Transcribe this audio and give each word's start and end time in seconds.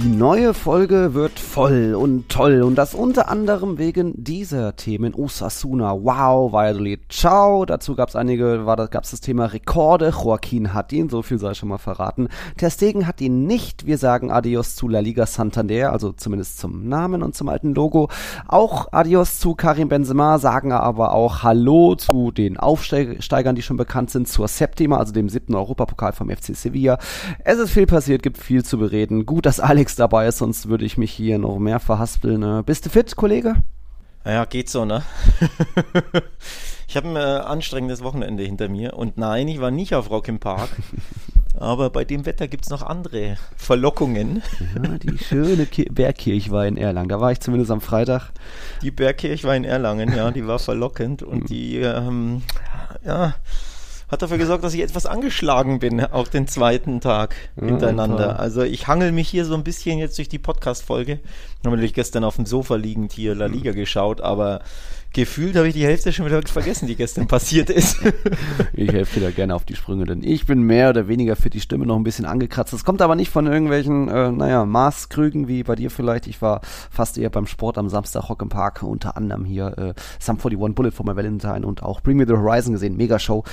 die 0.00 0.08
neue 0.10 0.54
Folge 0.54 1.14
wird 1.14 1.40
voll 1.40 1.96
und 1.96 2.28
toll 2.28 2.62
und 2.62 2.76
das 2.76 2.94
unter 2.94 3.28
anderem 3.28 3.78
wegen 3.78 4.12
dieser 4.16 4.76
Themen. 4.76 5.12
Osasuna, 5.12 5.92
wow, 5.92 6.52
Valladolid, 6.52 7.00
ciao. 7.08 7.64
Dazu 7.64 7.96
gab 7.96 8.08
es 8.08 8.14
einige, 8.14 8.64
war 8.64 8.76
das, 8.76 8.90
gab's 8.90 9.10
das 9.10 9.20
Thema 9.20 9.46
Rekorde. 9.46 10.10
Joaquin 10.10 10.72
hat 10.72 10.92
ihn, 10.92 11.08
so 11.08 11.22
viel 11.22 11.40
sei 11.40 11.54
schon 11.54 11.68
mal 11.68 11.78
verraten. 11.78 12.28
Ter 12.56 12.70
Stegen 12.70 13.08
hat 13.08 13.20
ihn 13.20 13.46
nicht. 13.46 13.86
Wir 13.86 13.98
sagen 13.98 14.30
Adios 14.30 14.76
zu 14.76 14.86
La 14.86 15.00
Liga 15.00 15.26
Santander, 15.26 15.92
also 15.92 16.12
zumindest 16.12 16.58
zum 16.58 16.88
Namen 16.88 17.24
und 17.24 17.34
zum 17.34 17.48
alten 17.48 17.74
Logo. 17.74 18.08
Auch 18.46 18.92
Adios 18.92 19.40
zu 19.40 19.56
Karim 19.56 19.88
Benzema, 19.88 20.38
sagen 20.38 20.70
aber 20.70 21.12
auch 21.12 21.42
Hallo 21.42 21.96
zu 21.96 22.30
den 22.30 22.56
Aufsteigern, 22.56 23.56
die 23.56 23.62
schon 23.62 23.76
bekannt 23.76 24.10
sind, 24.10 24.28
zur 24.28 24.46
Septima, 24.46 24.98
also 24.98 25.12
dem 25.12 25.28
siebten 25.28 25.56
Europapokal 25.56 26.12
vom 26.12 26.30
FC 26.30 26.54
Sevilla. 26.54 26.98
Es 27.42 27.58
ist 27.58 27.70
viel 27.70 27.86
passiert, 27.86 28.22
gibt 28.22 28.38
viel 28.38 28.64
zu 28.64 28.78
bereden. 28.78 29.26
Gut, 29.26 29.44
dass 29.44 29.58
Alex 29.58 29.87
dabei 29.96 30.26
ist, 30.26 30.38
sonst 30.38 30.68
würde 30.68 30.84
ich 30.84 30.96
mich 30.96 31.12
hier 31.12 31.38
noch 31.38 31.58
mehr 31.58 31.80
verhaspeln. 31.80 32.40
Ne? 32.40 32.62
Bist 32.64 32.86
du 32.86 32.90
fit, 32.90 33.14
Kollege? 33.16 33.56
Naja, 34.24 34.44
geht 34.44 34.68
so, 34.68 34.84
ne? 34.84 35.02
ich 36.88 36.96
habe 36.96 37.08
ein 37.08 37.16
äh, 37.16 37.18
anstrengendes 37.18 38.02
Wochenende 38.02 38.42
hinter 38.42 38.68
mir 38.68 38.94
und 38.94 39.16
nein, 39.16 39.48
ich 39.48 39.60
war 39.60 39.70
nicht 39.70 39.94
auf 39.94 40.10
Rock 40.10 40.28
im 40.28 40.38
Park. 40.38 40.70
Aber 41.54 41.90
bei 41.90 42.04
dem 42.04 42.24
Wetter 42.24 42.46
gibt 42.46 42.64
es 42.64 42.70
noch 42.70 42.82
andere 42.82 43.36
Verlockungen. 43.56 44.42
Ja, 44.76 44.98
die 44.98 45.18
schöne 45.18 45.66
Ki 45.66 45.86
Bergkirch 45.90 46.52
war 46.52 46.66
in 46.66 46.76
Erlangen. 46.76 47.08
Da 47.08 47.20
war 47.20 47.32
ich 47.32 47.40
zumindest 47.40 47.72
am 47.72 47.80
Freitag. 47.80 48.30
Die 48.82 48.92
Bergkirch 48.92 49.42
war 49.42 49.56
in 49.56 49.64
Erlangen, 49.64 50.14
ja, 50.14 50.30
die 50.30 50.46
war 50.46 50.60
verlockend 50.60 51.24
und 51.24 51.50
die, 51.50 51.78
ähm, 51.78 52.42
ja, 53.04 53.34
hat 54.08 54.22
dafür 54.22 54.38
gesorgt, 54.38 54.64
dass 54.64 54.74
ich 54.74 54.80
etwas 54.80 55.06
angeschlagen 55.06 55.78
bin, 55.78 56.02
auch 56.02 56.28
den 56.28 56.48
zweiten 56.48 57.00
Tag 57.00 57.36
hintereinander. 57.56 58.28
Ja, 58.28 58.36
also 58.36 58.62
ich 58.62 58.88
hangel 58.88 59.12
mich 59.12 59.28
hier 59.28 59.44
so 59.44 59.54
ein 59.54 59.64
bisschen 59.64 59.98
jetzt 59.98 60.16
durch 60.18 60.28
die 60.28 60.38
Podcast-Folge. 60.38 61.20
Ich 61.22 61.58
habe 61.64 61.70
natürlich 61.76 61.94
gestern 61.94 62.24
auf 62.24 62.36
dem 62.36 62.46
Sofa 62.46 62.76
liegend 62.76 63.12
hier 63.12 63.34
La 63.34 63.46
Liga 63.46 63.72
geschaut, 63.72 64.20
aber 64.20 64.62
gefühlt 65.12 65.56
habe 65.56 65.68
ich 65.68 65.74
die 65.74 65.84
Hälfte 65.84 66.12
schon 66.12 66.26
wieder 66.26 66.40
vergessen, 66.42 66.86
die 66.86 66.96
gestern 66.96 67.26
passiert 67.26 67.70
ist. 67.70 67.98
ich 68.72 68.92
helfe 68.92 69.20
dir 69.20 69.26
da 69.26 69.32
gerne 69.32 69.54
auf 69.54 69.64
die 69.64 69.76
Sprünge, 69.76 70.04
denn 70.04 70.22
ich 70.22 70.46
bin 70.46 70.62
mehr 70.62 70.90
oder 70.90 71.08
weniger 71.08 71.36
für 71.36 71.50
die 71.50 71.60
Stimme 71.60 71.86
noch 71.86 71.96
ein 71.96 72.04
bisschen 72.04 72.24
angekratzt. 72.24 72.72
Das 72.72 72.84
kommt 72.84 73.02
aber 73.02 73.14
nicht 73.14 73.30
von 73.30 73.46
irgendwelchen, 73.46 74.08
äh, 74.08 74.30
naja, 74.30 74.64
Maßkrügen 74.64 75.48
wie 75.48 75.62
bei 75.62 75.74
dir 75.74 75.90
vielleicht. 75.90 76.26
Ich 76.26 76.40
war 76.42 76.60
fast 76.90 77.18
eher 77.18 77.30
beim 77.30 77.46
Sport 77.46 77.78
am 77.78 77.88
Samstag 77.88 78.28
Rock 78.28 78.42
im 78.42 78.48
Park, 78.48 78.82
unter 78.82 79.16
anderem 79.16 79.44
hier 79.44 79.76
äh, 79.78 79.94
Sum 80.20 80.36
41 80.36 80.74
Bullet 80.74 80.90
for 80.90 81.06
my 81.06 81.16
Valentine 81.16 81.66
und 81.66 81.82
auch 81.82 82.00
Bring 82.00 82.16
Me 82.16 82.26
the 82.26 82.34
Horizon 82.34 82.72
gesehen, 82.72 82.96
mega 82.96 83.18
Show. 83.18 83.44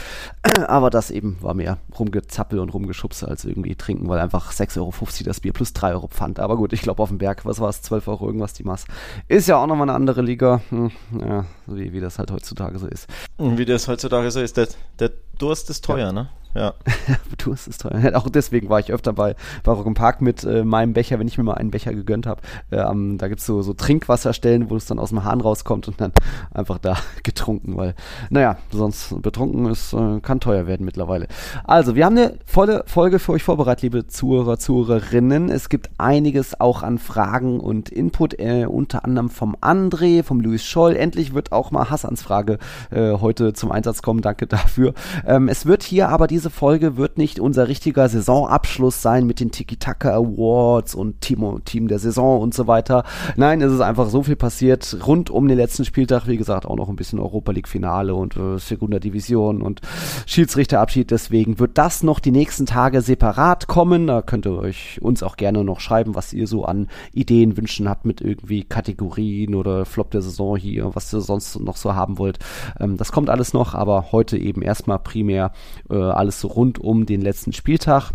aber 0.68 0.90
das 0.90 1.12
eben 1.12 1.38
war 1.42 1.54
mehr 1.54 1.78
rumgezappel 1.98 2.60
und 2.60 2.74
rumgeschubse 2.74 3.28
als 3.28 3.46
irgendwie 3.46 3.76
trinken, 3.76 4.08
weil 4.08 4.20
einfach 4.20 4.52
6,50 4.52 4.78
Euro 4.80 4.94
das 5.26 5.40
Bier 5.40 5.54
plus 5.54 5.74
3 5.74 5.94
Euro 5.94 6.08
Pfand. 6.08 6.40
Aber 6.40 6.58
gut, 6.58 6.74
ich 6.74 6.82
glaube 6.82 7.02
auf 7.02 7.10
dem 7.10 7.18
Berg, 7.18 7.46
was 7.46 7.60
war 7.60 7.70
es, 7.70 7.82
12 7.82 8.08
Euro 8.08 8.28
irgendwas 8.28 8.54
die 8.54 8.64
Maß. 8.64 8.86
Ist 9.28 9.48
ja 9.48 9.58
auch 9.58 9.68
nochmal 9.68 9.90
eine 9.90 9.96
andere 9.96 10.22
Liga. 10.22 10.62
Hm, 10.70 10.92
ja, 11.20 11.46
wie, 11.68 11.94
wie 11.94 12.00
das 12.00 12.20
halt 12.20 12.32
heutzutage 12.32 12.80
so 12.80 12.88
ist. 12.88 13.08
Wie 13.38 13.66
das 13.66 13.88
heutzutage 13.88 14.32
so 14.32 14.42
ist. 14.42 14.58
Der, 14.58 14.68
der 15.00 15.12
Durst 15.38 15.70
ist 15.70 15.86
teuer, 15.86 16.08
ja. 16.08 16.12
ne? 16.12 16.30
Ja. 16.56 16.74
Durst 17.38 17.68
ist 17.68 17.82
teuer. 17.82 18.16
Auch 18.16 18.30
deswegen 18.30 18.70
war 18.70 18.80
ich 18.80 18.92
öfter 18.92 19.12
bei, 19.12 19.36
bei 19.64 19.72
Rock 19.74 19.94
Park 19.94 20.22
mit 20.22 20.44
äh, 20.46 20.64
meinem 20.64 20.94
Becher, 20.94 21.20
wenn 21.20 21.28
ich 21.28 21.38
mir 21.38 21.44
mal 21.44 21.56
einen 21.56 21.70
Becher 21.70 21.94
gegönnt 21.94 22.26
habe. 22.26 22.42
Äh, 22.72 22.78
da 23.18 23.28
gibt 23.28 23.42
es 23.42 23.46
so, 23.46 23.62
so 23.62 23.74
Trinkwasserstellen, 23.74 24.70
wo 24.70 24.78
es 24.78 24.86
dann 24.86 24.98
aus 24.98 25.10
dem 25.10 25.26
Hahn 25.26 25.42
rauskommt 25.42 25.88
und 25.90 26.00
dann 26.00 26.14
einfach 26.54 26.78
da 26.78 26.96
getrunken, 27.24 27.76
weil, 27.76 27.94
naja, 28.30 28.58
sonst 28.72 29.22
betrunken 29.22 29.66
ist, 29.66 29.94
äh, 29.94 30.22
kann 30.22 30.40
teuer 30.40 30.66
werden 30.66 30.86
mittlerweile. 30.86 31.28
Also, 31.66 31.96
wir 31.96 32.06
haben 32.06 32.18
eine 32.18 32.38
volle 32.46 32.84
Folge 32.88 33.20
für 33.20 33.34
euch 33.34 33.44
vorbereitet, 33.44 33.84
liebe 33.84 34.08
Zuhörer, 34.08 34.58
Zuhörerinnen. 34.58 35.50
Es 35.50 35.68
gibt 35.68 35.90
einiges 35.98 36.60
auch 36.60 36.84
an 36.84 37.00
Fragen 37.00 37.60
und 37.60 37.90
Input, 37.90 38.40
äh, 38.40 38.66
unter 38.66 39.04
anderem 39.04 39.30
vom 39.30 39.58
André, 39.58 40.24
vom 40.24 40.40
Louis 40.40 40.64
Scholl. 40.64 40.96
Endlich 40.96 41.34
wird 41.34 41.52
auch 41.52 41.72
mal 41.72 41.90
Hassans 41.90 42.22
Frage 42.22 42.60
äh, 42.92 43.12
heute 43.12 43.52
zum 43.52 43.74
Einsatz 43.74 44.02
kommen. 44.02 44.22
Danke 44.22 44.48
dafür. 44.48 44.94
Ähm, 45.26 45.48
es 45.48 45.66
wird 45.66 45.84
hier 45.84 46.10
aber 46.10 46.28
diese 46.28 46.50
Folge 46.50 46.98
wird 46.98 47.18
nicht 47.18 47.40
unser 47.40 47.68
richtiger 47.68 48.08
Saisonabschluss 48.08 49.02
sein 49.02 49.26
mit 49.26 49.40
den 49.40 49.52
Tiki-Taka 49.52 50.14
Awards 50.14 50.96
und 50.96 51.22
Team, 51.22 51.62
Team 51.66 51.88
der 51.88 52.00
Saison 52.00 52.42
und 52.42 52.54
so 52.54 52.68
weiter. 52.68 53.04
Nein, 53.36 53.62
es 53.62 53.72
ist 53.72 53.82
einfach 53.82 54.10
so 54.10 54.24
viel 54.24 54.36
passiert 54.36 54.98
rund 55.06 55.30
um 55.30 55.48
den 55.48 55.58
letzten 55.58 55.86
Spieltag. 55.86 56.28
Wie 56.28 56.38
gesagt, 56.38 56.66
auch 56.66 56.76
noch 56.76 56.90
ein 56.90 56.96
bisschen 56.96 57.20
Europa 57.20 57.52
League 57.52 57.68
Finale 57.68 58.16
und 58.16 58.38
äh, 58.38 58.58
Segunda 58.60 59.00
Division 59.00 59.62
und 59.62 59.82
Schiedsrichterabschied. 60.26 61.12
Deswegen 61.12 61.60
wird 61.60 61.78
das 61.78 62.04
noch 62.04 62.20
die 62.20 62.32
nächsten 62.32 62.66
Tage 62.66 63.02
separat 63.02 63.68
kommen. 63.68 64.08
Da 64.08 64.22
könnt 64.22 64.46
ihr 64.46 64.58
euch 64.58 65.00
uns 65.02 65.24
auch 65.24 65.38
gerne 65.38 65.64
noch 65.64 65.80
schreiben, 65.80 66.16
was 66.16 66.34
ihr 66.34 66.48
so 66.48 66.66
an 66.66 66.88
Ideen, 67.14 67.58
Wünschen 67.58 67.90
habt 67.90 68.06
mit 68.06 68.22
irgendwie 68.22 68.64
Kategorien 68.64 69.56
oder 69.56 69.86
Flop 69.86 70.12
der 70.12 70.22
Saison 70.22 70.56
hier, 70.56 70.94
was 70.94 71.14
ihr 71.14 71.22
sonst 71.22 71.60
noch 71.60 71.78
so 71.78 71.96
haben 71.96 72.18
wollt. 72.18 72.40
Ähm, 72.80 72.98
das 72.98 73.12
kommt 73.12 73.30
alles 73.30 73.54
noch, 73.54 73.74
aber 73.74 74.12
heute 74.12 74.38
eben 74.38 74.62
erstmal 74.62 75.00
primär 75.00 75.15
äh, 75.90 75.96
alles 75.96 76.44
rund 76.44 76.80
um 76.80 77.06
den 77.06 77.22
letzten 77.22 77.54
Spieltag. 77.54 78.12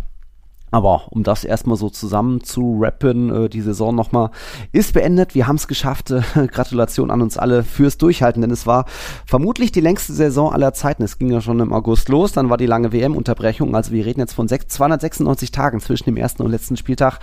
Aber 0.71 1.05
um 1.11 1.23
das 1.23 1.45
erstmal 1.45 1.77
so 1.77 1.91
zusammen 1.91 2.43
zu 2.43 2.79
rappen, 2.81 3.47
äh, 3.47 3.49
die 3.49 3.61
Saison 3.61 3.95
nochmal 3.95 4.31
ist 4.73 4.95
beendet. 4.95 5.35
Wir 5.35 5.47
haben 5.47 5.57
es 5.57 5.69
geschafft. 5.69 6.13
Gratulation 6.53 7.11
an 7.11 7.23
uns 7.23 7.37
alle 7.37 7.65
fürs 7.65 7.99
Durchhalten, 7.99 8.43
denn 8.43 8.51
es 8.51 8.67
war 8.67 8.85
vermutlich 9.27 9.73
die 9.73 9.81
längste 9.81 10.13
Saison 10.13 10.53
aller 10.53 10.73
Zeiten. 10.73 11.03
Es 11.03 11.19
ging 11.19 11.31
ja 11.31 11.41
schon 11.41 11.61
im 11.61 11.73
August 11.73 12.09
los, 12.09 12.33
dann 12.33 12.51
war 12.51 12.57
die 12.57 12.67
lange 12.67 12.93
WM-Unterbrechung. 12.93 13.75
Also 13.75 13.93
wir 13.93 14.07
reden 14.07 14.21
jetzt 14.21 14.35
von 14.35 14.49
296 14.49 15.51
Tagen 15.51 15.81
zwischen 15.81 16.05
dem 16.05 16.17
ersten 16.17 16.43
und 16.43 16.51
letzten 16.51 16.77
Spieltag. 16.77 17.19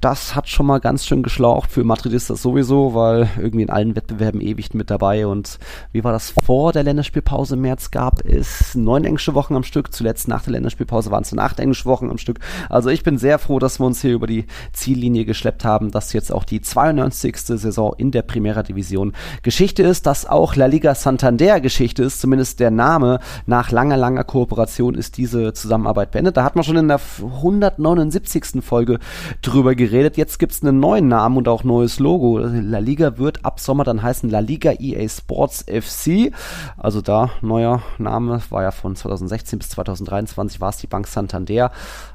Das 0.00 0.34
hat 0.34 0.48
schon 0.48 0.66
mal 0.66 0.78
ganz 0.78 1.06
schön 1.06 1.22
geschlaucht 1.22 1.70
für 1.70 1.84
Madridistas 1.84 2.42
sowieso, 2.42 2.94
weil 2.94 3.28
irgendwie 3.36 3.62
in 3.62 3.70
allen 3.70 3.96
Wettbewerben 3.96 4.40
ewig 4.40 4.74
mit 4.74 4.90
dabei. 4.90 5.26
Und 5.26 5.58
wie 5.92 6.04
war 6.04 6.12
das 6.12 6.34
vor 6.44 6.72
der 6.72 6.82
Länderspielpause 6.84 7.54
im 7.54 7.62
März? 7.62 7.90
Gab 7.90 8.24
es 8.24 8.74
neun 8.74 9.04
englische 9.04 9.34
Wochen 9.34 9.56
am 9.56 9.64
Stück. 9.64 9.92
Zuletzt 9.92 10.28
nach 10.28 10.42
der 10.42 10.52
Länderspielpause 10.52 11.10
waren 11.10 11.22
es 11.22 11.30
dann 11.30 11.38
acht 11.38 11.58
englische 11.58 11.86
Wochen 11.86 12.10
am 12.10 12.18
Stück. 12.18 12.38
Also 12.68 12.91
ich 12.92 13.02
bin 13.02 13.18
sehr 13.18 13.38
froh, 13.38 13.58
dass 13.58 13.80
wir 13.80 13.86
uns 13.86 14.00
hier 14.00 14.12
über 14.12 14.26
die 14.26 14.46
Ziellinie 14.72 15.24
geschleppt 15.24 15.64
haben, 15.64 15.90
dass 15.90 16.12
jetzt 16.12 16.32
auch 16.32 16.44
die 16.44 16.60
92. 16.60 17.36
Saison 17.36 17.94
in 17.96 18.10
der 18.10 18.22
Primera 18.22 18.62
Division 18.62 19.12
Geschichte 19.42 19.82
ist, 19.82 20.06
dass 20.06 20.26
auch 20.26 20.56
La 20.56 20.66
Liga 20.66 20.94
Santander 20.94 21.60
Geschichte 21.60 22.02
ist, 22.02 22.20
zumindest 22.20 22.60
der 22.60 22.70
Name 22.70 23.20
nach 23.46 23.70
langer, 23.70 23.96
langer 23.96 24.24
Kooperation 24.24 24.94
ist 24.94 25.16
diese 25.16 25.52
Zusammenarbeit 25.52 26.10
beendet. 26.10 26.36
Da 26.36 26.44
hat 26.44 26.54
man 26.54 26.64
schon 26.64 26.76
in 26.76 26.88
der 26.88 27.00
179. 27.20 28.62
Folge 28.62 28.98
drüber 29.40 29.74
geredet. 29.74 30.16
Jetzt 30.16 30.38
gibt 30.38 30.52
es 30.52 30.62
einen 30.62 30.80
neuen 30.80 31.08
Namen 31.08 31.36
und 31.38 31.48
auch 31.48 31.64
neues 31.64 31.98
Logo. 31.98 32.38
La 32.38 32.78
Liga 32.78 33.18
wird 33.18 33.44
ab 33.44 33.60
Sommer 33.60 33.84
dann 33.84 34.02
heißen 34.02 34.30
La 34.30 34.40
Liga 34.40 34.72
EA 34.78 35.08
Sports 35.08 35.64
FC. 35.68 36.32
Also 36.76 37.00
da 37.00 37.30
neuer 37.40 37.82
Name, 37.98 38.40
war 38.50 38.62
ja 38.62 38.70
von 38.70 38.96
2016 38.96 39.58
bis 39.58 39.70
2023 39.70 40.60
war 40.60 40.70
es 40.70 40.76
die 40.78 40.86
Bank 40.86 41.06
Santander 41.06 41.72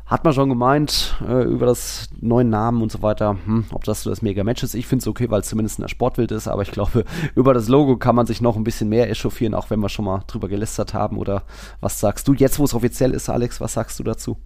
hat 0.07 0.23
man 0.23 0.34
schon 0.34 0.47
gemeint 0.47 1.16
äh, 1.28 1.44
über 1.44 1.66
das 1.66 2.07
neuen 2.19 2.50
Namen 2.50 2.81
und 2.81 2.91
so 2.91 3.01
weiter, 3.01 3.38
hm, 3.45 3.66
ob 3.72 3.84
das 3.84 4.03
so 4.03 4.09
das 4.09 4.22
Mega-Match 4.22 4.63
ist. 4.63 4.73
Ich 4.73 4.88
finde 4.88 5.03
es 5.03 5.07
okay, 5.07 5.29
weil 5.29 5.41
es 5.41 5.50
zumindest 5.50 5.79
in 5.79 5.84
der 5.84 5.90
Sportwelt 5.90 6.31
ist, 6.31 6.47
aber 6.47 6.62
ich 6.62 6.72
glaube, 6.72 7.03
über 7.35 7.53
das 7.53 7.68
Logo 7.68 7.97
kann 7.97 8.16
man 8.16 8.25
sich 8.25 8.40
noch 8.40 8.56
ein 8.56 8.63
bisschen 8.63 8.88
mehr 8.88 9.09
echauffieren, 9.09 9.53
auch 9.53 9.69
wenn 9.69 9.81
wir 9.81 9.90
schon 9.90 10.06
mal 10.06 10.23
drüber 10.25 10.47
gelästert 10.47 10.94
haben. 10.94 11.18
Oder 11.18 11.44
was 11.81 12.00
sagst 12.00 12.25
du 12.28 12.34
jetzt, 12.34 12.57
wo 12.57 12.63
es 12.63 12.73
offiziell 12.73 13.12
ist, 13.12 13.30
Alex? 13.30 13.59
Was 13.59 13.74
sagst 13.74 14.00
du 14.00 14.04
dazu? 14.04 14.38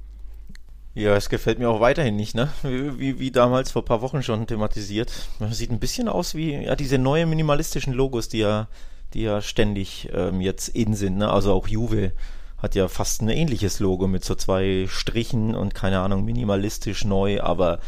Ja, 0.95 1.15
es 1.15 1.29
gefällt 1.29 1.59
mir 1.59 1.69
auch 1.69 1.79
weiterhin 1.79 2.15
nicht, 2.15 2.35
ne? 2.35 2.49
Wie, 2.63 2.99
wie, 2.99 3.19
wie 3.19 3.31
damals 3.31 3.71
vor 3.71 3.83
ein 3.83 3.85
paar 3.85 4.01
Wochen 4.01 4.23
schon 4.23 4.47
thematisiert. 4.47 5.11
Sieht 5.51 5.71
ein 5.71 5.79
bisschen 5.79 6.09
aus 6.09 6.33
wie 6.33 6.55
ja, 6.55 6.75
diese 6.75 6.97
neuen 6.97 7.29
minimalistischen 7.29 7.93
Logos, 7.93 8.29
die 8.29 8.39
ja, 8.39 8.67
die 9.13 9.21
ja 9.21 9.41
ständig 9.41 10.09
ähm, 10.11 10.41
jetzt 10.41 10.69
in 10.69 10.95
sind, 10.95 11.17
ne? 11.17 11.29
Also 11.31 11.53
auch 11.53 11.67
Juve 11.67 12.13
hat 12.61 12.75
ja 12.75 12.87
fast 12.87 13.21
ein 13.21 13.29
ähnliches 13.29 13.79
Logo 13.79 14.07
mit 14.07 14.23
so 14.23 14.35
zwei 14.35 14.85
Strichen 14.87 15.55
und 15.55 15.73
keine 15.73 15.99
Ahnung, 15.99 16.23
minimalistisch 16.23 17.05
neu, 17.05 17.41
aber 17.41 17.79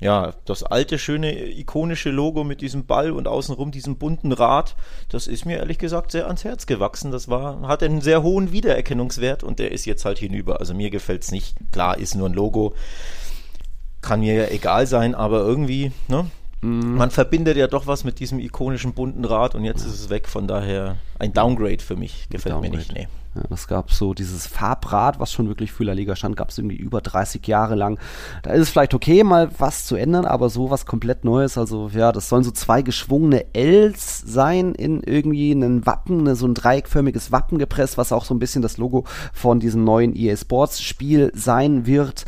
ja, 0.00 0.34
das 0.44 0.64
alte, 0.64 0.98
schöne, 0.98 1.50
ikonische 1.56 2.10
Logo 2.10 2.42
mit 2.42 2.60
diesem 2.60 2.84
Ball 2.84 3.12
und 3.12 3.28
außenrum 3.28 3.70
diesem 3.70 3.96
bunten 3.96 4.32
Rad, 4.32 4.74
das 5.08 5.26
ist 5.26 5.46
mir 5.46 5.58
ehrlich 5.58 5.78
gesagt 5.78 6.10
sehr 6.10 6.26
ans 6.26 6.44
Herz 6.44 6.66
gewachsen. 6.66 7.12
Das 7.12 7.28
war, 7.28 7.62
hat 7.68 7.82
einen 7.82 8.00
sehr 8.00 8.22
hohen 8.22 8.52
Wiedererkennungswert 8.52 9.42
und 9.42 9.58
der 9.58 9.72
ist 9.72 9.86
jetzt 9.86 10.04
halt 10.04 10.18
hinüber. 10.18 10.58
Also 10.60 10.74
mir 10.74 10.90
gefällt 10.90 11.22
es 11.22 11.30
nicht. 11.30 11.56
Klar, 11.72 11.96
ist 11.96 12.16
nur 12.16 12.28
ein 12.28 12.34
Logo. 12.34 12.74
Kann 14.00 14.20
mir 14.20 14.34
ja 14.34 14.48
egal 14.48 14.86
sein, 14.86 15.14
aber 15.14 15.40
irgendwie, 15.40 15.92
ne? 16.08 16.26
Mhm. 16.60 16.96
Man 16.96 17.10
verbindet 17.10 17.56
ja 17.56 17.66
doch 17.66 17.86
was 17.86 18.04
mit 18.04 18.20
diesem 18.20 18.40
ikonischen 18.40 18.94
bunten 18.94 19.24
Rad 19.24 19.54
und 19.54 19.64
jetzt 19.64 19.86
ist 19.86 20.00
es 20.00 20.10
weg. 20.10 20.28
Von 20.28 20.48
daher 20.48 20.96
ein 21.18 21.32
Downgrade 21.32 21.82
für 21.82 21.96
mich. 21.96 22.28
Gefällt 22.30 22.54
Downgrade. 22.54 22.72
mir 22.72 22.78
nicht. 22.78 22.92
Nee. 22.92 23.08
Ja, 23.34 23.42
das 23.50 23.66
gab 23.66 23.90
so 23.90 24.14
dieses 24.14 24.46
Farbrad, 24.46 25.18
was 25.18 25.32
schon 25.32 25.48
wirklich 25.48 25.72
für 25.72 25.82
La 25.82 25.92
Liga 25.92 26.14
stand, 26.14 26.36
gab 26.36 26.50
es 26.50 26.58
irgendwie 26.58 26.76
über 26.76 27.00
30 27.00 27.44
Jahre 27.48 27.74
lang. 27.74 27.98
Da 28.42 28.50
ist 28.50 28.62
es 28.62 28.70
vielleicht 28.70 28.94
okay, 28.94 29.24
mal 29.24 29.50
was 29.58 29.86
zu 29.86 29.96
ändern, 29.96 30.24
aber 30.24 30.48
so 30.50 30.70
was 30.70 30.86
komplett 30.86 31.24
Neues. 31.24 31.58
Also 31.58 31.90
ja, 31.92 32.12
das 32.12 32.28
sollen 32.28 32.44
so 32.44 32.52
zwei 32.52 32.82
geschwungene 32.82 33.46
Ls 33.52 34.22
sein 34.24 34.74
in 34.74 35.02
irgendwie 35.02 35.50
einem 35.50 35.84
Wappen, 35.84 36.22
ne, 36.22 36.36
so 36.36 36.46
ein 36.46 36.54
dreieckförmiges 36.54 37.32
Wappen 37.32 37.58
gepresst, 37.58 37.98
was 37.98 38.12
auch 38.12 38.24
so 38.24 38.34
ein 38.34 38.38
bisschen 38.38 38.62
das 38.62 38.78
Logo 38.78 39.04
von 39.32 39.58
diesem 39.58 39.82
neuen 39.82 40.14
EA 40.14 40.36
Sports 40.36 40.80
Spiel 40.80 41.32
sein 41.34 41.86
wird. 41.86 42.26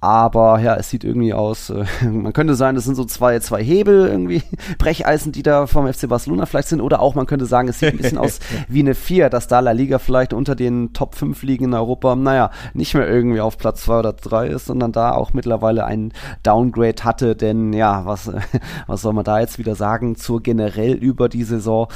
Aber 0.00 0.60
ja, 0.60 0.76
es 0.76 0.90
sieht 0.90 1.02
irgendwie 1.02 1.34
aus, 1.34 1.70
äh, 1.70 1.84
man 2.04 2.32
könnte 2.32 2.54
sagen, 2.54 2.76
das 2.76 2.84
sind 2.84 2.94
so 2.94 3.04
zwei, 3.04 3.38
zwei 3.40 3.62
Hebel 3.62 4.06
irgendwie, 4.06 4.42
Brecheisen, 4.78 5.32
die 5.32 5.42
da 5.42 5.66
vom 5.66 5.92
FC 5.92 6.08
Barcelona 6.08 6.46
vielleicht 6.46 6.68
sind. 6.68 6.80
Oder 6.80 7.00
auch 7.00 7.16
man 7.16 7.26
könnte 7.26 7.46
sagen, 7.46 7.68
es 7.68 7.80
sieht 7.80 7.90
ein 7.90 7.98
bisschen 7.98 8.18
aus 8.18 8.37
wie 8.68 8.80
eine 8.80 8.94
Vier, 8.94 9.30
dass 9.30 9.48
da 9.48 9.60
La 9.60 9.72
Liga 9.72 9.98
vielleicht 9.98 10.32
unter 10.32 10.54
den 10.54 10.92
Top 10.92 11.14
5 11.14 11.42
Ligen 11.42 11.66
in 11.66 11.74
Europa, 11.74 12.14
naja, 12.16 12.50
nicht 12.74 12.94
mehr 12.94 13.08
irgendwie 13.08 13.40
auf 13.40 13.58
Platz 13.58 13.82
2 13.82 13.98
oder 13.98 14.12
3 14.12 14.48
ist, 14.48 14.66
sondern 14.66 14.92
da 14.92 15.12
auch 15.12 15.32
mittlerweile 15.32 15.84
ein 15.84 16.12
Downgrade 16.42 17.04
hatte. 17.04 17.36
Denn 17.36 17.72
ja, 17.72 18.04
was, 18.06 18.30
was 18.86 19.02
soll 19.02 19.12
man 19.12 19.24
da 19.24 19.40
jetzt 19.40 19.58
wieder 19.58 19.74
sagen 19.74 20.16
zur 20.16 20.42
generell 20.42 20.94
über 20.94 21.28
die 21.28 21.44
Saison? 21.44 21.88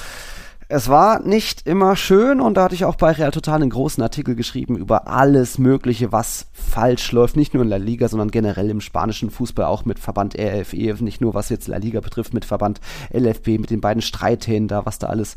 Es 0.75 0.89
war 0.89 1.21
nicht 1.21 1.67
immer 1.67 1.97
schön 1.97 2.41
und 2.41 2.57
da 2.57 2.65
hatte 2.65 2.75
ich 2.75 2.87
auch 2.87 2.95
bei 2.95 3.11
Real 3.11 3.31
Total 3.31 3.61
einen 3.61 3.69
großen 3.69 4.03
Artikel 4.03 4.35
geschrieben 4.35 4.79
über 4.79 5.07
alles 5.07 5.59
Mögliche, 5.59 6.13
was 6.13 6.47
falsch 6.55 7.13
läuft. 7.13 7.37
Nicht 7.37 7.53
nur 7.53 7.63
in 7.63 7.69
La 7.69 7.77
Liga, 7.77 8.09
sondern 8.09 8.31
generell 8.31 8.71
im 8.71 8.81
spanischen 8.81 9.31
Fußball, 9.31 9.67
auch 9.67 9.85
mit 9.85 9.99
Verband 9.99 10.35
RFE. 10.35 10.97
Nicht 11.05 11.21
nur 11.21 11.35
was 11.35 11.51
jetzt 11.51 11.69
La 11.69 11.77
Liga 11.77 12.01
betrifft, 12.01 12.33
mit 12.33 12.47
Verband 12.47 12.81
LFB, 13.13 13.59
mit 13.59 13.69
den 13.69 13.83
beiden 13.83 14.01
Streithähnen 14.01 14.67
da, 14.67 14.87
was 14.87 14.99
da 14.99 15.09
alles 15.09 15.35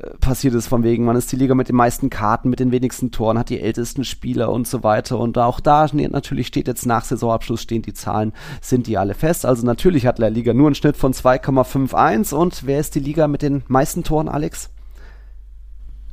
äh, 0.00 0.10
passiert 0.20 0.54
ist. 0.54 0.68
Von 0.68 0.84
wegen, 0.84 1.04
man 1.04 1.16
ist 1.16 1.32
die 1.32 1.36
Liga 1.36 1.56
mit 1.56 1.68
den 1.68 1.74
meisten 1.74 2.08
Karten, 2.08 2.48
mit 2.48 2.60
den 2.60 2.70
wenigsten 2.70 3.10
Toren, 3.10 3.40
hat 3.40 3.50
die 3.50 3.60
ältesten 3.60 4.04
Spieler 4.04 4.52
und 4.52 4.68
so 4.68 4.84
weiter. 4.84 5.18
Und 5.18 5.36
auch 5.36 5.58
da 5.58 5.88
natürlich 5.92 6.46
steht 6.46 6.68
jetzt 6.68 6.86
nach 6.86 7.04
Saisonabschluss 7.04 7.60
stehen 7.60 7.82
die 7.82 7.92
Zahlen, 7.92 8.32
sind 8.60 8.86
die 8.86 8.98
alle 8.98 9.14
fest. 9.14 9.46
Also 9.46 9.66
natürlich 9.66 10.06
hat 10.06 10.20
La 10.20 10.28
Liga 10.28 10.54
nur 10.54 10.68
einen 10.68 10.76
Schnitt 10.76 10.96
von 10.96 11.12
2,51 11.12 12.32
und 12.36 12.66
wer 12.66 12.78
ist 12.78 12.94
die 12.94 13.00
Liga 13.00 13.26
mit 13.26 13.42
den 13.42 13.64
meisten 13.66 14.04
Toren, 14.04 14.28
Alex? 14.28 14.70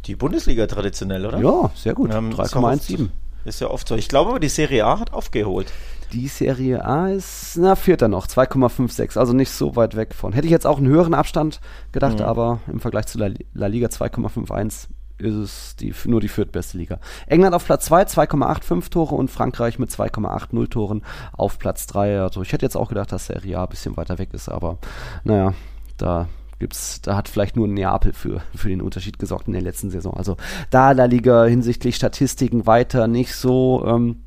Die 0.06 0.16
Bundesliga 0.16 0.68
traditionell, 0.68 1.26
oder? 1.26 1.40
Ja, 1.40 1.72
sehr 1.76 1.94
gut. 1.94 2.14
Ähm, 2.14 2.32
3,17. 2.32 3.10
Ist 3.46 3.60
ja 3.60 3.70
oft 3.70 3.88
so. 3.88 3.96
Ich 3.96 4.08
glaube 4.08 4.32
aber, 4.32 4.40
die 4.40 4.50
Serie 4.50 4.86
A 4.86 5.00
hat 5.00 5.14
aufgeholt. 5.14 5.72
Die 6.14 6.28
Serie 6.28 6.86
A 6.86 7.10
ist, 7.10 7.58
na, 7.58 7.76
vierter 7.76 8.08
noch, 8.08 8.28
2,56, 8.28 9.18
also 9.18 9.34
nicht 9.34 9.50
so 9.50 9.76
weit 9.76 9.96
weg 9.96 10.14
von. 10.14 10.32
Hätte 10.32 10.46
ich 10.46 10.52
jetzt 10.52 10.68
auch 10.68 10.78
einen 10.78 10.88
höheren 10.88 11.14
Abstand 11.14 11.60
gedacht, 11.92 12.20
mhm. 12.20 12.26
aber 12.26 12.60
im 12.68 12.80
Vergleich 12.80 13.08
zu 13.08 13.18
La, 13.18 13.30
La 13.54 13.68
Liga 13.68 13.88
2,51 13.88 14.88
ist 15.18 15.36
es 15.36 15.76
die, 15.76 15.94
nur 16.06 16.22
die 16.22 16.28
viertbeste 16.28 16.78
Liga. 16.78 17.00
England 17.28 17.56
auf 17.56 17.66
Platz 17.66 17.86
2, 17.86 18.04
2,85 18.04 18.90
Tore 18.92 19.16
und 19.16 19.32
Frankreich 19.32 19.80
mit 19.80 19.90
2,80 19.90 20.70
Toren 20.70 21.04
auf 21.32 21.58
Platz 21.60 21.88
3. 21.88 22.22
Also 22.22 22.42
ich 22.42 22.52
hätte 22.52 22.66
jetzt 22.66 22.76
auch 22.78 22.90
gedacht, 22.90 23.12
dass 23.12 23.28
Serie 23.28 23.58
A 23.58 23.64
ein 23.64 23.70
bisschen 23.70 23.98
weiter 23.98 24.20
weg 24.20 24.34
ist, 24.34 24.50
aber 24.50 24.78
naja, 25.24 25.54
da 25.98 26.28
gibt's, 26.64 27.02
da 27.02 27.18
hat 27.18 27.28
vielleicht 27.28 27.58
nur 27.58 27.68
Neapel 27.68 28.14
für, 28.14 28.42
für 28.56 28.70
den 28.70 28.82
Unterschied 28.82 29.20
gesorgt 29.20 29.48
in 29.48 29.54
der 29.54 29.62
letzten 29.62 29.90
Saison. 29.90 30.14
Also 30.14 30.38
da 30.70 30.94
La 30.94 31.06
Liga 31.06 31.44
hinsichtlich 31.44 31.98
Statistiken 31.98 32.66
weiter 32.66 33.08
nicht 33.08 33.36
so 33.36 33.84
ähm, 33.86 34.23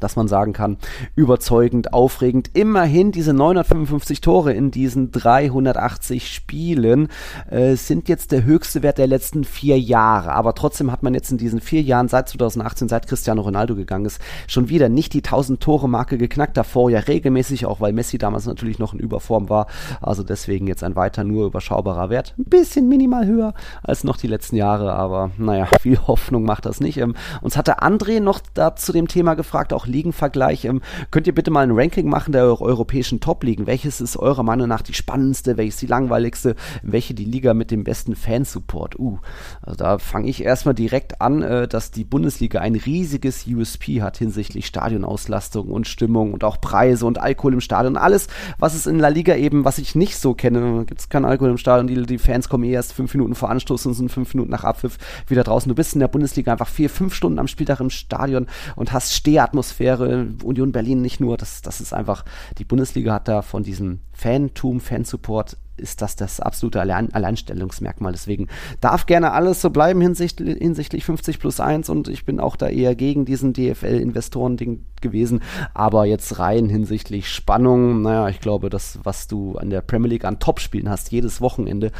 dass 0.00 0.16
man 0.16 0.28
sagen 0.28 0.52
kann, 0.52 0.78
überzeugend, 1.14 1.92
aufregend. 1.92 2.50
Immerhin 2.54 3.12
diese 3.12 3.32
955 3.32 4.20
Tore 4.20 4.52
in 4.52 4.70
diesen 4.70 5.10
380 5.10 6.32
Spielen 6.32 7.08
äh, 7.50 7.74
sind 7.76 8.08
jetzt 8.08 8.32
der 8.32 8.44
höchste 8.44 8.82
Wert 8.82 8.98
der 8.98 9.06
letzten 9.06 9.44
vier 9.44 9.78
Jahre. 9.78 10.32
Aber 10.32 10.54
trotzdem 10.54 10.90
hat 10.90 11.02
man 11.02 11.14
jetzt 11.14 11.30
in 11.30 11.38
diesen 11.38 11.60
vier 11.60 11.82
Jahren 11.82 12.08
seit 12.08 12.28
2018, 12.28 12.88
seit 12.88 13.06
Cristiano 13.06 13.42
Ronaldo 13.42 13.74
gegangen 13.74 14.06
ist, 14.06 14.20
schon 14.46 14.68
wieder 14.68 14.88
nicht 14.88 15.12
die 15.12 15.24
1000 15.24 15.60
Tore 15.60 15.88
Marke 15.88 16.18
geknackt. 16.18 16.56
Davor 16.56 16.90
ja 16.90 17.00
regelmäßig, 17.00 17.66
auch 17.66 17.80
weil 17.80 17.92
Messi 17.92 18.18
damals 18.18 18.46
natürlich 18.46 18.78
noch 18.78 18.94
in 18.94 19.00
Überform 19.00 19.48
war. 19.48 19.66
Also 20.00 20.22
deswegen 20.22 20.66
jetzt 20.66 20.82
ein 20.82 20.96
weiter 20.96 21.24
nur 21.24 21.46
überschaubarer 21.46 22.10
Wert. 22.10 22.34
Ein 22.38 22.44
bisschen 22.44 22.88
minimal 22.88 23.26
höher 23.26 23.54
als 23.82 24.04
noch 24.04 24.16
die 24.16 24.26
letzten 24.26 24.56
Jahre, 24.56 24.92
aber 24.92 25.30
naja, 25.38 25.66
viel 25.80 25.98
Hoffnung 26.06 26.44
macht 26.44 26.66
das 26.66 26.80
nicht. 26.80 26.98
Ähm, 26.98 27.14
uns 27.42 27.56
hatte 27.56 27.82
André 27.82 28.20
noch 28.20 28.40
da 28.54 28.76
zu 28.76 28.92
dem 28.92 29.08
Thema 29.08 29.34
gefragt, 29.34 29.72
auch 29.72 29.86
Ligenvergleich. 29.90 30.64
Ähm, 30.64 30.80
könnt 31.10 31.26
ihr 31.26 31.34
bitte 31.34 31.50
mal 31.50 31.62
ein 31.62 31.72
Ranking 31.72 32.08
machen 32.08 32.32
der 32.32 32.60
europäischen 32.60 33.20
Top-Ligen? 33.20 33.66
Welches 33.66 34.00
ist 34.00 34.16
eurer 34.16 34.42
Meinung 34.42 34.68
nach 34.68 34.82
die 34.82 34.94
spannendste? 34.94 35.56
Welches 35.56 35.78
die 35.78 35.86
langweiligste? 35.86 36.56
Welche 36.82 37.14
die 37.14 37.24
Liga 37.24 37.54
mit 37.54 37.70
dem 37.70 37.84
besten 37.84 38.14
Fansupport? 38.14 38.98
Uh, 38.98 39.18
also 39.62 39.76
da 39.76 39.98
fange 39.98 40.28
ich 40.28 40.44
erstmal 40.44 40.74
direkt 40.74 41.20
an, 41.20 41.42
äh, 41.42 41.68
dass 41.68 41.90
die 41.90 42.04
Bundesliga 42.04 42.60
ein 42.60 42.74
riesiges 42.74 43.46
USP 43.46 44.02
hat 44.02 44.16
hinsichtlich 44.16 44.66
Stadionauslastung 44.66 45.68
und 45.68 45.86
Stimmung 45.86 46.32
und 46.32 46.44
auch 46.44 46.60
Preise 46.60 47.06
und 47.06 47.18
Alkohol 47.18 47.54
im 47.54 47.60
Stadion. 47.60 47.96
Alles, 47.96 48.28
was 48.58 48.74
es 48.74 48.86
in 48.86 48.98
La 48.98 49.08
Liga 49.08 49.34
eben, 49.34 49.64
was 49.64 49.78
ich 49.78 49.94
nicht 49.94 50.16
so 50.16 50.34
kenne, 50.34 50.84
gibt 50.86 51.00
es 51.00 51.08
keinen 51.08 51.24
Alkohol 51.24 51.50
im 51.50 51.58
Stadion. 51.58 51.86
Die, 51.86 52.06
die 52.06 52.18
Fans 52.18 52.48
kommen 52.48 52.64
eh 52.64 52.72
erst 52.72 52.92
fünf 52.92 53.14
Minuten 53.14 53.34
vor 53.34 53.50
Anstoß 53.50 53.86
und 53.86 53.94
sind 53.94 54.10
fünf 54.10 54.34
Minuten 54.34 54.50
nach 54.50 54.64
Abpfiff 54.64 54.98
wieder 55.26 55.44
draußen. 55.44 55.68
Du 55.68 55.74
bist 55.74 55.94
in 55.94 56.00
der 56.00 56.08
Bundesliga 56.08 56.52
einfach 56.52 56.68
vier, 56.68 56.90
fünf 56.90 57.14
Stunden 57.14 57.38
am 57.38 57.48
Spieltag 57.48 57.80
im 57.80 57.90
Stadion 57.90 58.46
und 58.76 58.92
hast 58.92 59.14
Stehatmosphäre 59.14 59.79
Atmosphäre, 59.80 60.26
Union 60.44 60.72
Berlin 60.72 61.00
nicht 61.00 61.20
nur, 61.20 61.36
das, 61.36 61.62
das 61.62 61.80
ist 61.80 61.92
einfach, 61.92 62.24
die 62.58 62.64
Bundesliga 62.64 63.14
hat 63.14 63.28
da 63.28 63.42
von 63.42 63.62
diesem 63.62 64.00
Fantum, 64.12 64.80
Fansupport 64.80 65.56
ist 65.76 66.02
das 66.02 66.14
das 66.14 66.40
absolute 66.40 66.78
Allein 66.78 67.10
Alleinstellungsmerkmal. 67.14 68.12
Deswegen 68.12 68.48
darf 68.82 69.06
gerne 69.06 69.32
alles 69.32 69.62
so 69.62 69.70
bleiben 69.70 70.02
hinsichtlich, 70.02 70.58
hinsichtlich 70.58 71.06
50 71.06 71.38
plus 71.38 71.58
1 71.58 71.88
und 71.88 72.08
ich 72.08 72.26
bin 72.26 72.38
auch 72.38 72.56
da 72.56 72.68
eher 72.68 72.94
gegen 72.94 73.24
diesen 73.24 73.54
DFL-Investoren-Ding 73.54 74.84
gewesen. 75.00 75.40
Aber 75.72 76.04
jetzt 76.04 76.38
rein 76.38 76.68
hinsichtlich 76.68 77.30
Spannung, 77.30 78.02
naja, 78.02 78.28
ich 78.28 78.40
glaube, 78.40 78.68
das, 78.68 78.98
was 79.04 79.26
du 79.26 79.56
an 79.56 79.70
der 79.70 79.80
Premier 79.80 80.10
League 80.10 80.26
an 80.26 80.38
Topspielen 80.38 80.90
hast, 80.90 81.12
jedes 81.12 81.40
Wochenende, 81.40 81.92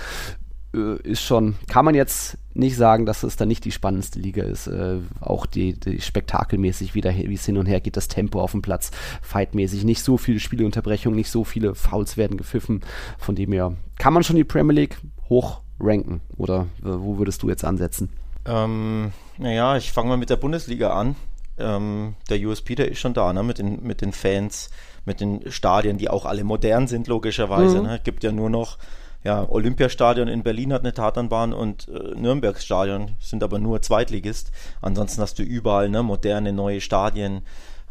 ist 0.72 1.22
schon, 1.22 1.56
kann 1.69 1.84
man 1.84 1.94
jetzt 1.94 2.38
nicht 2.55 2.76
sagen, 2.76 3.06
dass 3.06 3.22
es 3.22 3.37
dann 3.37 3.49
nicht 3.49 3.64
die 3.64 3.72
spannendste 3.72 4.19
Liga 4.19 4.43
ist. 4.44 4.67
Äh, 4.67 4.99
auch 5.20 5.46
die, 5.46 5.78
die 5.78 6.00
spektakelmäßig, 6.00 6.94
wie, 6.94 7.02
wie 7.02 7.34
es 7.34 7.46
hin 7.46 7.58
und 7.58 7.67
her 7.67 7.81
geht, 7.81 7.96
das 7.96 8.08
Tempo 8.08 8.40
auf 8.40 8.52
dem 8.52 8.62
Platz, 8.62 8.90
fightmäßig, 9.22 9.84
nicht 9.84 10.02
so 10.02 10.17
viele 10.17 10.40
Spieleunterbrechungen, 10.40 11.17
nicht 11.17 11.31
so 11.31 11.44
viele 11.44 11.75
Fouls 11.75 12.17
werden 12.17 12.37
gepfiffen. 12.37 12.82
Von 13.19 13.34
dem 13.34 13.52
her 13.52 13.75
kann 13.99 14.12
man 14.12 14.22
schon 14.22 14.37
die 14.37 14.44
Premier 14.44 14.75
League 14.75 14.99
hoch 15.28 15.61
ranken. 15.81 16.20
Oder 16.37 16.67
äh, 16.82 16.88
wo 16.88 17.19
würdest 17.19 17.43
du 17.43 17.49
jetzt 17.49 17.64
ansetzen? 17.64 18.11
Ähm, 18.46 19.12
naja, 19.38 19.76
ich 19.76 19.93
fange 19.93 20.08
mal 20.08 20.19
mit 20.19 20.31
der 20.31 20.37
Bundesliga 20.37 20.93
an. 20.93 21.16
Ähm, 21.58 22.14
der 22.28 22.40
USP, 22.40 22.75
der 22.75 22.90
ist 22.90 22.99
schon 22.99 23.14
da, 23.14 23.33
ne? 23.33 23.42
mit, 23.42 23.59
den, 23.59 23.83
mit 23.83 24.00
den 24.00 24.12
Fans, 24.12 24.71
mit 25.04 25.21
den 25.21 25.50
Stadien, 25.50 25.99
die 25.99 26.09
auch 26.09 26.26
alle 26.26 26.44
modern 26.44 26.87
sind, 26.87 27.06
logischerweise. 27.06 27.78
Mhm. 27.80 27.87
Ne? 27.87 28.00
Gibt 28.02 28.25
ja 28.25 28.33
nur 28.33 28.50
noch 28.50 28.78
ja, 29.22 29.46
Olympiastadion 29.48 30.28
in 30.28 30.42
Berlin 30.42 30.72
hat 30.72 30.82
eine 30.82 30.94
Tatanbahn 30.94 31.52
und 31.52 31.88
äh, 31.88 32.14
Nürnbergs 32.18 32.64
Stadion 32.64 33.12
sind 33.20 33.42
aber 33.42 33.58
nur 33.58 33.82
Zweitligist. 33.82 34.50
Ansonsten 34.80 35.20
hast 35.20 35.38
du 35.38 35.42
überall 35.42 35.90
ne, 35.90 36.02
moderne, 36.02 36.52
neue 36.52 36.80
Stadien. 36.80 37.42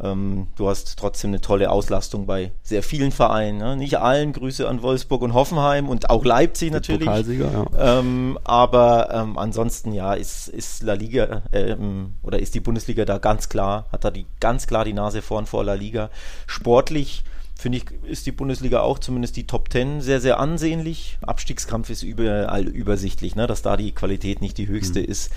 Ähm, 0.02 0.48
du 0.56 0.70
hast 0.70 0.98
trotzdem 0.98 1.32
eine 1.32 1.42
tolle 1.42 1.70
Auslastung 1.70 2.26
bei 2.26 2.52
sehr 2.64 2.82
vielen 2.82 3.12
Vereinen. 3.12 3.60
Ne? 3.60 3.76
Nicht 3.76 4.00
allen. 4.00 4.34
Grüße 4.34 4.68
an 4.68 4.82
Wolfsburg 4.82 5.22
und 5.22 5.34
Hoffenheim 5.34 5.88
und 5.90 6.10
auch 6.10 6.26
Leipzig 6.26 6.72
natürlich. 6.72 7.08
Ja. 7.08 7.66
Ähm, 7.78 8.40
aber 8.44 9.10
ähm, 9.14 9.38
ansonsten 9.38 9.92
ja, 9.92 10.14
ist, 10.14 10.48
ist 10.48 10.82
La 10.82 10.94
Liga 10.94 11.44
ähm, 11.52 12.14
oder 12.24 12.40
ist 12.40 12.56
die 12.56 12.60
Bundesliga 12.60 13.06
da 13.06 13.18
ganz 13.18 13.50
klar, 13.50 13.88
hat 13.92 14.04
da 14.04 14.10
die 14.10 14.26
ganz 14.40 14.66
klar 14.66 14.86
die 14.86 14.94
Nase 14.94 15.22
vorn 15.22 15.46
vor 15.46 15.64
La 15.64 15.74
Liga. 15.74 16.10
Sportlich 16.48 17.24
finde 17.60 17.80
ich, 17.80 17.86
ist 18.10 18.26
die 18.26 18.32
Bundesliga 18.32 18.80
auch 18.80 19.00
zumindest 19.00 19.36
die 19.36 19.46
Top 19.46 19.70
Ten 19.70 20.00
sehr, 20.00 20.22
sehr 20.22 20.40
ansehnlich. 20.40 21.18
Abstiegskampf 21.22 21.90
ist 21.90 22.04
überall 22.04 22.68
übersichtlich, 22.68 23.36
ne? 23.36 23.48
dass 23.48 23.62
da 23.62 23.76
die 23.76 23.92
Qualität 23.92 24.42
nicht 24.42 24.58
die 24.58 24.68
höchste 24.68 25.00
mhm. 25.00 25.06
ist. 25.06 25.32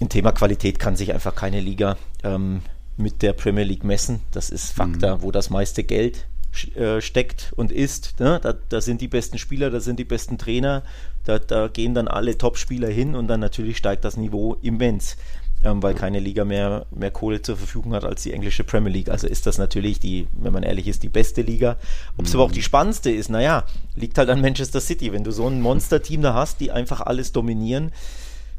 Im 0.00 0.08
Thema 0.08 0.32
Qualität 0.32 0.80
kann 0.80 0.96
sich 0.96 1.12
einfach 1.12 1.36
keine 1.36 1.60
Liga 1.60 1.96
ähm, 2.24 2.62
mit 2.96 3.22
der 3.22 3.32
Premier 3.32 3.62
League 3.62 3.84
messen. 3.84 4.20
Das 4.32 4.50
ist 4.50 4.72
Faktor, 4.72 5.18
mhm. 5.18 5.22
wo 5.22 5.30
das 5.30 5.50
meiste 5.50 5.84
Geld 5.84 6.26
äh, 6.74 7.00
steckt 7.00 7.52
und 7.54 7.70
ist. 7.70 8.18
Ne? 8.18 8.40
Da, 8.42 8.52
da, 8.68 8.80
sind 8.80 9.00
die 9.00 9.08
besten 9.08 9.38
Spieler, 9.38 9.70
da 9.70 9.78
sind 9.78 10.00
die 10.00 10.04
besten 10.04 10.36
Trainer, 10.36 10.82
da, 11.22 11.38
da 11.38 11.68
gehen 11.68 11.94
dann 11.94 12.08
alle 12.08 12.36
Top-Spieler 12.36 12.88
hin 12.88 13.14
und 13.14 13.28
dann 13.28 13.38
natürlich 13.38 13.76
steigt 13.76 14.04
das 14.04 14.16
Niveau 14.16 14.56
immens 14.62 15.16
ähm, 15.62 15.82
weil 15.82 15.94
keine 15.94 16.20
Liga 16.20 16.44
mehr, 16.44 16.86
mehr 16.90 17.10
Kohle 17.10 17.42
zur 17.42 17.56
Verfügung 17.56 17.94
hat 17.94 18.04
als 18.04 18.22
die 18.22 18.32
englische 18.32 18.64
Premier 18.64 18.92
League. 18.92 19.08
Also 19.08 19.26
ist 19.26 19.46
das 19.46 19.58
natürlich 19.58 20.00
die, 20.00 20.26
wenn 20.32 20.52
man 20.52 20.62
ehrlich 20.62 20.88
ist, 20.88 21.02
die 21.02 21.08
beste 21.08 21.42
Liga. 21.42 21.76
Ob 22.16 22.26
es 22.26 22.32
mhm. 22.32 22.40
aber 22.40 22.48
auch 22.48 22.52
die 22.52 22.62
spannendste 22.62 23.10
ist, 23.10 23.30
naja, 23.30 23.64
liegt 23.94 24.18
halt 24.18 24.28
an 24.28 24.40
Manchester 24.40 24.80
City. 24.80 25.12
Wenn 25.12 25.24
du 25.24 25.30
so 25.30 25.46
ein 25.48 25.60
Monster-Team 25.60 26.22
da 26.22 26.34
hast, 26.34 26.60
die 26.60 26.70
einfach 26.70 27.00
alles 27.00 27.32
dominieren, 27.32 27.92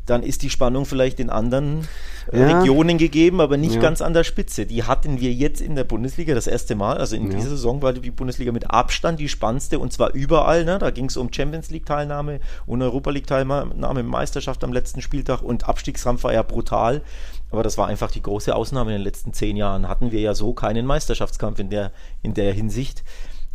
dann 0.05 0.23
ist 0.23 0.43
die 0.43 0.49
Spannung 0.49 0.85
vielleicht 0.85 1.19
in 1.19 1.29
anderen 1.29 1.87
äh, 2.31 2.39
ja. 2.39 2.59
Regionen 2.59 2.97
gegeben, 2.97 3.41
aber 3.41 3.57
nicht 3.57 3.75
ja. 3.75 3.81
ganz 3.81 4.01
an 4.01 4.13
der 4.13 4.23
Spitze. 4.23 4.65
Die 4.65 4.83
hatten 4.83 5.19
wir 5.19 5.33
jetzt 5.33 5.61
in 5.61 5.75
der 5.75 5.83
Bundesliga 5.83 6.35
das 6.35 6.47
erste 6.47 6.75
Mal. 6.75 6.97
Also 6.97 7.15
in 7.15 7.31
ja. 7.31 7.37
dieser 7.37 7.49
Saison 7.49 7.81
war 7.81 7.93
die 7.93 8.11
Bundesliga 8.11 8.51
mit 8.51 8.69
Abstand 8.69 9.19
die 9.19 9.29
spannendste 9.29 9.79
und 9.79 9.93
zwar 9.93 10.13
überall. 10.13 10.65
Ne? 10.65 10.77
Da 10.77 10.91
ging 10.91 11.05
es 11.05 11.17
um 11.17 11.31
Champions 11.33 11.71
League-Teilnahme 11.71 12.39
und 12.65 12.81
Europa 12.81 13.09
League-Teilnahme, 13.09 14.03
Meisterschaft 14.03 14.63
am 14.63 14.73
letzten 14.73 15.01
Spieltag 15.01 15.41
und 15.41 15.67
Abstiegskampf 15.67 16.23
war 16.23 16.33
ja 16.33 16.43
brutal. 16.43 17.01
Aber 17.51 17.63
das 17.63 17.77
war 17.77 17.87
einfach 17.87 18.11
die 18.11 18.21
große 18.21 18.55
Ausnahme 18.55 18.91
in 18.91 18.97
den 18.97 19.03
letzten 19.03 19.33
zehn 19.33 19.55
Jahren. 19.55 19.87
Hatten 19.87 20.11
wir 20.11 20.19
ja 20.19 20.33
so 20.33 20.53
keinen 20.53 20.85
Meisterschaftskampf 20.85 21.59
in 21.59 21.69
der, 21.69 21.91
in 22.21 22.33
der 22.33 22.53
Hinsicht. 22.53 23.03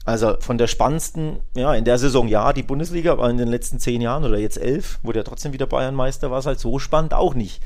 Also 0.04 0.36
von 0.40 0.56
der 0.58 0.66
spannendsten, 0.66 1.40
ja, 1.54 1.74
in 1.74 1.84
der 1.84 1.98
Saison 1.98 2.26
ja, 2.26 2.52
die 2.52 2.62
Bundesliga, 2.62 3.12
aber 3.12 3.28
in 3.28 3.36
den 3.36 3.48
letzten 3.48 3.78
zehn 3.78 4.00
Jahren 4.00 4.24
oder 4.24 4.38
jetzt 4.38 4.56
elf, 4.56 4.98
wurde 5.02 5.20
ja 5.20 5.24
trotzdem 5.24 5.52
wieder 5.52 5.66
Bayern 5.66 5.94
Meister, 5.94 6.30
war 6.30 6.38
es 6.38 6.46
halt 6.46 6.58
so 6.58 6.78
spannend 6.78 7.12
auch 7.12 7.34
nicht. 7.34 7.62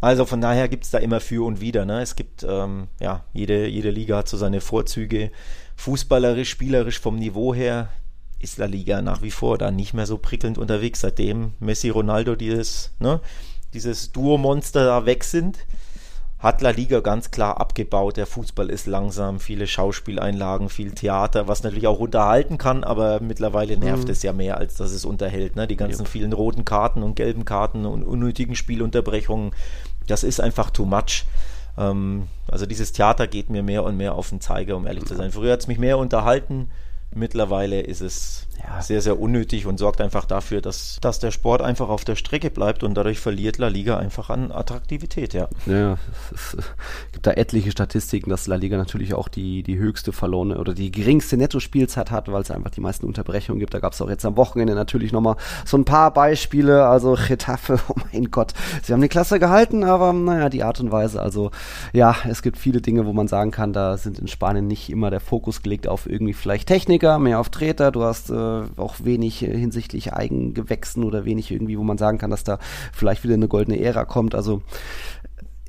Also 0.00 0.24
von 0.24 0.40
daher 0.40 0.68
gibt 0.68 0.84
es 0.84 0.90
da 0.90 0.98
immer 0.98 1.20
für 1.20 1.44
und 1.44 1.60
wieder. 1.60 1.84
Ne? 1.84 2.00
Es 2.00 2.16
gibt, 2.16 2.44
ähm, 2.48 2.88
ja, 3.00 3.24
jede, 3.32 3.66
jede 3.66 3.90
Liga 3.90 4.18
hat 4.18 4.28
so 4.28 4.36
seine 4.36 4.60
Vorzüge. 4.60 5.30
Fußballerisch, 5.76 6.50
spielerisch 6.50 7.00
vom 7.00 7.16
Niveau 7.16 7.54
her 7.54 7.88
ist 8.40 8.58
La 8.58 8.66
Liga 8.66 9.00
nach 9.00 9.22
wie 9.22 9.30
vor 9.30 9.58
da 9.58 9.70
nicht 9.70 9.94
mehr 9.94 10.06
so 10.06 10.18
prickelnd 10.18 10.58
unterwegs, 10.58 11.00
seitdem 11.00 11.52
Messi, 11.60 11.88
Ronaldo 11.88 12.34
dieses, 12.34 12.90
ne, 12.98 13.20
dieses 13.72 14.10
Duo-Monster 14.10 14.84
da 14.84 15.06
weg 15.06 15.22
sind 15.22 15.58
hat 16.42 16.60
La 16.60 16.70
Liga 16.70 17.00
ganz 17.00 17.30
klar 17.30 17.60
abgebaut. 17.60 18.16
Der 18.16 18.26
Fußball 18.26 18.68
ist 18.68 18.86
langsam, 18.86 19.38
viele 19.38 19.68
Schauspieleinlagen, 19.68 20.68
viel 20.68 20.90
Theater, 20.90 21.46
was 21.46 21.62
natürlich 21.62 21.86
auch 21.86 22.00
unterhalten 22.00 22.58
kann, 22.58 22.82
aber 22.82 23.20
mittlerweile 23.20 23.76
nervt 23.76 24.04
mhm. 24.04 24.10
es 24.10 24.24
ja 24.24 24.32
mehr, 24.32 24.58
als 24.58 24.74
dass 24.74 24.90
es 24.90 25.04
unterhält. 25.04 25.54
Ne? 25.54 25.68
Die 25.68 25.76
ganzen 25.76 26.02
ja. 26.02 26.08
vielen 26.08 26.32
roten 26.32 26.64
Karten 26.64 27.04
und 27.04 27.14
gelben 27.14 27.44
Karten 27.44 27.86
und 27.86 28.02
unnötigen 28.02 28.56
Spielunterbrechungen, 28.56 29.52
das 30.08 30.24
ist 30.24 30.40
einfach 30.40 30.70
too 30.70 30.84
much. 30.84 31.24
Ähm, 31.78 32.26
also 32.50 32.66
dieses 32.66 32.92
Theater 32.92 33.28
geht 33.28 33.48
mir 33.48 33.62
mehr 33.62 33.84
und 33.84 33.96
mehr 33.96 34.16
auf 34.16 34.28
den 34.28 34.40
Zeiger, 34.40 34.76
um 34.76 34.86
ehrlich 34.86 35.04
zu 35.04 35.14
sein. 35.14 35.30
Früher 35.30 35.52
hat 35.52 35.60
es 35.60 35.68
mich 35.68 35.78
mehr 35.78 35.96
unterhalten. 35.96 36.70
Mittlerweile 37.14 37.82
ist 37.82 38.00
es 38.00 38.48
ja. 38.64 38.80
sehr, 38.80 39.02
sehr 39.02 39.20
unnötig 39.20 39.66
und 39.66 39.78
sorgt 39.78 40.00
einfach 40.00 40.24
dafür, 40.24 40.60
dass, 40.60 40.98
dass 41.00 41.18
der 41.18 41.30
Sport 41.30 41.60
einfach 41.60 41.88
auf 41.88 42.04
der 42.04 42.16
Strecke 42.16 42.50
bleibt 42.50 42.82
und 42.82 42.94
dadurch 42.94 43.20
verliert 43.20 43.58
La 43.58 43.68
Liga 43.68 43.98
einfach 43.98 44.30
an 44.30 44.50
Attraktivität, 44.50 45.34
ja. 45.34 45.48
Ja, 45.66 45.98
es 46.32 46.56
gibt 47.12 47.26
da 47.26 47.32
etliche 47.32 47.70
Statistiken, 47.70 48.30
dass 48.30 48.46
La 48.46 48.56
Liga 48.56 48.76
natürlich 48.76 49.12
auch 49.12 49.28
die, 49.28 49.62
die 49.62 49.76
höchste 49.76 50.12
verlorene 50.12 50.58
oder 50.58 50.72
die 50.72 50.90
geringste 50.90 51.36
Nettospielzeit 51.36 52.10
hat, 52.10 52.32
weil 52.32 52.42
es 52.42 52.50
einfach 52.50 52.70
die 52.70 52.80
meisten 52.80 53.06
Unterbrechungen 53.06 53.60
gibt. 53.60 53.74
Da 53.74 53.80
gab 53.80 53.92
es 53.92 54.00
auch 54.00 54.08
jetzt 54.08 54.24
am 54.24 54.36
Wochenende 54.36 54.74
natürlich 54.74 55.12
nochmal 55.12 55.36
so 55.66 55.76
ein 55.76 55.84
paar 55.84 56.12
Beispiele. 56.12 56.86
Also 56.86 57.18
Getafe, 57.28 57.78
oh 57.88 57.94
mein 58.12 58.30
Gott, 58.30 58.54
sie 58.82 58.94
haben 58.94 59.02
die 59.02 59.08
Klasse 59.08 59.38
gehalten, 59.38 59.84
aber 59.84 60.14
naja, 60.14 60.48
die 60.48 60.62
Art 60.62 60.80
und 60.80 60.90
Weise. 60.90 61.20
Also 61.20 61.50
ja, 61.92 62.16
es 62.26 62.40
gibt 62.40 62.56
viele 62.56 62.80
Dinge, 62.80 63.04
wo 63.04 63.12
man 63.12 63.28
sagen 63.28 63.50
kann, 63.50 63.74
da 63.74 63.98
sind 63.98 64.18
in 64.18 64.28
Spanien 64.28 64.66
nicht 64.66 64.88
immer 64.88 65.10
der 65.10 65.20
Fokus 65.20 65.62
gelegt 65.62 65.86
auf 65.86 66.08
irgendwie 66.08 66.32
vielleicht 66.32 66.68
Technik 66.68 67.02
weniger, 67.02 67.18
mehr 67.18 67.40
auf 67.40 67.50
Treter. 67.50 67.90
Du 67.90 68.02
hast 68.02 68.30
äh, 68.30 68.34
auch 68.76 68.96
wenig 69.02 69.42
äh, 69.42 69.56
hinsichtlich 69.56 70.12
Eigengewächsen 70.12 71.04
oder 71.04 71.24
wenig 71.24 71.50
irgendwie, 71.50 71.78
wo 71.78 71.84
man 71.84 71.98
sagen 71.98 72.18
kann, 72.18 72.30
dass 72.30 72.44
da 72.44 72.58
vielleicht 72.92 73.24
wieder 73.24 73.34
eine 73.34 73.48
goldene 73.48 73.80
Ära 73.80 74.04
kommt. 74.04 74.34
Also 74.34 74.62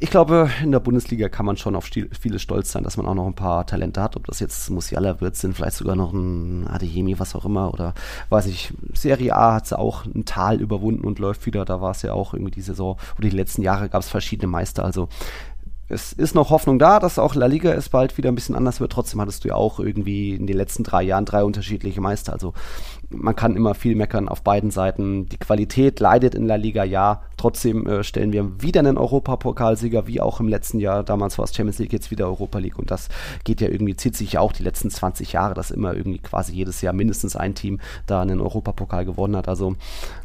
ich 0.04 0.10
glaube, 0.10 0.50
in 0.62 0.74
der 0.74 0.82
Bundesliga 0.82 1.30
kann 1.30 1.46
man 1.46 1.56
schon 1.56 1.78
auf 1.78 1.86
vieles 1.86 2.42
stolz 2.42 2.74
sein, 2.74 2.84
dass 2.84 2.98
man 2.98 3.06
auch 3.06 3.14
noch 3.14 3.26
ein 3.26 3.36
paar 3.36 3.66
Talente 3.66 4.02
hat. 4.02 4.18
Ob 4.18 4.28
das 4.28 4.42
jetzt 4.42 4.70
Musiala 4.70 5.22
wird, 5.22 5.38
sind 5.38 5.56
vielleicht 5.56 5.78
sogar 5.78 5.96
noch 5.96 6.12
ein 6.12 6.68
Adeyemi, 6.68 7.20
was 7.20 7.36
auch 7.36 7.46
immer. 7.46 7.74
Oder 7.74 7.94
weiß 8.28 8.48
ich, 8.48 8.74
Serie 8.94 9.34
A 9.34 9.54
hat 9.54 9.68
sie 9.68 9.80
auch 9.80 10.04
ein 10.06 10.26
Tal 10.26 10.60
überwunden 10.60 11.06
und 11.06 11.20
läuft 11.20 11.46
wieder. 11.46 11.64
Da 11.64 11.80
war 11.80 11.92
es 11.92 12.02
ja 12.02 12.12
auch 12.12 12.34
irgendwie 12.34 12.52
die 12.52 12.62
Saison 12.62 12.98
oder 13.18 13.30
die 13.30 13.36
letzten 13.36 13.62
Jahre 13.62 13.88
gab 13.88 14.02
es 14.02 14.10
verschiedene 14.10 14.48
Meister. 14.52 14.84
Also 14.84 15.08
es 15.90 16.14
ist 16.14 16.34
noch 16.34 16.50
Hoffnung 16.50 16.80
da, 16.80 17.00
dass 17.00 17.20
auch 17.20 17.36
La 17.36 17.46
Liga 17.46 17.72
es 17.74 17.90
bald 17.90 18.18
wieder 18.18 18.32
ein 18.32 18.36
bisschen 18.36 18.56
anders 18.56 18.80
wird. 18.80 18.92
Trotzdem 18.92 19.20
hattest 19.20 19.44
du 19.44 19.50
ja 19.50 19.56
auch 19.56 19.80
irgendwie 19.80 20.34
in 20.36 20.48
den 20.48 20.58
letzten 20.58 20.84
drei 20.84 21.04
Jahren 21.04 21.26
drei 21.26 21.44
unterschiedliche 21.44 22.02
Meister. 22.02 22.34
Also 22.34 22.54
man 23.10 23.36
kann 23.36 23.56
immer 23.56 23.76
viel 23.76 23.96
meckern 23.96 24.28
auf 24.28 24.42
beiden 24.42 24.72
Seiten. 24.72 25.28
Die 25.28 25.38
Qualität 25.38 26.00
leidet 26.00 26.36
in 26.36 26.46
La 26.46 26.56
Liga, 26.56 26.84
ja. 26.84 27.22
Trotzdem 27.38 27.86
äh, 27.88 28.04
stellen 28.04 28.32
wir 28.32 28.62
wieder 28.62 28.80
einen 28.80 28.98
Europapokalsieger, 28.98 30.08
wie 30.08 30.22
auch 30.22 30.40
im 30.40 30.48
letzten 30.48 30.80
Jahr. 30.80 31.04
Damals 31.04 31.38
war 31.38 31.46
es 31.46 31.54
Champions 31.54 31.80
League, 31.80 31.94
jetzt 31.94 32.12
wieder 32.12 32.26
Europa 32.26 32.60
League. 32.60 32.80
Und 32.80 32.92
das 32.92 33.10
geht 33.44 33.62
ja 33.62 33.68
irgendwie, 33.68 33.96
zieht 33.96 34.16
sich 34.16 34.34
ja 34.34 34.40
auch 34.40 34.54
die 34.54 34.64
letzten 34.64 34.90
20 34.90 35.34
Jahre, 35.34 35.54
dass 35.54 35.72
immer 35.72 35.94
irgendwie 35.94 36.20
quasi 36.20 36.54
jedes 36.54 36.82
Jahr 36.82 36.94
mindestens 36.94 37.36
ein 37.36 37.56
Team 37.56 37.80
da 38.08 38.22
einen 38.22 38.40
Europapokal 38.40 39.06
gewonnen 39.06 39.36
hat. 39.36 39.48
Also 39.48 39.76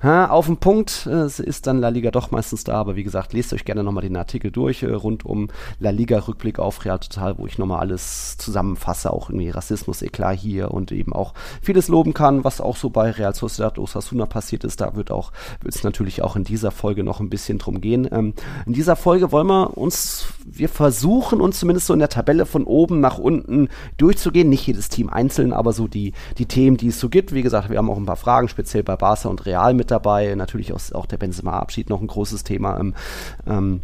ha, 0.03 0.27
auf 0.27 0.47
den 0.47 0.59
Punkt 0.59 1.09
äh, 1.11 1.27
ist 1.27 1.67
dann 1.67 1.81
La 1.81 1.89
Liga 1.89 2.11
doch 2.11 2.31
meistens 2.31 2.65
da. 2.65 2.75
Aber 2.75 2.97
wie 2.97 3.05
gesagt, 3.05 3.33
lest 3.33 3.53
euch 3.53 3.65
gerne 3.65 3.83
nochmal 3.83 4.03
den 4.03 4.17
Artikel 4.17 4.51
durch 4.51 4.83
äh, 4.83 4.91
rund 4.91 5.25
um 5.25 5.49
La 5.81 5.91
Liga 5.91 6.19
Rückblick 6.19 6.59
auf 6.59 6.85
Real 6.85 6.99
Total, 6.99 7.39
wo 7.39 7.47
ich 7.47 7.59
nochmal 7.59 7.81
alles 7.81 8.39
zusammenfasse. 8.39 9.13
Auch 9.13 9.31
irgendwie 9.31 9.51
Rassismus, 9.51 10.03
Eklat 10.03 10.39
hier 10.39 10.71
und 10.71 10.93
eben 10.93 11.13
auch 11.13 11.35
vieles 11.63 11.89
loben 11.89 12.15
kann, 12.15 12.45
was 12.45 12.61
auch 12.61 12.68
so 12.77 12.91
bei 12.91 13.11
Real 13.11 13.35
Sociedad 13.35 13.79
Osasuna 13.79 14.27
passiert 14.27 14.65
ist. 14.65 14.81
Da 14.81 14.95
wird 14.95 15.11
auch, 15.11 15.33
wird 15.63 15.75
es 15.75 15.85
natürlich 15.85 16.23
auch 16.23 16.37
in 16.37 16.45
dieser 16.45 16.71
Folge 16.71 17.05
noch 17.05 17.21
ein 17.21 17.31
bisschen 17.31 17.59
drum 17.59 17.81
gehen. 17.81 18.09
Ähm, 18.11 18.35
in 18.67 18.73
dieser 18.73 18.97
Folge 18.97 19.33
wollen 19.33 19.47
wir 19.47 19.77
uns, 19.77 20.27
wir 20.45 20.69
versuchen 20.69 21.41
uns 21.41 21.59
zumindest 21.59 21.87
so 21.87 21.93
in 21.93 21.99
der 21.99 22.09
Tabelle 22.09 22.47
von 22.47 22.65
oben 22.65 23.01
nach 23.01 23.19
unten 23.19 23.69
durchzugehen. 23.97 24.49
Nicht 24.49 24.67
jedes 24.67 24.89
Team 24.89 25.11
einzeln, 25.11 25.53
aber 25.53 25.73
so 25.73 25.89
die, 25.89 26.13
die 26.39 26.47
Themen, 26.47 26.77
die 26.77 26.89
es 26.89 27.01
so 27.01 27.09
gibt. 27.09 27.33
Wie 27.33 27.43
gesagt, 27.43 27.71
wir 27.71 27.79
haben 27.79 27.91
auch 27.91 27.97
ein 27.97 28.07
paar 28.07 28.17
Fragen, 28.17 28.49
speziell 28.49 28.83
bei 28.83 28.97
Barca 28.97 29.29
und 29.29 29.47
Real 29.47 29.75
mit 29.75 29.91
dabei. 29.91 30.35
Natürlich 30.35 30.73
auch, 30.73 30.81
auch 30.93 31.07
der 31.07 31.17
Benzema-Abschied 31.17 31.91
noch 31.91 32.01
ein 32.01 32.07
großes 32.07 32.45
Thema. 32.45 32.79
Ähm, 32.79 32.95
ähm, 33.47 33.83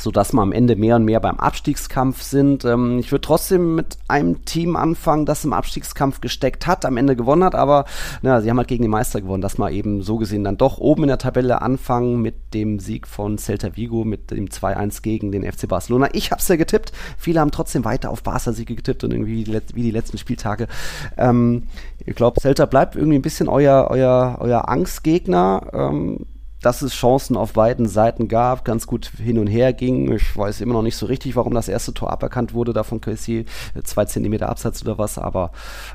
so 0.00 0.10
dass 0.10 0.32
wir 0.32 0.42
am 0.42 0.52
Ende 0.52 0.76
mehr 0.76 0.96
und 0.96 1.04
mehr 1.04 1.20
beim 1.20 1.38
Abstiegskampf 1.38 2.22
sind. 2.22 2.64
Ähm, 2.64 2.98
ich 2.98 3.12
würde 3.12 3.22
trotzdem 3.22 3.74
mit 3.74 3.98
einem 4.08 4.44
Team 4.44 4.76
anfangen, 4.76 5.26
das 5.26 5.44
im 5.44 5.52
Abstiegskampf 5.52 6.20
gesteckt 6.20 6.66
hat, 6.66 6.84
am 6.84 6.96
Ende 6.96 7.16
gewonnen 7.16 7.44
hat, 7.44 7.54
aber 7.54 7.84
na, 8.22 8.40
sie 8.40 8.50
haben 8.50 8.58
halt 8.58 8.68
gegen 8.68 8.82
den 8.82 8.90
Meister 8.90 9.20
gewonnen, 9.20 9.42
dass 9.42 9.58
wir 9.58 9.70
eben 9.70 10.02
so 10.02 10.16
gesehen 10.16 10.44
dann 10.44 10.56
doch 10.56 10.78
oben 10.78 11.04
in 11.04 11.08
der 11.08 11.18
Tabelle 11.18 11.62
anfangen 11.62 12.22
mit 12.22 12.54
dem 12.54 12.78
Sieg 12.78 13.06
von 13.06 13.38
Celta 13.38 13.76
Vigo, 13.76 14.04
mit 14.04 14.30
dem 14.30 14.46
2-1 14.46 15.02
gegen 15.02 15.32
den 15.32 15.50
FC 15.50 15.68
Barcelona. 15.68 16.08
Ich 16.12 16.30
habe 16.30 16.40
es 16.40 16.48
ja 16.48 16.56
getippt, 16.56 16.92
viele 17.18 17.40
haben 17.40 17.50
trotzdem 17.50 17.84
weiter 17.84 18.10
auf 18.10 18.22
Barca-Siege 18.22 18.74
getippt 18.74 19.04
und 19.04 19.12
irgendwie 19.12 19.44
die, 19.44 19.60
wie 19.74 19.82
die 19.82 19.90
letzten 19.90 20.18
Spieltage. 20.18 20.68
Ähm, 21.16 21.64
ich 22.04 22.14
glaube, 22.14 22.40
Celta 22.40 22.66
bleibt 22.66 22.96
irgendwie 22.96 23.18
ein 23.18 23.22
bisschen 23.22 23.48
euer, 23.48 23.88
euer, 23.90 24.36
euer 24.40 24.68
Angstgegner. 24.68 25.66
Ähm, 25.72 26.26
dass 26.62 26.82
es 26.82 26.94
Chancen 26.94 27.36
auf 27.36 27.52
beiden 27.52 27.86
Seiten 27.86 28.28
gab, 28.28 28.64
ganz 28.64 28.86
gut 28.86 29.10
hin 29.16 29.38
und 29.38 29.46
her 29.46 29.72
ging. 29.72 30.12
Ich 30.12 30.36
weiß 30.36 30.60
immer 30.60 30.74
noch 30.74 30.82
nicht 30.82 30.96
so 30.96 31.06
richtig, 31.06 31.36
warum 31.36 31.54
das 31.54 31.68
erste 31.68 31.94
Tor 31.94 32.10
aberkannt 32.10 32.54
wurde, 32.54 32.72
da 32.72 32.82
von 32.82 33.00
Kelsey, 33.00 33.44
zwei 33.84 34.04
Zentimeter 34.04 34.48
Absatz 34.48 34.82
oder 34.82 34.98
was, 34.98 35.18
aber 35.18 35.52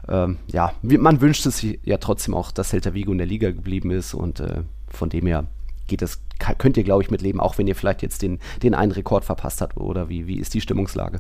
ähm, 0.07 0.37
ja, 0.47 0.73
man 0.81 1.21
wünscht 1.21 1.45
es 1.45 1.65
ja 1.83 1.97
trotzdem 1.97 2.33
auch, 2.33 2.51
dass 2.51 2.69
Celta 2.69 2.93
Vigo 2.93 3.11
in 3.11 3.17
der 3.17 3.27
Liga 3.27 3.51
geblieben 3.51 3.91
ist 3.91 4.13
und 4.13 4.39
äh, 4.39 4.61
von 4.89 5.09
dem 5.09 5.27
her 5.27 5.45
geht 5.87 6.01
das, 6.01 6.21
könnt 6.57 6.77
ihr, 6.77 6.83
glaube 6.83 7.03
ich, 7.03 7.11
mitleben, 7.11 7.39
auch 7.39 7.57
wenn 7.57 7.67
ihr 7.67 7.75
vielleicht 7.75 8.01
jetzt 8.01 8.21
den, 8.21 8.39
den 8.63 8.73
einen 8.73 8.91
Rekord 8.91 9.25
verpasst 9.25 9.61
habt 9.61 9.77
oder 9.77 10.09
wie, 10.09 10.27
wie 10.27 10.37
ist 10.37 10.53
die 10.53 10.61
Stimmungslage? 10.61 11.19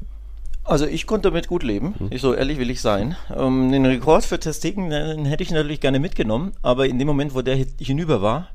Also 0.63 0.85
ich 0.85 1.07
konnte 1.07 1.29
damit 1.29 1.47
gut 1.47 1.63
leben, 1.63 1.95
ich, 2.11 2.21
so 2.21 2.33
ehrlich 2.33 2.59
will 2.59 2.69
ich 2.69 2.81
sein. 2.81 3.15
Ähm, 3.35 3.71
den 3.71 3.85
Rekord 3.85 4.23
für 4.23 4.39
Testegen, 4.39 4.89
den 4.89 5.25
hätte 5.25 5.43
ich 5.43 5.51
natürlich 5.51 5.81
gerne 5.81 5.99
mitgenommen, 5.99 6.51
aber 6.61 6.87
in 6.87 6.99
dem 6.99 7.07
Moment, 7.07 7.33
wo 7.33 7.41
der 7.41 7.65
hinüber 7.79 8.21
war, 8.21 8.49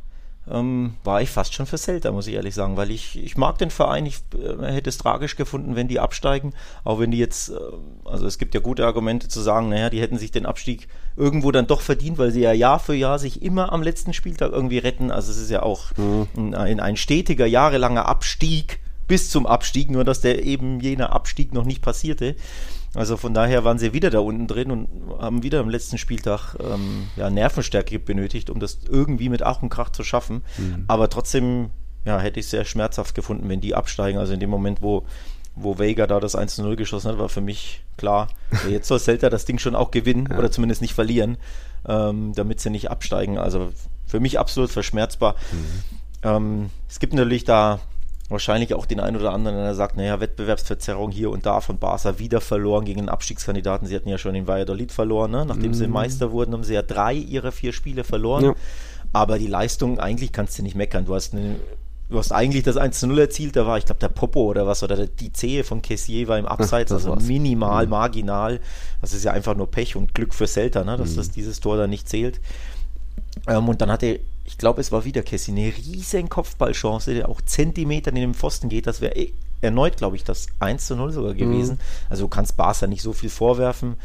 ähm, 0.51 0.95
war 1.03 1.23
ich 1.23 1.31
fast 1.31 1.55
schon 1.55 1.67
für 1.67 1.79
Celta, 1.79 2.13
muss 2.13 2.27
ich 2.27 2.35
ehrlich 2.35 2.55
sagen, 2.55 2.77
weil 2.77 2.91
ich, 2.91 3.23
ich 3.23 3.37
mag 3.37 3.59
den 3.59 3.71
Verein, 3.71 4.07
ich 4.07 4.19
äh, 4.35 4.73
hätte 4.73 4.91
es 4.91 4.99
tragisch 4.99 5.37
gefunden, 5.37 5.77
wenn 5.77 5.89
die 5.89 5.99
absteigen, 5.99 6.55
auch 6.85 7.01
wenn 7.01 7.11
die 7.11 7.19
jetzt, 7.19 7.51
äh, 7.51 7.55
also 8.05 8.27
es 8.27 8.39
gibt 8.39 8.55
ja 8.55 8.61
gute 8.61 8.87
Argumente 8.87 9.29
zu 9.29 9.41
sagen, 9.41 9.69
naja, 9.69 9.91
die 9.91 10.01
hätten 10.01 10.19
sich 10.19 10.31
den 10.31 10.47
Abstieg 10.47 10.89
irgendwo 11.17 11.51
dann 11.51 11.67
doch 11.67 11.81
verdient, 11.81 12.19
weil 12.19 12.31
sie 12.31 12.41
ja 12.43 12.53
Jahr 12.53 12.79
für 12.79 12.95
Jahr 12.95 13.19
sich 13.19 13.43
immer 13.43 13.73
am 13.73 13.83
letzten 13.83 14.13
Spieltag 14.13 14.53
irgendwie 14.53 14.79
retten, 14.79 15.11
also 15.11 15.33
es 15.33 15.39
ist 15.39 15.51
ja 15.51 15.63
auch 15.63 15.97
mhm. 15.97 16.55
ein, 16.55 16.81
ein 16.81 16.97
stetiger, 16.97 17.47
jahrelanger 17.47 18.07
Abstieg 18.07 18.81
bis 19.09 19.31
zum 19.31 19.47
Abstieg, 19.47 19.91
nur 19.91 20.05
dass 20.05 20.21
der 20.21 20.45
eben 20.45 20.81
jener 20.81 21.13
Abstieg 21.13 21.53
noch 21.55 21.65
nicht 21.65 21.83
passierte. 21.83 22.35
Also 22.95 23.17
von 23.17 23.35
daher 23.35 23.65
waren 23.65 23.79
sie 23.79 23.93
wieder 23.93 24.11
da 24.11 24.21
unten 24.21 24.47
drin 24.47 24.71
und 24.71 24.89
haben 25.21 25.43
wieder 25.43 25.61
am 25.61 25.69
letzten 25.69 25.99
Spieltag 25.99 26.57
ähm, 26.61 27.09
ja, 27.17 27.29
Nervenstärke 27.31 27.99
benötigt, 27.99 28.49
um 28.51 28.61
das 28.61 28.79
irgendwie 28.89 29.29
mit 29.29 29.43
Ach 29.43 29.63
und 29.63 29.69
Krach 29.69 29.91
zu 29.91 30.03
schaffen. 30.03 30.43
Mhm. 30.57 30.85
Aber 30.89 31.11
trotzdem 31.11 31.71
ja, 32.07 32.21
hätte 32.21 32.41
ich 32.41 32.47
es 32.47 32.51
sehr 32.51 32.65
schmerzhaft 32.65 33.15
gefunden, 33.15 33.49
wenn 33.49 33.61
die 33.61 33.75
absteigen. 33.75 34.19
Also 34.19 34.33
in 34.33 34.41
dem 34.41 34.49
Moment, 34.49 34.81
wo, 34.81 35.05
wo 35.57 35.79
Vega 35.79 36.07
da 36.07 36.21
das 36.21 36.39
1-0 36.39 36.77
geschossen 36.77 37.11
hat, 37.11 37.19
war 37.19 37.29
für 37.29 37.41
mich 37.41 37.83
klar, 37.97 38.29
jetzt 38.69 38.89
soll 38.89 39.01
Celta 39.01 39.29
das 39.29 39.45
Ding 39.45 39.59
schon 39.59 39.75
auch 39.75 39.91
gewinnen 39.91 40.29
ja. 40.31 40.39
oder 40.39 40.51
zumindest 40.51 40.81
nicht 40.83 40.95
verlieren, 40.95 41.37
ähm, 41.87 42.33
damit 42.35 42.61
sie 42.61 42.71
nicht 42.71 42.91
absteigen. 42.91 43.39
Also 43.39 43.73
für 44.07 44.21
mich 44.21 44.39
absolut 44.39 44.71
verschmerzbar. 44.71 45.35
Mhm. 45.53 45.97
Ähm, 46.23 46.71
es 46.89 47.01
gibt 47.01 47.13
natürlich 47.13 47.45
da 47.45 47.81
wahrscheinlich 48.29 48.75
auch 48.75 48.87
den 48.87 49.01
einen 49.01 49.17
oder 49.17 49.33
anderen, 49.33 49.57
der 49.57 49.75
sagt, 49.75 49.97
naja, 49.97 50.21
Wettbewerbsverzerrung 50.21 51.11
hier 51.11 51.31
und 51.31 51.47
da 51.47 51.61
von 51.61 51.79
Barca 51.79 52.19
wieder 52.19 52.41
verloren 52.41 52.85
gegen 52.85 53.01
einen 53.01 53.09
Abstiegskandidaten. 53.09 53.87
Sie 53.87 53.95
hatten 53.95 54.09
ja 54.09 54.19
schon 54.19 54.35
in 54.35 54.47
Valladolid 54.47 54.91
verloren, 54.93 55.31
ne? 55.31 55.45
nachdem 55.47 55.71
mm. 55.71 55.75
sie 55.75 55.87
mhm. 55.87 55.93
Meister 55.93 56.33
wurden, 56.33 56.53
haben 56.53 56.65
sie 56.65 56.75
ja 56.75 56.83
drei 56.83 57.15
ihrer 57.15 57.53
vier 57.53 57.73
Spiele 57.73 58.05
verloren. 58.05 58.45
Ja. 58.45 58.55
Aber 59.13 59.39
die 59.39 59.47
Leistung, 59.47 60.01
eigentlich 60.01 60.33
kannst 60.33 60.59
du 60.59 60.63
nicht 60.63 60.75
meckern. 60.75 61.05
Du 61.05 61.15
hast 61.15 61.35
eine 61.35 61.57
Du 62.09 62.19
hast 62.19 62.31
eigentlich 62.31 62.63
das 62.63 62.77
1 62.77 63.01
zu 63.01 63.09
0 63.09 63.19
erzielt, 63.19 63.57
da 63.57 63.67
war, 63.67 63.79
ich 63.79 63.85
glaube, 63.85 63.99
der 63.99 64.09
Popo 64.09 64.45
oder 64.45 64.65
was, 64.65 64.85
oder 64.85 65.09
die 65.09 65.33
Zehe 65.33 65.65
von 65.65 65.83
Kessier 65.83 66.29
war 66.29 66.39
im 66.39 66.47
Abseits, 66.47 66.93
also 66.93 67.11
war's. 67.11 67.25
minimal, 67.25 67.87
mhm. 67.87 67.91
marginal. 67.91 68.61
Das 69.01 69.13
ist 69.13 69.25
ja 69.25 69.33
einfach 69.33 69.57
nur 69.57 69.69
Pech 69.69 69.97
und 69.97 70.15
Glück 70.15 70.33
für 70.33 70.47
Celta, 70.47 70.85
ne, 70.85 70.97
dass 70.97 71.13
mhm. 71.13 71.17
das 71.17 71.31
dieses 71.33 71.59
Tor 71.59 71.77
da 71.77 71.89
nicht 71.89 72.09
zählt. 72.09 72.41
Ähm, 73.49 73.69
und 73.69 73.81
dann 73.81 73.91
hatte, 73.91 74.21
ich 74.47 74.59
glaube, 74.59 74.81
es 74.81 74.93
war 74.93 75.05
wieder 75.05 75.23
Kessier, 75.23 75.55
eine 75.55 75.73
riesen 75.77 76.29
Kopfballchance, 76.29 77.15
der 77.15 77.29
auch 77.29 77.41
Zentimeter 77.41 78.11
in 78.11 78.17
den 78.17 78.35
Pfosten 78.35 78.69
geht. 78.69 78.87
Das 78.87 79.01
wäre 79.01 79.29
erneut, 79.61 79.97
glaube 79.97 80.17
ich, 80.17 80.25
das 80.25 80.47
1 80.61 80.87
zu 80.87 80.97
0 80.97 81.13
sogar 81.13 81.35
gewesen. 81.35 81.75
Mhm. 81.75 82.11
Also 82.11 82.25
du 82.25 82.29
kannst 82.29 82.57
Barca 82.57 82.87
nicht 82.87 83.03
so 83.03 83.13
viel 83.13 83.31
vorwerfen. 83.31 83.97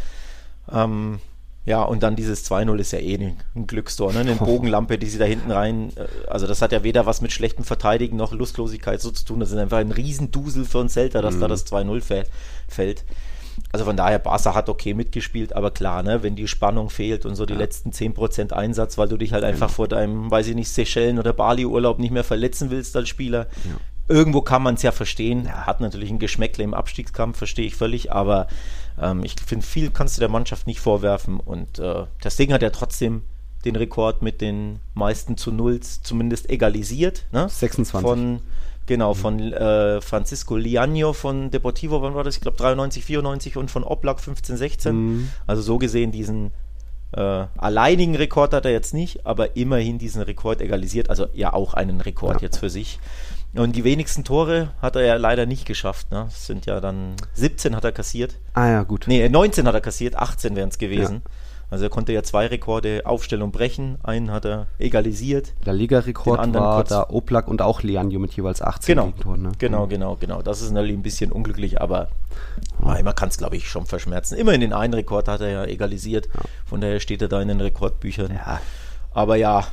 Ähm, 0.72 1.20
ja, 1.66 1.84
und 1.84 2.02
dann 2.02 2.16
dieses 2.16 2.50
2-0 2.50 2.80
ist 2.80 2.92
ja 2.92 3.00
eh 3.00 3.16
ein, 3.18 3.68
Glückstor, 3.68 4.14
ne? 4.14 4.22
Eine 4.22 4.36
Bogenlampe, 4.36 4.98
die 4.98 5.08
sie 5.08 5.20
da 5.20 5.26
hinten 5.26 5.52
rein, 5.52 5.92
äh, 5.96 6.28
also 6.28 6.48
das 6.48 6.62
hat 6.62 6.72
ja 6.72 6.84
weder 6.84 7.06
was 7.06 7.22
mit 7.22 7.32
schlechtem 7.32 7.64
Verteidigen 7.64 8.18
noch 8.18 8.32
Lustlosigkeit 8.32 9.00
so 9.00 9.12
zu 9.12 9.26
tun. 9.26 9.40
Das 9.40 9.52
ist 9.52 9.58
einfach 9.58 9.78
ein 9.78 9.92
Riesendusel 9.92 10.66
für 10.66 10.80
ein 10.80 10.90
Celta, 10.90 11.22
dass 11.22 11.36
mhm. 11.36 11.42
da 11.42 11.48
das 11.48 11.68
2-0 11.68 12.26
fällt. 12.68 13.04
Also 13.72 13.86
von 13.86 13.96
daher, 13.96 14.20
Barca 14.20 14.54
hat 14.54 14.70
okay 14.70 14.94
mitgespielt, 14.94 15.56
aber 15.56 15.72
klar, 15.72 16.04
ne, 16.04 16.24
wenn 16.24 16.36
die 16.36 16.48
Spannung 16.48 16.90
fehlt 16.90 17.26
und 17.26 17.36
so 17.36 17.46
die 17.46 17.54
ja. 17.54 17.60
letzten 17.60 17.92
10% 17.92 18.52
Einsatz, 18.52 18.98
weil 18.98 19.08
du 19.08 19.18
dich 19.18 19.34
halt 19.34 19.44
einfach 19.44 19.70
vor 19.70 19.88
deinem, 19.88 20.30
weiß 20.30 20.48
ich 20.48 20.56
nicht, 20.56 20.70
Seychellen 20.70 21.20
oder 21.20 21.34
Bali-Urlaub 21.34 22.00
nicht 22.00 22.12
mehr 22.12 22.24
verletzen 22.24 22.70
willst 22.70 22.96
als 22.96 23.10
Spieler. 23.10 23.48
Ja. 23.64 24.16
Irgendwo 24.16 24.42
kann 24.42 24.62
man 24.62 24.76
es 24.76 24.82
ja 24.82 24.92
verstehen. 24.92 25.50
Hat 25.66 25.80
natürlich 25.80 26.10
ein 26.10 26.20
Geschmäckle 26.20 26.64
im 26.64 26.74
Abstiegskampf, 26.74 27.38
verstehe 27.38 27.68
ich 27.68 27.76
völlig, 27.76 28.12
aber 28.12 28.48
ähm, 29.00 29.24
ich 29.24 29.36
finde, 29.46 29.66
viel 29.66 29.90
kannst 29.90 30.18
du 30.18 30.20
der 30.20 30.30
Mannschaft 30.30 30.68
nicht 30.68 30.80
vorwerfen 30.80 31.40
und 31.40 31.80
äh, 31.80 32.06
das 32.22 32.36
Ding 32.36 32.52
hat 32.52 32.62
ja 32.62 32.72
trotzdem 32.72 33.24
den 33.66 33.76
Rekord 33.76 34.22
mit 34.22 34.42
den 34.42 34.80
meisten 34.94 35.38
zu 35.38 35.52
Nulls 35.52 36.02
zumindest 36.02 36.50
egalisiert. 36.50 37.26
Ne? 37.32 37.48
26. 37.48 38.02
Von, 38.02 38.42
genau, 38.86 39.14
von 39.14 39.40
äh, 39.54 40.02
Francisco 40.02 40.56
Liano 40.56 41.14
von 41.14 41.52
Deportivo, 41.52 42.02
wann 42.02 42.16
war 42.16 42.24
das? 42.24 42.36
Ich 42.36 42.42
glaube 42.42 42.58
93, 42.58 43.06
94 43.06 43.58
und 43.58 43.72
von 43.72 43.84
Oblak 43.84 44.20
15, 44.20 44.58
16. 44.58 44.96
Mhm. 44.96 45.30
Also 45.48 45.62
so 45.62 45.78
gesehen 45.78 46.12
diesen 46.12 46.52
äh, 47.14 47.46
alleinigen 47.58 48.16
Rekord 48.16 48.54
hat 48.54 48.66
er 48.66 48.72
jetzt 48.72 48.94
nicht, 48.94 49.26
aber 49.26 49.56
immerhin 49.56 49.98
diesen 49.98 50.22
Rekord 50.22 50.62
egalisiert. 50.62 51.10
Also 51.10 51.28
ja 51.34 51.54
auch 51.54 51.74
einen 51.74 52.02
Rekord 52.02 52.42
ja. 52.42 52.48
jetzt 52.48 52.58
für 52.58 52.70
sich. 52.70 53.00
Und 53.54 53.76
die 53.76 53.84
wenigsten 53.84 54.24
Tore 54.24 54.72
hat 54.82 54.96
er 54.96 55.04
ja 55.04 55.16
leider 55.16 55.46
nicht 55.46 55.66
geschafft. 55.66 56.10
Ne? 56.12 56.24
Das 56.30 56.48
sind 56.48 56.66
ja 56.66 56.80
dann 56.80 57.16
17 57.34 57.76
hat 57.76 57.84
er 57.84 57.92
kassiert. 57.92 58.38
Ah 58.54 58.68
ja, 58.68 58.84
gut. 58.84 59.06
Nee, 59.08 59.28
19 59.28 59.68
hat 59.68 59.74
er 59.74 59.82
kassiert, 59.82 60.16
18 60.16 60.56
wären 60.56 60.70
es 60.70 60.78
gewesen. 60.78 61.22
Ja. 61.26 61.32
Also 61.72 61.86
er 61.86 61.90
konnte 61.90 62.12
ja 62.12 62.22
zwei 62.22 62.48
Rekorde 62.48 63.04
aufstellen 63.06 63.42
und 63.44 63.54
brechen. 63.54 63.98
Einen 64.04 64.30
hat 64.30 64.46
er 64.46 64.68
egalisiert. 64.78 65.54
Der 65.66 65.74
Liga-Rekord 65.74 66.54
war 66.54 66.84
da 66.84 67.06
Oblak 67.10 67.48
und 67.48 67.62
auch 67.62 67.82
Leanjo 67.82 68.20
mit 68.20 68.34
jeweils 68.34 68.62
18 68.62 68.94
genau. 68.94 69.08
Gegentoren. 69.08 69.42
Ne? 69.42 69.52
Genau, 69.58 69.88
genau, 69.88 70.18
genau. 70.20 70.42
Das 70.42 70.62
ist 70.62 70.72
natürlich 70.72 70.98
ein 70.98 71.02
bisschen 71.02 71.32
unglücklich, 71.32 71.80
aber 71.80 72.10
ja. 72.84 73.02
man 73.02 73.16
kann 73.16 73.30
es, 73.30 73.38
glaube 73.38 73.56
ich, 73.56 73.70
schon 73.70 73.86
verschmerzen. 73.86 74.38
Immerhin 74.38 74.60
den 74.60 74.74
einen 74.74 74.94
Rekord 74.94 75.30
hat 75.30 75.40
er 75.40 75.50
ja 75.50 75.64
egalisiert. 75.64 76.28
Ja. 76.28 76.42
Von 76.66 76.82
daher 76.82 77.00
steht 77.00 77.22
er 77.22 77.30
da 77.30 77.42
in 77.42 77.48
den 77.48 77.62
Rekordbüchern. 77.62 78.32
Ja. 78.34 78.60
Aber 79.14 79.38
ja, 79.38 79.66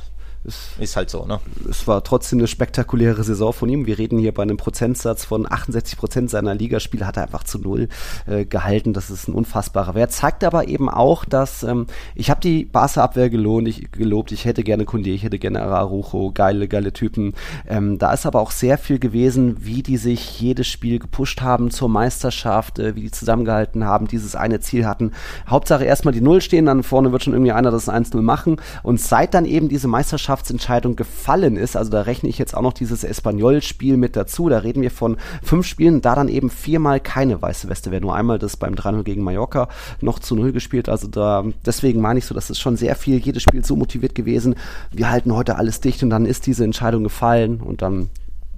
es, 0.45 0.69
ist 0.79 0.95
halt 0.95 1.09
so, 1.09 1.25
ne? 1.25 1.39
Es 1.69 1.85
war 1.85 2.01
trotzdem 2.03 2.39
eine 2.39 2.47
spektakuläre 2.47 3.23
Saison 3.23 3.51
von 3.51 3.67
ihm. 3.67 3.85
Wir 3.85 3.97
reden 3.97 4.17
hier 4.17 4.33
bei 4.33 4.43
einem 4.43 4.55
Prozentsatz 4.55 5.25
von 5.25 5.45
68 5.51 5.97
Prozent 5.97 6.29
seiner 6.29 6.55
Ligaspiele 6.55 7.05
hat 7.05 7.17
er 7.17 7.23
einfach 7.23 7.43
zu 7.43 7.59
null 7.59 7.89
äh, 8.25 8.45
gehalten. 8.45 8.93
Das 8.93 9.09
ist 9.09 9.27
ein 9.27 9.33
unfassbarer 9.33 9.95
Wert. 9.95 10.13
Zeigt 10.13 10.45
aber 10.45 10.69
eben 10.69 10.89
auch, 10.89 11.25
dass 11.25 11.63
ähm, 11.63 11.87
ich 12.15 12.29
habe 12.29 12.39
die 12.39 12.63
Barca-Abwehr 12.63 13.29
gelohnt, 13.29 13.67
ich, 13.67 13.91
gelobt. 13.91 14.31
Ich 14.31 14.45
hätte 14.45 14.63
gerne 14.63 14.85
Kunde, 14.85 15.09
ich 15.09 15.23
hätte 15.23 15.39
gerne 15.39 15.61
Ararujo, 15.61 16.31
geile, 16.33 16.69
geile 16.69 16.93
Typen. 16.93 17.33
Ähm, 17.67 17.97
da 17.97 18.13
ist 18.13 18.25
aber 18.25 18.39
auch 18.39 18.51
sehr 18.51 18.77
viel 18.77 18.97
gewesen, 18.97 19.57
wie 19.59 19.83
die 19.83 19.97
sich 19.97 20.39
jedes 20.39 20.67
Spiel 20.67 20.99
gepusht 20.99 21.41
haben 21.41 21.69
zur 21.69 21.89
Meisterschaft, 21.89 22.79
äh, 22.79 22.95
wie 22.95 23.01
die 23.01 23.11
zusammengehalten 23.11 23.83
haben, 23.83 24.07
dieses 24.07 24.37
eine 24.37 24.61
Ziel 24.61 24.87
hatten. 24.87 25.11
Hauptsache 25.47 25.83
erstmal 25.83 26.13
die 26.13 26.21
Null 26.21 26.39
stehen, 26.39 26.65
dann 26.65 26.83
vorne 26.83 27.11
wird 27.11 27.23
schon 27.23 27.33
irgendwie 27.33 27.51
einer 27.51 27.71
das 27.71 27.89
1-0 27.89 28.21
machen. 28.21 28.55
Und 28.83 29.01
seit 29.01 29.33
dann 29.33 29.43
eben 29.43 29.67
diese 29.67 29.89
Meisterschaft 29.89 30.28
Meisterschaftsentscheidung 30.29 30.95
gefallen 30.95 31.57
ist, 31.57 31.75
also 31.75 31.89
da 31.89 32.01
rechne 32.01 32.29
ich 32.29 32.37
jetzt 32.37 32.55
auch 32.55 32.61
noch 32.61 32.73
dieses 32.73 33.03
Espanyol-Spiel 33.03 33.97
mit 33.97 34.15
dazu, 34.15 34.47
da 34.47 34.59
reden 34.59 34.83
wir 34.83 34.91
von 34.91 35.17
fünf 35.41 35.65
Spielen, 35.65 36.01
da 36.01 36.13
dann 36.13 36.27
eben 36.27 36.51
viermal 36.51 36.99
keine 36.99 37.41
weiße 37.41 37.67
Weste. 37.67 37.89
Wäre, 37.89 38.01
nur 38.01 38.15
einmal 38.15 38.37
das 38.37 38.55
beim 38.55 38.75
3-0 38.75 39.03
gegen 39.03 39.23
Mallorca 39.23 39.69
noch 40.01 40.19
zu 40.19 40.35
Null 40.35 40.51
gespielt, 40.51 40.87
also 40.87 41.07
da, 41.07 41.45
deswegen 41.65 41.99
meine 41.99 42.19
ich 42.19 42.25
so, 42.25 42.35
das 42.35 42.51
ist 42.51 42.59
schon 42.59 42.77
sehr 42.77 42.95
viel, 42.95 43.17
jedes 43.17 43.41
Spiel 43.41 43.65
so 43.65 43.75
motiviert 43.75 44.13
gewesen, 44.13 44.55
wir 44.91 45.09
halten 45.09 45.33
heute 45.33 45.55
alles 45.55 45.81
dicht 45.81 46.03
und 46.03 46.11
dann 46.11 46.25
ist 46.25 46.45
diese 46.45 46.63
Entscheidung 46.63 47.03
gefallen 47.03 47.59
und 47.61 47.81
dann 47.81 48.09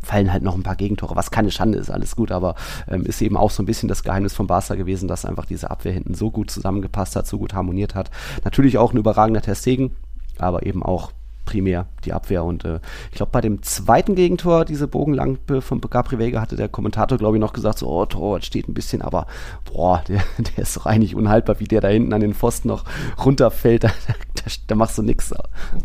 fallen 0.01 0.34
halt 0.34 0.43
noch 0.43 0.55
ein 0.55 0.63
paar 0.63 0.75
Gegentore, 0.75 1.15
was 1.15 1.31
keine 1.31 1.51
Schande 1.51 1.77
ist, 1.77 1.89
alles 1.89 2.15
gut, 2.15 2.31
aber 2.31 2.55
ähm, 2.89 3.05
ist 3.05 3.21
eben 3.21 3.38
auch 3.38 3.51
so 3.51 3.63
ein 3.63 3.67
bisschen 3.67 3.88
das 3.88 4.03
Geheimnis 4.03 4.34
von 4.34 4.47
Barca 4.47 4.75
gewesen, 4.75 5.07
dass 5.07 5.25
einfach 5.25 5.45
diese 5.45 5.69
Abwehr 5.69 5.93
hinten 5.93 6.15
so 6.15 6.31
gut 6.31 6.51
zusammengepasst 6.51 7.15
hat, 7.15 7.27
so 7.27 7.38
gut 7.38 7.53
harmoniert 7.53 7.95
hat. 7.95 8.10
Natürlich 8.43 8.77
auch 8.77 8.93
ein 8.93 8.97
überragender 8.97 9.41
Testegen, 9.41 9.91
aber 10.39 10.65
eben 10.65 10.81
auch 10.81 11.12
primär 11.45 11.88
die 12.06 12.13
Abwehr. 12.13 12.43
Und 12.43 12.65
äh, 12.65 12.80
ich 13.12 13.17
glaube, 13.17 13.32
bei 13.32 13.41
dem 13.41 13.62
zweiten 13.63 14.15
Gegentor, 14.15 14.65
diese 14.65 14.88
Bogenlampe 14.88 15.62
von 15.62 15.82
Gabri 15.82 16.19
Vega, 16.19 16.41
hatte 16.41 16.56
der 16.56 16.69
Kommentator, 16.69 17.17
glaube 17.17 17.38
ich, 17.38 17.41
noch 17.41 17.54
gesagt, 17.54 17.80
so, 17.80 17.88
oh, 17.88 18.06
Torwart 18.06 18.45
steht 18.45 18.67
ein 18.67 18.73
bisschen, 18.73 19.01
aber 19.01 19.27
boah, 19.65 20.04
der, 20.08 20.21
der 20.38 20.63
ist 20.63 20.77
doch 20.77 20.86
eigentlich 20.86 21.15
unhaltbar, 21.15 21.60
wie 21.60 21.67
der 21.67 21.82
da 21.82 21.88
hinten 21.88 22.13
an 22.13 22.21
den 22.21 22.34
Pfosten 22.34 22.67
noch 22.67 22.86
runterfällt. 23.23 23.82
Da, 23.82 23.89
da, 24.36 24.51
da 24.67 24.75
machst 24.75 24.97
du 24.97 25.01
nichts. 25.01 25.34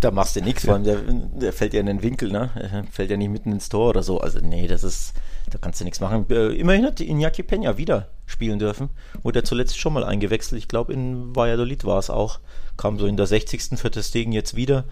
Da 0.01 0.11
machst 0.11 0.37
du 0.37 0.41
nichts, 0.41 0.65
vor 0.65 0.75
allem 0.75 0.85
der, 0.85 0.97
der 0.97 1.53
fällt 1.53 1.75
ja 1.75 1.81
in 1.81 1.87
den 1.87 2.03
Winkel, 2.03 2.31
ne? 2.31 2.51
fällt 2.91 3.11
ja 3.11 3.17
nicht 3.17 3.31
mitten 3.31 3.53
ins 3.53 3.69
Tor 3.69 3.91
oder 3.91 4.03
so. 4.03 4.21
Also 4.21 4.39
nee, 4.41 4.67
das 4.67 4.85
ist, 4.85 5.15
da 5.51 5.59
kannst 5.59 5.81
du 5.81 5.85
nichts 5.85 6.01
machen. 6.01 6.27
Äh, 6.31 6.55
immerhin 6.55 6.85
hat 6.85 7.01
Iñaki 7.01 7.43
Peña 7.43 7.77
wieder 7.77 8.09
spielen 8.27 8.59
dürfen. 8.59 8.91
Wurde 9.23 9.41
er 9.41 9.45
zuletzt 9.45 9.79
schon 9.79 9.93
mal 9.93 10.05
eingewechselt. 10.05 10.59
Ich 10.59 10.69
glaube, 10.69 10.93
in 10.93 11.35
Valladolid 11.35 11.85
war 11.85 11.99
es 11.99 12.11
auch. 12.11 12.41
Kam 12.77 12.99
so 12.99 13.07
in 13.07 13.17
der 13.17 13.27
60. 13.27 13.79
für 13.79 13.91
Testegen 13.91 14.33
jetzt 14.33 14.57
wieder. 14.57 14.85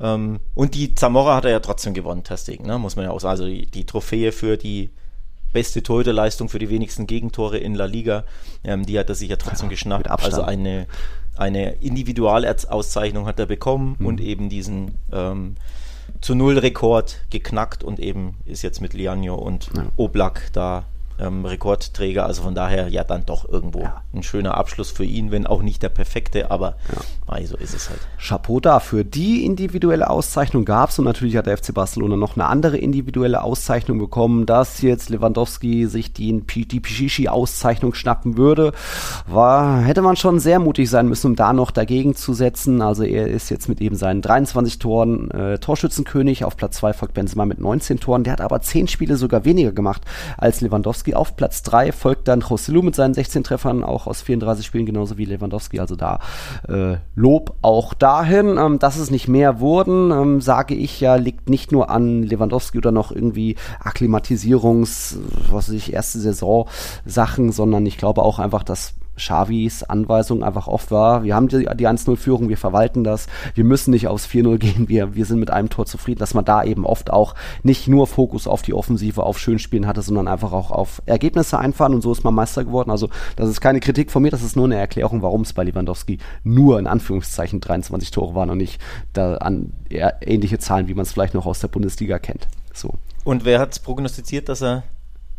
Ähm, 0.00 0.40
und 0.54 0.74
die 0.74 0.94
Zamora 0.94 1.36
hat 1.36 1.44
er 1.44 1.52
ja 1.52 1.60
trotzdem 1.60 1.94
gewonnen, 1.94 2.24
Testing, 2.24 2.66
ne? 2.66 2.78
muss 2.78 2.96
man 2.96 3.06
ja 3.06 3.10
auch 3.10 3.20
sagen. 3.20 3.30
Also 3.30 3.46
die, 3.46 3.66
die 3.66 3.84
Trophäe 3.84 4.32
für 4.32 4.56
die 4.56 4.90
beste 5.52 5.82
Torhüterleistung 5.82 6.48
für 6.48 6.58
die 6.58 6.68
wenigsten 6.68 7.06
Gegentore 7.06 7.58
in 7.58 7.74
La 7.74 7.86
Liga, 7.86 8.24
ähm, 8.62 8.84
die 8.84 8.98
hat 8.98 9.08
er 9.08 9.14
sich 9.14 9.30
ja 9.30 9.36
trotzdem 9.36 9.66
ja, 9.66 9.70
geschnappt. 9.70 10.10
Also 10.10 10.42
eine, 10.42 10.86
eine 11.36 11.76
Individualauszeichnung 11.76 13.26
hat 13.26 13.38
er 13.38 13.46
bekommen 13.46 13.96
mhm. 13.98 14.06
und 14.06 14.20
eben 14.20 14.48
diesen 14.50 14.96
ähm, 15.12 15.56
zu 16.20 16.34
Null 16.34 16.58
Rekord 16.58 17.22
geknackt 17.30 17.84
und 17.84 18.00
eben 18.00 18.34
ist 18.44 18.62
jetzt 18.62 18.80
mit 18.80 18.92
Lianjo 18.92 19.34
und 19.34 19.70
ja. 19.74 19.86
Oblak 19.96 20.50
da 20.52 20.84
ähm, 21.18 21.44
Rekordträger. 21.44 22.26
Also 22.26 22.42
von 22.42 22.54
daher 22.54 22.88
ja 22.88 23.04
dann 23.04 23.24
doch 23.26 23.48
irgendwo 23.48 23.80
ja. 23.80 24.02
ein 24.14 24.22
schöner 24.22 24.56
Abschluss 24.56 24.90
für 24.90 25.04
ihn, 25.04 25.30
wenn 25.30 25.46
auch 25.46 25.62
nicht 25.62 25.82
der 25.82 25.88
perfekte, 25.88 26.50
aber 26.50 26.76
ja. 27.28 27.46
so 27.46 27.56
ist 27.56 27.74
es 27.74 27.90
halt. 27.90 28.00
Chapeau 28.18 28.60
dafür. 28.60 29.04
Die 29.04 29.44
individuelle 29.44 30.10
Auszeichnung 30.10 30.64
gab 30.64 30.90
es 30.90 30.98
und 30.98 31.04
natürlich 31.04 31.36
hat 31.36 31.46
der 31.46 31.56
FC 31.56 31.74
Barcelona 31.74 32.16
noch 32.16 32.36
eine 32.36 32.46
andere 32.46 32.76
individuelle 32.78 33.42
Auszeichnung 33.42 33.98
bekommen, 33.98 34.46
dass 34.46 34.82
jetzt 34.82 35.10
Lewandowski 35.10 35.86
sich 35.86 36.12
die, 36.12 36.42
die 36.42 36.80
Pichichi-Auszeichnung 36.80 37.94
schnappen 37.94 38.36
würde. 38.36 38.72
War, 39.26 39.80
hätte 39.80 40.02
man 40.02 40.16
schon 40.16 40.38
sehr 40.38 40.58
mutig 40.58 40.90
sein 40.90 41.08
müssen, 41.08 41.28
um 41.28 41.36
da 41.36 41.52
noch 41.52 41.70
dagegen 41.70 42.14
zu 42.14 42.34
setzen. 42.34 42.82
Also 42.82 43.02
er 43.04 43.28
ist 43.28 43.50
jetzt 43.50 43.68
mit 43.68 43.80
eben 43.80 43.96
seinen 43.96 44.22
23 44.22 44.78
Toren 44.78 45.30
äh, 45.30 45.58
Torschützenkönig. 45.58 46.44
Auf 46.44 46.56
Platz 46.56 46.76
2 46.76 46.92
folgt 46.92 47.14
Benzema 47.14 47.46
mit 47.46 47.60
19 47.60 48.00
Toren. 48.00 48.24
Der 48.24 48.32
hat 48.32 48.40
aber 48.40 48.60
10 48.60 48.88
Spiele 48.88 49.16
sogar 49.16 49.44
weniger 49.44 49.72
gemacht 49.72 50.02
als 50.36 50.60
Lewandowski. 50.60 51.05
Lewandowski 51.06 51.14
auf 51.14 51.36
Platz 51.36 51.62
3, 51.62 51.92
folgt 51.92 52.28
dann 52.28 52.40
Joselu 52.40 52.82
mit 52.82 52.94
seinen 52.94 53.14
16 53.14 53.44
Treffern, 53.44 53.84
auch 53.84 54.06
aus 54.06 54.22
34 54.22 54.66
Spielen, 54.66 54.86
genauso 54.86 55.18
wie 55.18 55.24
Lewandowski. 55.24 55.80
Also 55.80 55.96
da 55.96 56.20
äh, 56.68 56.96
Lob 57.14 57.54
auch 57.62 57.94
dahin. 57.94 58.58
Ähm, 58.58 58.78
dass 58.78 58.96
es 58.96 59.10
nicht 59.10 59.28
mehr 59.28 59.60
wurden, 59.60 60.10
ähm, 60.10 60.40
sage 60.40 60.74
ich 60.74 61.00
ja, 61.00 61.16
liegt 61.16 61.48
nicht 61.48 61.72
nur 61.72 61.90
an 61.90 62.22
Lewandowski 62.22 62.78
oder 62.78 62.92
noch 62.92 63.12
irgendwie 63.12 63.56
Akklimatisierungs, 63.80 65.18
was 65.50 65.68
weiß 65.68 65.74
ich, 65.74 65.92
erste 65.92 66.18
Saison 66.18 66.68
Sachen, 67.04 67.52
sondern 67.52 67.86
ich 67.86 67.98
glaube 67.98 68.22
auch 68.22 68.38
einfach, 68.38 68.62
dass 68.62 68.94
Xavis 69.16 69.82
Anweisung 69.82 70.42
einfach 70.42 70.68
oft 70.68 70.90
war, 70.90 71.24
wir 71.24 71.34
haben 71.34 71.48
die, 71.48 71.66
die 71.74 71.88
1-0-Führung, 71.88 72.48
wir 72.48 72.58
verwalten 72.58 73.04
das, 73.04 73.26
wir 73.54 73.64
müssen 73.64 73.90
nicht 73.90 74.08
aufs 74.08 74.26
4-0 74.26 74.58
gehen, 74.58 74.88
wir, 74.88 75.14
wir 75.14 75.24
sind 75.24 75.40
mit 75.40 75.50
einem 75.50 75.70
Tor 75.70 75.86
zufrieden, 75.86 76.18
dass 76.18 76.34
man 76.34 76.44
da 76.44 76.62
eben 76.64 76.84
oft 76.84 77.10
auch 77.10 77.34
nicht 77.62 77.88
nur 77.88 78.06
Fokus 78.06 78.46
auf 78.46 78.62
die 78.62 78.74
Offensive, 78.74 79.22
auf 79.22 79.38
Schönspielen 79.38 79.86
hatte, 79.86 80.02
sondern 80.02 80.28
einfach 80.28 80.52
auch 80.52 80.70
auf 80.70 81.02
Ergebnisse 81.06 81.58
einfahren 81.58 81.94
und 81.94 82.02
so 82.02 82.12
ist 82.12 82.24
man 82.24 82.34
Meister 82.34 82.64
geworden. 82.64 82.90
Also 82.90 83.08
das 83.36 83.48
ist 83.48 83.60
keine 83.60 83.80
Kritik 83.80 84.10
von 84.10 84.22
mir, 84.22 84.30
das 84.30 84.42
ist 84.42 84.56
nur 84.56 84.66
eine 84.66 84.76
Erklärung, 84.76 85.22
warum 85.22 85.42
es 85.42 85.52
bei 85.52 85.64
Lewandowski 85.64 86.18
nur 86.44 86.78
in 86.78 86.86
Anführungszeichen 86.86 87.60
23 87.60 88.10
Tore 88.10 88.34
waren 88.34 88.50
und 88.50 88.58
nicht 88.58 88.80
da 89.12 89.36
an 89.36 89.72
ähnliche 89.90 90.58
Zahlen, 90.58 90.88
wie 90.88 90.94
man 90.94 91.02
es 91.02 91.12
vielleicht 91.12 91.34
noch 91.34 91.46
aus 91.46 91.60
der 91.60 91.68
Bundesliga 91.68 92.18
kennt. 92.18 92.48
So. 92.72 92.94
Und 93.24 93.44
wer 93.44 93.58
hat 93.58 93.82
prognostiziert, 93.82 94.48
dass 94.48 94.62
er 94.62 94.84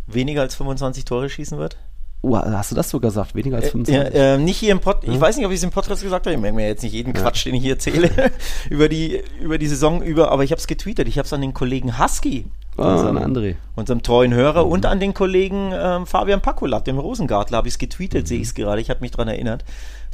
weniger 0.08 0.42
als 0.42 0.56
25 0.56 1.06
Tore 1.06 1.30
schießen 1.30 1.58
wird? 1.58 1.78
Oh, 2.22 2.36
hast 2.36 2.72
du 2.72 2.76
das 2.76 2.90
so 2.90 3.00
gesagt? 3.00 3.36
Weniger 3.36 3.58
als 3.58 3.70
25? 3.70 4.16
Äh, 4.16 4.36
äh, 4.36 4.38
nicht 4.38 4.58
hier 4.58 4.72
im 4.72 4.80
Pod, 4.80 4.98
ich 5.04 5.14
ja. 5.14 5.22
weiß 5.22 5.38
nicht, 5.38 5.46
ob 5.46 5.52
ich 5.52 5.58
es 5.58 5.64
im 5.64 5.70
Podcast 5.70 6.02
gesagt 6.02 6.26
habe, 6.26 6.36
ich 6.36 6.42
merke 6.42 6.56
mir 6.56 6.68
jetzt 6.68 6.84
nicht 6.84 6.94
jeden 6.94 7.14
ja. 7.16 7.22
Quatsch, 7.22 7.46
den 7.46 7.56
ich 7.56 7.62
hier 7.62 7.74
erzähle, 7.74 8.10
über, 8.70 8.90
die, 8.90 9.22
über 9.40 9.58
die 9.58 9.68
Saison 9.68 10.02
über, 10.02 10.32
aber 10.32 10.44
ich 10.44 10.52
habe 10.52 10.60
es 10.60 10.68
getweetet, 10.68 11.08
ich 11.08 11.18
habe 11.18 11.26
es 11.26 11.34
an 11.34 11.42
den 11.42 11.54
Kollegen 11.54 12.00
Husky, 12.00 12.46
ah, 12.78 12.94
unserem, 12.94 13.18
André. 13.18 13.56
unserem 13.76 14.02
treuen 14.02 14.34
Hörer 14.34 14.66
mhm. 14.66 14.72
und 14.72 14.86
an 14.86 15.00
den 15.00 15.14
Kollegen 15.14 15.72
ähm, 15.74 16.08
Fabian 16.08 16.42
Pakulat, 16.42 16.88
dem 16.88 16.98
Rosengartler, 16.98 17.58
habe 17.58 17.68
ich 17.68 17.76
es 17.76 17.78
getweetet, 17.78 18.24
mhm. 18.24 18.28
sehe 18.28 18.40
ich 18.40 18.48
es 18.48 18.56
gerade, 18.56 18.82
ich 18.82 18.90
habe 18.90 19.02
mich 19.02 19.12
daran 19.12 19.28
erinnert. 19.28 19.64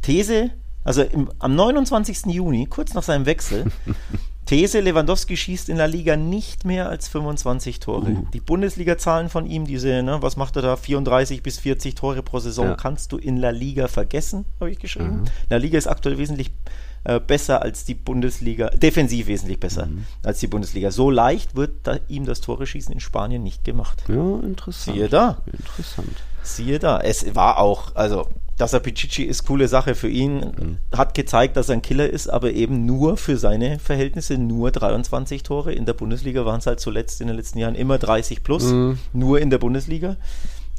These, 0.02 0.52
also 0.84 1.04
im, 1.04 1.30
am 1.40 1.56
29. 1.56 2.26
Juni, 2.26 2.68
kurz 2.68 2.94
nach 2.94 3.04
seinem 3.04 3.26
Wechsel, 3.26 3.66
These, 4.46 4.82
Lewandowski 4.82 5.38
schießt 5.38 5.70
in 5.70 5.78
der 5.78 5.88
Liga 5.88 6.16
nicht 6.16 6.66
mehr 6.66 6.90
als 6.90 7.08
25 7.08 7.80
Tore. 7.80 8.12
Uh. 8.12 8.28
Die 8.34 8.40
Bundesliga-Zahlen 8.40 9.30
von 9.30 9.46
ihm, 9.46 9.66
diese, 9.66 10.04
ne, 10.04 10.22
was 10.22 10.36
macht 10.38 10.56
er 10.56 10.62
da, 10.62 10.76
34 10.76 11.42
bis 11.42 11.60
40 11.60 11.96
Tore 11.96 12.22
pro 12.24 12.40
Saison, 12.40 12.68
ja. 12.68 12.76
kannst 12.76 13.12
du 13.12 13.18
in 13.18 13.38
La 13.38 13.52
Liga 13.52 13.88
vergessen, 13.88 14.46
habe 14.60 14.72
ich 14.72 14.80
geschrieben. 14.80 15.22
Mhm. 15.22 15.24
La 15.50 15.58
Liga 15.58 15.78
ist 15.78 15.88
aktuell 15.88 16.18
wesentlich 16.18 16.52
äh, 17.06 17.20
besser 17.20 17.62
als 17.62 17.86
die 17.86 17.96
Bundesliga, 17.96 18.70
defensiv 18.70 19.28
wesentlich 19.28 19.60
besser 19.60 19.88
mhm. 19.88 20.06
als 20.24 20.40
die 20.40 20.48
Bundesliga. 20.48 20.92
So 20.92 21.10
leicht 21.10 21.56
wird 21.56 21.72
da, 21.84 21.98
ihm 22.08 22.26
das 22.26 22.42
Tore 22.42 22.66
schießen 22.66 22.94
in 22.94 23.00
Spanien 23.00 23.44
nicht 23.44 23.64
gemacht. 23.64 24.04
Ja, 24.08 24.40
interessant. 24.40 24.96
Siehe 24.96 25.10
da. 25.10 25.42
Interessant. 25.52 26.24
Siehe 26.44 26.80
da. 26.80 27.00
Es 27.00 27.36
war 27.36 27.60
auch, 27.60 27.96
also 27.96 28.28
dass 28.58 28.74
er 28.74 28.80
Pichichi 28.80 29.24
ist, 29.24 29.46
coole 29.46 29.68
Sache 29.68 29.96
für 29.96 30.10
ihn. 30.10 30.36
Mhm. 30.40 30.78
Hat 30.96 31.14
gezeigt, 31.14 31.58
dass 31.58 31.70
er 31.70 31.76
ein 31.76 31.82
Killer 31.82 32.10
ist, 32.10 32.28
aber 32.28 32.52
eben 32.52 32.86
nur 32.86 33.18
für 33.18 33.38
seine 33.38 33.80
Verhältnisse 33.80 34.38
nur 34.38 34.72
23 34.72 35.44
Tore. 35.44 35.74
In 35.74 35.86
der 35.86 35.94
Bundesliga 35.94 36.46
waren 36.46 36.60
es 36.60 36.68
halt 36.68 36.80
zuletzt 36.80 37.22
in 37.22 37.28
den 37.28 37.36
letzten 37.36 37.60
Jahren 37.60 37.76
immer 37.76 37.98
30 37.98 38.44
plus, 38.44 38.66
mhm. 38.66 39.00
nur 39.12 39.40
in 39.40 39.50
der 39.50 39.58
Bundesliga. 39.58 40.18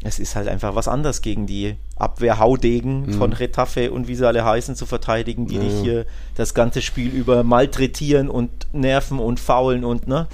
Es 0.02 0.18
ist 0.18 0.36
halt 0.36 0.48
einfach 0.48 0.74
was 0.74 0.86
anderes 0.86 1.22
gegen 1.22 1.46
die 1.46 1.76
Abwehrhaudegen 1.96 3.06
mhm. 3.06 3.12
von 3.14 3.32
Retafe 3.32 3.90
und 3.90 4.06
wie 4.06 4.14
sie 4.14 4.26
alle 4.26 4.44
heißen 4.44 4.76
zu 4.76 4.84
verteidigen, 4.84 5.46
die 5.46 5.58
dich 5.58 5.72
hier 5.80 6.04
das 6.34 6.52
ganze 6.52 6.82
Spiel 6.82 7.08
über 7.08 7.42
malträtieren 7.42 8.28
und 8.28 8.50
nerven 8.72 9.18
und 9.18 9.40
faulen 9.40 9.84
und 9.84 10.06
ne 10.06 10.26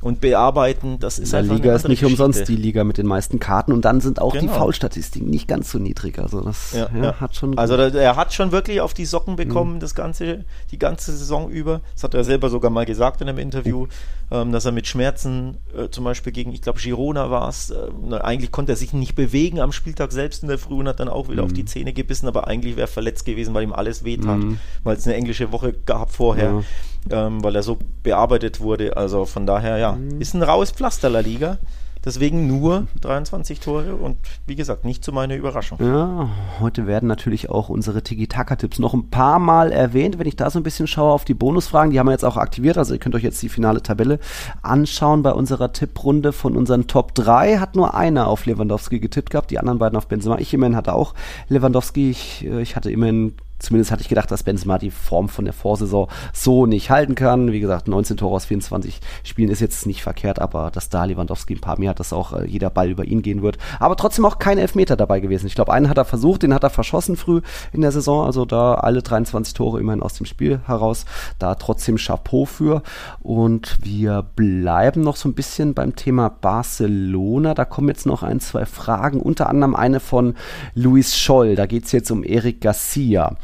und 0.00 0.20
bearbeiten. 0.20 0.98
Das 0.98 1.18
ist 1.18 1.32
La 1.32 1.40
Liga 1.40 1.74
ist 1.74 1.86
nicht 1.86 2.00
Geschichte. 2.00 2.22
umsonst 2.22 2.48
die 2.48 2.56
Liga 2.56 2.84
mit 2.84 2.98
den 2.98 3.06
meisten 3.06 3.38
Karten 3.38 3.72
und 3.72 3.84
dann 3.84 4.00
sind 4.00 4.20
auch 4.20 4.32
genau. 4.32 4.42
die 4.42 4.48
Foulstatistiken 4.48 5.28
nicht 5.28 5.46
ganz 5.46 5.70
so 5.70 5.78
niedrig. 5.78 6.18
Also 6.18 6.40
das 6.40 6.72
ja, 6.72 6.88
ja, 6.94 7.02
ja. 7.02 7.20
hat 7.20 7.36
schon. 7.36 7.56
Also 7.58 7.76
er 7.76 8.16
hat 8.16 8.32
schon 8.32 8.52
wirklich 8.52 8.80
auf 8.80 8.94
die 8.94 9.04
Socken 9.04 9.36
bekommen, 9.36 9.74
mhm. 9.74 9.80
das 9.80 9.94
ganze, 9.94 10.44
die 10.70 10.78
ganze 10.78 11.12
Saison 11.16 11.50
über. 11.50 11.80
Das 11.94 12.04
hat 12.04 12.14
er 12.14 12.24
selber 12.24 12.48
sogar 12.48 12.70
mal 12.70 12.86
gesagt 12.86 13.20
in 13.20 13.28
einem 13.28 13.38
Interview, 13.38 13.86
ähm, 14.30 14.52
dass 14.52 14.64
er 14.64 14.72
mit 14.72 14.86
Schmerzen 14.86 15.58
äh, 15.76 15.88
zum 15.90 16.04
Beispiel 16.04 16.32
gegen, 16.32 16.52
ich 16.52 16.62
glaube 16.62 16.80
Girona 16.80 17.30
war 17.30 17.48
es, 17.48 17.70
äh, 17.70 18.14
eigentlich 18.16 18.52
konnte 18.52 18.72
er 18.72 18.76
sich 18.76 18.92
nicht 18.92 19.14
bewegen 19.14 19.60
am 19.60 19.72
Spieltag 19.72 20.12
selbst 20.12 20.42
in 20.42 20.48
der 20.48 20.58
Früh 20.58 20.74
und 20.74 20.88
hat 20.88 21.00
dann 21.00 21.08
auch 21.08 21.28
wieder 21.28 21.42
mhm. 21.42 21.48
auf 21.48 21.52
die 21.52 21.64
Zähne 21.64 21.92
gebissen, 21.92 22.28
aber 22.28 22.46
eigentlich 22.46 22.76
wäre 22.76 22.86
er 22.86 22.92
verletzt 22.92 23.24
gewesen, 23.24 23.54
weil 23.54 23.64
ihm 23.64 23.72
alles 23.72 24.04
wehtat, 24.04 24.38
mhm. 24.38 24.58
weil 24.84 24.96
es 24.96 25.06
eine 25.06 25.16
englische 25.16 25.52
Woche 25.52 25.72
gab 25.72 26.12
vorher 26.12 26.62
ähm, 27.08 27.42
weil 27.42 27.56
er 27.56 27.62
so 27.62 27.78
bearbeitet 28.02 28.60
wurde. 28.60 28.96
Also 28.96 29.24
von 29.24 29.46
daher, 29.46 29.78
ja, 29.78 29.92
mhm. 29.92 30.20
ist 30.20 30.34
ein 30.34 30.42
raues 30.42 30.70
Pflaster 30.72 31.08
La 31.08 31.20
Liga. 31.20 31.58
Deswegen 32.04 32.46
nur 32.46 32.86
23 33.02 33.60
Tore 33.60 33.94
und 33.94 34.16
wie 34.46 34.56
gesagt, 34.56 34.84
nicht 34.84 35.04
zu 35.04 35.12
meiner 35.12 35.36
Überraschung. 35.36 35.78
Ja, 35.80 36.30
heute 36.58 36.86
werden 36.86 37.06
natürlich 37.06 37.50
auch 37.50 37.68
unsere 37.68 38.02
Tiki-Taka-Tipps 38.02 38.78
noch 38.78 38.94
ein 38.94 39.10
paar 39.10 39.38
Mal 39.38 39.70
erwähnt. 39.70 40.18
Wenn 40.18 40.26
ich 40.26 40.36
da 40.36 40.48
so 40.48 40.58
ein 40.58 40.62
bisschen 40.62 40.86
schaue 40.86 41.12
auf 41.12 41.26
die 41.26 41.34
Bonusfragen, 41.34 41.90
die 41.90 41.98
haben 41.98 42.06
wir 42.06 42.12
jetzt 42.12 42.24
auch 42.24 42.38
aktiviert. 42.38 42.78
Also 42.78 42.94
ihr 42.94 43.00
könnt 43.00 43.14
euch 43.14 43.22
jetzt 43.22 43.42
die 43.42 43.50
finale 43.50 43.82
Tabelle 43.82 44.18
anschauen. 44.62 45.22
Bei 45.22 45.32
unserer 45.32 45.72
Tipprunde 45.72 46.32
von 46.32 46.56
unseren 46.56 46.86
Top 46.86 47.14
3 47.14 47.58
hat 47.58 47.76
nur 47.76 47.94
einer 47.94 48.28
auf 48.28 48.46
Lewandowski 48.46 48.98
getippt 48.98 49.30
gehabt, 49.30 49.50
die 49.50 49.58
anderen 49.58 49.78
beiden 49.78 49.98
auf 49.98 50.08
Benzema. 50.08 50.38
Ich 50.38 50.54
immerhin 50.54 50.76
hatte 50.76 50.94
auch 50.94 51.14
Lewandowski. 51.48 52.10
Ich, 52.10 52.46
äh, 52.46 52.62
ich 52.62 52.76
hatte 52.76 52.90
immerhin 52.90 53.34
zumindest 53.60 53.92
hatte 53.92 54.02
ich 54.02 54.08
gedacht, 54.08 54.30
dass 54.30 54.42
Benzema 54.42 54.78
die 54.78 54.90
Form 54.90 55.28
von 55.28 55.44
der 55.44 55.54
Vorsaison 55.54 56.08
so 56.32 56.66
nicht 56.66 56.90
halten 56.90 57.14
kann. 57.14 57.52
Wie 57.52 57.60
gesagt, 57.60 57.88
19 57.88 58.16
Tore 58.16 58.34
aus 58.34 58.46
24 58.46 59.00
Spielen 59.22 59.50
ist 59.50 59.60
jetzt 59.60 59.86
nicht 59.86 60.02
verkehrt, 60.02 60.40
aber 60.40 60.70
dass 60.70 60.88
da 60.88 61.04
Lewandowski 61.04 61.54
ein 61.54 61.60
paar 61.60 61.78
mehr 61.78 61.90
hat, 61.90 62.00
dass 62.00 62.12
auch 62.12 62.32
äh, 62.32 62.46
jeder 62.46 62.70
Ball 62.70 62.90
über 62.90 63.04
ihn 63.04 63.22
gehen 63.22 63.42
wird. 63.42 63.58
Aber 63.78 63.96
trotzdem 63.96 64.24
auch 64.24 64.38
kein 64.38 64.58
Elfmeter 64.58 64.96
dabei 64.96 65.20
gewesen. 65.20 65.46
Ich 65.46 65.54
glaube, 65.54 65.72
einen 65.72 65.88
hat 65.88 65.98
er 65.98 66.04
versucht, 66.04 66.42
den 66.42 66.54
hat 66.54 66.64
er 66.64 66.70
verschossen 66.70 67.16
früh 67.16 67.40
in 67.72 67.82
der 67.82 67.92
Saison. 67.92 68.24
Also 68.24 68.44
da 68.44 68.74
alle 68.74 69.02
23 69.02 69.54
Tore 69.54 69.80
immerhin 69.80 70.02
aus 70.02 70.14
dem 70.14 70.26
Spiel 70.26 70.60
heraus. 70.66 71.04
Da 71.38 71.54
trotzdem 71.54 71.96
Chapeau 71.96 72.44
für. 72.44 72.82
Und 73.20 73.78
wir 73.82 74.24
bleiben 74.36 75.02
noch 75.02 75.16
so 75.16 75.28
ein 75.28 75.34
bisschen 75.34 75.74
beim 75.74 75.96
Thema 75.96 76.28
Barcelona. 76.28 77.54
Da 77.54 77.64
kommen 77.64 77.88
jetzt 77.88 78.06
noch 78.06 78.22
ein, 78.22 78.40
zwei 78.40 78.66
Fragen. 78.66 79.20
Unter 79.20 79.48
anderem 79.48 79.74
eine 79.74 80.00
von 80.00 80.34
Luis 80.74 81.16
Scholl. 81.16 81.54
Da 81.56 81.66
geht 81.66 81.84
es 81.84 81.92
jetzt 81.92 82.10
um 82.10 82.24
Eric 82.24 82.60
Garcia. 82.60 83.36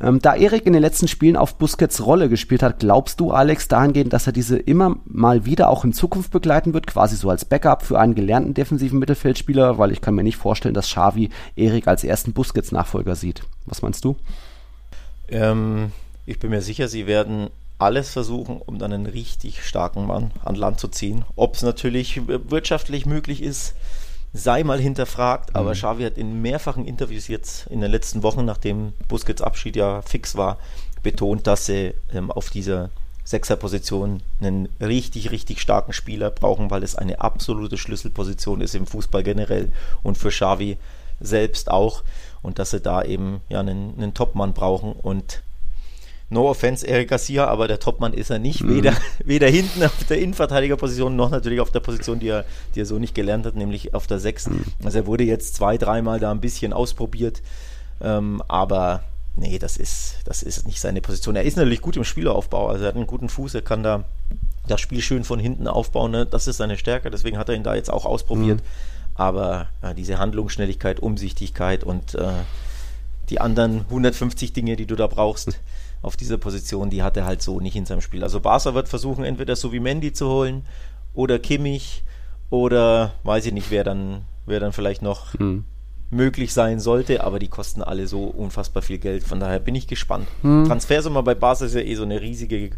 Ähm, 0.00 0.20
da 0.20 0.34
Erik 0.34 0.66
in 0.66 0.72
den 0.72 0.82
letzten 0.82 1.08
Spielen 1.08 1.36
auf 1.36 1.56
Busquets 1.56 2.04
Rolle 2.04 2.28
gespielt 2.28 2.62
hat, 2.62 2.80
glaubst 2.80 3.20
du, 3.20 3.32
Alex, 3.32 3.68
dahingehend, 3.68 4.12
dass 4.12 4.26
er 4.26 4.32
diese 4.32 4.58
immer 4.58 4.96
mal 5.04 5.44
wieder 5.44 5.68
auch 5.68 5.84
in 5.84 5.92
Zukunft 5.92 6.30
begleiten 6.30 6.74
wird, 6.74 6.86
quasi 6.86 7.16
so 7.16 7.30
als 7.30 7.44
Backup 7.44 7.82
für 7.82 7.98
einen 7.98 8.14
gelernten 8.14 8.54
defensiven 8.54 8.98
Mittelfeldspieler? 8.98 9.78
Weil 9.78 9.92
ich 9.92 10.00
kann 10.00 10.14
mir 10.14 10.22
nicht 10.22 10.36
vorstellen, 10.36 10.74
dass 10.74 10.88
Xavi 10.88 11.30
Erik 11.56 11.88
als 11.88 12.04
ersten 12.04 12.32
Busquets-Nachfolger 12.32 13.16
sieht. 13.16 13.42
Was 13.66 13.82
meinst 13.82 14.04
du? 14.04 14.16
Ähm, 15.28 15.92
ich 16.26 16.38
bin 16.38 16.50
mir 16.50 16.62
sicher, 16.62 16.88
sie 16.88 17.06
werden 17.06 17.48
alles 17.78 18.10
versuchen, 18.10 18.60
um 18.64 18.78
dann 18.78 18.92
einen 18.92 19.06
richtig 19.06 19.64
starken 19.64 20.06
Mann 20.06 20.32
an 20.44 20.54
Land 20.54 20.80
zu 20.80 20.88
ziehen. 20.88 21.24
Ob 21.34 21.54
es 21.54 21.62
natürlich 21.62 22.20
wirtschaftlich 22.26 23.06
möglich 23.06 23.42
ist, 23.42 23.74
sei 24.32 24.62
mal 24.62 24.80
hinterfragt, 24.80 25.56
aber 25.56 25.70
mhm. 25.70 25.74
Xavi 25.74 26.04
hat 26.04 26.18
in 26.18 26.40
mehrfachen 26.40 26.84
Interviews 26.84 27.28
jetzt 27.28 27.66
in 27.66 27.80
den 27.80 27.90
letzten 27.90 28.22
Wochen, 28.22 28.44
nachdem 28.44 28.92
Busquets 29.08 29.42
Abschied 29.42 29.76
ja 29.76 30.02
fix 30.02 30.36
war, 30.36 30.58
betont, 31.02 31.46
dass 31.46 31.66
sie 31.66 31.94
ähm, 32.12 32.30
auf 32.30 32.50
dieser 32.50 32.90
Sechserposition 33.24 34.22
einen 34.40 34.68
richtig, 34.80 35.30
richtig 35.30 35.60
starken 35.60 35.92
Spieler 35.92 36.30
brauchen, 36.30 36.70
weil 36.70 36.82
es 36.82 36.96
eine 36.96 37.20
absolute 37.20 37.76
Schlüsselposition 37.76 38.60
ist 38.60 38.74
im 38.74 38.86
Fußball 38.86 39.22
generell 39.22 39.72
und 40.02 40.18
für 40.18 40.30
Xavi 40.30 40.78
selbst 41.20 41.70
auch 41.70 42.02
und 42.42 42.58
dass 42.58 42.70
sie 42.70 42.80
da 42.80 43.02
eben 43.02 43.40
ja 43.48 43.60
einen, 43.60 43.94
einen 43.96 44.14
Topmann 44.14 44.54
brauchen 44.54 44.92
und 44.92 45.42
No 46.32 46.48
offense, 46.48 46.86
Eric 46.86 47.08
Garcia, 47.08 47.46
aber 47.46 47.66
der 47.66 47.80
Topmann 47.80 48.12
ist 48.12 48.30
er 48.30 48.38
nicht. 48.38 48.62
Mhm. 48.62 48.76
Weder, 48.76 48.94
weder 49.24 49.48
hinten 49.48 49.82
auf 49.82 50.04
der 50.08 50.18
Innenverteidigerposition 50.18 51.16
noch 51.16 51.30
natürlich 51.30 51.60
auf 51.60 51.72
der 51.72 51.80
Position, 51.80 52.20
die 52.20 52.28
er, 52.28 52.44
die 52.74 52.80
er 52.80 52.86
so 52.86 53.00
nicht 53.00 53.16
gelernt 53.16 53.46
hat, 53.46 53.56
nämlich 53.56 53.94
auf 53.94 54.06
der 54.06 54.20
6. 54.20 54.48
Mhm. 54.48 54.64
Also 54.84 54.98
er 54.98 55.06
wurde 55.06 55.24
jetzt 55.24 55.56
zwei, 55.56 55.76
dreimal 55.76 56.20
da 56.20 56.30
ein 56.30 56.40
bisschen 56.40 56.72
ausprobiert. 56.72 57.42
Ähm, 58.00 58.42
aber 58.46 59.02
nee, 59.34 59.58
das 59.58 59.76
ist, 59.76 60.18
das 60.24 60.44
ist 60.44 60.68
nicht 60.68 60.80
seine 60.80 61.00
Position. 61.00 61.34
Er 61.34 61.42
ist 61.42 61.56
natürlich 61.56 61.82
gut 61.82 61.96
im 61.96 62.04
Spielaufbau, 62.04 62.68
also 62.68 62.84
er 62.84 62.88
hat 62.88 62.96
einen 62.96 63.08
guten 63.08 63.28
Fuß, 63.28 63.54
er 63.54 63.62
kann 63.62 63.82
da 63.82 64.04
das 64.68 64.80
Spiel 64.80 65.02
schön 65.02 65.24
von 65.24 65.40
hinten 65.40 65.66
aufbauen. 65.66 66.12
Ne? 66.12 66.26
Das 66.26 66.46
ist 66.46 66.58
seine 66.58 66.78
Stärke, 66.78 67.10
deswegen 67.10 67.38
hat 67.38 67.48
er 67.48 67.56
ihn 67.56 67.64
da 67.64 67.74
jetzt 67.74 67.92
auch 67.92 68.06
ausprobiert. 68.06 68.58
Mhm. 68.58 69.16
Aber 69.16 69.66
ja, 69.82 69.94
diese 69.94 70.18
Handlungsschnelligkeit, 70.18 71.00
Umsichtigkeit 71.00 71.82
und 71.82 72.14
äh, 72.14 72.28
die 73.30 73.40
anderen 73.40 73.80
150 73.80 74.52
Dinge, 74.52 74.76
die 74.76 74.86
du 74.86 74.96
da 74.96 75.08
brauchst, 75.08 75.58
auf 76.02 76.16
dieser 76.16 76.38
Position, 76.38 76.90
die 76.90 77.02
hat 77.02 77.16
er 77.16 77.26
halt 77.26 77.42
so 77.42 77.60
nicht 77.60 77.76
in 77.76 77.86
seinem 77.86 78.00
Spiel. 78.00 78.22
Also 78.22 78.40
Barca 78.40 78.74
wird 78.74 78.88
versuchen, 78.88 79.24
entweder 79.24 79.56
so 79.56 79.72
wie 79.72 79.80
Mendy 79.80 80.12
zu 80.12 80.28
holen 80.28 80.64
oder 81.14 81.38
Kimmich 81.38 82.02
oder 82.48 83.12
weiß 83.24 83.46
ich 83.46 83.52
nicht, 83.52 83.70
wer 83.70 83.84
dann, 83.84 84.22
wer 84.46 84.60
dann 84.60 84.72
vielleicht 84.72 85.02
noch 85.02 85.38
mhm. 85.38 85.64
möglich 86.10 86.52
sein 86.52 86.80
sollte, 86.80 87.22
aber 87.22 87.38
die 87.38 87.48
kosten 87.48 87.82
alle 87.82 88.06
so 88.06 88.24
unfassbar 88.24 88.82
viel 88.82 88.98
Geld. 88.98 89.22
Von 89.24 89.40
daher 89.40 89.58
bin 89.58 89.74
ich 89.74 89.86
gespannt. 89.86 90.26
Mhm. 90.42 90.64
Transfersumme 90.66 91.22
bei 91.22 91.34
Barca 91.34 91.66
ist 91.66 91.74
ja 91.74 91.80
eh 91.80 91.94
so 91.94 92.02
eine 92.02 92.20
riesige 92.20 92.70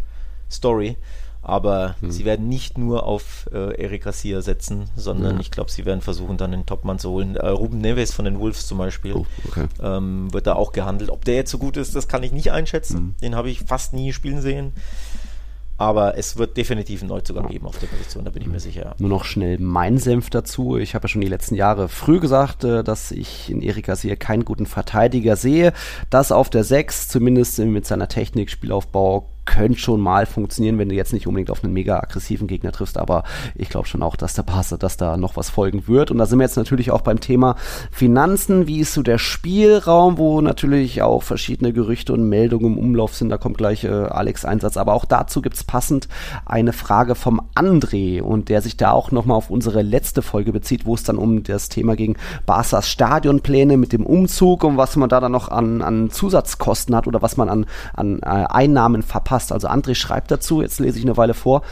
Story. 0.50 0.96
Aber 1.42 1.96
hm. 2.00 2.12
sie 2.12 2.24
werden 2.24 2.48
nicht 2.48 2.78
nur 2.78 3.04
auf 3.04 3.48
äh, 3.52 3.74
Eric 3.82 4.04
Garcia 4.04 4.40
setzen, 4.42 4.84
sondern 4.94 5.34
ja. 5.34 5.40
ich 5.40 5.50
glaube, 5.50 5.70
sie 5.70 5.84
werden 5.84 6.00
versuchen, 6.00 6.36
dann 6.36 6.54
einen 6.54 6.66
Topmann 6.66 7.00
zu 7.00 7.10
holen. 7.10 7.34
Äh, 7.34 7.48
Ruben 7.48 7.78
Neves 7.78 8.14
von 8.14 8.24
den 8.24 8.38
Wolves 8.38 8.66
zum 8.68 8.78
Beispiel 8.78 9.14
oh, 9.14 9.26
okay. 9.48 9.66
ähm, 9.82 10.32
wird 10.32 10.46
da 10.46 10.54
auch 10.54 10.70
gehandelt. 10.70 11.10
Ob 11.10 11.24
der 11.24 11.34
jetzt 11.34 11.50
so 11.50 11.58
gut 11.58 11.76
ist, 11.76 11.96
das 11.96 12.06
kann 12.06 12.22
ich 12.22 12.30
nicht 12.30 12.52
einschätzen. 12.52 12.96
Hm. 12.96 13.14
Den 13.20 13.34
habe 13.34 13.50
ich 13.50 13.60
fast 13.60 13.92
nie 13.92 14.12
spielen 14.12 14.40
sehen. 14.40 14.72
Aber 15.82 16.16
es 16.16 16.36
wird 16.36 16.56
definitiv 16.56 17.00
einen 17.00 17.08
Neuzugang 17.08 17.48
geben 17.48 17.66
auf 17.66 17.76
der 17.76 17.88
Position, 17.88 18.24
da 18.24 18.30
bin 18.30 18.40
ich 18.42 18.46
mir 18.46 18.60
sicher. 18.60 18.94
Nur 18.98 19.08
noch 19.08 19.24
schnell 19.24 19.58
mein 19.58 19.98
Senf 19.98 20.30
dazu. 20.30 20.76
Ich 20.76 20.94
habe 20.94 21.06
ja 21.06 21.08
schon 21.08 21.22
die 21.22 21.26
letzten 21.26 21.56
Jahre 21.56 21.88
früh 21.88 22.20
gesagt, 22.20 22.62
äh, 22.62 22.84
dass 22.84 23.10
ich 23.10 23.50
in 23.50 23.62
Erik 23.62 23.86
Garcia 23.86 24.14
keinen 24.14 24.44
guten 24.44 24.66
Verteidiger 24.66 25.34
sehe. 25.34 25.72
Das 26.08 26.30
auf 26.30 26.50
der 26.50 26.62
6, 26.62 27.08
zumindest 27.08 27.58
mit 27.58 27.84
seiner 27.84 28.06
Technik, 28.06 28.50
Spielaufbau, 28.50 29.31
könnte 29.44 29.78
schon 29.78 30.00
mal 30.00 30.26
funktionieren, 30.26 30.78
wenn 30.78 30.88
du 30.88 30.94
jetzt 30.94 31.12
nicht 31.12 31.26
unbedingt 31.26 31.50
auf 31.50 31.64
einen 31.64 31.72
mega 31.72 31.98
aggressiven 31.98 32.46
Gegner 32.46 32.72
triffst, 32.72 32.98
aber 32.98 33.24
ich 33.54 33.68
glaube 33.68 33.86
schon 33.86 34.02
auch, 34.02 34.16
dass 34.16 34.34
der 34.34 34.42
Barca, 34.42 34.76
dass 34.76 34.96
da 34.96 35.16
noch 35.16 35.36
was 35.36 35.50
folgen 35.50 35.88
wird. 35.88 36.10
Und 36.10 36.18
da 36.18 36.26
sind 36.26 36.38
wir 36.38 36.44
jetzt 36.44 36.56
natürlich 36.56 36.90
auch 36.90 37.00
beim 37.00 37.20
Thema 37.20 37.56
Finanzen. 37.90 38.66
Wie 38.66 38.80
ist 38.80 38.94
so 38.94 39.02
der 39.02 39.18
Spielraum, 39.18 40.18
wo 40.18 40.40
natürlich 40.40 41.02
auch 41.02 41.22
verschiedene 41.22 41.72
Gerüchte 41.72 42.12
und 42.12 42.28
Meldungen 42.28 42.74
im 42.74 42.78
Umlauf 42.78 43.14
sind. 43.14 43.28
Da 43.28 43.38
kommt 43.38 43.58
gleich 43.58 43.84
äh, 43.84 43.88
Alex 43.88 44.44
Einsatz. 44.44 44.76
Aber 44.76 44.94
auch 44.94 45.04
dazu 45.04 45.42
gibt's 45.42 45.64
passend 45.64 46.08
eine 46.46 46.72
Frage 46.72 47.14
vom 47.14 47.40
André 47.54 48.20
und 48.22 48.48
der 48.48 48.62
sich 48.62 48.76
da 48.76 48.92
auch 48.92 49.10
nochmal 49.10 49.36
auf 49.36 49.50
unsere 49.50 49.82
letzte 49.82 50.22
Folge 50.22 50.52
bezieht, 50.52 50.86
wo 50.86 50.94
es 50.94 51.02
dann 51.02 51.16
um 51.16 51.42
das 51.42 51.68
Thema 51.68 51.96
ging 51.96 52.16
Barca's 52.46 52.88
Stadionpläne 52.88 53.76
mit 53.76 53.92
dem 53.92 54.06
Umzug 54.06 54.64
und 54.64 54.76
was 54.76 54.96
man 54.96 55.08
da 55.08 55.20
dann 55.20 55.32
noch 55.32 55.48
an, 55.48 55.82
an 55.82 56.10
Zusatzkosten 56.10 56.94
hat 56.94 57.06
oder 57.06 57.22
was 57.22 57.36
man 57.36 57.48
an, 57.48 57.66
an 57.94 58.20
äh, 58.20 58.26
Einnahmen 58.26 59.02
verpasst 59.02 59.31
passt. 59.32 59.50
Also 59.50 59.66
André 59.66 59.94
schreibt 59.94 60.30
dazu, 60.30 60.60
jetzt 60.60 60.78
lese 60.78 60.98
ich 60.98 61.04
eine 61.06 61.16
Weile 61.16 61.32
vor, 61.32 61.62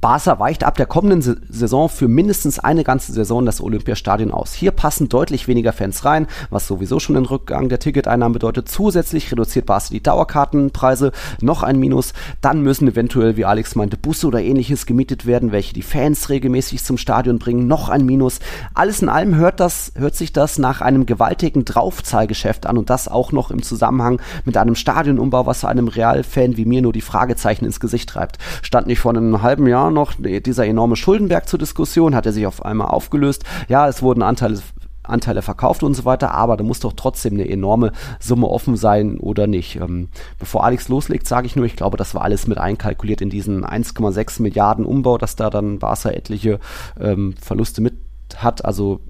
Barca 0.00 0.38
weicht 0.38 0.64
ab 0.64 0.76
der 0.76 0.86
kommenden 0.86 1.22
Saison 1.48 1.88
für 1.88 2.08
mindestens 2.08 2.58
eine 2.58 2.84
ganze 2.84 3.12
Saison 3.12 3.44
das 3.44 3.60
Olympiastadion 3.60 4.32
aus. 4.32 4.54
Hier 4.54 4.70
passen 4.70 5.08
deutlich 5.08 5.46
weniger 5.46 5.72
Fans 5.72 6.04
rein, 6.04 6.26
was 6.48 6.66
sowieso 6.66 7.00
schon 7.00 7.16
den 7.16 7.26
Rückgang 7.26 7.68
der 7.68 7.80
Ticketeinnahmen 7.80 8.32
bedeutet. 8.32 8.68
Zusätzlich 8.68 9.30
reduziert 9.30 9.66
Barca 9.66 9.88
die 9.90 10.02
Dauerkartenpreise, 10.02 11.12
noch 11.42 11.62
ein 11.62 11.78
Minus. 11.78 12.14
Dann 12.40 12.62
müssen 12.62 12.88
eventuell, 12.88 13.36
wie 13.36 13.44
Alex 13.44 13.74
meinte, 13.74 13.98
Busse 13.98 14.26
oder 14.26 14.40
ähnliches 14.40 14.86
gemietet 14.86 15.26
werden, 15.26 15.52
welche 15.52 15.74
die 15.74 15.82
Fans 15.82 16.30
regelmäßig 16.30 16.82
zum 16.82 16.96
Stadion 16.96 17.38
bringen, 17.38 17.66
noch 17.66 17.88
ein 17.88 18.06
Minus. 18.06 18.38
Alles 18.72 19.02
in 19.02 19.08
allem 19.08 19.34
hört 19.34 19.60
das, 19.60 19.92
hört 19.96 20.14
sich 20.14 20.32
das 20.32 20.58
nach 20.58 20.80
einem 20.80 21.04
gewaltigen 21.06 21.64
Draufzahlgeschäft 21.64 22.66
an 22.66 22.78
und 22.78 22.88
das 22.88 23.08
auch 23.08 23.32
noch 23.32 23.50
im 23.50 23.62
Zusammenhang 23.62 24.20
mit 24.44 24.56
einem 24.56 24.76
Stadionumbau, 24.76 25.44
was 25.44 25.64
einem 25.64 25.88
Realfan 25.88 26.56
wie 26.56 26.64
mir 26.64 26.80
nur 26.80 26.92
die 26.92 27.00
Fragezeichen 27.00 27.64
ins 27.64 27.80
Gesicht 27.80 28.08
treibt. 28.08 28.38
Stand 28.62 28.86
nicht 28.86 29.00
vor 29.00 29.12
einem 29.12 29.42
halben 29.42 29.66
Jahr 29.66 29.73
Jahr 29.74 29.90
noch 29.90 30.12
dieser 30.18 30.66
enorme 30.66 30.94
Schuldenberg 30.94 31.48
zur 31.48 31.58
Diskussion, 31.58 32.14
hat 32.14 32.26
er 32.26 32.32
sich 32.32 32.46
auf 32.46 32.64
einmal 32.64 32.88
aufgelöst. 32.88 33.42
Ja, 33.68 33.88
es 33.88 34.02
wurden 34.02 34.22
Anteile 34.22 34.60
Anteile 35.02 35.42
verkauft 35.42 35.82
und 35.82 35.92
so 35.92 36.06
weiter, 36.06 36.32
aber 36.32 36.56
da 36.56 36.64
muss 36.64 36.80
doch 36.80 36.94
trotzdem 36.94 37.34
eine 37.34 37.46
enorme 37.46 37.92
Summe 38.20 38.48
offen 38.48 38.76
sein 38.76 39.18
oder 39.18 39.46
nicht. 39.46 39.76
Ähm, 39.76 40.08
bevor 40.38 40.64
Alex 40.64 40.88
loslegt, 40.88 41.28
sage 41.28 41.46
ich 41.46 41.56
nur, 41.56 41.66
ich 41.66 41.76
glaube, 41.76 41.98
das 41.98 42.14
war 42.14 42.22
alles 42.22 42.46
mit 42.46 42.56
einkalkuliert 42.56 43.20
in 43.20 43.28
diesen 43.28 43.66
1,6 43.66 44.40
Milliarden 44.40 44.86
Umbau, 44.86 45.18
dass 45.18 45.36
da 45.36 45.50
dann 45.50 45.78
Barca 45.78 46.08
etliche 46.08 46.58
ähm, 46.98 47.34
Verluste 47.38 47.82
mit 47.82 47.94
hat. 48.36 48.64
Also 48.64 49.00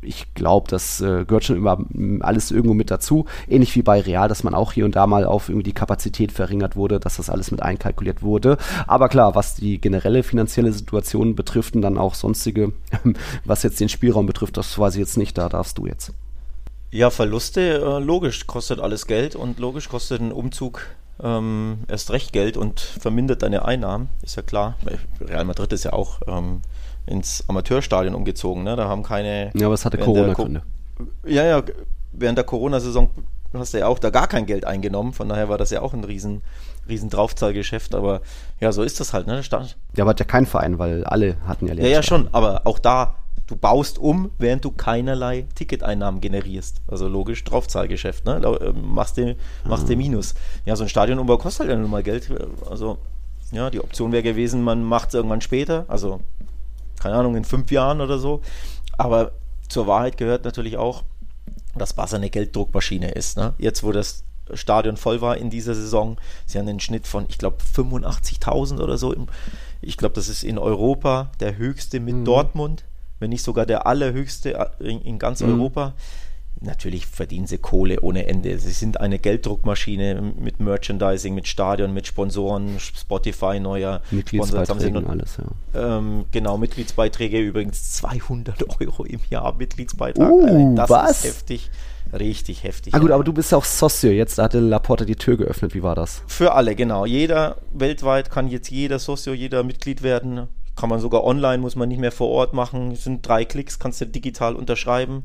ich 0.00 0.34
glaube, 0.34 0.68
das 0.70 1.00
äh, 1.00 1.24
gehört 1.24 1.44
schon 1.44 1.56
immer 1.56 1.78
alles 2.20 2.50
irgendwo 2.50 2.74
mit 2.74 2.90
dazu. 2.90 3.26
Ähnlich 3.48 3.74
wie 3.74 3.82
bei 3.82 4.00
Real, 4.00 4.28
dass 4.28 4.44
man 4.44 4.54
auch 4.54 4.72
hier 4.72 4.84
und 4.84 4.96
da 4.96 5.06
mal 5.06 5.24
auf 5.24 5.48
irgendwie 5.48 5.64
die 5.64 5.72
Kapazität 5.72 6.32
verringert 6.32 6.76
wurde, 6.76 7.00
dass 7.00 7.16
das 7.16 7.30
alles 7.30 7.50
mit 7.50 7.62
einkalkuliert 7.62 8.22
wurde. 8.22 8.58
Aber 8.86 9.08
klar, 9.08 9.34
was 9.34 9.54
die 9.54 9.80
generelle 9.80 10.22
finanzielle 10.22 10.72
Situation 10.72 11.34
betrifft 11.34 11.74
und 11.74 11.82
dann 11.82 11.98
auch 11.98 12.14
sonstige, 12.14 12.72
was 13.44 13.62
jetzt 13.62 13.80
den 13.80 13.88
Spielraum 13.88 14.26
betrifft, 14.26 14.56
das 14.56 14.78
weiß 14.78 14.94
ich 14.94 15.00
jetzt 15.00 15.16
nicht, 15.16 15.36
da 15.36 15.48
darfst 15.48 15.78
du 15.78 15.86
jetzt. 15.86 16.12
Ja, 16.90 17.10
Verluste, 17.10 17.82
äh, 17.84 18.02
logisch, 18.02 18.46
kostet 18.46 18.80
alles 18.80 19.06
Geld 19.06 19.36
und 19.36 19.58
logisch 19.58 19.88
kostet 19.88 20.20
ein 20.20 20.32
Umzug 20.32 20.86
ähm, 21.22 21.80
erst 21.88 22.10
recht 22.10 22.32
Geld 22.32 22.56
und 22.56 22.80
vermindert 22.80 23.42
deine 23.42 23.64
Einnahmen, 23.64 24.08
ist 24.22 24.36
ja 24.36 24.42
klar. 24.42 24.76
Real 25.20 25.44
Madrid 25.44 25.72
ist 25.72 25.84
ja 25.84 25.92
auch 25.92 26.20
ähm, 26.26 26.62
ins 27.08 27.44
Amateurstadion 27.48 28.14
umgezogen. 28.14 28.62
Ne? 28.62 28.76
Da 28.76 28.88
haben 28.88 29.02
keine. 29.02 29.50
Ja, 29.54 29.66
aber 29.66 29.74
es 29.74 29.84
hatte 29.84 29.98
Corona-Gründe. 29.98 30.62
Ja, 31.26 31.44
ja, 31.44 31.62
während 32.12 32.38
der 32.38 32.44
Corona-Saison 32.44 33.08
hast 33.54 33.74
du 33.74 33.78
ja 33.78 33.86
auch 33.86 33.98
da 33.98 34.10
gar 34.10 34.26
kein 34.26 34.46
Geld 34.46 34.66
eingenommen. 34.66 35.12
Von 35.12 35.28
daher 35.28 35.48
war 35.48 35.58
das 35.58 35.70
ja 35.70 35.80
auch 35.80 35.94
ein 35.94 36.04
riesen, 36.04 36.42
riesen 36.88 37.08
Draufzahlgeschäft. 37.08 37.94
Aber 37.94 38.20
ja, 38.60 38.72
so 38.72 38.82
ist 38.82 39.00
das 39.00 39.12
halt. 39.12 39.26
Ne? 39.26 39.42
Stand. 39.42 39.76
Ja, 39.96 40.04
aber 40.04 40.10
hat 40.10 40.20
ja 40.20 40.26
kein 40.26 40.46
Verein, 40.46 40.78
weil 40.78 41.04
alle 41.04 41.36
hatten 41.46 41.66
ja 41.66 41.74
Ja, 41.74 41.86
ja, 41.86 42.02
schon. 42.02 42.28
Aber 42.32 42.66
auch 42.66 42.78
da, 42.78 43.16
du 43.46 43.56
baust 43.56 43.98
um, 43.98 44.30
während 44.38 44.64
du 44.64 44.70
keinerlei 44.70 45.46
Ticketeinnahmen 45.54 46.20
generierst. 46.20 46.82
Also 46.88 47.08
logisch 47.08 47.42
Draufzahlgeschäft. 47.44 48.26
Ne? 48.26 48.42
Äh, 48.42 48.72
machst 48.72 49.16
du 49.16 49.36
machst 49.64 49.88
mhm. 49.88 49.98
Minus. 49.98 50.34
Ja, 50.66 50.76
so 50.76 50.84
ein 50.84 50.88
Stadionumbau 50.88 51.38
kostet 51.38 51.60
halt 51.60 51.70
ja 51.70 51.76
nun 51.76 51.90
mal 51.90 52.02
Geld. 52.02 52.30
Also 52.68 52.98
ja, 53.50 53.70
die 53.70 53.80
Option 53.80 54.12
wäre 54.12 54.22
gewesen, 54.22 54.62
man 54.62 54.82
macht 54.82 55.08
es 55.08 55.14
irgendwann 55.14 55.40
später. 55.40 55.86
Also 55.88 56.20
keine 57.00 57.16
Ahnung, 57.16 57.36
in 57.36 57.44
fünf 57.44 57.70
Jahren 57.70 58.00
oder 58.00 58.18
so. 58.18 58.42
Aber 58.96 59.32
zur 59.68 59.86
Wahrheit 59.86 60.16
gehört 60.16 60.44
natürlich 60.44 60.76
auch, 60.76 61.04
dass 61.76 61.92
Barca 61.92 62.16
eine 62.16 62.30
Gelddruckmaschine 62.30 63.10
ist. 63.10 63.36
Ne? 63.36 63.54
Jetzt, 63.58 63.82
wo 63.82 63.92
das 63.92 64.24
Stadion 64.54 64.96
voll 64.96 65.20
war 65.20 65.36
in 65.36 65.50
dieser 65.50 65.74
Saison, 65.74 66.16
sie 66.46 66.58
haben 66.58 66.68
einen 66.68 66.80
Schnitt 66.80 67.06
von, 67.06 67.26
ich 67.28 67.38
glaube, 67.38 67.58
85.000 67.76 68.80
oder 68.80 68.98
so. 68.98 69.14
Ich 69.80 69.96
glaube, 69.96 70.14
das 70.14 70.28
ist 70.28 70.42
in 70.42 70.58
Europa 70.58 71.30
der 71.40 71.56
höchste 71.56 72.00
mit 72.00 72.16
mhm. 72.16 72.24
Dortmund, 72.24 72.84
wenn 73.20 73.30
nicht 73.30 73.42
sogar 73.42 73.66
der 73.66 73.86
allerhöchste 73.86 74.70
in, 74.80 75.02
in 75.02 75.18
ganz 75.18 75.40
mhm. 75.40 75.52
Europa 75.52 75.94
natürlich 76.60 77.06
verdienen 77.06 77.46
sie 77.46 77.58
Kohle 77.58 78.00
ohne 78.00 78.26
Ende. 78.26 78.58
Sie 78.58 78.72
sind 78.72 79.00
eine 79.00 79.18
Gelddruckmaschine 79.18 80.34
mit 80.38 80.60
Merchandising, 80.60 81.34
mit 81.34 81.46
Stadion, 81.46 81.92
mit 81.92 82.06
Sponsoren, 82.06 82.78
Spotify, 82.80 83.60
neuer 83.60 84.00
Mitgliedsbeiträge, 84.10 85.06
alles, 85.06 85.38
ja. 85.38 85.98
Ähm, 85.98 86.24
genau, 86.30 86.58
Mitgliedsbeiträge 86.58 87.38
übrigens 87.38 87.92
200 87.92 88.80
Euro 88.80 89.04
im 89.04 89.20
Jahr 89.30 89.54
Mitgliedsbeitrag. 89.54 90.30
Uh, 90.30 90.74
das 90.74 90.90
was? 90.90 91.24
ist 91.24 91.24
heftig. 91.24 91.70
Richtig 92.12 92.64
heftig. 92.64 92.94
Ah 92.94 92.98
gut, 92.98 93.10
aber 93.10 93.22
du 93.22 93.32
bist 93.32 93.52
ja 93.52 93.58
auch 93.58 93.64
Socio, 93.64 94.10
jetzt 94.10 94.38
hatte 94.38 94.60
Laporte 94.60 95.04
die 95.04 95.16
Tür 95.16 95.36
geöffnet, 95.36 95.74
wie 95.74 95.82
war 95.82 95.94
das? 95.94 96.22
Für 96.26 96.54
alle, 96.54 96.74
genau. 96.74 97.04
Jeder, 97.04 97.56
weltweit 97.72 98.30
kann 98.30 98.48
jetzt 98.48 98.70
jeder 98.70 98.98
Socio, 98.98 99.34
jeder 99.34 99.62
Mitglied 99.62 100.02
werden. 100.02 100.48
Kann 100.74 100.88
man 100.88 101.00
sogar 101.00 101.24
online, 101.24 101.58
muss 101.58 101.76
man 101.76 101.88
nicht 101.88 102.00
mehr 102.00 102.12
vor 102.12 102.28
Ort 102.28 102.54
machen. 102.54 102.92
Es 102.92 103.04
sind 103.04 103.26
drei 103.26 103.44
Klicks, 103.44 103.78
kannst 103.78 104.00
du 104.00 104.06
digital 104.06 104.54
unterschreiben. 104.54 105.24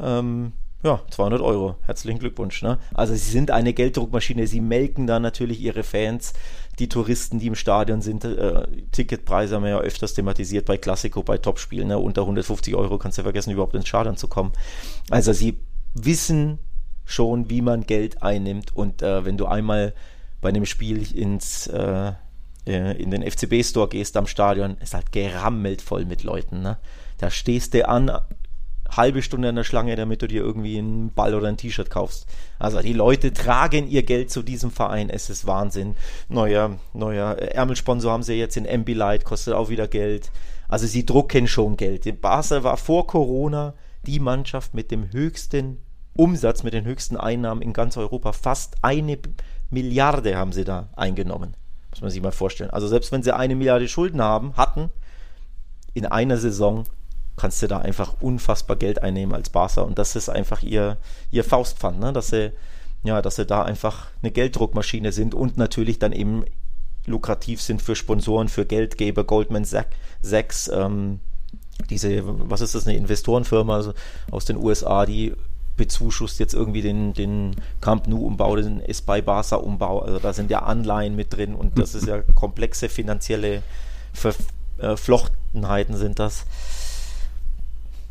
Ähm, 0.00 0.52
ja, 0.84 1.02
200 1.10 1.40
Euro. 1.40 1.74
Herzlichen 1.86 2.20
Glückwunsch. 2.20 2.62
Ne? 2.62 2.78
Also 2.94 3.12
sie 3.12 3.30
sind 3.30 3.50
eine 3.50 3.72
Gelddruckmaschine. 3.72 4.46
Sie 4.46 4.60
melken 4.60 5.08
da 5.08 5.18
natürlich 5.18 5.60
ihre 5.60 5.82
Fans, 5.82 6.34
die 6.78 6.88
Touristen, 6.88 7.40
die 7.40 7.48
im 7.48 7.56
Stadion 7.56 8.00
sind. 8.00 8.24
Äh, 8.24 8.66
Ticketpreise 8.92 9.56
haben 9.56 9.64
wir 9.64 9.70
ja 9.70 9.80
öfters 9.80 10.14
thematisiert 10.14 10.66
bei 10.66 10.76
Classico, 10.76 11.24
bei 11.24 11.38
Topspielen. 11.38 11.88
Ne? 11.88 11.98
Unter 11.98 12.22
150 12.22 12.76
Euro 12.76 12.96
kannst 12.98 13.18
du 13.18 13.22
vergessen, 13.22 13.50
überhaupt 13.50 13.74
ins 13.74 13.88
Stadion 13.88 14.16
zu 14.16 14.28
kommen. 14.28 14.52
Also 15.10 15.32
sie 15.32 15.58
wissen 15.94 16.60
schon, 17.04 17.50
wie 17.50 17.62
man 17.62 17.84
Geld 17.84 18.22
einnimmt. 18.22 18.76
Und 18.76 19.02
äh, 19.02 19.24
wenn 19.24 19.36
du 19.36 19.46
einmal 19.46 19.94
bei 20.40 20.50
einem 20.50 20.64
Spiel 20.64 21.12
ins 21.12 21.66
äh, 21.66 22.12
äh 22.66 23.02
in 23.02 23.10
den 23.10 23.28
FCB-Store 23.28 23.88
gehst 23.88 24.16
am 24.16 24.28
Stadion, 24.28 24.76
ist 24.78 24.94
halt 24.94 25.10
gerammelt 25.10 25.82
voll 25.82 26.04
mit 26.04 26.22
Leuten. 26.22 26.62
Ne? 26.62 26.78
Da 27.16 27.30
stehst 27.30 27.74
du 27.74 27.88
an 27.88 28.12
halbe 28.90 29.22
Stunde 29.22 29.48
an 29.48 29.56
der 29.56 29.64
Schlange, 29.64 29.96
damit 29.96 30.22
du 30.22 30.28
dir 30.28 30.42
irgendwie 30.42 30.78
einen 30.78 31.12
Ball 31.12 31.34
oder 31.34 31.48
ein 31.48 31.56
T-Shirt 31.56 31.90
kaufst. 31.90 32.26
Also 32.58 32.80
die 32.80 32.92
Leute 32.92 33.32
tragen 33.32 33.86
ihr 33.86 34.02
Geld 34.02 34.30
zu 34.30 34.42
diesem 34.42 34.70
Verein. 34.70 35.10
Es 35.10 35.30
ist 35.30 35.46
Wahnsinn. 35.46 35.94
Neuer, 36.28 36.78
neuer 36.94 37.36
Ärmelsponsor 37.36 38.12
haben 38.12 38.22
sie 38.22 38.34
jetzt 38.34 38.56
in 38.56 38.68
Ambilight, 38.68 39.24
kostet 39.24 39.54
auch 39.54 39.68
wieder 39.68 39.88
Geld. 39.88 40.30
Also 40.68 40.86
sie 40.86 41.04
drucken 41.06 41.46
schon 41.46 41.76
Geld. 41.76 42.20
Barca 42.20 42.62
war 42.64 42.76
vor 42.76 43.06
Corona 43.06 43.74
die 44.06 44.20
Mannschaft 44.20 44.74
mit 44.74 44.90
dem 44.90 45.12
höchsten 45.12 45.78
Umsatz, 46.14 46.62
mit 46.62 46.72
den 46.72 46.84
höchsten 46.84 47.16
Einnahmen 47.16 47.62
in 47.62 47.72
ganz 47.72 47.96
Europa. 47.96 48.32
Fast 48.32 48.76
eine 48.82 49.18
Milliarde 49.70 50.36
haben 50.36 50.52
sie 50.52 50.64
da 50.64 50.90
eingenommen. 50.96 51.54
Muss 51.90 52.00
man 52.00 52.10
sich 52.10 52.22
mal 52.22 52.32
vorstellen. 52.32 52.70
Also 52.70 52.88
selbst 52.88 53.12
wenn 53.12 53.22
sie 53.22 53.34
eine 53.34 53.54
Milliarde 53.54 53.88
Schulden 53.88 54.20
haben, 54.20 54.56
hatten, 54.56 54.90
in 55.94 56.06
einer 56.06 56.36
Saison 56.36 56.84
kannst 57.38 57.62
du 57.62 57.66
da 57.66 57.78
einfach 57.78 58.14
unfassbar 58.20 58.76
Geld 58.76 59.02
einnehmen 59.02 59.34
als 59.34 59.50
Barca 59.50 59.82
und 59.82 59.98
das 59.98 60.16
ist 60.16 60.28
einfach 60.28 60.62
ihr, 60.62 60.98
ihr 61.30 61.44
Faustpfand, 61.44 61.98
ne? 62.00 62.12
dass 62.12 62.28
sie 62.28 62.52
ja, 63.04 63.22
dass 63.22 63.36
sie 63.36 63.46
da 63.46 63.62
einfach 63.62 64.08
eine 64.22 64.32
Gelddruckmaschine 64.32 65.12
sind 65.12 65.34
und 65.34 65.56
natürlich 65.56 65.98
dann 65.98 66.12
eben 66.12 66.44
lukrativ 67.06 67.60
sind 67.62 67.80
für 67.80 67.96
Sponsoren, 67.96 68.48
für 68.48 68.66
Geldgeber, 68.66 69.24
Goldman 69.24 69.64
Sachs, 69.64 70.68
ähm, 70.68 71.20
diese, 71.90 72.22
was 72.24 72.60
ist 72.60 72.74
das, 72.74 72.86
eine 72.86 72.96
Investorenfirma 72.96 73.92
aus 74.30 74.44
den 74.44 74.56
USA, 74.56 75.06
die 75.06 75.32
bezuschusst 75.76 76.40
jetzt 76.40 76.54
irgendwie 76.54 76.82
den, 76.82 77.14
den 77.14 77.54
Camp 77.80 78.08
Nou-Umbau, 78.08 78.56
den 78.56 78.80
Espy 78.80 79.22
Barca-Umbau, 79.22 80.00
also 80.00 80.18
da 80.18 80.32
sind 80.32 80.50
ja 80.50 80.64
Anleihen 80.64 81.14
mit 81.14 81.34
drin 81.34 81.54
und 81.54 81.78
das 81.78 81.94
ist 81.94 82.06
ja 82.06 82.20
komplexe 82.34 82.88
finanzielle 82.88 83.62
Verflochtenheiten 84.12 85.96
sind 85.96 86.18
das. 86.18 86.44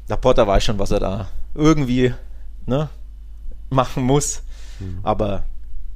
Laporta 0.08 0.48
weiß 0.48 0.64
schon, 0.64 0.80
was 0.80 0.92
er 0.92 1.00
da 1.00 1.28
irgendwie 1.54 2.14
ne, 2.66 2.90
machen 3.70 4.04
muss. 4.04 4.44
Mhm. 4.80 5.00
Aber 5.04 5.44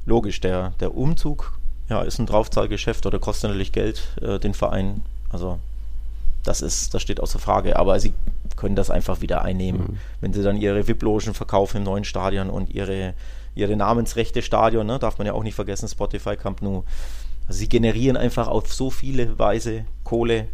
logisch, 0.06 0.40
der, 0.42 0.74
der 0.80 0.96
Umzug 0.96 1.58
ja, 1.90 2.02
ist 2.02 2.20
ein 2.20 2.26
Draufzahlgeschäft 2.26 3.06
oder 3.06 3.20
kostet 3.20 3.50
natürlich 3.50 3.72
Geld, 3.72 4.02
äh, 4.22 4.40
den 4.40 4.54
Verein. 4.54 5.02
Also 5.30 5.60
das 6.44 6.62
ist, 6.62 6.94
das 6.94 7.02
steht 7.02 7.20
außer 7.20 7.40
Frage. 7.40 7.78
Aber 7.78 8.00
sie 8.00 8.14
können 8.56 8.76
das 8.76 8.90
einfach 8.90 9.22
wieder 9.22 9.44
einnehmen, 9.44 9.82
mhm. 9.82 9.98
wenn 10.20 10.34
sie 10.34 10.44
dann 10.44 10.58
ihre 10.58 10.88
VIP-Logen 10.88 11.34
verkaufen 11.34 11.78
im 11.78 11.84
neuen 11.84 12.04
Stadion 12.04 12.50
und 12.50 12.70
ihre, 12.70 13.14
ihre 13.56 13.76
Namensrechte 13.76 14.42
Stadion, 14.42 14.88
ne? 14.88 15.00
darf 15.00 15.18
man 15.18 15.28
ja 15.28 15.34
auch 15.34 15.44
nicht 15.44 15.56
vergessen, 15.56 15.88
Spotify 15.88 16.36
Camp 16.36 16.62
Nou. 16.62 16.84
Also 17.48 17.60
sie 17.60 17.70
generieren 17.70 18.18
einfach 18.18 18.48
auf 18.48 18.74
so 18.74 18.90
viele 18.90 19.38
Weise 19.40 19.86
Kohle, 20.04 20.48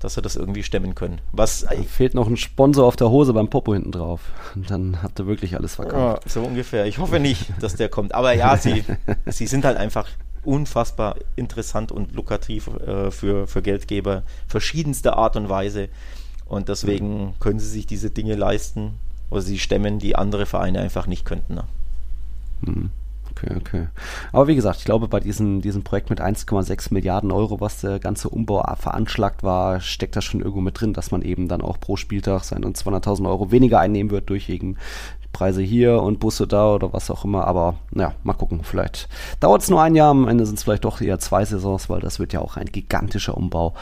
dass 0.00 0.14
sie 0.14 0.22
das 0.22 0.34
irgendwie 0.34 0.62
stemmen 0.62 0.94
können. 0.94 1.20
Was 1.32 1.60
da 1.60 1.70
fehlt 1.82 2.14
noch 2.14 2.26
ein 2.26 2.36
Sponsor 2.36 2.86
auf 2.86 2.96
der 2.96 3.10
Hose 3.10 3.32
beim 3.32 3.48
Popo 3.48 3.74
hinten 3.74 3.92
drauf. 3.92 4.20
Und 4.54 4.70
dann 4.70 5.02
habt 5.02 5.18
ihr 5.20 5.26
wirklich 5.26 5.54
alles 5.56 5.76
verkauft. 5.76 6.24
Ja, 6.24 6.30
so 6.30 6.42
ungefähr. 6.42 6.86
Ich 6.86 6.98
hoffe 6.98 7.20
nicht, 7.20 7.52
dass 7.60 7.76
der 7.76 7.88
kommt. 7.88 8.14
Aber 8.14 8.32
ja, 8.32 8.56
sie, 8.56 8.84
sie 9.26 9.46
sind 9.46 9.64
halt 9.64 9.76
einfach 9.76 10.08
unfassbar 10.42 11.16
interessant 11.36 11.92
und 11.92 12.14
lukrativ 12.14 12.68
äh, 12.68 13.10
für, 13.10 13.46
für 13.46 13.62
Geldgeber, 13.62 14.22
verschiedenster 14.48 15.16
Art 15.16 15.36
und 15.36 15.48
Weise. 15.48 15.88
Und 16.46 16.68
deswegen 16.68 17.34
können 17.38 17.60
sie 17.60 17.68
sich 17.68 17.86
diese 17.86 18.10
Dinge 18.10 18.34
leisten 18.34 18.94
oder 19.28 19.42
sie 19.42 19.58
stemmen, 19.58 19.98
die 19.98 20.16
andere 20.16 20.46
Vereine 20.46 20.80
einfach 20.80 21.06
nicht 21.06 21.24
könnten. 21.24 21.54
Ne? 21.54 21.64
Hm. 22.64 22.90
Okay, 23.30 23.54
okay. 23.56 23.88
Aber 24.32 24.48
wie 24.48 24.54
gesagt, 24.54 24.78
ich 24.78 24.84
glaube, 24.84 25.08
bei 25.08 25.20
diesem, 25.20 25.60
diesem 25.60 25.82
Projekt 25.82 26.10
mit 26.10 26.20
1,6 26.20 26.92
Milliarden 26.92 27.30
Euro, 27.30 27.60
was 27.60 27.80
der 27.80 27.98
ganze 27.98 28.28
Umbau 28.28 28.62
veranschlagt 28.78 29.42
war, 29.42 29.80
steckt 29.80 30.16
da 30.16 30.20
schon 30.20 30.40
irgendwo 30.40 30.60
mit 30.60 30.80
drin, 30.80 30.92
dass 30.92 31.10
man 31.10 31.22
eben 31.22 31.48
dann 31.48 31.60
auch 31.60 31.78
pro 31.78 31.96
Spieltag 31.96 32.44
seine 32.44 32.66
200.000 32.66 33.28
Euro 33.28 33.50
weniger 33.50 33.80
einnehmen 33.80 34.10
wird 34.10 34.30
durch 34.30 34.48
eben 34.48 34.76
Preise 35.32 35.62
hier 35.62 36.02
und 36.02 36.18
Busse 36.20 36.46
da 36.46 36.74
oder 36.74 36.92
was 36.92 37.10
auch 37.10 37.24
immer. 37.24 37.46
Aber 37.46 37.76
naja, 37.90 38.14
mal 38.22 38.34
gucken. 38.34 38.62
Vielleicht 38.62 39.08
dauert 39.38 39.62
es 39.62 39.70
nur 39.70 39.82
ein 39.82 39.94
Jahr, 39.94 40.10
am 40.10 40.28
Ende 40.28 40.46
sind 40.46 40.58
es 40.58 40.64
vielleicht 40.64 40.84
doch 40.84 41.00
eher 41.00 41.18
zwei 41.18 41.44
Saisons, 41.44 41.88
weil 41.88 42.00
das 42.00 42.18
wird 42.18 42.32
ja 42.32 42.40
auch 42.40 42.56
ein 42.56 42.66
gigantischer 42.66 43.36
Umbau. 43.36 43.74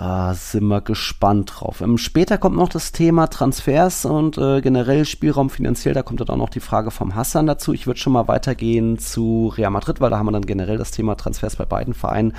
Da 0.00 0.32
sind 0.32 0.66
wir 0.66 0.80
gespannt 0.80 1.52
drauf. 1.56 1.82
Ähm, 1.82 1.98
später 1.98 2.38
kommt 2.38 2.56
noch 2.56 2.70
das 2.70 2.90
Thema 2.90 3.26
Transfers 3.26 4.06
und 4.06 4.38
äh, 4.38 4.62
generell 4.62 5.04
Spielraum 5.04 5.50
finanziell. 5.50 5.92
Da 5.92 6.02
kommt 6.02 6.22
dann 6.22 6.30
auch 6.30 6.38
noch 6.38 6.48
die 6.48 6.60
Frage 6.60 6.90
vom 6.90 7.14
Hassan 7.14 7.46
dazu. 7.46 7.74
Ich 7.74 7.86
würde 7.86 8.00
schon 8.00 8.14
mal 8.14 8.26
weitergehen 8.26 8.98
zu 8.98 9.52
Real 9.54 9.70
Madrid, 9.70 10.00
weil 10.00 10.08
da 10.08 10.16
haben 10.16 10.24
wir 10.24 10.32
dann 10.32 10.46
generell 10.46 10.78
das 10.78 10.90
Thema 10.90 11.16
Transfers 11.16 11.56
bei 11.56 11.66
beiden 11.66 11.92
Vereinen. 11.92 12.32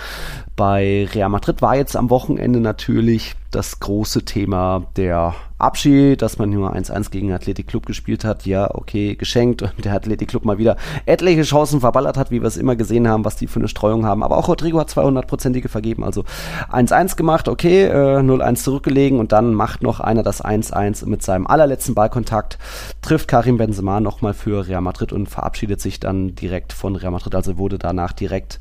Bei 0.55 1.07
Real 1.13 1.29
Madrid 1.29 1.61
war 1.61 1.75
jetzt 1.75 1.95
am 1.95 2.09
Wochenende 2.09 2.61
natürlich 2.61 3.35
das 3.51 3.79
große 3.79 4.23
Thema 4.25 4.85
der 4.95 5.35
Abschied, 5.61 6.21
dass 6.21 6.39
man 6.39 6.49
nur 6.49 6.75
1-1 6.75 7.11
gegen 7.11 7.31
Athletic 7.31 7.67
Club 7.67 7.85
gespielt 7.85 8.25
hat. 8.25 8.45
Ja, 8.45 8.73
okay, 8.73 9.15
geschenkt. 9.15 9.61
Und 9.61 9.85
der 9.85 9.93
Athletic 9.93 10.29
Club 10.29 10.43
mal 10.43 10.57
wieder 10.57 10.75
etliche 11.05 11.43
Chancen 11.43 11.81
verballert 11.81 12.17
hat, 12.17 12.31
wie 12.31 12.41
wir 12.41 12.47
es 12.47 12.57
immer 12.57 12.75
gesehen 12.75 13.07
haben, 13.07 13.25
was 13.25 13.35
die 13.35 13.47
für 13.47 13.59
eine 13.59 13.67
Streuung 13.67 14.05
haben. 14.05 14.23
Aber 14.23 14.37
auch 14.37 14.47
Rodrigo 14.47 14.79
hat 14.79 14.89
200-prozentige 14.89 15.67
vergeben. 15.67 16.03
Also 16.03 16.25
1-1 16.71 17.15
gemacht, 17.15 17.47
okay, 17.47 17.83
äh, 17.83 18.19
0-1 18.21 18.63
zurückgelegen 18.63 19.19
und 19.19 19.31
dann 19.31 19.53
macht 19.53 19.83
noch 19.83 19.99
einer 19.99 20.23
das 20.23 20.43
1-1 20.43 21.05
mit 21.05 21.21
seinem 21.21 21.45
allerletzten 21.45 21.93
Ballkontakt, 21.93 22.57
trifft 23.01 23.27
Karim 23.27 23.57
Benzema 23.57 23.99
nochmal 23.99 24.33
für 24.33 24.67
Real 24.67 24.81
Madrid 24.81 25.13
und 25.13 25.29
verabschiedet 25.29 25.79
sich 25.79 25.99
dann 25.99 26.33
direkt 26.35 26.73
von 26.73 26.95
Real 26.95 27.11
Madrid. 27.11 27.35
Also 27.35 27.57
wurde 27.57 27.77
danach 27.77 28.13
direkt 28.13 28.59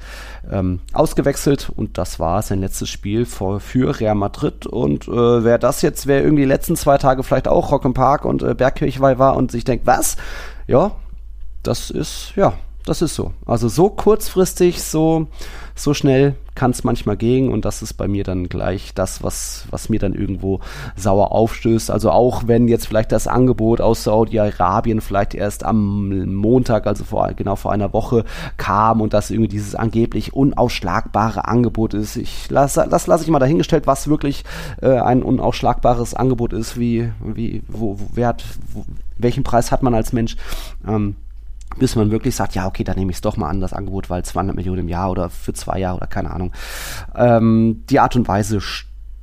ähm, 0.50 0.80
ausgewechselt 0.92 1.70
und 1.74 1.98
das 1.98 2.18
war 2.18 2.42
sein 2.42 2.60
letztes 2.60 2.88
Spiel 2.88 3.26
für, 3.26 3.60
für 3.60 3.98
Real 3.98 4.14
Madrid. 4.14 4.66
Und 4.66 5.08
äh, 5.08 5.44
wer 5.44 5.58
das 5.58 5.82
jetzt, 5.82 6.06
wer 6.06 6.22
irgendwie 6.22 6.42
die 6.42 6.48
letzten 6.48 6.76
zwei 6.76 6.98
Tage 6.98 7.22
vielleicht 7.22 7.48
auch 7.48 7.72
Rock 7.72 7.92
Park 7.94 8.24
und 8.24 8.42
äh, 8.42 8.54
Bergkirchweih 8.54 9.18
war 9.18 9.36
und 9.36 9.50
sich 9.50 9.64
denkt, 9.64 9.86
was? 9.86 10.16
Ja, 10.66 10.92
das 11.62 11.90
ist, 11.90 12.32
ja, 12.36 12.54
das 12.84 13.02
ist 13.02 13.14
so. 13.14 13.32
Also 13.46 13.68
so 13.68 13.90
kurzfristig, 13.90 14.82
so, 14.82 15.28
so 15.82 15.94
schnell 15.94 16.34
kann 16.54 16.72
es 16.72 16.84
manchmal 16.84 17.16
gehen 17.16 17.48
und 17.48 17.64
das 17.64 17.80
ist 17.82 17.94
bei 17.94 18.06
mir 18.06 18.24
dann 18.24 18.48
gleich 18.48 18.92
das, 18.94 19.22
was, 19.22 19.64
was 19.70 19.88
mir 19.88 19.98
dann 19.98 20.14
irgendwo 20.14 20.60
sauer 20.96 21.32
aufstößt. 21.32 21.90
Also 21.90 22.10
auch 22.10 22.42
wenn 22.46 22.68
jetzt 22.68 22.86
vielleicht 22.86 23.12
das 23.12 23.26
Angebot 23.26 23.80
aus 23.80 24.04
Saudi-Arabien 24.04 25.00
vielleicht 25.00 25.34
erst 25.34 25.64
am 25.64 26.34
Montag, 26.34 26.86
also 26.86 27.04
vor, 27.04 27.28
genau 27.34 27.56
vor 27.56 27.72
einer 27.72 27.92
Woche 27.92 28.24
kam 28.56 29.00
und 29.00 29.14
das 29.14 29.30
irgendwie 29.30 29.48
dieses 29.48 29.74
angeblich 29.74 30.34
unausschlagbare 30.34 31.46
Angebot 31.46 31.94
ist. 31.94 32.16
Ich 32.16 32.50
lasse, 32.50 32.86
das 32.90 33.06
lasse 33.06 33.24
ich 33.24 33.30
mal 33.30 33.38
dahingestellt, 33.38 33.86
was 33.86 34.08
wirklich 34.08 34.44
äh, 34.82 34.98
ein 34.98 35.22
unausschlagbares 35.22 36.14
Angebot 36.14 36.52
ist, 36.52 36.78
wie, 36.78 37.10
wie, 37.24 37.62
wo, 37.68 37.98
wo 37.98 38.10
wer 38.12 38.28
hat, 38.28 38.44
wo, 38.72 38.84
welchen 39.18 39.44
Preis 39.44 39.72
hat 39.72 39.82
man 39.82 39.94
als 39.94 40.12
Mensch. 40.12 40.36
Ähm, 40.86 41.16
bis 41.78 41.96
man 41.96 42.10
wirklich 42.10 42.34
sagt, 42.34 42.54
ja, 42.54 42.66
okay, 42.66 42.84
dann 42.84 42.96
nehme 42.96 43.10
ich 43.10 43.18
es 43.18 43.22
doch 43.22 43.36
mal 43.36 43.48
an, 43.48 43.60
das 43.60 43.72
Angebot, 43.72 44.10
weil 44.10 44.24
200 44.24 44.56
Millionen 44.56 44.80
im 44.80 44.88
Jahr 44.88 45.10
oder 45.10 45.30
für 45.30 45.52
zwei 45.52 45.78
Jahre 45.78 45.98
oder 45.98 46.06
keine 46.06 46.30
Ahnung. 46.30 46.52
Ähm, 47.14 47.84
die 47.88 48.00
Art 48.00 48.16
und 48.16 48.28
Weise 48.28 48.60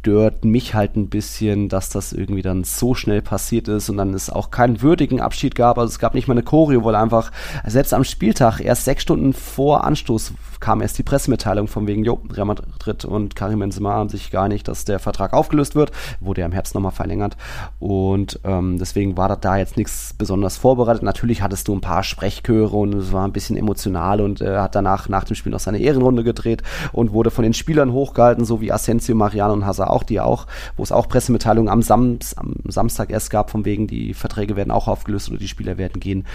stört 0.08 0.46
mich 0.46 0.74
halt 0.74 0.96
ein 0.96 1.10
bisschen, 1.10 1.68
dass 1.68 1.90
das 1.90 2.14
irgendwie 2.14 2.42
dann 2.42 2.64
so 2.64 2.96
schnell 2.96 3.22
passiert 3.22 3.68
ist 3.68 3.90
und 3.90 3.98
dann 3.98 4.14
es 4.14 4.30
auch 4.30 4.52
keinen 4.52 4.82
würdigen 4.82 5.20
Abschied 5.20 5.54
gab. 5.54 5.78
Also 5.78 5.92
es 5.92 6.00
gab 6.00 6.14
nicht 6.14 6.28
mal 6.28 6.34
eine 6.34 6.44
Choreo, 6.44 6.86
weil 6.86 6.96
einfach 6.96 7.32
selbst 7.66 7.94
am 7.94 8.06
Spieltag 8.06 8.62
erst 8.62 8.86
sechs 8.86 9.04
Stunden 9.04 9.34
vor 9.34 9.84
Anstoß 9.84 10.34
kam 10.60 10.82
erst 10.82 10.98
die 10.98 11.04
Pressemitteilung 11.04 11.68
von 11.68 11.88
wegen, 11.88 12.04
jo, 12.04 12.22
Real 12.32 12.46
Madrid 12.46 13.06
und 13.06 13.36
Karim 13.36 13.60
Benzema 13.60 13.94
haben 13.94 14.10
sich 14.10 14.32
gar 14.32 14.48
nicht, 14.48 14.68
dass 14.68 14.86
der 14.86 15.00
Vertrag 15.00 15.34
aufgelöst 15.34 15.76
wird. 15.76 15.92
Wurde 16.20 16.42
ja 16.42 16.48
im 16.48 16.54
Herbst 16.54 16.76
nochmal 16.76 16.92
verlängert. 16.92 17.38
Und 17.80 18.40
ähm, 18.44 18.78
deswegen 18.80 19.18
war 19.18 19.36
da 19.36 19.58
jetzt 19.58 19.78
nichts 19.78 20.14
besonders 20.18 20.58
vorbereitet. 20.58 21.04
Natürlich 21.04 21.42
hattest 21.42 21.68
du 21.68 21.76
ein 21.76 21.82
paar 21.82 22.04
Sprechchöre 22.04 22.76
und 22.76 22.94
es 22.94 23.12
war 23.12 23.26
ein 23.26 23.34
bisschen 23.34 23.58
emotional 23.58 24.22
und 24.22 24.42
er 24.42 24.56
äh, 24.56 24.60
hat 24.60 24.76
danach 24.76 25.10
nach 25.10 25.24
dem 25.24 25.36
Spiel 25.36 25.52
noch 25.52 25.60
seine 25.60 25.80
Ehrenrunde 25.80 26.24
gedreht 26.24 26.64
und 26.92 27.12
wurde 27.12 27.32
von 27.32 27.44
den 27.44 27.54
Spielern 27.54 27.92
hochgehalten, 27.92 28.46
so 28.46 28.62
wie 28.62 28.72
Asensio, 28.72 29.16
Mariano 29.16 29.54
und 29.54 29.66
Hazard 29.66 29.90
auch, 29.90 30.04
die 30.04 30.20
auch, 30.20 30.48
wo 30.76 30.84
es 30.84 30.92
auch 30.92 31.08
Pressemitteilungen 31.08 31.70
am, 31.70 31.82
Sam 31.82 32.20
am 32.36 32.56
Samstag 32.68 33.10
erst 33.10 33.30
gab, 33.30 33.50
von 33.50 33.66
wegen, 33.66 33.88
die 33.88 34.14
Verträge 34.14 34.56
werden 34.56 34.72
auch 34.72 34.88
aufgelöst 34.88 35.30
oder 35.30 35.38
die 35.38 35.48
Spieler 35.48 35.78
werden 35.78 36.00
gehen. 36.00 36.26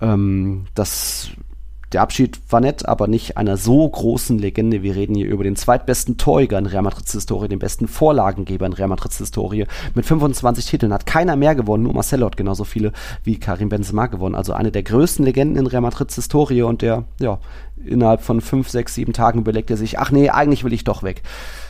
Ähm, 0.00 0.66
das 0.74 1.30
der 1.94 2.02
Abschied 2.02 2.40
war 2.50 2.60
nett, 2.60 2.86
aber 2.86 3.06
nicht 3.06 3.36
einer 3.36 3.56
so 3.56 3.88
großen 3.88 4.38
Legende. 4.38 4.82
Wir 4.82 4.96
reden 4.96 5.14
hier 5.14 5.28
über 5.28 5.44
den 5.44 5.54
zweitbesten 5.54 6.18
Torjäger 6.18 6.58
in 6.58 6.66
Real 6.66 6.82
Madrid's 6.82 7.12
Historie, 7.12 7.48
den 7.48 7.60
besten 7.60 7.86
Vorlagengeber 7.86 8.66
in 8.66 8.72
Real 8.72 8.88
Madrid's 8.88 9.18
Historie. 9.18 9.66
Mit 9.94 10.04
25 10.04 10.66
Titeln 10.66 10.92
hat 10.92 11.06
keiner 11.06 11.36
mehr 11.36 11.54
gewonnen, 11.54 11.84
nur 11.84 11.94
Marcelo 11.94 12.26
hat 12.26 12.36
genauso 12.36 12.64
viele 12.64 12.92
wie 13.22 13.38
Karim 13.38 13.68
Benzema 13.68 14.06
gewonnen. 14.06 14.34
Also 14.34 14.52
eine 14.52 14.72
der 14.72 14.82
größten 14.82 15.24
Legenden 15.24 15.56
in 15.56 15.66
Real 15.66 15.82
Madrid's 15.82 16.16
Historie 16.16 16.62
und 16.62 16.82
der, 16.82 17.04
ja, 17.20 17.38
innerhalb 17.84 18.22
von 18.22 18.40
fünf, 18.40 18.68
sechs, 18.68 18.94
sieben 18.94 19.12
Tagen 19.12 19.38
überlegt 19.38 19.70
er 19.70 19.76
sich, 19.76 19.98
ach 19.98 20.10
nee, 20.10 20.30
eigentlich 20.30 20.64
will 20.64 20.72
ich 20.72 20.84
doch 20.84 21.04
weg 21.04 21.22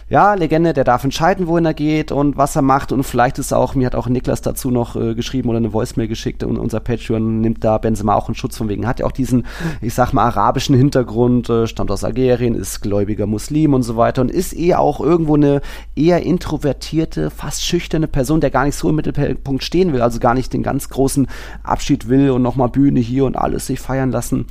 ja, 0.09 0.35
Legende, 0.35 0.75
der 0.75 0.85
darf 0.85 1.03
entscheiden, 1.03 1.47
wohin 1.47 1.65
er 1.65 1.75
geht 1.75 2.13
und 2.13 2.37
was 2.37 2.57
er 2.57 2.63
macht. 2.63 2.93
Und 2.93 3.05
vielleicht 3.05 3.39
ist 3.39 3.53
auch, 3.53 3.75
mir 3.75 3.87
hat 3.87 3.95
auch 3.95 4.07
Niklas 4.07 4.43
dazu 4.43 4.71
noch 4.71 4.97
äh, 4.97 5.15
geschrieben 5.15 5.49
oder 5.49 5.59
eine 5.59 5.73
Voicemail 5.73 6.09
geschickt 6.09 6.45
und 6.45 6.59
unser 6.59 6.81
Patreon 6.81 7.41
nimmt 7.41 7.65
da 7.65 7.79
Benzema 7.79 8.15
auch 8.15 8.29
einen 8.29 8.35
Schutz 8.35 8.57
von 8.57 8.69
wegen. 8.69 8.87
Hat 8.87 9.01
ja 9.01 9.07
auch 9.07 9.13
diesen, 9.13 9.47
ich 9.81 9.95
sag 9.95 10.13
mal, 10.13 10.25
arabischen 10.25 10.77
Hintergrund, 10.77 11.49
äh, 11.49 11.67
stammt 11.67 11.91
aus 11.91 12.05
Algerien, 12.05 12.55
ist 12.55 12.83
gläubiger 12.83 13.27
Muslim 13.27 13.73
und 13.73 13.83
so 13.83 13.97
weiter 13.97 14.21
und 14.21 14.31
ist 14.31 14.53
eher 14.53 14.81
auch 14.81 15.01
irgendwo 15.01 15.37
eine 15.37 15.63
eher 15.97 16.23
introvertierte, 16.23 17.31
fast 17.31 17.65
schüchterne 17.65 18.07
Person, 18.07 18.41
der 18.41 18.51
gar 18.51 18.65
nicht 18.65 18.77
so 18.77 18.91
im 18.91 18.97
Mittelpunkt 18.97 19.65
stehen 19.65 19.93
will, 19.93 20.03
also 20.03 20.21
gar 20.21 20.35
nicht 20.35 20.53
den 20.53 20.63
ganz 20.63 20.91
großen 20.91 21.29
Abschied 21.63 22.09
will 22.09 22.31
und 22.31 22.43
nochmal 22.43 22.69
Bühne 22.69 23.01
hier 23.01 23.25
und 23.25 23.37
alles 23.37 23.67
sich 23.67 23.81
feiern 23.81 24.11
lassen 24.11 24.47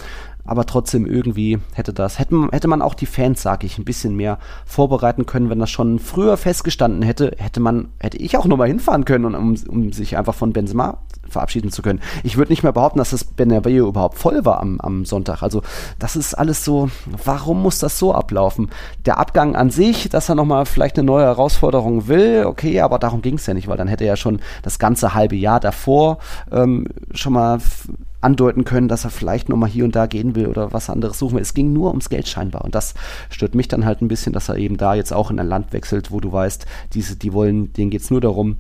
aber 0.46 0.66
trotzdem 0.66 1.06
irgendwie 1.06 1.60
hätte 1.74 1.94
das, 1.94 2.20
hätte, 2.20 2.50
hätte 2.52 2.68
man 2.68 2.82
auch 2.82 2.96
die 2.96 3.06
Fans, 3.06 3.42
sag 3.42 3.64
ich, 3.64 3.78
ein 3.78 3.86
bisschen 3.86 4.16
mehr 4.16 4.40
vorbereiten 4.66 5.26
können, 5.26 5.50
wenn 5.50 5.60
das 5.60 5.72
schon 5.72 6.00
früher 6.00 6.38
festgestanden 6.38 7.02
hätte, 7.02 7.36
hätte 7.38 7.60
man, 7.60 7.90
hätte 8.00 8.18
ich 8.18 8.38
auch 8.38 8.46
nochmal 8.46 8.68
hinfahren 8.68 9.06
können, 9.06 9.36
um, 9.36 9.56
um 9.68 9.94
sich 9.94 10.18
einfach 10.18 10.36
von 10.36 10.54
Benzema 10.54 11.00
verabschieden 11.34 11.72
zu 11.72 11.82
können. 11.82 12.00
Ich 12.24 12.38
würde 12.38 12.52
nicht 12.52 12.64
mehr 12.64 12.72
behaupten, 12.72 13.00
dass 13.00 13.12
das 13.12 13.24
Bernabeu 13.24 13.88
überhaupt 13.88 14.18
voll 14.18 14.46
war 14.46 14.60
am, 14.62 14.80
am 14.80 15.06
Sonntag. 15.06 15.44
Also 15.44 15.62
das 16.00 16.16
ist 16.16 16.34
alles 16.34 16.64
so, 16.64 16.90
warum 17.26 17.62
muss 17.62 17.80
das 17.80 18.00
so 18.00 18.14
ablaufen? 18.14 18.70
Der 19.06 19.18
Abgang 19.20 19.56
an 19.56 19.70
sich, 19.70 20.10
dass 20.10 20.30
er 20.30 20.36
nochmal 20.36 20.66
vielleicht 20.66 20.98
eine 20.98 21.06
neue 21.06 21.26
Herausforderung 21.26 22.08
will, 22.08 22.46
okay, 22.46 22.80
aber 22.82 23.00
darum 23.00 23.22
ging 23.22 23.36
es 23.36 23.46
ja 23.46 23.54
nicht, 23.54 23.68
weil 23.68 23.78
dann 23.78 23.88
hätte 23.88 24.06
er 24.06 24.12
ja 24.12 24.18
schon 24.18 24.40
das 24.62 24.80
ganze 24.80 25.14
halbe 25.14 25.36
Jahr 25.36 25.60
davor 25.60 26.20
ähm, 26.52 26.88
schon 27.14 27.34
mal 27.34 27.60
andeuten 28.24 28.64
können, 28.64 28.88
dass 28.88 29.04
er 29.04 29.10
vielleicht 29.10 29.50
nochmal 29.50 29.70
hier 29.70 29.84
und 29.84 29.96
da 29.96 30.06
gehen 30.06 30.36
will 30.36 30.48
oder 30.48 30.74
was 30.74 30.90
anderes 30.90 31.20
suchen 31.20 31.36
will. 31.36 31.42
Es 31.42 31.54
ging 31.54 31.74
nur 31.74 31.90
ums 31.90 32.10
Geld 32.10 32.28
scheinbar. 32.28 32.64
Und 32.64 32.74
das 32.74 32.94
stört 33.30 33.54
mich 33.54 33.68
dann 33.68 33.86
halt 33.86 34.02
ein 34.02 34.08
bisschen, 34.08 34.34
dass 34.34 34.50
er 34.50 34.56
eben 34.56 34.78
da 34.78 34.94
jetzt 34.96 35.14
auch 35.14 35.30
in 35.30 35.40
ein 35.40 35.48
Land 35.48 35.74
wechselt, 35.74 36.12
wo 36.12 36.20
du 36.20 36.32
weißt, 36.32 36.66
diese, 36.94 37.16
die 37.16 37.34
wollen, 37.34 37.74
denen 37.74 37.92
geht 37.92 38.02
es 38.02 38.12
nur 38.12 38.22
darum, 38.22 38.58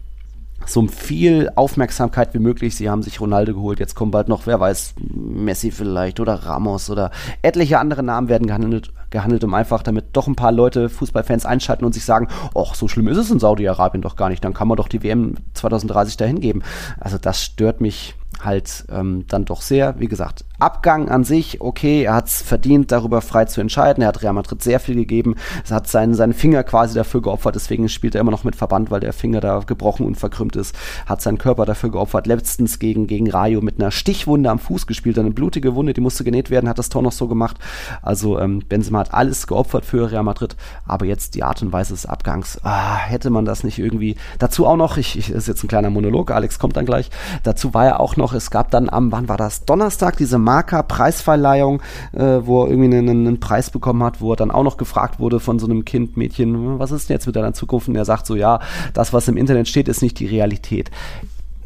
so 0.65 0.85
viel 0.87 1.49
Aufmerksamkeit 1.55 2.33
wie 2.33 2.39
möglich. 2.39 2.75
Sie 2.75 2.89
haben 2.89 3.03
sich 3.03 3.21
Ronaldo 3.21 3.53
geholt, 3.53 3.79
jetzt 3.79 3.95
kommen 3.95 4.11
bald 4.11 4.29
noch, 4.29 4.45
wer 4.45 4.59
weiß, 4.59 4.95
Messi 4.99 5.71
vielleicht 5.71 6.19
oder 6.19 6.33
Ramos 6.33 6.89
oder 6.89 7.11
etliche 7.41 7.79
andere 7.79 8.03
Namen 8.03 8.29
werden 8.29 8.47
gehandelt, 8.47 8.91
gehandelt 9.09 9.43
um 9.43 9.53
einfach, 9.53 9.83
damit 9.83 10.05
doch 10.13 10.27
ein 10.27 10.35
paar 10.35 10.51
Leute, 10.51 10.89
Fußballfans 10.89 11.45
einschalten 11.45 11.85
und 11.85 11.93
sich 11.93 12.05
sagen, 12.05 12.27
ach, 12.55 12.75
so 12.75 12.87
schlimm 12.87 13.07
ist 13.07 13.17
es 13.17 13.31
in 13.31 13.39
Saudi-Arabien 13.39 14.01
doch 14.01 14.15
gar 14.15 14.29
nicht, 14.29 14.43
dann 14.43 14.53
kann 14.53 14.67
man 14.67 14.77
doch 14.77 14.87
die 14.87 15.03
WM 15.03 15.35
2030 15.53 16.17
dahin 16.17 16.39
geben. 16.39 16.63
Also 16.99 17.17
das 17.17 17.41
stört 17.41 17.81
mich 17.81 18.15
halt 18.45 18.85
ähm, 18.89 19.25
dann 19.27 19.45
doch 19.45 19.61
sehr, 19.61 19.99
wie 19.99 20.07
gesagt, 20.07 20.45
Abgang 20.63 21.09
an 21.09 21.25
sich, 21.25 21.59
okay, 21.59 22.03
er 22.03 22.13
hat 22.13 22.27
es 22.27 22.41
verdient, 22.41 22.89
darüber 22.91 23.19
frei 23.19 23.43
zu 23.43 23.59
entscheiden. 23.59 24.01
Er 24.01 24.07
hat 24.07 24.23
Real 24.23 24.31
Madrid 24.31 24.63
sehr 24.63 24.79
viel 24.79 24.95
gegeben. 24.95 25.35
Er 25.67 25.75
hat 25.75 25.87
seinen, 25.87 26.13
seinen 26.13 26.31
Finger 26.31 26.63
quasi 26.63 26.95
dafür 26.95 27.21
geopfert, 27.21 27.55
deswegen 27.55 27.89
spielt 27.89 28.15
er 28.15 28.21
immer 28.21 28.31
noch 28.31 28.45
mit 28.45 28.55
Verband, 28.55 28.89
weil 28.89 29.01
der 29.01 29.11
Finger 29.11 29.41
da 29.41 29.59
gebrochen 29.59 30.05
und 30.05 30.15
verkrümmt 30.15 30.55
ist. 30.55 30.73
Hat 31.05 31.21
seinen 31.21 31.37
Körper 31.37 31.65
dafür 31.65 31.91
geopfert. 31.91 32.27
Letztens 32.27 32.79
gegen, 32.79 33.07
gegen 33.07 33.29
Rayo 33.29 33.59
mit 33.59 33.79
einer 33.79 33.91
Stichwunde 33.91 34.49
am 34.49 34.59
Fuß 34.59 34.87
gespielt, 34.87 35.19
eine 35.19 35.31
blutige 35.31 35.75
Wunde, 35.75 35.93
die 35.93 35.99
musste 35.99 36.23
genäht 36.23 36.49
werden, 36.49 36.69
hat 36.69 36.79
das 36.79 36.87
Tor 36.87 37.01
noch 37.01 37.11
so 37.11 37.27
gemacht. 37.27 37.57
Also 38.01 38.39
ähm, 38.39 38.59
Benzema 38.59 38.99
hat 38.99 39.13
alles 39.13 39.47
geopfert 39.47 39.83
für 39.83 40.11
Real 40.11 40.23
Madrid, 40.23 40.55
aber 40.85 41.05
jetzt 41.05 41.35
die 41.35 41.43
Art 41.43 41.61
und 41.61 41.73
Weise 41.73 41.93
des 41.93 42.05
Abgangs, 42.05 42.59
ah, 42.63 42.95
hätte 42.95 43.31
man 43.31 43.43
das 43.43 43.65
nicht 43.65 43.79
irgendwie. 43.79 44.15
Dazu 44.39 44.65
auch 44.65 44.77
noch, 44.77 44.95
ich, 44.95 45.17
ich 45.17 45.29
ist 45.29 45.49
jetzt 45.49 45.63
ein 45.63 45.67
kleiner 45.67 45.89
Monolog, 45.89 46.31
Alex 46.31 46.57
kommt 46.57 46.77
dann 46.77 46.85
gleich. 46.85 47.09
Dazu 47.43 47.73
war 47.73 47.85
ja 47.85 47.99
auch 47.99 48.15
noch, 48.15 48.32
es 48.33 48.51
gab 48.51 48.71
dann 48.71 48.89
am, 48.89 49.11
wann 49.11 49.29
war 49.29 49.37
das? 49.37 49.65
Donnerstag 49.65 50.17
diese 50.17 50.37
Marker-Preisverleihung, 50.37 51.81
äh, 52.13 52.39
wo 52.41 52.63
er 52.63 52.69
irgendwie 52.69 52.97
einen, 52.97 53.09
einen, 53.09 53.39
Preis 53.39 53.69
bekommen 53.69 54.03
hat, 54.03 54.21
wo 54.21 54.33
er 54.33 54.35
dann 54.35 54.51
auch 54.51 54.63
noch 54.63 54.77
gefragt 54.77 55.19
wurde 55.19 55.39
von 55.39 55.59
so 55.59 55.65
einem 55.65 55.85
Kind, 55.85 56.17
Mädchen, 56.17 56.79
was 56.79 56.91
ist 56.91 57.09
denn 57.09 57.15
jetzt 57.15 57.25
mit 57.25 57.35
deiner 57.35 57.53
Zukunft? 57.53 57.87
Und 57.87 57.95
er 57.95 58.05
sagt 58.05 58.25
so, 58.25 58.35
ja, 58.35 58.59
das, 58.93 59.13
was 59.13 59.27
im 59.27 59.37
Internet 59.37 59.67
steht, 59.67 59.87
ist 59.87 60.01
nicht 60.01 60.19
die 60.19 60.27
Realität 60.27 60.91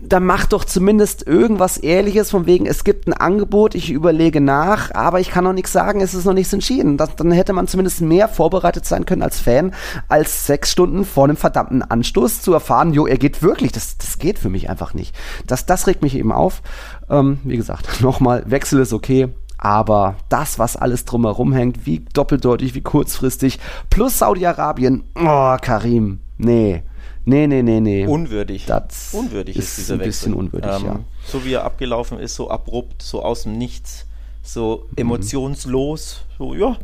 dann 0.07 0.25
mach 0.25 0.45
doch 0.45 0.63
zumindest 0.63 1.27
irgendwas 1.27 1.77
Ehrliches 1.77 2.31
von 2.31 2.45
wegen, 2.45 2.65
es 2.65 2.83
gibt 2.83 3.07
ein 3.07 3.13
Angebot, 3.13 3.75
ich 3.75 3.91
überlege 3.91 4.41
nach, 4.41 4.93
aber 4.93 5.19
ich 5.19 5.29
kann 5.29 5.43
noch 5.43 5.53
nichts 5.53 5.71
sagen, 5.71 6.01
es 6.01 6.13
ist 6.13 6.25
noch 6.25 6.33
nichts 6.33 6.53
entschieden. 6.53 6.97
Das, 6.97 7.15
dann 7.15 7.31
hätte 7.31 7.53
man 7.53 7.67
zumindest 7.67 8.01
mehr 8.01 8.27
vorbereitet 8.27 8.85
sein 8.85 9.05
können 9.05 9.21
als 9.21 9.39
Fan, 9.39 9.73
als 10.07 10.47
sechs 10.47 10.71
Stunden 10.71 11.05
vor 11.05 11.25
einem 11.25 11.37
verdammten 11.37 11.81
Anstoß 11.81 12.41
zu 12.41 12.53
erfahren, 12.53 12.93
jo, 12.93 13.07
er 13.07 13.17
geht 13.17 13.41
wirklich. 13.41 13.71
Das, 13.71 13.97
das 13.97 14.19
geht 14.19 14.39
für 14.39 14.49
mich 14.49 14.69
einfach 14.69 14.93
nicht. 14.93 15.15
Das, 15.45 15.65
das 15.65 15.87
regt 15.87 16.01
mich 16.01 16.15
eben 16.15 16.31
auf. 16.31 16.61
Ähm, 17.09 17.39
wie 17.43 17.57
gesagt, 17.57 18.01
nochmal, 18.01 18.43
Wechsel 18.47 18.79
ist 18.79 18.93
okay. 18.93 19.29
Aber 19.57 20.15
das, 20.29 20.59
was 20.59 20.77
alles 20.77 21.05
drumherum 21.05 21.51
hängt, 21.51 21.85
wie 21.87 22.05
doppeldeutig, 22.13 22.75
wie 22.75 22.81
kurzfristig, 22.81 23.59
plus 23.89 24.19
Saudi-Arabien, 24.19 25.03
oh, 25.15 25.57
Karim, 25.59 26.19
nee. 26.37 26.83
Nee, 27.29 27.45
nee, 27.47 27.61
nee, 27.61 27.79
nee. 27.81 28.05
Unwürdig. 28.07 28.65
Das 28.67 29.13
unwürdig 29.13 29.57
ist, 29.57 29.69
ist 29.69 29.77
dieser 29.79 29.93
ein 29.95 29.99
bisschen 29.99 30.31
Wechsel. 30.31 30.33
unwürdig, 30.33 30.71
ähm, 30.79 30.85
ja. 30.85 30.99
So 31.25 31.43
wie 31.43 31.53
er 31.53 31.65
abgelaufen 31.65 32.19
ist, 32.19 32.35
so 32.35 32.49
abrupt, 32.49 33.01
so 33.01 33.21
aus 33.21 33.43
dem 33.43 33.57
Nichts, 33.57 34.05
so 34.43 34.85
Mhm. 34.91 34.97
emotionslos. 34.97 36.21
So, 36.37 36.53
ja, 36.55 36.77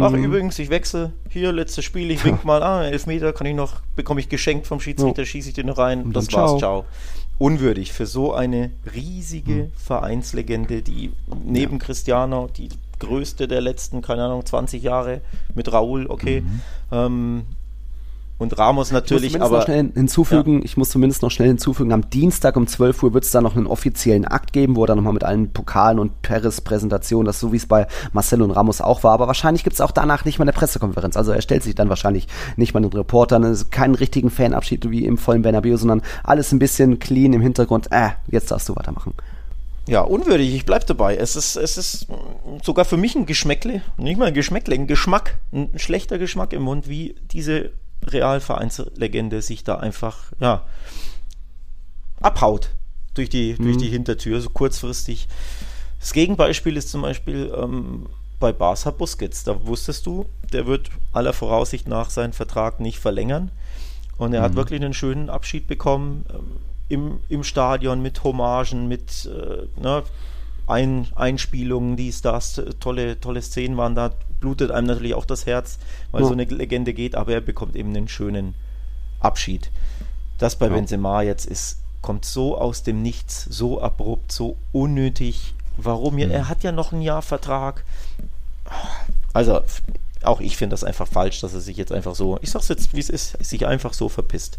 ach 0.00 0.12
übrigens, 0.12 0.58
ich 0.58 0.70
wechsle. 0.70 1.12
Hier, 1.28 1.52
letztes 1.52 1.84
Spiel, 1.84 2.10
ich 2.10 2.24
wink 2.24 2.44
mal, 2.44 2.62
ah, 2.62 2.84
Elfmeter 2.86 3.32
kann 3.32 3.46
ich 3.46 3.54
noch, 3.54 3.80
bekomme 3.96 4.20
ich 4.20 4.28
geschenkt 4.28 4.66
vom 4.66 4.80
Schiedsrichter, 4.80 5.24
schieße 5.26 5.48
ich 5.50 5.54
den 5.54 5.66
noch 5.66 5.78
rein. 5.78 6.12
Das 6.12 6.26
dann 6.28 6.40
war's, 6.40 6.50
ciao. 6.52 6.58
ciao. 6.58 6.84
Unwürdig 7.38 7.92
für 7.92 8.06
so 8.06 8.32
eine 8.32 8.70
riesige 8.94 9.52
Mhm. 9.54 9.72
Vereinslegende, 9.76 10.80
die 10.82 11.12
neben 11.44 11.78
Cristiano 11.78 12.48
die 12.56 12.68
größte 12.98 13.48
der 13.48 13.60
letzten, 13.60 14.00
keine 14.00 14.24
Ahnung, 14.24 14.46
20 14.46 14.82
Jahre 14.82 15.20
mit 15.54 15.72
Raúl, 15.72 16.06
okay. 16.08 16.42
Mhm. 16.42 16.60
Ähm, 16.92 17.42
und 18.42 18.58
Ramos 18.58 18.88
Ich 18.88 18.92
muss 18.92 19.00
natürlich, 19.00 19.40
aber 19.40 19.58
noch 19.58 19.64
schnell 19.64 19.90
hinzufügen, 19.94 20.62
ich 20.64 20.76
muss 20.76 20.90
zumindest 20.90 21.22
noch 21.22 21.30
schnell 21.30 21.48
hinzufügen, 21.48 21.92
am 21.92 22.10
Dienstag 22.10 22.56
um 22.56 22.66
12 22.66 23.02
Uhr 23.02 23.14
wird 23.14 23.24
es 23.24 23.30
da 23.30 23.40
noch 23.40 23.56
einen 23.56 23.66
offiziellen 23.66 24.26
Akt 24.26 24.52
geben, 24.52 24.76
wo 24.76 24.84
er 24.84 24.88
dann 24.88 24.98
nochmal 24.98 25.14
mit 25.14 25.24
allen 25.24 25.52
Pokalen 25.52 25.98
und 25.98 26.20
Peres-Präsentationen, 26.22 27.26
das 27.26 27.40
so 27.40 27.52
wie 27.52 27.56
es 27.56 27.66
bei 27.66 27.86
Marcelo 28.12 28.44
und 28.44 28.50
Ramos 28.50 28.80
auch 28.80 29.02
war, 29.04 29.12
aber 29.12 29.26
wahrscheinlich 29.26 29.64
gibt 29.64 29.74
es 29.74 29.80
auch 29.80 29.92
danach 29.92 30.24
nicht 30.24 30.38
mal 30.38 30.44
eine 30.44 30.52
Pressekonferenz. 30.52 31.16
Also 31.16 31.32
er 31.32 31.42
stellt 31.42 31.62
sich 31.62 31.74
dann 31.74 31.88
wahrscheinlich 31.88 32.28
nicht 32.56 32.74
mal 32.74 32.80
den 32.80 32.92
Reportern, 32.92 33.44
es 33.44 33.62
ist 33.62 33.70
keinen 33.70 33.94
richtigen 33.94 34.30
Fanabschied 34.30 34.90
wie 34.90 35.06
im 35.06 35.16
vollen 35.16 35.42
Bernabeu, 35.42 35.76
sondern 35.76 36.02
alles 36.24 36.52
ein 36.52 36.58
bisschen 36.58 36.98
clean 36.98 37.32
im 37.32 37.40
Hintergrund. 37.40 37.88
Äh, 37.90 38.10
jetzt 38.28 38.50
darfst 38.50 38.68
du 38.68 38.76
weitermachen. 38.76 39.14
Ja, 39.88 40.02
unwürdig, 40.02 40.54
ich 40.54 40.64
bleib 40.64 40.86
dabei. 40.86 41.16
Es 41.16 41.34
ist, 41.34 41.56
es 41.56 41.76
ist 41.76 42.06
sogar 42.62 42.84
für 42.84 42.96
mich 42.96 43.16
ein 43.16 43.26
Geschmäckle, 43.26 43.82
nicht 43.96 44.16
mal 44.16 44.26
ein 44.26 44.34
Geschmäckle, 44.34 44.74
ein 44.74 44.86
Geschmack, 44.86 45.38
ein 45.52 45.70
schlechter 45.76 46.18
Geschmack 46.18 46.52
im 46.52 46.62
Mund, 46.62 46.88
wie 46.88 47.16
diese 47.32 47.70
Realvereinslegende 48.06 49.42
sich 49.42 49.64
da 49.64 49.76
einfach, 49.76 50.32
ja, 50.40 50.64
abhaut 52.20 52.70
durch 53.14 53.28
die, 53.28 53.54
durch 53.54 53.76
die 53.76 53.88
Hintertür, 53.88 54.40
so 54.40 54.50
kurzfristig. 54.50 55.28
Das 56.00 56.12
Gegenbeispiel 56.12 56.76
ist 56.76 56.90
zum 56.90 57.02
Beispiel 57.02 57.52
ähm, 57.56 58.06
bei 58.40 58.52
Barca 58.52 58.90
Busquets. 58.90 59.44
Da 59.44 59.66
wusstest 59.66 60.06
du, 60.06 60.26
der 60.52 60.66
wird 60.66 60.90
aller 61.12 61.32
Voraussicht 61.32 61.88
nach 61.88 62.10
seinen 62.10 62.32
Vertrag 62.32 62.80
nicht 62.80 62.98
verlängern. 62.98 63.50
Und 64.18 64.32
er 64.34 64.42
hat 64.42 64.56
wirklich 64.56 64.82
einen 64.82 64.94
schönen 64.94 65.30
Abschied 65.30 65.66
bekommen 65.66 66.24
ähm, 66.30 66.56
im, 66.88 67.20
im 67.28 67.44
Stadion 67.44 68.02
mit 68.02 68.22
Hommagen, 68.24 68.88
mit 68.88 69.26
äh, 69.26 69.80
ne, 69.80 70.02
Ein, 70.72 71.06
Einspielungen, 71.14 71.96
dies, 71.96 72.22
das, 72.22 72.60
tolle, 72.80 73.20
tolle 73.20 73.42
Szenen 73.42 73.76
waren 73.76 73.94
da. 73.94 74.10
Blutet 74.40 74.70
einem 74.70 74.86
natürlich 74.88 75.14
auch 75.14 75.24
das 75.24 75.46
Herz, 75.46 75.78
weil 76.10 76.22
Ja. 76.22 76.26
so 76.28 76.32
eine 76.32 76.44
Legende 76.44 76.94
geht, 76.94 77.14
aber 77.14 77.32
er 77.32 77.40
bekommt 77.40 77.76
eben 77.76 77.90
einen 77.90 78.08
schönen 78.08 78.54
Abschied. 79.20 79.70
Das 80.38 80.56
bei 80.56 80.66
Ja. 80.66 80.72
Benzema 80.72 81.22
jetzt 81.22 81.46
ist, 81.46 81.78
kommt 82.00 82.24
so 82.24 82.58
aus 82.58 82.82
dem 82.82 83.02
Nichts, 83.02 83.44
so 83.44 83.80
abrupt, 83.80 84.32
so 84.32 84.56
unnötig. 84.72 85.54
Warum? 85.76 86.18
Ja, 86.18 86.28
Er 86.28 86.48
hat 86.48 86.64
ja 86.64 86.72
noch 86.72 86.92
ein 86.92 87.02
Jahr 87.02 87.22
Vertrag. 87.22 87.84
Also, 89.32 89.60
auch 90.22 90.40
ich 90.40 90.56
finde 90.56 90.74
das 90.74 90.84
einfach 90.84 91.06
falsch, 91.06 91.40
dass 91.40 91.54
er 91.54 91.60
sich 91.60 91.76
jetzt 91.76 91.92
einfach 91.92 92.14
so, 92.14 92.38
ich 92.42 92.50
sag's 92.50 92.68
jetzt, 92.68 92.94
wie 92.94 93.00
es 93.00 93.08
ist, 93.10 93.42
sich 93.44 93.66
einfach 93.66 93.92
so 93.92 94.08
verpisst 94.08 94.58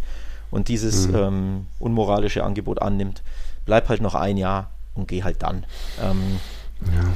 und 0.51 0.67
dieses 0.67 1.05
ähm, 1.05 1.67
unmoralische 1.79 2.43
Angebot 2.43 2.81
annimmt. 2.81 3.21
Bleib 3.65 3.89
halt 3.89 4.01
noch 4.01 4.15
ein 4.15 4.37
Jahr 4.37 4.69
und 4.95 5.07
geh 5.07 5.23
halt 5.23 5.41
dann. 5.41 5.65
Ähm, 6.01 6.39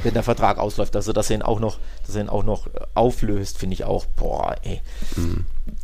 Wenn 0.02 0.14
der 0.14 0.22
Vertrag 0.22 0.58
ausläuft, 0.58 0.96
also 0.96 1.12
dass 1.12 1.28
er 1.28 1.36
ihn 1.36 1.42
auch 1.42 1.60
noch, 1.60 1.78
dass 2.06 2.14
er 2.16 2.22
ihn 2.22 2.28
auch 2.30 2.44
noch 2.44 2.68
auflöst, 2.94 3.58
finde 3.58 3.74
ich 3.74 3.84
auch, 3.84 4.06
boah, 4.06 4.56
ey. 4.62 4.80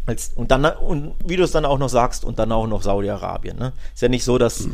Als, 0.07 0.33
und 0.35 0.51
dann, 0.51 0.65
und 0.65 1.15
wie 1.25 1.37
du 1.37 1.43
es 1.43 1.51
dann 1.51 1.67
auch 1.67 1.79
noch 1.79 1.91
sagst, 1.91 2.25
und 2.25 2.39
dann 2.39 2.51
auch 2.53 2.67
noch 2.67 2.83
Saudi-Arabien. 2.83 3.59
Ne? 3.59 3.73
Ist 3.93 4.03
ja 4.03 4.09
nicht 4.09 4.25
so, 4.25 4.39
dass 4.39 4.67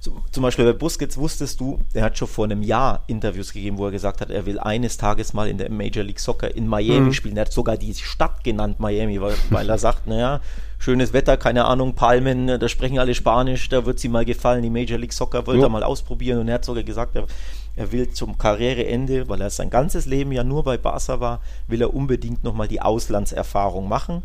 so, 0.00 0.16
zum 0.30 0.42
Beispiel 0.42 0.64
bei 0.64 0.72
Busquets 0.72 1.16
wusstest 1.16 1.58
du, 1.60 1.80
der 1.94 2.04
hat 2.04 2.18
schon 2.18 2.28
vor 2.28 2.44
einem 2.44 2.62
Jahr 2.62 3.02
Interviews 3.06 3.52
gegeben, 3.52 3.78
wo 3.78 3.86
er 3.86 3.92
gesagt 3.92 4.20
hat, 4.20 4.30
er 4.30 4.46
will 4.46 4.58
eines 4.58 4.96
Tages 4.98 5.32
mal 5.32 5.48
in 5.48 5.58
der 5.58 5.70
Major 5.70 6.04
League 6.04 6.20
Soccer 6.20 6.54
in 6.54 6.68
Miami 6.68 7.12
spielen. 7.14 7.36
Er 7.36 7.42
hat 7.42 7.52
sogar 7.52 7.76
die 7.76 7.94
Stadt 7.94 8.44
genannt, 8.44 8.78
Miami, 8.78 9.20
weil, 9.20 9.34
weil 9.50 9.68
er 9.68 9.78
sagt, 9.86 10.06
naja, 10.06 10.40
schönes 10.78 11.12
Wetter, 11.12 11.36
keine 11.36 11.64
Ahnung, 11.64 11.94
Palmen, 11.94 12.46
da 12.46 12.68
sprechen 12.68 12.98
alle 12.98 13.14
Spanisch, 13.14 13.68
da 13.68 13.86
wird 13.86 13.98
sie 13.98 14.08
mal 14.08 14.24
gefallen, 14.24 14.62
die 14.62 14.70
Major 14.70 14.98
League 14.98 15.12
Soccer 15.12 15.46
wollte 15.46 15.60
Ja. 15.60 15.66
er 15.66 15.70
mal 15.70 15.82
ausprobieren 15.82 16.40
und 16.40 16.48
er 16.48 16.54
hat 16.54 16.64
sogar 16.64 16.82
gesagt, 16.82 17.16
er, 17.16 17.26
er 17.76 17.92
will 17.92 18.10
zum 18.10 18.38
Karriereende, 18.38 19.28
weil 19.28 19.40
er 19.40 19.50
sein 19.50 19.70
ganzes 19.70 20.06
Leben 20.06 20.32
ja 20.32 20.44
nur 20.44 20.64
bei 20.64 20.76
Barca 20.76 21.20
war, 21.20 21.40
will 21.68 21.80
er 21.80 21.94
unbedingt 21.94 22.44
nochmal 22.44 22.68
die 22.68 22.80
Auslandserfahrung 22.82 23.88
machen. 23.88 24.22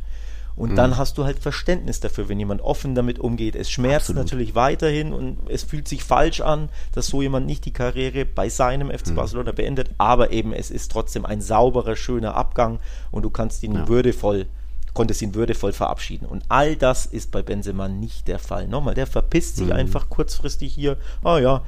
Und 0.57 0.75
dann 0.75 0.97
hast 0.97 1.17
du 1.17 1.23
halt 1.23 1.39
Verständnis 1.39 2.01
dafür, 2.01 2.27
wenn 2.27 2.37
jemand 2.37 2.61
offen 2.61 2.93
damit 2.93 3.19
umgeht. 3.19 3.55
Es 3.55 3.71
schmerzt 3.71 4.09
Absolut. 4.09 4.23
natürlich 4.23 4.53
weiterhin 4.53 5.13
und 5.13 5.37
es 5.49 5.63
fühlt 5.63 5.87
sich 5.87 6.03
falsch 6.03 6.41
an, 6.41 6.67
dass 6.93 7.07
so 7.07 7.21
jemand 7.21 7.45
nicht 7.45 7.65
die 7.65 7.71
Karriere 7.71 8.25
bei 8.25 8.49
seinem 8.49 8.91
FC 8.91 9.15
Barcelona 9.15 9.53
beendet, 9.53 9.89
aber 9.97 10.31
eben 10.31 10.51
es 10.51 10.69
ist 10.69 10.91
trotzdem 10.91 11.25
ein 11.25 11.41
sauberer, 11.41 11.95
schöner 11.95 12.35
Abgang 12.35 12.79
und 13.11 13.23
du 13.23 13.29
kannst 13.29 13.63
ihn 13.63 13.87
würdevoll, 13.87 14.45
konntest 14.93 15.21
ihn 15.21 15.35
würdevoll 15.35 15.73
verabschieden. 15.73 16.25
Und 16.25 16.43
all 16.49 16.75
das 16.75 17.05
ist 17.05 17.31
bei 17.31 17.41
Benzema 17.41 17.87
nicht 17.87 18.27
der 18.27 18.39
Fall. 18.39 18.67
Nochmal, 18.67 18.93
der 18.93 19.07
verpisst 19.07 19.57
sich 19.57 19.73
einfach 19.73 20.09
kurzfristig 20.09 20.73
hier. 20.73 20.97
Ah 21.23 21.39
ja, 21.39 21.63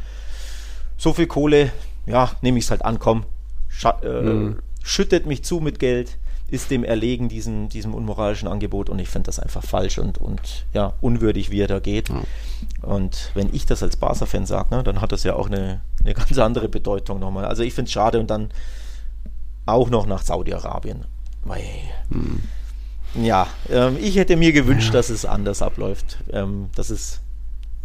so 0.97 1.13
viel 1.13 1.27
Kohle, 1.27 1.71
ja, 2.05 2.31
nehme 2.41 2.57
ich 2.57 2.65
es 2.65 2.71
halt 2.71 2.85
an, 2.85 2.99
komm, 2.99 3.25
äh, 4.01 4.55
schüttet 4.83 5.25
mich 5.25 5.43
zu 5.43 5.59
mit 5.59 5.79
Geld, 5.79 6.17
ist 6.49 6.69
dem 6.69 6.83
erlegen, 6.83 7.29
diesem, 7.29 7.69
diesem 7.69 7.95
unmoralischen 7.95 8.47
Angebot 8.47 8.89
und 8.89 8.99
ich 8.99 9.09
finde 9.09 9.25
das 9.27 9.39
einfach 9.39 9.63
falsch 9.63 9.97
und, 9.97 10.19
und 10.19 10.65
ja, 10.73 10.93
unwürdig, 11.01 11.49
wie 11.49 11.61
er 11.61 11.67
da 11.67 11.79
geht. 11.79 12.09
Und 12.81 13.31
wenn 13.33 13.53
ich 13.53 13.65
das 13.65 13.81
als 13.81 13.97
Barca-Fan 13.97 14.45
sage, 14.45 14.75
ne, 14.75 14.83
dann 14.83 15.01
hat 15.01 15.11
das 15.11 15.23
ja 15.23 15.35
auch 15.35 15.47
eine, 15.47 15.81
eine 16.03 16.13
ganz 16.13 16.37
andere 16.37 16.69
Bedeutung 16.69 17.19
nochmal. 17.19 17.45
Also 17.45 17.63
ich 17.63 17.73
finde 17.73 17.87
es 17.87 17.93
schade 17.93 18.19
und 18.19 18.29
dann 18.29 18.51
auch 19.65 19.89
noch 19.89 20.05
nach 20.05 20.21
Saudi-Arabien. 20.21 21.05
Mei. 21.43 21.63
Ja, 23.15 23.47
ähm, 23.69 23.97
ich 23.99 24.15
hätte 24.15 24.35
mir 24.35 24.51
gewünscht, 24.53 24.93
dass 24.93 25.09
es 25.09 25.25
anders 25.25 25.61
abläuft. 25.61 26.17
Ähm, 26.31 26.69
dass 26.75 26.89
es 26.89 27.19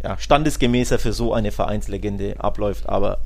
ja, 0.03 0.17
standesgemäßer 0.17 0.97
für 0.97 1.13
so 1.13 1.33
eine 1.33 1.51
Vereinslegende 1.51 2.39
abläuft, 2.39 2.87
aber 2.87 3.19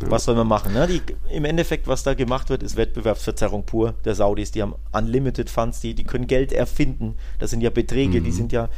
was 0.00 0.24
soll 0.24 0.34
man 0.34 0.48
machen? 0.48 0.72
Ne? 0.72 0.88
Die, 0.88 1.02
Im 1.32 1.44
Endeffekt, 1.44 1.86
was 1.86 2.02
da 2.02 2.14
gemacht 2.14 2.50
wird, 2.50 2.62
ist 2.62 2.76
Wettbewerbsverzerrung 2.76 3.64
pur 3.64 3.94
der 4.04 4.14
Saudis. 4.16 4.50
Die 4.50 4.60
haben 4.60 4.74
Unlimited 4.92 5.48
Funds, 5.48 5.80
die, 5.80 5.94
die 5.94 6.04
können 6.04 6.26
Geld 6.26 6.52
erfinden. 6.52 7.14
Das 7.38 7.50
sind 7.50 7.60
ja 7.60 7.70
Beträge, 7.70 8.20
die 8.20 8.32
sind 8.32 8.50
ja 8.50 8.68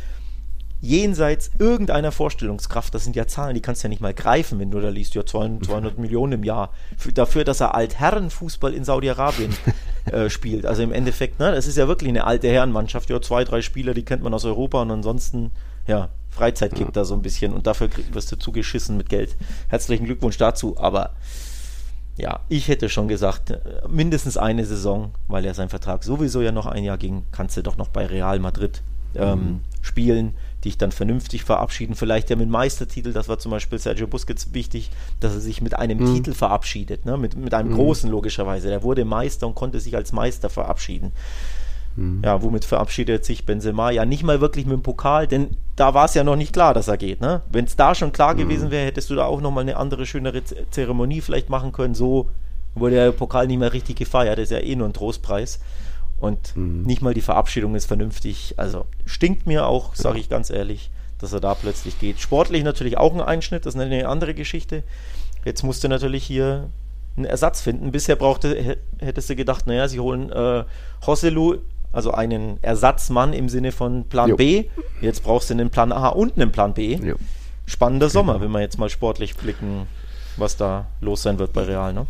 jenseits 0.87 1.51
irgendeiner 1.59 2.12
Vorstellungskraft. 2.12 2.95
Das 2.95 3.05
sind 3.05 3.16
ja 3.16 3.26
Zahlen, 3.26 3.55
die 3.55 3.61
kannst 3.61 3.82
du 3.82 3.87
ja 3.87 3.91
nicht 3.91 4.01
mal 4.01 4.14
greifen, 4.14 4.59
wenn 4.59 4.70
du 4.70 4.80
da 4.80 4.89
liest, 4.89 5.14
ja 5.14 5.24
200, 5.24 5.66
200 5.66 5.99
Millionen 5.99 6.34
im 6.34 6.45
Jahr. 6.45 6.72
Für, 6.97 7.12
dafür, 7.12 7.45
dass 7.45 7.61
er 7.61 7.74
Altherrenfußball 7.74 8.72
in 8.72 8.84
Saudi-Arabien 8.84 9.55
äh, 10.07 10.30
spielt. 10.30 10.66
Also 10.66 10.82
im 10.82 10.93
Endeffekt, 10.93 11.41
ne, 11.41 11.53
das 11.53 11.66
ist 11.66 11.76
ja 11.76 11.89
wirklich 11.89 12.09
eine 12.09 12.24
alte 12.24 12.49
Herrenmannschaft. 12.49 13.11
Ja, 13.11 13.20
zwei, 13.20 13.45
drei 13.45 13.62
Spieler, 13.62 13.95
die 13.95 14.05
kennt 14.05 14.22
man 14.22 14.32
aus 14.32 14.45
Europa 14.45 14.82
und 14.82 14.91
ansonsten, 14.91 15.51
ja, 15.87 16.09
Freizeitkick 16.30 16.87
ja. 16.87 16.93
da 16.93 17.05
so 17.05 17.14
ein 17.14 17.22
bisschen 17.22 17.53
und 17.55 17.66
dafür 17.66 17.89
wirst 18.12 18.30
du 18.30 18.37
zugeschissen 18.37 18.97
mit 18.97 19.09
Geld. 19.09 19.37
Herzlichen 19.68 20.05
Glückwunsch 20.05 20.37
dazu, 20.37 20.76
aber 20.78 21.14
ja, 22.18 22.41
ich 22.49 22.68
hätte 22.68 22.89
schon 22.89 23.09
gesagt, 23.09 23.51
äh, 23.51 23.61
mindestens 23.89 24.37
eine 24.37 24.64
Saison, 24.64 25.12
weil 25.28 25.45
ja 25.45 25.55
sein 25.55 25.68
Vertrag 25.68 26.05
sowieso 26.05 26.43
ja 26.43 26.53
noch 26.53 26.66
ein 26.66 26.84
Jahr 26.84 26.99
ging, 26.99 27.24
kannst 27.32 27.57
du 27.57 27.62
doch 27.62 27.76
noch 27.76 27.89
bei 27.89 28.07
Real 28.07 28.39
Madrid 28.39 28.82
ähm, 29.14 29.39
mhm. 29.39 29.61
spielen, 29.82 30.34
dich 30.64 30.78
dann 30.78 30.92
vernünftig 30.92 31.44
verabschieden. 31.44 31.94
Vielleicht 31.94 32.30
ja 32.30 32.36
mit 32.36 32.48
Meistertitel, 32.48 33.12
das 33.12 33.28
war 33.28 33.38
zum 33.38 33.50
Beispiel 33.50 33.78
Sergio 33.78 34.07
Busquets 34.07 34.52
wichtig, 34.52 34.90
dass 35.20 35.34
er 35.34 35.40
sich 35.40 35.61
mit 35.62 35.76
einem 35.76 35.98
mhm. 35.98 36.14
Titel 36.14 36.32
verabschiedet, 36.32 37.04
ne? 37.04 37.16
mit, 37.16 37.36
mit 37.36 37.54
einem 37.54 37.70
mhm. 37.70 37.76
großen 37.76 38.11
logischerweise. 38.11 38.68
Der 38.68 38.82
wurde 38.82 39.04
Meister 39.04 39.46
und 39.46 39.54
konnte 39.54 39.80
sich 39.80 39.94
als 39.96 40.12
Meister 40.12 40.50
verabschieden. 40.50 41.12
Mhm. 41.96 42.22
Ja, 42.24 42.42
womit 42.42 42.64
verabschiedet 42.64 43.24
sich 43.24 43.46
Benzema? 43.46 43.90
Ja, 43.90 44.04
nicht 44.04 44.22
mal 44.22 44.40
wirklich 44.40 44.66
mit 44.66 44.74
dem 44.74 44.82
Pokal, 44.82 45.26
denn 45.26 45.57
da 45.76 45.94
war 45.94 46.07
es 46.07 46.14
ja 46.14 46.24
noch 46.24 46.36
nicht 46.36 46.52
klar, 46.52 46.74
dass 46.74 46.88
er 46.88 46.96
geht. 46.96 47.20
Ne? 47.20 47.42
Wenn 47.50 47.64
es 47.64 47.76
da 47.76 47.94
schon 47.94 48.12
klar 48.12 48.34
mhm. 48.34 48.38
gewesen 48.38 48.70
wäre, 48.70 48.86
hättest 48.86 49.11
du 49.11 49.14
da 49.14 49.24
auch 49.24 49.40
nochmal 49.40 49.62
eine 49.62 49.76
andere, 49.76 50.07
schönere 50.07 50.42
Zeremonie 50.70 51.20
vielleicht 51.20 51.48
machen 51.48 51.72
können. 51.72 51.94
So 51.94 52.28
wurde 52.74 52.96
der 52.96 53.12
Pokal 53.12 53.46
nicht 53.46 53.59
mehr 53.59 53.72
richtig 53.72 53.96
gefeiert, 53.96 54.38
das 54.38 54.44
ist 54.44 54.50
ja 54.50 54.59
eh 54.59 54.76
nur 54.76 54.88
ein 54.88 54.92
Trostpreis. 54.92 55.61
Und 56.19 56.57
mhm. 56.57 56.83
nicht 56.83 57.03
mal 57.03 57.14
die 57.14 57.21
Verabschiedung 57.21 57.75
ist 57.75 57.87
vernünftig. 57.87 58.55
Also 58.57 58.87
stinkt 59.05 59.47
mir 59.47 59.67
auch, 59.67 59.95
sage 59.95 60.19
ich 60.19 60.29
ganz 60.29 60.51
ehrlich, 60.51 60.91
dass 61.19 61.33
er 61.33 61.41
da 61.41 61.55
plötzlich 61.55 61.99
geht. 61.99 62.21
Sportlich 62.21 62.64
natürlich 62.64 62.99
auch 62.99 63.14
ein 63.14 63.21
Einschnitt, 63.21 63.67
das 63.67 63.75
ist 63.75 63.81
eine 63.81 64.09
andere 64.09 64.35
Geschichte. 64.35 64.83
Jetzt 65.45 65.62
musste 65.62 65.89
natürlich 65.89 66.25
hier 66.25 66.71
einen 67.17 67.27
Ersatz 67.27 67.61
finden. 67.61 67.93
Bisher 67.93 68.17
brauchte, 68.17 68.79
hättest 68.99 69.31
du 69.31 69.37
gedacht, 69.37 69.67
naja, 69.67 69.89
sie 69.89 70.01
holen 70.01 70.31
äh, 70.31 70.64
Hosselu 71.07 71.59
also 71.93 72.11
einen 72.11 72.62
Ersatzmann 72.62 73.33
im 73.33 73.49
Sinne 73.49 73.73
von 73.73 74.05
Plan 74.05 74.29
jo. 74.31 74.37
B. 74.37 74.64
Jetzt 75.01 75.25
brauchst 75.25 75.49
du 75.49 75.55
einen 75.55 75.71
Plan 75.71 75.93
A 75.93 76.09
und 76.09 76.37
einen 76.37 76.53
Plan 76.53 76.75
B. 76.75 76.97
Jo. 76.97 77.14
Spannender 77.64 78.11
Sommer, 78.11 78.35
genau. 78.35 78.45
wenn 78.45 78.51
wir 78.53 78.61
jetzt 78.61 78.79
mal 78.79 78.91
sportlich 78.91 79.35
blicken, 79.35 79.87
was 80.37 80.59
da 80.59 80.87
los 81.01 81.23
sein 81.23 81.39
wird 81.39 81.55
bei 81.55 81.62
Real, 81.62 81.95
ne? 81.95 82.07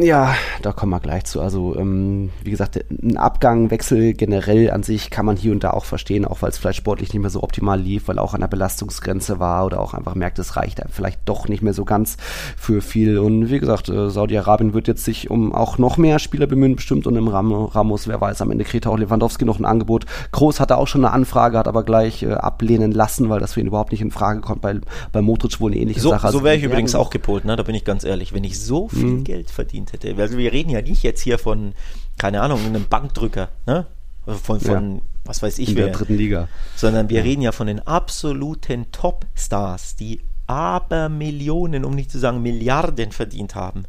Ja, 0.00 0.34
da 0.60 0.72
kommen 0.72 0.90
wir 0.90 0.98
gleich 0.98 1.24
zu. 1.24 1.40
Also, 1.40 1.76
ähm, 1.76 2.30
wie 2.42 2.50
gesagt, 2.50 2.84
ein 2.90 3.16
Abgang, 3.16 3.70
Wechsel 3.70 4.14
generell 4.14 4.72
an 4.72 4.82
sich 4.82 5.08
kann 5.08 5.24
man 5.24 5.36
hier 5.36 5.52
und 5.52 5.62
da 5.62 5.70
auch 5.70 5.84
verstehen, 5.84 6.24
auch 6.24 6.42
weil 6.42 6.50
es 6.50 6.58
vielleicht 6.58 6.78
sportlich 6.78 7.12
nicht 7.12 7.22
mehr 7.22 7.30
so 7.30 7.44
optimal 7.44 7.80
lief, 7.80 8.08
weil 8.08 8.18
auch 8.18 8.34
an 8.34 8.40
der 8.40 8.48
Belastungsgrenze 8.48 9.38
war 9.38 9.64
oder 9.64 9.80
auch 9.80 9.94
einfach 9.94 10.16
merkt, 10.16 10.40
es 10.40 10.56
reicht 10.56 10.82
vielleicht 10.90 11.20
doch 11.26 11.46
nicht 11.46 11.62
mehr 11.62 11.74
so 11.74 11.84
ganz 11.84 12.16
für 12.56 12.82
viel. 12.82 13.18
Und 13.18 13.50
wie 13.50 13.60
gesagt, 13.60 13.88
äh, 13.88 14.10
Saudi-Arabien 14.10 14.74
wird 14.74 14.88
jetzt 14.88 15.04
sich 15.04 15.30
um 15.30 15.54
auch 15.54 15.78
noch 15.78 15.96
mehr 15.96 16.18
Spieler 16.18 16.48
bemühen, 16.48 16.74
bestimmt. 16.74 17.06
Und 17.06 17.14
im 17.14 17.28
Ram 17.28 17.52
Ramos, 17.52 18.08
wer 18.08 18.20
weiß, 18.20 18.42
am 18.42 18.50
Ende 18.50 18.64
kriegt 18.64 18.88
auch 18.88 18.98
Lewandowski 18.98 19.44
noch 19.44 19.60
ein 19.60 19.64
Angebot. 19.64 20.06
Groß 20.32 20.58
hatte 20.58 20.76
auch 20.76 20.88
schon 20.88 21.04
eine 21.04 21.14
Anfrage, 21.14 21.56
hat 21.56 21.68
aber 21.68 21.84
gleich 21.84 22.24
äh, 22.24 22.32
ablehnen 22.32 22.90
lassen, 22.90 23.28
weil 23.28 23.38
das 23.38 23.52
für 23.52 23.60
ihn 23.60 23.68
überhaupt 23.68 23.92
nicht 23.92 24.00
in 24.00 24.10
Frage 24.10 24.40
kommt. 24.40 24.60
Bei, 24.60 24.74
bei 25.12 25.22
Modric 25.22 25.60
wohl 25.60 25.70
eine 25.70 25.80
ähnliche 25.80 26.00
so, 26.00 26.10
Sache. 26.10 26.32
So 26.32 26.42
wäre 26.42 26.56
ich 26.56 26.64
übrigens 26.64 26.96
auch 26.96 27.10
gepolt, 27.10 27.44
ne? 27.44 27.54
da 27.54 27.62
bin 27.62 27.76
ich 27.76 27.84
ganz 27.84 28.02
ehrlich. 28.02 28.32
Wenn 28.32 28.42
ich 28.42 28.58
so 28.58 28.88
viel 28.88 29.04
mhm. 29.04 29.24
Geld 29.24 29.52
verdiene, 29.52 29.83
verdient 29.84 29.92
hätte. 29.92 30.22
Also 30.22 30.38
wir 30.38 30.52
reden 30.52 30.70
ja 30.70 30.82
nicht 30.82 31.02
jetzt 31.02 31.20
hier 31.20 31.38
von, 31.38 31.74
keine 32.18 32.40
Ahnung, 32.40 32.64
einem 32.64 32.86
Bankdrücker, 32.86 33.48
ne? 33.66 33.86
Von, 34.26 34.58
von 34.60 34.96
ja. 34.96 35.02
was 35.24 35.42
weiß 35.42 35.58
ich 35.58 35.70
In 35.70 35.76
wer. 35.76 35.84
der 35.86 35.94
dritten 35.94 36.16
Liga. 36.16 36.48
Sondern 36.76 37.10
wir 37.10 37.18
ja. 37.18 37.24
reden 37.24 37.42
ja 37.42 37.52
von 37.52 37.66
den 37.66 37.80
absoluten 37.80 38.90
Topstars, 38.90 39.96
die 39.96 40.20
aber 40.46 41.10
Millionen, 41.10 41.84
um 41.84 41.94
nicht 41.94 42.10
zu 42.10 42.18
sagen 42.18 42.42
Milliarden 42.42 43.12
verdient 43.12 43.54
haben. 43.54 43.84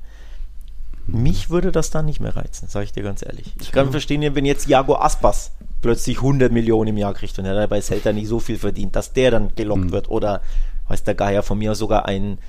Mhm. 1.07 1.23
Mich 1.23 1.49
würde 1.49 1.71
das 1.71 1.89
dann 1.89 2.05
nicht 2.05 2.19
mehr 2.19 2.35
reizen, 2.35 2.67
sage 2.67 2.85
ich 2.85 2.91
dir 2.91 3.03
ganz 3.03 3.25
ehrlich. 3.25 3.53
Ich 3.61 3.71
kann 3.71 3.91
verstehen, 3.91 4.35
wenn 4.35 4.45
jetzt 4.45 4.67
Jago 4.67 4.95
Aspas 4.95 5.51
plötzlich 5.81 6.17
100 6.17 6.51
Millionen 6.51 6.89
im 6.89 6.97
Jahr 6.97 7.13
kriegt 7.13 7.39
und 7.39 7.45
er 7.45 7.55
dabei 7.55 7.79
Celta 7.79 8.11
nicht 8.11 8.27
so 8.27 8.39
viel 8.39 8.57
verdient, 8.57 8.95
dass 8.97 9.13
der 9.13 9.31
dann 9.31 9.55
gelockt 9.55 9.85
mhm. 9.85 9.91
wird 9.91 10.09
oder 10.09 10.41
weiß 10.89 11.03
der 11.03 11.15
Geier 11.15 11.43
von 11.43 11.57
mir 11.57 11.75
sogar 11.75 12.07
ein 12.07 12.39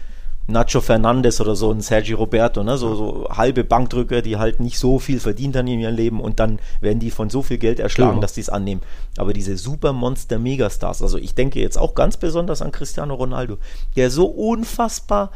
Nacho 0.49 0.81
Fernandes 0.81 1.41
oder 1.41 1.57
so 1.57 1.73
ein 1.73 1.81
Sergio 1.81 2.19
Roberto, 2.19 2.63
ne? 2.63 2.79
so, 2.79 2.95
so 2.95 3.29
halbe 3.31 3.65
Bankdrücker, 3.65 4.23
die 4.23 4.37
halt 4.37 4.61
nicht 4.61 4.79
so 4.79 5.01
viel 5.01 5.19
verdient 5.19 5.57
haben 5.57 5.67
in 5.67 5.81
ihrem 5.81 5.95
Leben 5.95 6.21
und 6.21 6.39
dann 6.39 6.61
werden 6.81 7.01
die 7.01 7.11
von 7.11 7.31
so 7.31 7.43
viel 7.43 7.59
Geld 7.59 7.81
erschlagen, 7.81 8.13
genau. 8.13 8.21
dass 8.21 8.35
die 8.35 8.43
es 8.43 8.49
annehmen. 8.49 8.81
Aber 9.17 9.33
diese 9.33 9.57
Supermonster 9.57 10.39
Megastars, 10.39 11.03
also 11.03 11.19
ich 11.19 11.35
denke 11.35 11.61
jetzt 11.61 11.77
auch 11.77 11.97
ganz 11.97 12.17
besonders 12.17 12.63
an 12.63 12.71
Cristiano 12.71 13.15
Ronaldo, 13.15 13.59
der 13.97 14.11
so 14.11 14.27
unfassbar 14.27 15.33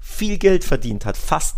viel 0.00 0.38
Geld 0.38 0.64
verdient 0.64 1.04
hat, 1.04 1.18
fast 1.18 1.56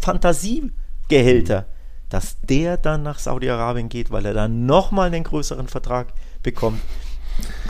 Fantasiegehälter, 0.00 1.62
mhm. 1.62 1.66
dass 2.10 2.36
der 2.42 2.76
dann 2.76 3.02
nach 3.02 3.18
Saudi-Arabien 3.18 3.88
geht, 3.88 4.10
weil 4.10 4.26
er 4.26 4.34
dann 4.34 4.66
nochmal 4.66 5.06
einen 5.06 5.24
größeren 5.24 5.68
Vertrag 5.68 6.12
bekommt 6.42 6.80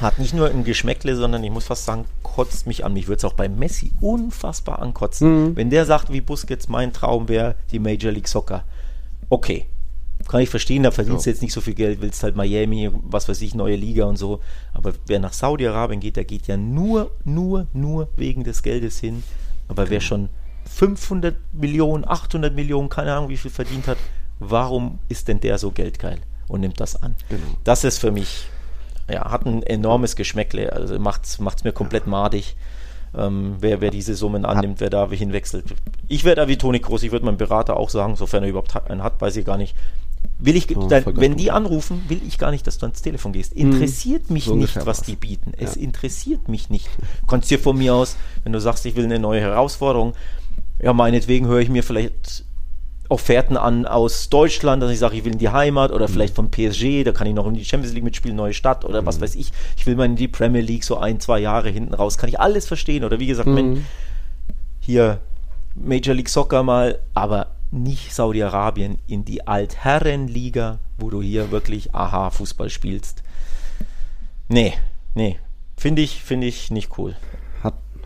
hat 0.00 0.18
nicht 0.18 0.34
nur 0.34 0.48
ein 0.48 0.64
Geschmäckle, 0.64 1.16
sondern 1.16 1.42
ich 1.44 1.50
muss 1.50 1.64
fast 1.64 1.84
sagen, 1.84 2.04
kotzt 2.22 2.66
mich 2.66 2.84
an. 2.84 2.92
Mich 2.92 3.08
würde 3.08 3.18
es 3.18 3.24
auch 3.24 3.34
bei 3.34 3.48
Messi 3.48 3.92
unfassbar 4.00 4.80
ankotzen. 4.80 5.48
Mhm. 5.48 5.56
Wenn 5.56 5.70
der 5.70 5.86
sagt, 5.86 6.12
wie 6.12 6.20
Busquets, 6.20 6.68
mein 6.68 6.92
Traum 6.92 7.28
wäre 7.28 7.56
die 7.72 7.78
Major 7.78 8.12
League 8.12 8.28
Soccer. 8.28 8.64
Okay, 9.28 9.66
kann 10.26 10.40
ich 10.40 10.50
verstehen, 10.50 10.82
da 10.82 10.90
verdienst 10.90 11.26
du 11.26 11.30
ja. 11.30 11.34
jetzt 11.34 11.42
nicht 11.42 11.52
so 11.52 11.60
viel 11.60 11.74
Geld, 11.74 12.00
willst 12.00 12.22
halt 12.22 12.36
Miami, 12.36 12.90
was 12.92 13.28
weiß 13.28 13.40
ich, 13.42 13.54
neue 13.54 13.76
Liga 13.76 14.04
und 14.04 14.16
so. 14.16 14.40
Aber 14.74 14.92
wer 15.06 15.18
nach 15.18 15.32
Saudi-Arabien 15.32 16.00
geht, 16.00 16.16
der 16.16 16.24
geht 16.24 16.46
ja 16.46 16.56
nur, 16.56 17.10
nur, 17.24 17.66
nur 17.72 18.08
wegen 18.16 18.44
des 18.44 18.62
Geldes 18.62 18.98
hin. 18.98 19.22
Aber 19.68 19.88
wer 19.90 20.00
schon 20.00 20.28
500 20.66 21.36
Millionen, 21.52 22.06
800 22.06 22.54
Millionen, 22.54 22.88
keine 22.88 23.14
Ahnung, 23.14 23.30
wie 23.30 23.36
viel 23.36 23.50
verdient 23.50 23.86
hat, 23.86 23.98
warum 24.38 24.98
ist 25.08 25.28
denn 25.28 25.40
der 25.40 25.58
so 25.58 25.70
geldgeil 25.70 26.18
und 26.48 26.60
nimmt 26.60 26.80
das 26.80 27.02
an? 27.02 27.14
Genau. 27.28 27.42
Das 27.64 27.84
ist 27.84 27.98
für 27.98 28.10
mich 28.12 28.48
ja, 29.10 29.30
hat 29.30 29.46
ein 29.46 29.62
enormes 29.62 30.16
Geschmäckle. 30.16 30.72
Also 30.72 30.98
macht 30.98 31.24
es 31.24 31.64
mir 31.64 31.72
komplett 31.72 32.06
madig. 32.06 32.56
Ähm, 33.16 33.56
wer, 33.60 33.80
wer 33.80 33.90
diese 33.90 34.14
Summen 34.14 34.44
annimmt, 34.44 34.80
wer 34.80 34.90
da 34.90 35.08
hinwechselt. 35.08 35.64
Ich 36.08 36.24
wäre 36.24 36.36
da 36.36 36.48
wie 36.48 36.58
Toni 36.58 36.78
Groß, 36.78 37.02
ich 37.04 37.12
würde 37.12 37.24
meinem 37.24 37.38
Berater 37.38 37.76
auch 37.78 37.88
sagen, 37.88 38.16
sofern 38.16 38.42
er 38.42 38.50
überhaupt 38.50 38.76
einen 38.90 39.02
hat, 39.02 39.20
weiß 39.20 39.36
ich 39.36 39.46
gar 39.46 39.56
nicht. 39.56 39.74
Will 40.38 40.56
ich, 40.56 40.76
oh, 40.76 40.88
dann, 40.88 41.04
wenn 41.16 41.36
die 41.36 41.50
anrufen, 41.50 42.04
will 42.08 42.20
ich 42.26 42.38
gar 42.38 42.50
nicht, 42.50 42.66
dass 42.66 42.78
du 42.78 42.86
ans 42.86 43.02
Telefon 43.02 43.32
gehst. 43.32 43.54
Hm, 43.54 43.72
interessiert 43.72 44.30
mich 44.30 44.44
so 44.44 44.54
nicht, 44.54 44.84
was, 44.84 45.02
die 45.02 45.16
bieten. 45.16 45.52
Es 45.56 45.76
ja. 45.76 45.82
interessiert 45.82 46.48
mich 46.48 46.70
nicht. 46.70 46.88
Du 47.20 47.26
kannst 47.26 47.50
dir 47.50 47.58
von 47.58 47.78
mir 47.78 47.94
aus, 47.94 48.16
wenn 48.44 48.52
du 48.52 48.60
sagst, 48.60 48.84
ich 48.84 48.94
will 48.94 49.04
eine 49.04 49.18
neue 49.18 49.40
Herausforderung, 49.40 50.14
ja, 50.80 50.92
meinetwegen 50.92 51.46
höre 51.46 51.60
ich 51.60 51.70
mir 51.70 51.82
vielleicht 51.82 52.44
Offerten 53.10 53.56
an 53.56 53.86
aus 53.86 54.28
Deutschland, 54.28 54.82
dass 54.82 54.90
ich 54.90 54.98
sage, 54.98 55.16
ich 55.16 55.24
will 55.24 55.32
in 55.32 55.38
die 55.38 55.48
Heimat 55.48 55.92
oder 55.92 56.08
mhm. 56.08 56.12
vielleicht 56.12 56.34
von 56.34 56.50
PSG, 56.50 57.04
da 57.04 57.12
kann 57.12 57.26
ich 57.26 57.34
noch 57.34 57.46
in 57.46 57.54
die 57.54 57.64
Champions 57.64 57.94
League 57.94 58.04
mitspielen, 58.04 58.36
neue 58.36 58.52
Stadt 58.52 58.84
oder 58.84 59.02
mhm. 59.02 59.06
was 59.06 59.20
weiß 59.20 59.34
ich. 59.34 59.52
Ich 59.76 59.86
will 59.86 59.96
mal 59.96 60.04
in 60.04 60.16
die 60.16 60.28
Premier 60.28 60.60
League 60.60 60.84
so 60.84 60.98
ein, 60.98 61.18
zwei 61.18 61.38
Jahre 61.38 61.70
hinten 61.70 61.94
raus. 61.94 62.18
Kann 62.18 62.28
ich 62.28 62.38
alles 62.38 62.66
verstehen. 62.66 63.04
Oder 63.04 63.18
wie 63.18 63.26
gesagt, 63.26 63.48
mhm. 63.48 63.56
wenn 63.56 63.86
hier 64.80 65.20
Major 65.74 66.14
League 66.14 66.28
Soccer 66.28 66.62
mal, 66.62 66.98
aber 67.14 67.48
nicht 67.70 68.14
Saudi-Arabien 68.14 68.98
in 69.06 69.24
die 69.24 69.46
Altherrenliga, 69.46 70.78
wo 70.98 71.10
du 71.10 71.22
hier 71.22 71.50
wirklich 71.50 71.94
aha 71.94 72.30
Fußball 72.30 72.70
spielst. 72.70 73.22
Nee, 74.48 74.74
nee. 75.14 75.38
Finde 75.76 76.02
ich, 76.02 76.22
finde 76.22 76.46
ich 76.46 76.70
nicht 76.70 76.98
cool 76.98 77.14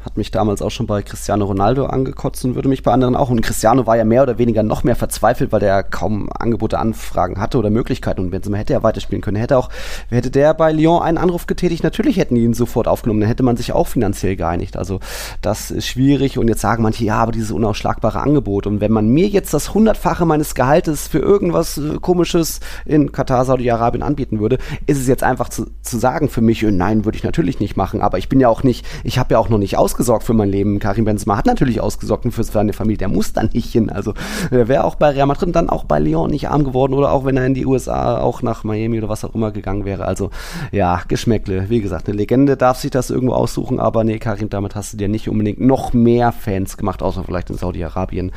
hat 0.04 0.16
mich 0.16 0.30
damals 0.30 0.62
auch 0.62 0.70
schon 0.70 0.86
bei 0.86 1.02
Cristiano 1.02 1.44
Ronaldo 1.44 1.86
angekotzt 1.86 2.44
und 2.44 2.54
würde 2.56 2.68
mich 2.68 2.82
bei 2.82 2.92
anderen 2.92 3.14
auch. 3.14 3.30
Und 3.30 3.40
Cristiano 3.40 3.86
war 3.86 3.96
ja 3.96 4.04
mehr 4.04 4.22
oder 4.22 4.38
weniger 4.38 4.62
noch 4.62 4.82
mehr 4.82 4.96
verzweifelt, 4.96 5.52
weil 5.52 5.60
der 5.60 5.82
kaum 5.82 6.28
Angebote, 6.32 6.78
Anfragen 6.78 7.40
hatte 7.40 7.58
oder 7.58 7.70
Möglichkeiten. 7.70 8.20
Und 8.20 8.30
Benzema 8.30 8.56
hätte 8.56 8.72
er 8.72 8.82
weiterspielen 8.82 9.22
können. 9.22 9.36
Hätte 9.36 9.56
auch, 9.56 9.70
hätte 10.10 10.30
der 10.30 10.54
bei 10.54 10.72
Lyon 10.72 11.02
einen 11.02 11.18
Anruf 11.18 11.46
getätigt, 11.46 11.84
natürlich 11.84 12.16
hätten 12.16 12.34
die 12.34 12.42
ihn 12.42 12.54
sofort 12.54 12.88
aufgenommen. 12.88 13.20
Dann 13.20 13.28
hätte 13.28 13.44
man 13.44 13.56
sich 13.56 13.72
auch 13.72 13.86
finanziell 13.86 14.36
geeinigt. 14.36 14.76
Also 14.76 15.00
das 15.40 15.70
ist 15.70 15.86
schwierig. 15.86 16.36
Und 16.38 16.48
jetzt 16.48 16.60
sagen 16.60 16.82
manche, 16.82 17.04
ja, 17.04 17.16
aber 17.16 17.32
dieses 17.32 17.52
unausschlagbare 17.52 18.20
Angebot. 18.20 18.66
Und 18.66 18.80
wenn 18.80 18.92
man 18.92 19.08
mir 19.08 19.28
jetzt 19.28 19.54
das 19.54 19.72
hundertfache 19.72 20.26
meines 20.26 20.54
Gehaltes 20.54 21.06
für 21.06 21.20
irgendwas 21.20 21.78
äh, 21.78 21.98
Komisches 22.00 22.60
in 22.84 23.12
Katar, 23.12 23.44
Saudi-Arabien 23.44 24.02
anbieten 24.02 24.40
würde, 24.40 24.58
ist 24.86 24.98
es 24.98 25.06
jetzt 25.06 25.22
einfach 25.22 25.48
zu, 25.48 25.66
zu 25.82 25.98
sagen 25.98 26.28
für 26.28 26.40
mich, 26.40 26.62
äh, 26.64 26.72
nein, 26.72 27.04
würde 27.04 27.16
ich 27.16 27.24
natürlich 27.24 27.60
nicht 27.60 27.76
machen. 27.76 28.02
Aber 28.02 28.18
ich 28.18 28.28
bin 28.28 28.40
ja 28.40 28.48
auch 28.48 28.62
nicht, 28.62 28.84
ich 29.04 29.18
habe 29.18 29.34
ja 29.34 29.38
auch 29.38 29.48
noch 29.48 29.58
nicht 29.58 29.76
aus 29.78 29.91
ausgesorgt 29.92 30.24
für 30.24 30.32
mein 30.32 30.48
Leben. 30.48 30.78
Karim 30.78 31.04
Benzema 31.04 31.36
hat 31.36 31.44
natürlich 31.44 31.82
ausgesorgt 31.82 32.26
für 32.32 32.44
seine 32.44 32.72
Familie. 32.72 32.96
Der 32.96 33.08
muss 33.08 33.34
da 33.34 33.42
nicht 33.42 33.70
hin. 33.70 33.90
Also 33.90 34.14
er 34.50 34.66
wäre 34.68 34.84
auch 34.84 34.94
bei 34.94 35.10
Real 35.10 35.26
Madrid 35.26 35.48
und 35.48 35.56
dann 35.56 35.68
auch 35.68 35.84
bei 35.84 35.98
Lyon 35.98 36.30
nicht 36.30 36.48
arm 36.48 36.64
geworden 36.64 36.94
oder 36.94 37.12
auch 37.12 37.26
wenn 37.26 37.36
er 37.36 37.44
in 37.44 37.52
die 37.52 37.66
USA, 37.66 38.18
auch 38.18 38.40
nach 38.40 38.64
Miami 38.64 38.96
oder 38.96 39.10
was 39.10 39.22
auch 39.22 39.34
immer 39.34 39.50
gegangen 39.50 39.84
wäre. 39.84 40.06
Also 40.06 40.30
ja, 40.70 41.02
Geschmäckle. 41.08 41.68
Wie 41.68 41.82
gesagt, 41.82 42.08
eine 42.08 42.16
Legende 42.16 42.56
darf 42.56 42.78
sich 42.78 42.90
das 42.90 43.10
irgendwo 43.10 43.34
aussuchen, 43.34 43.80
aber 43.80 44.02
nee, 44.02 44.18
Karim, 44.18 44.48
damit 44.48 44.74
hast 44.74 44.94
du 44.94 44.96
dir 44.96 45.08
nicht 45.08 45.28
unbedingt 45.28 45.60
noch 45.60 45.92
mehr 45.92 46.32
Fans 46.32 46.78
gemacht, 46.78 47.02
außer 47.02 47.24
vielleicht 47.24 47.50
in 47.50 47.58
Saudi-Arabien. 47.58 48.32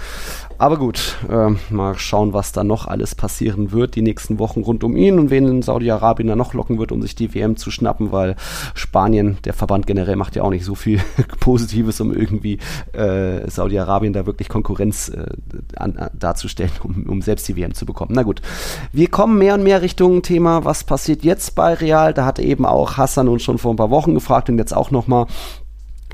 Aber 0.57 0.77
gut, 0.77 1.17
äh, 1.29 1.51
mal 1.73 1.97
schauen, 1.97 2.33
was 2.33 2.51
da 2.51 2.65
noch 2.65 2.87
alles 2.87 3.15
passieren 3.15 3.71
wird 3.71 3.95
die 3.95 4.01
nächsten 4.01 4.39
Wochen 4.39 4.61
rund 4.61 4.83
um 4.83 4.97
ihn 4.97 5.19
und 5.19 5.29
wen 5.29 5.47
in 5.47 5.61
Saudi-Arabien 5.61 6.27
da 6.27 6.35
noch 6.35 6.53
locken 6.53 6.79
wird, 6.79 6.91
um 6.91 7.01
sich 7.01 7.15
die 7.15 7.33
WM 7.33 7.55
zu 7.55 7.71
schnappen, 7.71 8.11
weil 8.11 8.35
Spanien, 8.73 9.37
der 9.45 9.53
Verband 9.53 9.87
generell 9.87 10.15
macht 10.15 10.35
ja 10.35 10.43
auch 10.43 10.49
nicht 10.49 10.65
so 10.65 10.75
viel 10.75 10.99
Positives, 11.45 12.01
um 12.01 12.11
irgendwie 12.11 12.57
äh, 12.93 13.47
Saudi-Arabien 13.47 14.13
da 14.13 14.25
wirklich 14.25 14.49
Konkurrenz 14.49 15.09
äh, 15.09 15.27
an, 15.75 15.95
an, 15.95 16.09
darzustellen, 16.17 16.71
um, 16.83 17.05
um 17.07 17.21
selbst 17.21 17.47
die 17.47 17.55
WM 17.55 17.75
zu 17.75 17.85
bekommen. 17.85 18.13
Na 18.15 18.23
gut, 18.23 18.41
wir 18.91 19.09
kommen 19.09 19.37
mehr 19.37 19.53
und 19.53 19.61
mehr 19.61 19.83
Richtung 19.83 20.23
Thema, 20.23 20.65
was 20.65 20.83
passiert 20.83 21.23
jetzt 21.23 21.53
bei 21.53 21.75
Real? 21.75 22.15
Da 22.15 22.25
hat 22.25 22.39
eben 22.39 22.65
auch 22.65 22.97
Hassan 22.97 23.27
uns 23.27 23.43
schon 23.43 23.59
vor 23.59 23.71
ein 23.71 23.77
paar 23.77 23.91
Wochen 23.91 24.15
gefragt 24.15 24.49
und 24.49 24.57
jetzt 24.57 24.75
auch 24.75 24.89
nochmal, 24.89 25.27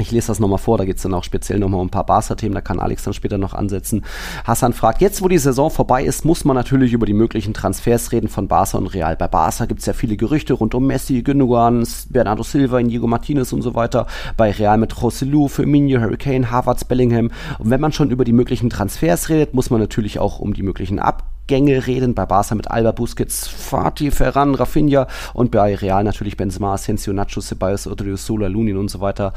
ich 0.01 0.11
lese 0.11 0.27
das 0.27 0.39
nochmal 0.39 0.57
vor, 0.57 0.77
da 0.77 0.85
geht 0.85 0.97
es 0.97 1.03
dann 1.03 1.13
auch 1.13 1.23
speziell 1.23 1.59
nochmal 1.59 1.79
um 1.79 1.87
ein 1.87 1.91
paar 1.91 2.05
Barca-Themen, 2.05 2.55
da 2.55 2.61
kann 2.61 2.79
Alex 2.79 3.03
dann 3.03 3.13
später 3.13 3.37
noch 3.37 3.53
ansetzen. 3.53 4.03
Hassan 4.45 4.73
fragt, 4.73 5.01
jetzt 5.01 5.21
wo 5.21 5.27
die 5.27 5.37
Saison 5.37 5.69
vorbei 5.69 6.03
ist, 6.03 6.25
muss 6.25 6.45
man 6.45 6.55
natürlich 6.55 6.93
über 6.93 7.05
die 7.05 7.13
möglichen 7.13 7.53
Transfers 7.53 8.11
reden 8.11 8.27
von 8.27 8.47
Barca 8.47 8.77
und 8.77 8.87
Real. 8.87 9.15
Bei 9.15 9.27
Barca 9.27 9.65
gibt 9.65 9.81
es 9.81 9.85
ja 9.85 9.93
viele 9.93 10.17
Gerüchte 10.17 10.53
rund 10.53 10.75
um 10.75 10.87
Messi, 10.87 11.21
Gündogan, 11.21 11.87
Bernardo 12.09 12.43
Silva, 12.43 12.79
Inigo 12.79 13.07
Martinez 13.07 13.53
und 13.53 13.61
so 13.61 13.75
weiter. 13.75 14.07
Bei 14.37 14.51
Real 14.51 14.77
mit 14.77 15.01
Rossellou, 15.01 15.47
Firmino, 15.47 15.99
Hurricane, 15.99 16.51
Havertz, 16.51 16.83
Bellingham. 16.83 17.31
Und 17.59 17.69
wenn 17.69 17.81
man 17.81 17.91
schon 17.91 18.11
über 18.11 18.25
die 18.25 18.33
möglichen 18.33 18.69
Transfers 18.69 19.29
redet, 19.29 19.53
muss 19.53 19.69
man 19.69 19.79
natürlich 19.79 20.19
auch 20.19 20.39
um 20.39 20.53
die 20.53 20.63
möglichen 20.63 20.99
Abgänge 20.99 21.87
reden. 21.87 22.15
Bei 22.15 22.25
Barca 22.25 22.55
mit 22.55 22.69
Alba, 22.69 22.91
Busquets, 22.91 23.47
Fatih, 23.47 24.11
Ferran, 24.11 24.55
Rafinha 24.55 25.07
und 25.33 25.51
bei 25.51 25.75
Real 25.75 26.03
natürlich 26.03 26.37
Benzema, 26.37 26.73
Asensio, 26.73 27.13
Nacho, 27.13 27.41
Ceballos, 27.41 27.87
Odriozola, 27.87 28.47
Lunin 28.47 28.77
und 28.77 28.89
so 28.89 29.01
weiter. 29.01 29.33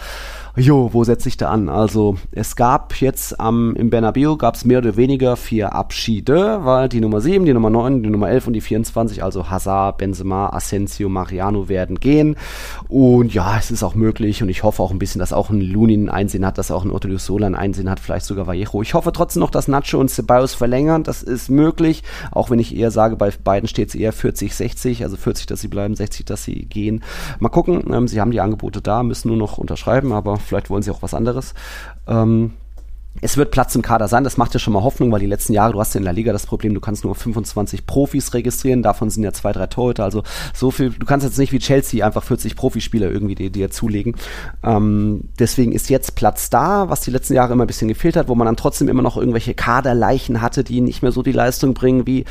Jo, 0.57 0.91
wo 0.93 1.03
setze 1.03 1.29
ich 1.29 1.37
da 1.37 1.51
an? 1.51 1.69
Also 1.69 2.17
es 2.31 2.55
gab 2.55 2.95
jetzt 3.01 3.41
am, 3.41 3.75
im 3.75 3.91
Bernabeu 3.91 4.37
gab 4.37 4.55
es 4.55 4.65
mehr 4.65 4.79
oder 4.79 4.97
weniger 4.97 5.35
vier 5.35 5.75
Abschiede, 5.75 6.61
weil 6.63 6.89
die 6.89 7.01
Nummer 7.01 7.21
7, 7.21 7.45
die 7.45 7.53
Nummer 7.53 7.71
9, 7.71 8.05
die 8.05 8.09
Nummer 8.09 8.29
11 8.31 8.47
und 8.47 8.53
die 8.53 8.61
24, 8.61 9.25
also 9.25 9.51
Hazard, 9.51 9.99
Benzema, 9.99 10.51
Asensio, 10.51 11.09
Mariano 11.09 11.69
werden 11.69 11.99
gehen. 11.99 12.37
Und 12.87 13.35
ja, 13.35 13.59
es 13.59 13.73
ist 13.73 13.83
auch 13.83 13.97
möglich 13.97 14.45
und 14.45 14.49
ich 14.49 14.63
hoffe 14.63 14.81
auch 14.81 14.93
ein 14.93 15.01
bisschen, 15.01 15.19
dass 15.19 15.33
auch 15.33 15.51
ein 15.51 15.61
Lunin 15.61 16.09
Einsehen 16.09 16.47
hat, 16.47 16.57
dass 16.57 16.71
auch 16.71 16.85
ein 16.85 16.93
Otto 16.93 17.09
Sola 17.19 17.49
ein 17.49 17.57
Einsehen 17.57 17.91
hat, 17.91 17.99
vielleicht 17.99 18.25
sogar 18.25 18.47
Vallejo. 18.47 18.81
Ich 18.81 18.95
hoffe 18.95 19.11
trotzdem 19.11 19.41
noch, 19.41 19.51
dass 19.51 19.67
Nacho 19.67 19.99
und 19.99 20.09
Ceballos 20.09 20.55
verlängern, 20.55 21.03
das 21.03 21.25
ist 21.25 21.51
möglich, 21.51 22.05
auch 22.31 22.51
wenn 22.51 22.61
ich 22.61 22.77
eher 22.77 22.93
sage, 22.93 23.17
bei 23.17 23.33
beiden 23.43 23.69
steht 23.69 23.89
es 23.89 23.97
eher 23.97 24.13
40, 24.13 24.55
60, 24.55 25.03
also 25.03 25.17
40, 25.17 25.47
dass 25.47 25.61
sie 25.61 25.69
bleiben, 25.69 25.97
60, 25.97 26.25
dass 26.27 26.45
sie 26.45 26.67
gehen. 26.67 27.03
Mal 27.41 27.49
gucken, 27.49 27.83
ähm, 27.93 28.07
sie 28.07 28.21
haben 28.21 28.31
die 28.31 28.41
Angebote 28.41 28.81
da, 28.81 29.03
müssen 29.03 29.27
nur 29.27 29.37
noch 29.37 29.59
unterschreiben, 29.59 30.13
aber 30.13 30.44
vielleicht 30.45 30.71
wollen 30.71 30.83
sie 30.83 30.91
auch 30.91 31.03
was 31.03 31.15
anderes. 31.15 31.55
Ähm, 32.07 32.53
es 33.21 33.37
wird 33.37 33.53
Platz 33.53 33.75
im 33.75 33.83
Kader 33.83 34.09
sein, 34.09 34.25
das 34.25 34.37
macht 34.37 34.55
ja 34.55 34.61
schon 34.61 34.73
mal 34.73 34.83
Hoffnung, 34.83 35.13
weil 35.13 35.21
die 35.21 35.27
letzten 35.27 35.53
Jahre, 35.53 35.73
du 35.73 35.81
hast 35.81 35.95
ja 35.95 35.99
in 35.99 36.05
der 36.05 36.13
Liga 36.13 36.33
das 36.33 36.47
Problem, 36.47 36.75
du 36.75 36.81
kannst 36.81 37.05
nur 37.05 37.15
25 37.15 37.87
Profis 37.87 38.35
registrieren, 38.35 38.83
davon 38.83 39.09
sind 39.09 39.23
ja 39.23 39.33
zwei, 39.33 39.53
drei 39.53 39.67
Torhüter, 39.67 40.05
also 40.05 40.25
so 40.53 40.71
viel, 40.71 40.91
du 40.91 41.07
kannst 41.07 41.25
jetzt 41.25 41.39
nicht 41.39 41.53
wie 41.53 41.61
Chelsea 41.61 42.05
einfach 42.05 42.25
40 42.25 42.57
Profispieler 42.57 43.11
irgendwie 43.11 43.37
dir, 43.37 43.51
dir 43.51 43.71
zulegen. 43.71 44.17
Ähm, 44.63 45.29
deswegen 45.39 45.73
ist 45.73 45.91
jetzt 45.91 46.17
Platz 46.17 46.51
da, 46.51 46.89
was 46.91 47.03
die 47.03 47.13
letzten 47.13 47.35
Jahre 47.35 47.53
immer 47.53 47.65
ein 47.65 47.69
bisschen 47.69 47.89
gefehlt 47.89 48.17
hat, 48.17 48.29
wo 48.29 48.35
man 48.35 48.47
dann 48.47 48.57
trotzdem 48.57 48.89
immer 48.89 49.03
noch 49.03 49.17
irgendwelche 49.17 49.55
Kaderleichen 49.55 50.43
hatte, 50.43 50.65
die 50.65 50.81
nicht 50.81 51.03
mehr 51.03 51.13
so 51.13 51.23
die 51.23 51.33
Leistung 51.33 51.73
bringen 51.73 52.07
wie 52.07 52.25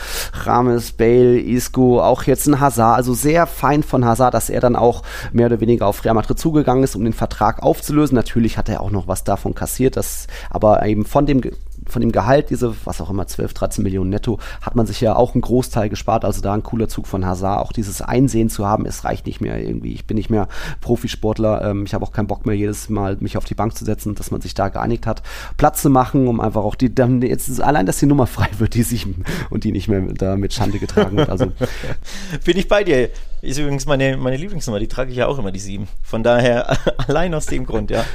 Rames, 0.44 0.92
Bale, 0.92 1.40
Isco, 1.40 2.02
auch 2.02 2.24
jetzt 2.24 2.48
ein 2.48 2.60
Hazard, 2.60 2.98
also 2.98 3.14
sehr 3.14 3.48
fein 3.48 3.84
von 3.84 4.04
Hazard, 4.06 4.34
dass 4.34 4.50
er 4.50 4.60
dann 4.60 4.76
auch 4.76 5.04
mehr 5.32 5.46
oder 5.46 5.62
weniger 5.62 5.88
auf 5.88 6.04
Real 6.04 6.16
Madrid 6.16 6.38
zugegangen 6.38 6.84
ist, 6.84 6.96
um 6.96 7.04
den 7.04 7.14
Vertrag 7.14 7.64
aufzulösen. 7.64 8.16
Natürlich 8.16 8.58
hat 8.58 8.70
er 8.70 8.82
auch 8.82 8.92
noch 8.92 9.08
was 9.08 9.24
davon 9.24 9.56
kassiert, 9.56 9.96
das 9.96 10.28
aber 10.50 10.73
eben 10.82 11.06
von 11.06 11.26
dem 11.26 11.42
von 11.88 12.02
dem 12.02 12.12
Gehalt, 12.12 12.50
diese, 12.50 12.74
was 12.86 13.02
auch 13.02 13.10
immer, 13.10 13.28
12, 13.28 13.54
13 13.54 13.84
Millionen 13.84 14.10
netto, 14.10 14.40
hat 14.62 14.76
man 14.76 14.86
sich 14.86 15.02
ja 15.02 15.16
auch 15.16 15.34
einen 15.34 15.42
Großteil 15.42 15.90
gespart. 15.90 16.26
Also 16.26 16.42
da 16.42 16.54
ein 16.54 16.64
cooler 16.64 16.88
Zug 16.88 17.08
von 17.08 17.26
Hazard. 17.26 17.60
Auch 17.60 17.72
dieses 17.72 18.02
Einsehen 18.02 18.50
zu 18.50 18.66
haben, 18.66 18.86
es 18.86 19.04
reicht 19.04 19.26
nicht 19.26 19.42
mehr 19.42 19.62
irgendwie. 19.62 19.94
Ich 19.94 20.06
bin 20.06 20.16
nicht 20.16 20.30
mehr 20.30 20.48
Profisportler. 20.82 21.64
Ähm, 21.64 21.86
ich 21.86 21.94
habe 21.94 22.06
auch 22.06 22.12
keinen 22.12 22.28
Bock 22.28 22.46
mehr, 22.46 22.56
jedes 22.56 22.90
Mal 22.90 23.18
mich 23.20 23.38
auf 23.38 23.46
die 23.46 23.56
Bank 23.56 23.76
zu 23.76 23.86
setzen, 23.86 24.16
dass 24.16 24.32
man 24.32 24.42
sich 24.42 24.54
da 24.54 24.70
geeinigt 24.70 25.08
hat, 25.08 25.24
Platz 25.58 25.82
zu 25.82 25.90
machen, 25.90 26.28
um 26.28 26.40
einfach 26.40 26.64
auch 26.64 26.76
die, 26.76 26.94
dann 26.94 27.22
jetzt 27.22 27.62
allein, 27.62 27.86
dass 27.86 28.00
die 28.00 28.06
Nummer 28.06 28.28
frei 28.34 28.48
wird, 28.58 28.74
die 28.74 28.84
sieben 28.84 29.24
und 29.50 29.64
die 29.64 29.72
nicht 29.72 29.88
mehr 29.88 30.02
da 30.02 30.36
mit 30.36 30.54
Schande 30.54 30.80
getragen 30.80 31.18
wird. 31.18 31.30
Also. 31.30 31.52
bin 32.46 32.58
ich 32.58 32.68
bei 32.68 32.84
dir. 32.84 33.10
Ist 33.42 33.60
übrigens 33.60 33.86
meine, 33.86 34.16
meine 34.16 34.38
Lieblingsnummer, 34.38 34.80
die 34.80 34.88
trage 34.88 35.12
ich 35.12 35.18
ja 35.18 35.28
auch 35.28 35.38
immer, 35.38 35.52
die 35.52 35.60
sieben. 35.60 35.90
Von 36.02 36.24
daher, 36.24 36.78
allein 37.08 37.34
aus 37.34 37.46
dem 37.48 37.66
Grund, 37.66 37.92
ja. 37.92 38.06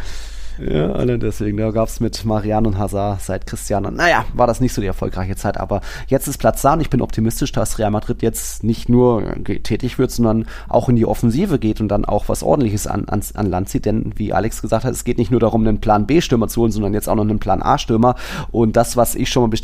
Ja, 0.58 0.92
alle 0.92 1.18
deswegen. 1.18 1.56
Da 1.56 1.70
gab 1.70 1.88
es 1.88 2.00
mit 2.00 2.24
Mariano 2.24 2.68
und 2.68 2.78
Hazard 2.78 3.22
seit 3.22 3.46
Cristiano. 3.46 3.90
Naja, 3.90 4.24
war 4.34 4.46
das 4.46 4.60
nicht 4.60 4.72
so 4.72 4.80
die 4.80 4.86
erfolgreiche 4.86 5.36
Zeit, 5.36 5.58
aber 5.58 5.80
jetzt 6.08 6.26
ist 6.26 6.38
Platz 6.38 6.62
da 6.62 6.74
und 6.74 6.80
ich 6.80 6.90
bin 6.90 7.00
optimistisch, 7.00 7.52
dass 7.52 7.78
Real 7.78 7.90
Madrid 7.90 8.22
jetzt 8.22 8.64
nicht 8.64 8.88
nur 8.88 9.22
tätig 9.62 9.98
wird, 9.98 10.10
sondern 10.10 10.46
auch 10.68 10.88
in 10.88 10.96
die 10.96 11.06
Offensive 11.06 11.58
geht 11.58 11.80
und 11.80 11.88
dann 11.88 12.04
auch 12.04 12.28
was 12.28 12.42
ordentliches 12.42 12.86
an, 12.86 13.08
an, 13.08 13.22
an 13.34 13.46
Land 13.46 13.68
zieht. 13.68 13.86
Denn 13.86 14.12
wie 14.16 14.32
Alex 14.32 14.62
gesagt 14.62 14.84
hat, 14.84 14.92
es 14.92 15.04
geht 15.04 15.18
nicht 15.18 15.30
nur 15.30 15.40
darum, 15.40 15.66
einen 15.66 15.80
Plan 15.80 16.06
B-Stürmer 16.06 16.48
zu 16.48 16.62
holen, 16.62 16.72
sondern 16.72 16.94
jetzt 16.94 17.08
auch 17.08 17.14
noch 17.14 17.22
einen 17.22 17.38
Plan 17.38 17.62
A-Stürmer. 17.62 18.16
Und 18.50 18.76
das, 18.76 18.96
was 18.96 19.14
ich 19.14 19.28
schon 19.30 19.42
mal 19.42 19.58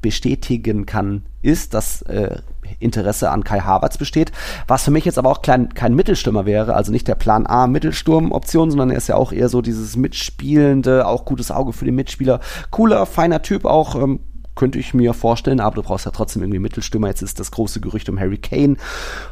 bestätigen 0.00 0.86
kann, 0.86 1.22
ist, 1.42 1.74
dass 1.74 2.02
äh, 2.02 2.38
Interesse 2.78 3.30
an 3.30 3.44
Kai 3.44 3.60
Havertz 3.60 3.98
besteht, 3.98 4.32
was 4.66 4.84
für 4.84 4.90
mich 4.90 5.04
jetzt 5.04 5.18
aber 5.18 5.30
auch 5.30 5.42
klein, 5.42 5.74
kein 5.74 5.94
Mittelstürmer 5.94 6.46
wäre, 6.46 6.74
also 6.74 6.92
nicht 6.92 7.08
der 7.08 7.14
Plan 7.14 7.46
A 7.46 7.66
Mittelsturm-Option, 7.66 8.70
sondern 8.70 8.90
er 8.90 8.96
ist 8.98 9.08
ja 9.08 9.16
auch 9.16 9.32
eher 9.32 9.48
so 9.48 9.62
dieses 9.62 9.96
mitspielende, 9.96 11.06
auch 11.06 11.24
gutes 11.24 11.50
Auge 11.50 11.72
für 11.72 11.84
den 11.84 11.94
Mitspieler, 11.94 12.40
cooler, 12.70 13.06
feiner 13.06 13.42
Typ, 13.42 13.64
auch 13.64 13.94
ähm, 13.94 14.20
könnte 14.58 14.80
ich 14.80 14.92
mir 14.92 15.14
vorstellen, 15.14 15.60
aber 15.60 15.76
du 15.76 15.82
brauchst 15.82 16.04
ja 16.04 16.10
trotzdem 16.10 16.42
irgendwie 16.42 16.58
Mittelstürmer. 16.58 17.06
Jetzt 17.06 17.22
ist 17.22 17.38
das 17.38 17.52
große 17.52 17.80
Gerücht 17.80 18.08
um 18.08 18.18
Harry 18.18 18.38
Kane. 18.38 18.76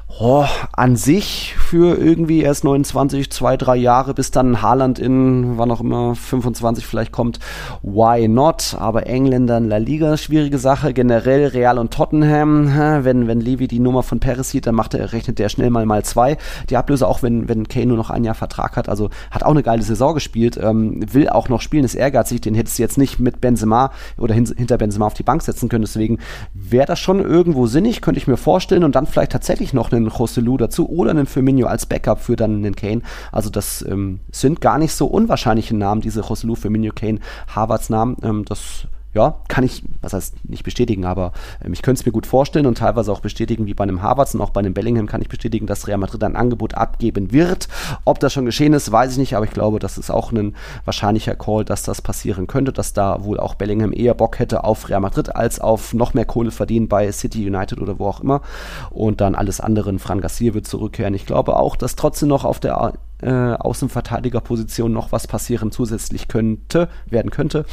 Oh, 0.09 0.47
an 0.73 0.95
sich 0.95 1.57
für 1.59 1.99
irgendwie 1.99 2.41
erst 2.41 2.63
29, 2.63 3.29
zwei, 3.31 3.57
drei 3.57 3.75
Jahre, 3.75 4.15
bis 4.15 4.31
dann 4.31 4.63
Haaland 4.63 5.01
in, 5.01 5.59
wann 5.59 5.71
auch 5.73 5.81
immer, 5.81 6.15
25 6.15 6.87
vielleicht 6.87 7.11
kommt. 7.11 7.41
Why 7.83 8.29
not? 8.29 8.77
Aber 8.79 9.09
Engländer 9.09 9.59
in 9.59 9.69
La 9.69 9.79
Liga, 9.79 10.17
schwierige 10.17 10.59
Sache. 10.59 10.95
Generell 10.95 11.49
Real 11.49 11.79
und 11.79 11.93
Tottenham, 11.93 12.73
wenn, 13.03 13.27
wenn 13.27 13.41
Levi 13.41 13.67
die 13.67 13.81
Nummer 13.81 14.05
von 14.05 14.21
Paris 14.21 14.51
sieht, 14.51 14.69
dann 14.69 14.77
macht 14.77 14.95
er, 14.95 15.13
rechnet 15.13 15.41
der 15.41 15.49
schnell 15.49 15.71
mal 15.71 15.85
mal 15.87 16.05
zwei. 16.05 16.39
Die 16.71 16.77
Ablöse, 16.77 17.09
auch 17.09 17.25
wenn, 17.25 17.49
wenn 17.49 17.67
Kane 17.67 17.87
nur 17.87 17.97
noch 17.97 18.11
ein 18.11 18.23
Jahr 18.23 18.37
Vertrag 18.37 18.77
hat, 18.77 18.89
also 18.89 19.11
hat 19.33 19.43
auch 19.43 19.51
eine 19.51 19.65
geile 19.65 19.83
Saison 19.83 20.15
gespielt, 20.15 20.57
ähm, 20.63 21.05
will 21.13 21.29
auch 21.29 21.49
noch 21.49 21.61
spielen, 21.61 21.85
ist 21.85 21.97
ehrgeizig, 21.97 22.41
den 22.41 22.55
hättest 22.55 22.79
du 22.79 22.83
jetzt 22.83 22.97
nicht 22.97 23.19
mit 23.19 23.41
Benzema 23.41 23.91
oder 24.17 24.35
hin, 24.35 24.49
hinter 24.57 24.79
Benzema 24.79 25.07
auf 25.07 25.15
die 25.15 25.25
Bank 25.25 25.43
setzen 25.43 25.69
können. 25.69 25.85
Deswegen 25.85 26.21
wäre 26.55 26.87
das 26.87 27.01
schon 27.01 27.19
irgendwo 27.21 27.67
sinnig, 27.67 28.01
könnte 28.03 28.21
ich 28.21 28.29
mir 28.29 28.37
vorstellen. 28.37 28.85
Und 28.85 28.95
dann 28.95 29.07
vielleicht 29.07 29.33
tatsächlich 29.33 29.75
noch 29.75 29.91
einen 29.97 30.13
Joselu 30.17 30.57
dazu 30.57 30.89
oder 30.89 31.11
einen 31.11 31.27
Firmino 31.27 31.67
als 31.67 31.87
Backup 31.87 32.21
für 32.21 32.37
dann 32.37 32.57
einen 32.57 32.77
Kane. 32.77 33.03
Also 33.33 33.51
das 33.51 33.85
ähm, 33.89 34.21
sind 34.31 34.61
gar 34.61 34.79
nicht 34.79 34.93
so 34.93 35.07
unwahrscheinliche 35.07 35.77
Namen, 35.77 36.01
diese 36.01 36.21
Joselu, 36.21 36.55
Firmino, 36.55 36.93
Kane, 36.95 37.21
Harvards 37.49 37.91
Namen. 37.91 38.17
Ähm, 38.23 38.45
das 38.45 38.87
ja, 39.17 39.41
kann 39.49 39.65
ich, 39.65 39.83
was 40.03 40.13
heißt 40.13 40.45
nicht 40.45 40.63
bestätigen, 40.63 41.07
aber 41.07 41.33
ähm, 41.65 41.73
ich 41.73 41.81
könnte 41.81 42.01
es 42.01 42.07
mir 42.07 42.13
gut 42.13 42.27
vorstellen 42.27 42.67
und 42.67 42.79
teilweise 42.79 43.11
auch 43.11 43.21
bestätigen, 43.21 43.65
wie 43.65 43.73
bei 43.73 43.83
einem 43.83 44.03
Harvards 44.03 44.35
und 44.35 44.43
auch 44.43 44.51
bei 44.51 44.61
einem 44.61 44.75
Bellingham 44.75 45.07
kann 45.07 45.23
ich 45.23 45.29
bestätigen, 45.29 45.67
dass 45.67 45.89
Real 45.89 45.97
Madrid 45.97 46.23
ein 46.23 46.37
Angebot 46.37 46.75
abgeben 46.75 47.33
wird. 47.33 47.69
Ob 48.05 48.21
das 48.21 48.35
schon 48.35 48.45
geschehen 48.45 48.75
ist, 48.75 48.93
weiß 48.93 49.13
ich 49.13 49.19
nicht, 49.19 49.35
aber 49.35 49.47
ich 49.47 49.53
glaube, 49.53 49.79
das 49.79 49.97
ist 49.97 50.11
auch 50.11 50.33
ein 50.33 50.55
wahrscheinlicher 50.85 51.35
Call, 51.35 51.65
dass 51.65 51.83
das 51.83 52.03
passieren 52.03 52.47
könnte, 52.47 52.75
dass 52.75 52.93
da 52.93 53.25
wohl 53.25 53.41
auch 53.41 53.55
Bellingham 53.55 53.93
eher 53.93 54.15
Bock 54.15 54.39
hätte 54.39 54.65
auf 54.65 54.91
Real 54.91 55.01
Madrid 55.01 55.35
als 55.35 55.61
auf 55.61 55.95
noch 55.95 56.13
mehr 56.13 56.27
Kohle 56.27 56.51
verdienen 56.51 56.89
bei 56.89 57.11
City 57.11 57.47
United 57.47 57.81
oder 57.81 57.99
wo 57.99 58.07
auch 58.09 58.21
immer. 58.21 58.43
Und 58.91 59.23
dann 59.23 59.35
alles 59.35 59.61
andere, 59.61 59.99
Fran 59.99 60.21
Garcia 60.21 60.53
wird 60.53 60.67
zurückkehren. 60.67 61.15
Ich 61.15 61.25
glaube 61.25 61.57
auch, 61.57 61.75
dass 61.75 61.97
trotzdem 61.97 62.29
noch 62.29 62.45
auf 62.45 62.61
der 62.61 62.93
äh, 63.23 63.31
Außenverteidigerposition 63.31 64.93
noch 64.93 65.11
was 65.13 65.27
passieren 65.27 65.73
zusätzlich 65.73 66.29
könnte, 66.29 66.89
werden 67.07 67.31
könnte. 67.31 67.65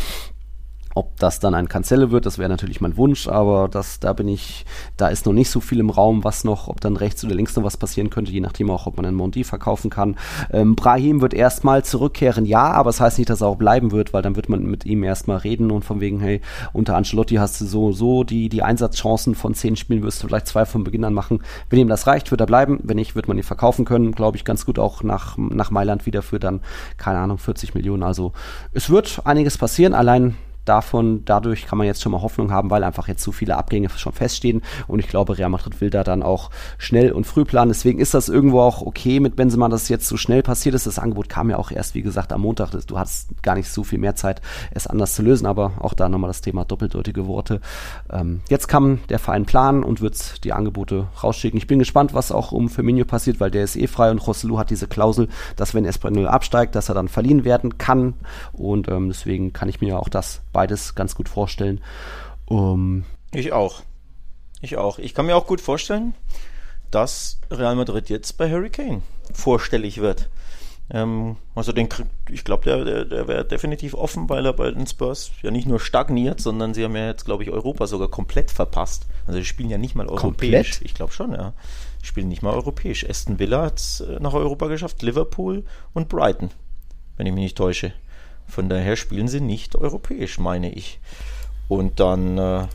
Ob 0.96 1.20
das 1.20 1.39
dann 1.39 1.54
ein 1.54 1.70
Cancelo 1.70 2.12
wird, 2.12 2.26
das 2.26 2.38
wäre 2.38 2.50
natürlich 2.50 2.82
mein 2.82 2.98
Wunsch, 2.98 3.28
aber 3.28 3.68
das, 3.68 4.00
da 4.00 4.14
bin 4.14 4.28
ich, 4.28 4.66
da 4.98 5.08
ist 5.08 5.26
noch 5.26 5.34
nicht 5.34 5.50
so 5.50 5.60
viel 5.60 5.80
im 5.80 5.89
Raum, 5.89 6.24
was 6.24 6.44
noch, 6.44 6.68
ob 6.68 6.82
dann 6.82 6.98
rechts 6.98 7.24
oder 7.24 7.36
links 7.36 7.56
noch 7.56 7.64
was 7.64 7.78
passieren 7.78 8.10
könnte, 8.10 8.32
je 8.32 8.39
nachdem 8.39 8.70
auch, 8.70 8.88
ob 8.88 8.98
man 8.98 9.06
einen 9.06 9.18
Mondi 9.18 9.44
verkaufen 9.44 9.89
kann. 9.89 10.16
Ähm, 10.52 10.76
Brahim 10.76 11.22
wird 11.22 11.34
erstmal 11.34 11.84
zurückkehren, 11.84 12.46
ja, 12.46 12.72
aber 12.72 12.89
es 12.89 12.94
das 12.98 13.02
heißt 13.02 13.18
nicht, 13.18 13.32
dass 13.32 13.41
er 13.41 13.48
auch 13.48 13.56
bleiben 13.56 13.91
wird, 13.91 14.14
weil 14.14 14.22
dann 14.22 14.36
wird 14.36 14.50
man 14.50 14.64
mit 14.64 14.86
ihm 14.86 15.04
erstmal 15.04 15.38
reden 15.38 15.72
und 15.72 15.84
von 15.84 16.00
wegen, 16.00 16.20
hey, 16.20 16.41
unter 16.74 16.96
Ancelotti 16.96 17.36
hast 17.36 17.60
du 17.60 17.66
so, 17.66 17.91
so 17.91 18.24
die, 18.24 18.50
die 18.50 18.62
Einsatzchancen 18.62 19.34
von 19.34 19.56
zehn 19.56 19.76
Spielen 19.76 20.04
wirst 20.04 20.22
du 20.22 20.28
vielleicht 20.28 20.46
zwei 20.46 20.66
von 20.66 20.84
Beginn 20.84 21.04
an 21.04 21.14
machen. 21.14 21.41
Wenn 21.72 21.80
ihm 21.80 21.88
das 21.88 22.06
reicht, 22.06 22.30
wird 22.30 22.39
er 22.39 22.46
bleiben. 22.46 22.80
Wenn 22.84 22.98
nicht, 22.98 23.16
wird 23.16 23.28
man 23.28 23.38
ihn 23.38 23.44
verkaufen 23.44 23.84
können, 23.84 24.12
glaube 24.12 24.38
ich, 24.38 24.46
ganz 24.46 24.68
gut 24.68 24.78
auch 24.78 25.02
nach, 25.02 25.38
nach 25.38 25.72
Mailand 25.72 26.06
wieder 26.06 26.22
für 26.22 26.39
dann, 26.39 26.62
keine 26.98 27.18
Ahnung, 27.18 27.39
40 27.39 27.74
Millionen. 27.74 28.04
Also 28.04 28.34
es 28.74 28.91
wird 28.91 29.22
einiges 29.26 29.58
passieren, 29.58 29.96
allein 29.96 30.36
davon, 30.66 31.26
dadurch 31.26 31.66
kann 31.66 31.78
man 31.78 31.88
jetzt 31.88 32.01
schon 32.01 32.11
mal 32.11 32.22
Hoffnung 32.22 32.51
haben, 32.51 32.70
weil 32.70 32.84
einfach 32.84 33.07
jetzt 33.07 33.24
so 33.24 33.32
viele 33.32 33.57
Abgänge 33.57 33.89
schon 33.89 34.14
feststehen 34.14 34.61
und 34.88 34.99
ich 34.99 35.07
glaube, 35.07 35.38
Real 35.38 35.49
Madrid 35.49 35.82
will 35.82 35.89
da 35.89 36.03
dann 36.03 36.24
auch 36.24 36.49
schnell 36.78 37.11
und 37.11 37.26
früh 37.26 37.45
planen. 37.45 37.70
Deswegen 37.70 37.99
ist 37.99 38.14
das 38.14 38.30
irgendwo 38.30 38.61
auch 38.61 38.82
okay 38.82 39.20
mit 39.20 39.36
Benzema, 39.36 39.70
dass 39.70 39.84
es 39.84 39.89
jetzt 39.89 40.07
so 40.07 40.18
schnell 40.18 40.43
passiert 40.43 40.76
ist. 40.76 40.88
Das 40.88 40.99
Angebot 40.99 41.30
kam 41.30 41.49
ja 41.49 41.57
auch 41.57 41.72
erst, 41.72 41.95
wie 41.95 42.01
gesagt, 42.01 42.34
am 42.34 42.41
Montag. 42.41 42.72
Du 42.88 42.97
hattest 42.97 43.41
gar 43.41 43.55
nicht 43.55 43.70
so 43.70 43.84
viel 43.84 43.99
mehr 43.99 44.16
Zeit, 44.16 44.41
es 44.72 44.88
anders 44.88 45.16
zu 45.16 45.22
lösen, 45.22 45.45
aber 45.45 45.74
auch 45.80 45.93
da 45.93 46.09
nochmal 46.09 46.30
das 46.30 46.41
Thema 46.41 46.66
doppeldeutige 46.66 47.28
Worte. 47.28 47.61
Ähm, 48.11 48.41
jetzt 48.49 48.68
kann 48.68 48.99
der 49.09 49.20
Verein 49.20 49.45
planen 49.45 49.84
und 49.84 50.01
wird 50.01 50.43
die 50.43 50.53
Angebote 50.53 51.07
rausschicken. 51.24 51.57
Ich 51.57 51.68
bin 51.68 51.80
gespannt, 51.80 52.14
was 52.14 52.32
auch 52.32 52.51
um 52.51 52.70
Firmino 52.70 53.05
passiert, 53.05 53.39
weil 53.39 53.51
der 53.51 53.64
ist 53.64 53.76
eh 53.76 53.88
frei 53.88 54.11
und 54.11 54.26
Joselu 54.26 54.57
hat 54.57 54.70
diese 54.70 54.88
Klausel, 54.88 55.28
dass 55.55 55.74
wenn 55.74 55.86
Espanyol 55.86 56.28
absteigt, 56.28 56.76
dass 56.76 56.89
er 56.89 56.95
dann 56.95 57.07
verliehen 57.07 57.45
werden 57.45 57.78
kann 57.78 58.14
und 58.51 58.88
ähm, 58.88 59.09
deswegen 59.09 59.53
kann 59.53 59.70
ich 59.70 59.82
mir 59.82 59.99
auch 59.99 60.09
das 60.09 60.41
beides 60.54 60.95
ganz 60.95 61.16
gut 61.16 61.28
vorstellen. 61.28 61.82
Um, 62.45 63.04
ich 63.32 63.51
auch. 63.51 63.82
Ich 64.62 64.78
auch. 64.78 64.99
Ich 64.99 65.14
kann 65.14 65.26
mir 65.26 65.36
auch 65.36 65.47
gut 65.47 65.60
vorstellen, 65.60 66.14
dass 66.91 67.41
Real 67.51 67.76
Madrid 67.76 68.10
jetzt 68.10 68.38
bei 68.38 68.49
Harry 68.49 68.70
Kane 68.70 69.01
vorstellig 69.34 69.99
wird. 69.99 70.30
Ähm, 70.89 71.38
also 71.56 71.72
den, 71.72 71.89
ich 72.30 72.43
glaube, 72.43 72.66
der, 72.66 72.86
der, 72.86 73.06
der 73.06 73.28
wäre 73.28 73.45
definitiv 73.45 73.93
offen, 73.93 74.30
weil 74.30 74.45
er 74.45 74.54
bei 74.54 74.70
den 74.72 74.86
Spurs 74.86 75.32
ja 75.41 75.49
nicht 75.49 75.68
nur 75.68 75.80
stagniert, 75.80 76.39
sondern 76.39 76.74
sie 76.74 76.84
haben 76.84 76.95
ja 76.95 77.08
jetzt, 77.08 77.26
glaube 77.26 77.43
ich, 77.43 77.49
Europa 77.49 77.88
sogar 77.88 78.10
komplett 78.10 78.51
verpasst. 78.51 79.08
Also 79.26 79.39
die 79.39 79.45
spielen 79.45 79.70
ja 79.70 79.78
nicht 79.78 79.95
mal 79.95 80.08
europäisch. 80.08 80.22
Komplett? 80.22 80.82
Ich 80.82 80.93
glaube 80.93 81.14
schon, 81.14 81.34
ja. 81.34 81.54
Spielen 82.01 82.28
nicht 82.28 82.41
mal 82.41 82.54
europäisch. 82.54 83.10
Aston 83.10 83.39
Villa 83.39 83.64
hat 83.64 83.80
es 83.80 84.01
äh, 84.01 84.20
nach 84.20 84.34
Europa 84.34 84.68
geschafft, 84.68 85.01
Liverpool 85.01 85.64
und 85.93 86.10
Brighton, 86.10 86.51
wenn 87.18 87.28
ich 87.28 87.34
mich 87.34 87.43
nicht 87.43 87.58
täusche. 87.58 87.93
Von 88.48 88.70
daher 88.70 88.96
spielen 88.96 89.28
sie 89.28 89.41
nicht 89.41 89.76
europäisch, 89.76 90.39
meine 90.39 90.72
ich. 90.72 91.00
Und 91.68 92.00
dann 92.00 92.38
äh, 92.38 92.68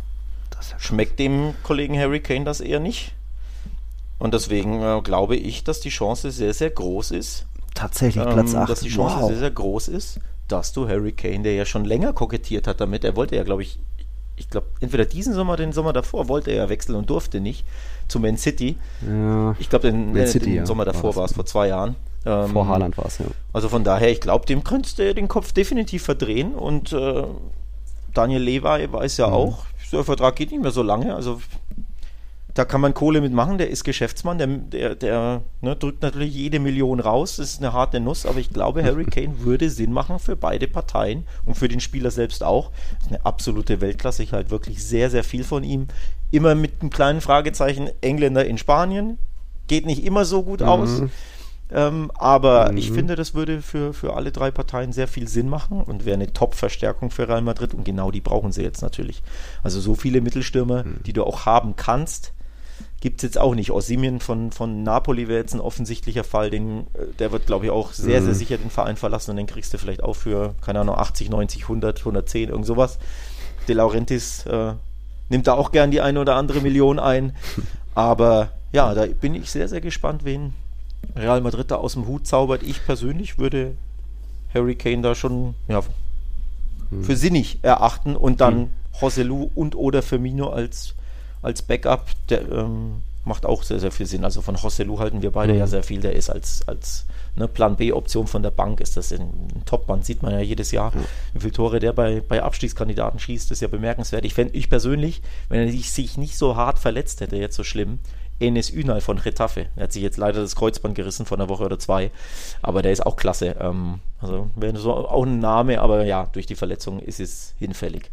schmeckt 0.78 1.18
dem 1.18 1.54
Kollegen 1.62 1.98
Harry 1.98 2.20
Kane 2.20 2.44
das 2.44 2.60
eher 2.60 2.80
nicht. 2.80 3.14
Und 4.18 4.34
deswegen 4.34 4.82
äh, 4.82 5.00
glaube 5.02 5.36
ich, 5.36 5.64
dass 5.64 5.80
die 5.80 5.90
Chance 5.90 6.30
sehr, 6.30 6.52
sehr 6.52 6.70
groß 6.70 7.12
ist. 7.12 7.46
Tatsächlich 7.74 8.24
ähm, 8.24 8.32
Platz 8.32 8.54
8. 8.54 8.68
Dass 8.68 8.80
die 8.80 8.88
Chance 8.88 9.16
wow. 9.20 9.28
sehr, 9.28 9.38
sehr 9.38 9.50
groß 9.50 9.88
ist, 9.88 10.20
dass 10.48 10.72
du 10.72 10.88
Harry 10.88 11.12
Kane, 11.12 11.42
der 11.42 11.54
ja 11.54 11.64
schon 11.64 11.84
länger 11.84 12.12
kokettiert 12.12 12.66
hat 12.66 12.80
damit, 12.80 13.04
er 13.04 13.14
wollte 13.14 13.36
ja, 13.36 13.44
glaube 13.44 13.62
ich, 13.62 13.78
ich 14.36 14.50
glaube, 14.50 14.68
entweder 14.80 15.04
diesen 15.04 15.34
Sommer, 15.34 15.56
den 15.56 15.72
Sommer 15.72 15.92
davor 15.92 16.28
wollte 16.28 16.50
er 16.50 16.56
ja 16.56 16.68
wechseln 16.68 16.94
und 16.94 17.10
durfte 17.10 17.40
nicht 17.40 17.64
zu 18.08 18.20
Man 18.20 18.36
City. 18.36 18.76
Ja, 19.06 19.54
ich 19.58 19.68
glaube, 19.68 19.90
den, 19.90 20.16
äh, 20.16 20.26
City, 20.26 20.46
den 20.46 20.54
ja. 20.54 20.66
Sommer 20.66 20.84
davor 20.84 21.16
war 21.16 21.24
es, 21.24 21.32
vor 21.32 21.46
zwei 21.46 21.68
Jahren. 21.68 21.96
Ähm, 22.28 22.50
vor 22.50 22.68
Haaland 22.68 22.98
war 22.98 23.06
es, 23.06 23.18
ja. 23.18 23.26
Also 23.54 23.70
von 23.70 23.84
daher, 23.84 24.10
ich 24.10 24.20
glaube, 24.20 24.44
dem 24.44 24.62
könntest 24.62 24.98
du 24.98 25.14
den 25.14 25.28
Kopf 25.28 25.52
definitiv 25.52 26.02
verdrehen 26.02 26.54
und 26.54 26.92
äh, 26.92 27.24
Daniel 28.12 28.42
Levi 28.42 28.92
weiß 28.92 29.16
ja 29.16 29.28
mhm. 29.28 29.32
auch, 29.32 29.64
der 29.92 30.04
Vertrag 30.04 30.36
geht 30.36 30.50
nicht 30.50 30.60
mehr 30.60 30.70
so 30.70 30.82
lange, 30.82 31.14
also 31.14 31.40
da 32.52 32.64
kann 32.64 32.80
man 32.80 32.92
Kohle 32.92 33.20
mitmachen, 33.20 33.56
der 33.56 33.70
ist 33.70 33.84
Geschäftsmann, 33.84 34.36
der, 34.36 34.48
der, 34.48 34.94
der 34.96 35.42
ne, 35.62 35.76
drückt 35.76 36.02
natürlich 36.02 36.34
jede 36.34 36.58
Million 36.58 37.00
raus, 37.00 37.36
das 37.36 37.52
ist 37.52 37.62
eine 37.62 37.72
harte 37.72 38.00
Nuss, 38.00 38.26
aber 38.26 38.40
ich 38.40 38.50
glaube, 38.50 38.84
Harry 38.84 39.04
Kane 39.10 39.40
würde 39.40 39.70
Sinn 39.70 39.92
machen 39.92 40.18
für 40.18 40.36
beide 40.36 40.68
Parteien 40.68 41.24
und 41.46 41.54
für 41.54 41.68
den 41.68 41.80
Spieler 41.80 42.10
selbst 42.10 42.42
auch. 42.42 42.72
Das 42.96 43.06
ist 43.06 43.12
eine 43.12 43.24
absolute 43.24 43.80
Weltklasse, 43.80 44.22
ich 44.22 44.32
halte 44.32 44.50
wirklich 44.50 44.84
sehr, 44.84 45.08
sehr 45.08 45.24
viel 45.24 45.44
von 45.44 45.64
ihm. 45.64 45.86
Immer 46.30 46.54
mit 46.54 46.80
einem 46.80 46.90
kleinen 46.90 47.20
Fragezeichen, 47.22 47.88
Engländer 48.02 48.44
in 48.44 48.58
Spanien, 48.58 49.18
geht 49.68 49.86
nicht 49.86 50.04
immer 50.04 50.24
so 50.24 50.42
gut 50.42 50.60
mhm. 50.60 50.68
aus. 50.68 51.02
Ähm, 51.70 52.10
aber 52.14 52.70
mhm. 52.70 52.78
ich 52.78 52.90
finde, 52.92 53.14
das 53.14 53.34
würde 53.34 53.60
für, 53.60 53.92
für 53.92 54.14
alle 54.14 54.32
drei 54.32 54.50
Parteien 54.50 54.92
sehr 54.92 55.08
viel 55.08 55.28
Sinn 55.28 55.48
machen 55.48 55.82
und 55.82 56.06
wäre 56.06 56.14
eine 56.14 56.32
Top-Verstärkung 56.32 57.10
für 57.10 57.28
Real 57.28 57.42
Madrid 57.42 57.74
und 57.74 57.84
genau 57.84 58.10
die 58.10 58.20
brauchen 58.20 58.52
sie 58.52 58.62
jetzt 58.62 58.80
natürlich. 58.80 59.22
Also 59.62 59.80
so 59.80 59.94
viele 59.94 60.20
Mittelstürmer, 60.20 60.84
mhm. 60.84 61.00
die 61.04 61.12
du 61.12 61.24
auch 61.24 61.44
haben 61.44 61.76
kannst, 61.76 62.32
gibt 63.00 63.18
es 63.18 63.22
jetzt 63.22 63.38
auch 63.38 63.54
nicht. 63.54 63.70
Osimien 63.70 64.20
von, 64.20 64.50
von 64.50 64.82
Napoli 64.82 65.28
wäre 65.28 65.40
jetzt 65.40 65.54
ein 65.54 65.60
offensichtlicher 65.60 66.24
Fall, 66.24 66.50
den, 66.50 66.86
äh, 66.94 67.06
der 67.18 67.32
wird, 67.32 67.46
glaube 67.46 67.66
ich, 67.66 67.70
auch 67.70 67.92
sehr, 67.92 68.20
mhm. 68.20 68.26
sehr 68.26 68.34
sicher 68.34 68.56
den 68.56 68.70
Verein 68.70 68.96
verlassen 68.96 69.32
und 69.32 69.36
den 69.36 69.46
kriegst 69.46 69.72
du 69.74 69.78
vielleicht 69.78 70.02
auch 70.02 70.16
für, 70.16 70.54
keine 70.62 70.80
Ahnung, 70.80 70.96
80, 70.96 71.28
90, 71.28 71.62
100, 71.64 71.98
110, 71.98 72.48
irgend 72.48 72.66
sowas. 72.66 72.98
De 73.68 73.74
Laurentiis 73.74 74.46
äh, 74.46 74.72
nimmt 75.28 75.46
da 75.46 75.52
auch 75.52 75.70
gern 75.70 75.90
die 75.90 76.00
eine 76.00 76.20
oder 76.20 76.36
andere 76.36 76.60
Million 76.60 76.98
ein. 76.98 77.36
Aber 77.94 78.52
ja, 78.72 78.94
da 78.94 79.06
bin 79.06 79.34
ich 79.34 79.50
sehr, 79.50 79.68
sehr 79.68 79.80
gespannt, 79.82 80.24
wen 80.24 80.54
Real 81.16 81.40
Madrid 81.40 81.70
da 81.70 81.76
aus 81.76 81.94
dem 81.94 82.06
Hut 82.06 82.26
zaubert. 82.26 82.62
Ich 82.62 82.84
persönlich 82.84 83.38
würde 83.38 83.76
Harry 84.54 84.74
Kane 84.74 85.02
da 85.02 85.14
schon 85.14 85.54
ja, 85.68 85.82
hm. 86.90 87.04
für 87.04 87.16
sinnig 87.16 87.58
erachten 87.62 88.16
und 88.16 88.40
dann 88.40 88.54
hm. 88.54 88.70
Joselu 89.00 89.50
und 89.54 89.74
oder 89.76 90.02
Firmino 90.02 90.48
als 90.50 90.94
als 91.42 91.62
Backup, 91.62 92.06
der 92.28 92.50
ähm, 92.50 93.02
macht 93.24 93.46
auch 93.46 93.62
sehr, 93.62 93.78
sehr 93.78 93.92
viel 93.92 94.06
Sinn. 94.06 94.24
Also 94.24 94.42
von 94.42 94.56
Joselu 94.56 94.98
halten 94.98 95.22
wir 95.22 95.30
beide 95.30 95.52
mhm. 95.52 95.58
ja 95.60 95.66
sehr 95.66 95.82
viel. 95.82 96.00
Der 96.00 96.14
ist 96.14 96.30
als, 96.30 96.66
als 96.66 97.06
ne, 97.36 97.46
Plan 97.46 97.76
B-Option 97.76 98.26
von 98.26 98.42
der 98.42 98.50
Bank, 98.50 98.80
ist 98.80 98.96
das 98.96 99.12
ein, 99.12 99.20
ein 99.20 99.62
Top-Mann, 99.66 100.02
sieht 100.02 100.22
man 100.22 100.32
ja 100.32 100.40
jedes 100.40 100.72
Jahr. 100.72 100.92
Wie 101.32 101.40
viele 101.40 101.52
Tore 101.52 101.78
der 101.78 101.92
bei, 101.92 102.20
bei 102.26 102.42
Abstiegskandidaten 102.42 103.20
schießt, 103.20 103.50
ist 103.50 103.60
ja 103.60 103.68
bemerkenswert. 103.68 104.24
Ich 104.24 104.34
fände, 104.34 104.54
ich 104.54 104.68
persönlich, 104.68 105.22
wenn 105.48 105.60
er 105.60 105.72
sich 105.72 106.16
nicht 106.16 106.36
so 106.36 106.56
hart 106.56 106.78
verletzt 106.78 107.20
hätte, 107.20 107.36
jetzt 107.36 107.54
so 107.54 107.64
schlimm, 107.64 108.00
Enes 108.40 108.70
Ünal 108.70 109.00
von 109.00 109.18
Retafe. 109.18 109.66
Er 109.76 109.84
hat 109.84 109.92
sich 109.92 110.02
jetzt 110.02 110.16
leider 110.16 110.40
das 110.40 110.56
Kreuzband 110.56 110.94
gerissen 110.94 111.26
von 111.26 111.40
einer 111.40 111.48
Woche 111.48 111.64
oder 111.64 111.78
zwei, 111.78 112.10
aber 112.62 112.82
der 112.82 112.92
ist 112.92 113.04
auch 113.04 113.16
klasse. 113.16 113.56
Ähm, 113.60 114.00
also 114.20 114.50
wäre 114.56 114.76
so 114.78 114.94
auch 114.94 115.24
ein 115.24 115.38
Name, 115.38 115.80
aber 115.80 116.04
ja, 116.04 116.26
durch 116.32 116.46
die 116.46 116.56
Verletzung 116.56 117.00
ist 117.00 117.20
es 117.20 117.54
hinfällig. 117.58 118.10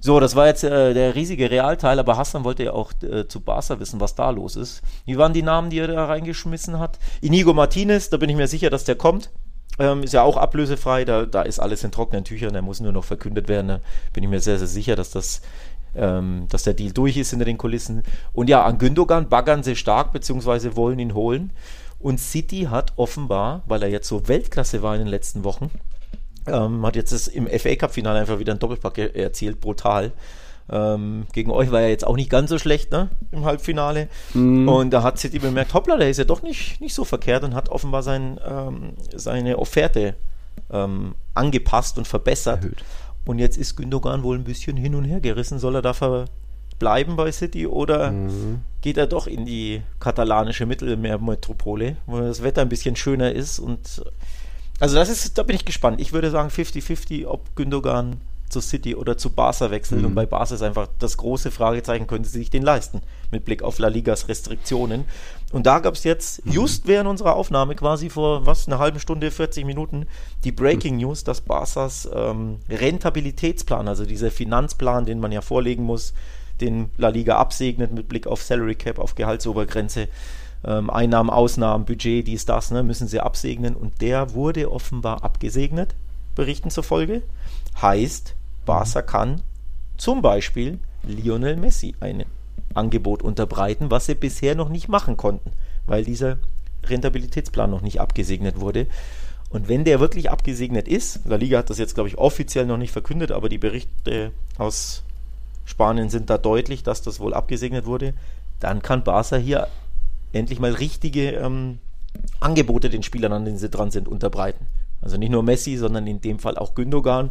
So, 0.00 0.20
das 0.20 0.36
war 0.36 0.46
jetzt 0.46 0.64
äh, 0.64 0.94
der 0.94 1.14
riesige 1.14 1.50
Realteil, 1.50 1.98
aber 1.98 2.16
Hassan 2.16 2.44
wollte 2.44 2.64
ja 2.64 2.72
auch 2.72 2.92
äh, 3.02 3.26
zu 3.26 3.40
Barca 3.40 3.80
wissen, 3.80 4.00
was 4.00 4.14
da 4.14 4.30
los 4.30 4.54
ist. 4.56 4.82
Wie 5.06 5.16
waren 5.16 5.32
die 5.32 5.42
Namen, 5.42 5.70
die 5.70 5.78
er 5.78 5.88
da 5.88 6.04
reingeschmissen 6.04 6.78
hat? 6.78 6.98
Inigo 7.20 7.54
Martinez, 7.54 8.10
da 8.10 8.16
bin 8.16 8.30
ich 8.30 8.36
mir 8.36 8.48
sicher, 8.48 8.70
dass 8.70 8.84
der 8.84 8.96
kommt. 8.96 9.30
Ähm, 9.80 10.02
ist 10.02 10.12
ja 10.12 10.22
auch 10.22 10.36
ablösefrei, 10.36 11.04
da, 11.04 11.24
da 11.24 11.42
ist 11.42 11.60
alles 11.60 11.84
in 11.84 11.92
trockenen 11.92 12.24
Tüchern, 12.24 12.52
der 12.52 12.62
muss 12.62 12.80
nur 12.80 12.92
noch 12.92 13.04
verkündet 13.04 13.48
werden. 13.48 13.68
Da 13.68 13.80
bin 14.12 14.24
ich 14.24 14.30
mir 14.30 14.40
sehr, 14.40 14.58
sehr 14.58 14.66
sicher, 14.66 14.96
dass 14.96 15.10
das 15.10 15.40
ähm, 15.94 16.46
dass 16.50 16.62
der 16.62 16.74
Deal 16.74 16.92
durch 16.92 17.16
ist 17.16 17.30
hinter 17.30 17.44
den 17.44 17.58
Kulissen. 17.58 18.02
Und 18.32 18.48
ja, 18.48 18.64
an 18.64 18.78
Gündogan 18.78 19.28
baggern 19.28 19.62
sie 19.62 19.76
stark, 19.76 20.12
beziehungsweise 20.12 20.76
wollen 20.76 20.98
ihn 20.98 21.14
holen. 21.14 21.52
Und 21.98 22.20
City 22.20 22.68
hat 22.70 22.92
offenbar, 22.96 23.62
weil 23.66 23.82
er 23.82 23.88
jetzt 23.88 24.08
so 24.08 24.28
Weltklasse 24.28 24.82
war 24.82 24.94
in 24.94 25.00
den 25.00 25.08
letzten 25.08 25.44
Wochen, 25.44 25.70
ähm, 26.46 26.86
hat 26.86 26.96
jetzt 26.96 27.12
das 27.12 27.28
im 27.28 27.48
FA 27.48 27.74
Cup-Finale 27.74 28.20
einfach 28.20 28.38
wieder 28.38 28.52
einen 28.52 28.60
Doppelpack 28.60 28.98
erzielt, 28.98 29.60
brutal. 29.60 30.12
Ähm, 30.70 31.26
gegen 31.32 31.50
euch 31.50 31.70
war 31.70 31.80
er 31.80 31.88
jetzt 31.88 32.06
auch 32.06 32.16
nicht 32.16 32.30
ganz 32.30 32.50
so 32.50 32.58
schlecht, 32.58 32.92
ne? 32.92 33.08
Im 33.32 33.44
Halbfinale. 33.44 34.08
Mm. 34.34 34.68
Und 34.68 34.90
da 34.90 35.02
hat 35.02 35.18
City 35.18 35.38
bemerkt, 35.38 35.72
hoppla, 35.72 35.96
der 35.96 36.10
ist 36.10 36.18
ja 36.18 36.24
doch 36.24 36.42
nicht, 36.42 36.80
nicht 36.80 36.94
so 36.94 37.04
verkehrt 37.04 37.42
und 37.42 37.54
hat 37.54 37.70
offenbar 37.70 38.02
sein, 38.02 38.38
ähm, 38.46 38.92
seine 39.14 39.58
Offerte 39.58 40.14
ähm, 40.70 41.14
angepasst 41.34 41.96
und 41.96 42.06
verbessert. 42.06 42.62
Erhöht. 42.62 42.84
Und 43.24 43.38
jetzt 43.38 43.58
ist 43.58 43.76
Gündogan 43.76 44.22
wohl 44.22 44.36
ein 44.36 44.44
bisschen 44.44 44.76
hin 44.76 44.94
und 44.94 45.04
her 45.04 45.20
gerissen. 45.20 45.58
Soll 45.58 45.76
er 45.76 45.82
da 45.82 45.92
verbleiben 45.92 47.16
bei 47.16 47.30
City 47.30 47.66
oder 47.66 48.10
mm. 48.10 48.60
geht 48.80 48.96
er 48.96 49.06
doch 49.06 49.26
in 49.26 49.44
die 49.44 49.82
katalanische 50.00 50.66
Mittelmeermetropole, 50.66 51.96
wo 52.06 52.20
das 52.20 52.42
Wetter 52.42 52.62
ein 52.62 52.68
bisschen 52.68 52.96
schöner 52.96 53.32
ist 53.32 53.58
und 53.58 54.02
also 54.80 54.94
das 54.94 55.08
ist, 55.08 55.36
da 55.38 55.42
bin 55.42 55.56
ich 55.56 55.64
gespannt. 55.64 56.00
Ich 56.00 56.12
würde 56.12 56.30
sagen 56.30 56.50
50-50, 56.50 57.26
ob 57.26 57.56
Gündogan 57.56 58.20
zu 58.48 58.60
City 58.60 58.94
oder 58.94 59.16
zu 59.16 59.30
Barca 59.30 59.70
wechselt. 59.70 60.00
Mhm. 60.00 60.08
Und 60.08 60.14
bei 60.14 60.26
Barca 60.26 60.54
ist 60.54 60.62
einfach 60.62 60.88
das 60.98 61.16
große 61.16 61.50
Fragezeichen, 61.50 62.06
können 62.06 62.24
sie 62.24 62.38
sich 62.38 62.50
den 62.50 62.62
leisten, 62.62 63.02
mit 63.30 63.44
Blick 63.44 63.62
auf 63.62 63.78
La 63.78 63.88
Ligas 63.88 64.28
Restriktionen. 64.28 65.04
Und 65.52 65.66
da 65.66 65.78
gab 65.78 65.94
es 65.94 66.04
jetzt, 66.04 66.44
mhm. 66.44 66.52
just 66.52 66.86
während 66.86 67.08
unserer 67.08 67.36
Aufnahme, 67.36 67.74
quasi 67.74 68.10
vor 68.10 68.46
was, 68.46 68.66
eine 68.66 68.78
halbe 68.78 69.00
Stunde, 69.00 69.30
40 69.30 69.64
Minuten, 69.64 70.06
die 70.44 70.52
Breaking 70.52 70.94
mhm. 70.94 71.00
News, 71.00 71.24
dass 71.24 71.40
Barcas 71.40 72.08
ähm, 72.12 72.58
Rentabilitätsplan, 72.68 73.88
also 73.88 74.04
dieser 74.04 74.30
Finanzplan, 74.30 75.06
den 75.06 75.20
man 75.20 75.32
ja 75.32 75.40
vorlegen 75.40 75.84
muss, 75.84 76.12
den 76.60 76.90
La 76.96 77.08
Liga 77.08 77.36
absegnet 77.36 77.92
mit 77.92 78.08
Blick 78.08 78.26
auf 78.26 78.42
Salary 78.42 78.74
Cap, 78.74 78.98
auf 78.98 79.14
Gehaltsobergrenze, 79.14 80.08
ähm, 80.64 80.90
Einnahmen, 80.90 81.30
Ausnahmen, 81.30 81.84
Budget, 81.84 82.26
dies, 82.26 82.44
das, 82.44 82.70
ne, 82.70 82.82
müssen 82.82 83.08
sie 83.08 83.20
absegnen. 83.20 83.76
Und 83.76 84.00
der 84.00 84.34
wurde 84.34 84.70
offenbar 84.70 85.22
abgesegnet, 85.22 85.94
Berichten 86.34 86.70
zufolge. 86.70 87.22
Heißt, 87.80 88.34
Barca 88.68 89.00
kann 89.00 89.40
zum 89.96 90.20
Beispiel 90.20 90.78
Lionel 91.02 91.56
Messi 91.56 91.94
ein 92.00 92.26
Angebot 92.74 93.22
unterbreiten, 93.22 93.90
was 93.90 94.04
sie 94.04 94.14
bisher 94.14 94.54
noch 94.54 94.68
nicht 94.68 94.88
machen 94.88 95.16
konnten, 95.16 95.52
weil 95.86 96.04
dieser 96.04 96.36
Rentabilitätsplan 96.84 97.70
noch 97.70 97.80
nicht 97.80 97.98
abgesegnet 97.98 98.60
wurde. 98.60 98.86
Und 99.48 99.68
wenn 99.68 99.84
der 99.84 100.00
wirklich 100.00 100.30
abgesegnet 100.30 100.86
ist, 100.86 101.20
La 101.24 101.36
Liga 101.36 101.56
hat 101.56 101.70
das 101.70 101.78
jetzt, 101.78 101.94
glaube 101.94 102.10
ich, 102.10 102.18
offiziell 102.18 102.66
noch 102.66 102.76
nicht 102.76 102.92
verkündet, 102.92 103.32
aber 103.32 103.48
die 103.48 103.56
Berichte 103.56 104.32
aus 104.58 105.02
Spanien 105.64 106.10
sind 106.10 106.28
da 106.28 106.36
deutlich, 106.36 106.82
dass 106.82 107.00
das 107.00 107.20
wohl 107.20 107.32
abgesegnet 107.32 107.86
wurde, 107.86 108.12
dann 108.60 108.82
kann 108.82 109.02
Barca 109.02 109.36
hier 109.36 109.66
endlich 110.34 110.60
mal 110.60 110.72
richtige 110.72 111.30
ähm, 111.30 111.78
Angebote 112.38 112.90
den 112.90 113.02
Spielern, 113.02 113.32
an 113.32 113.46
denen 113.46 113.56
sie 113.56 113.70
dran 113.70 113.90
sind, 113.90 114.08
unterbreiten. 114.08 114.66
Also 115.00 115.16
nicht 115.16 115.30
nur 115.30 115.42
Messi, 115.42 115.78
sondern 115.78 116.06
in 116.06 116.20
dem 116.20 116.38
Fall 116.38 116.58
auch 116.58 116.74
Gündogan. 116.74 117.30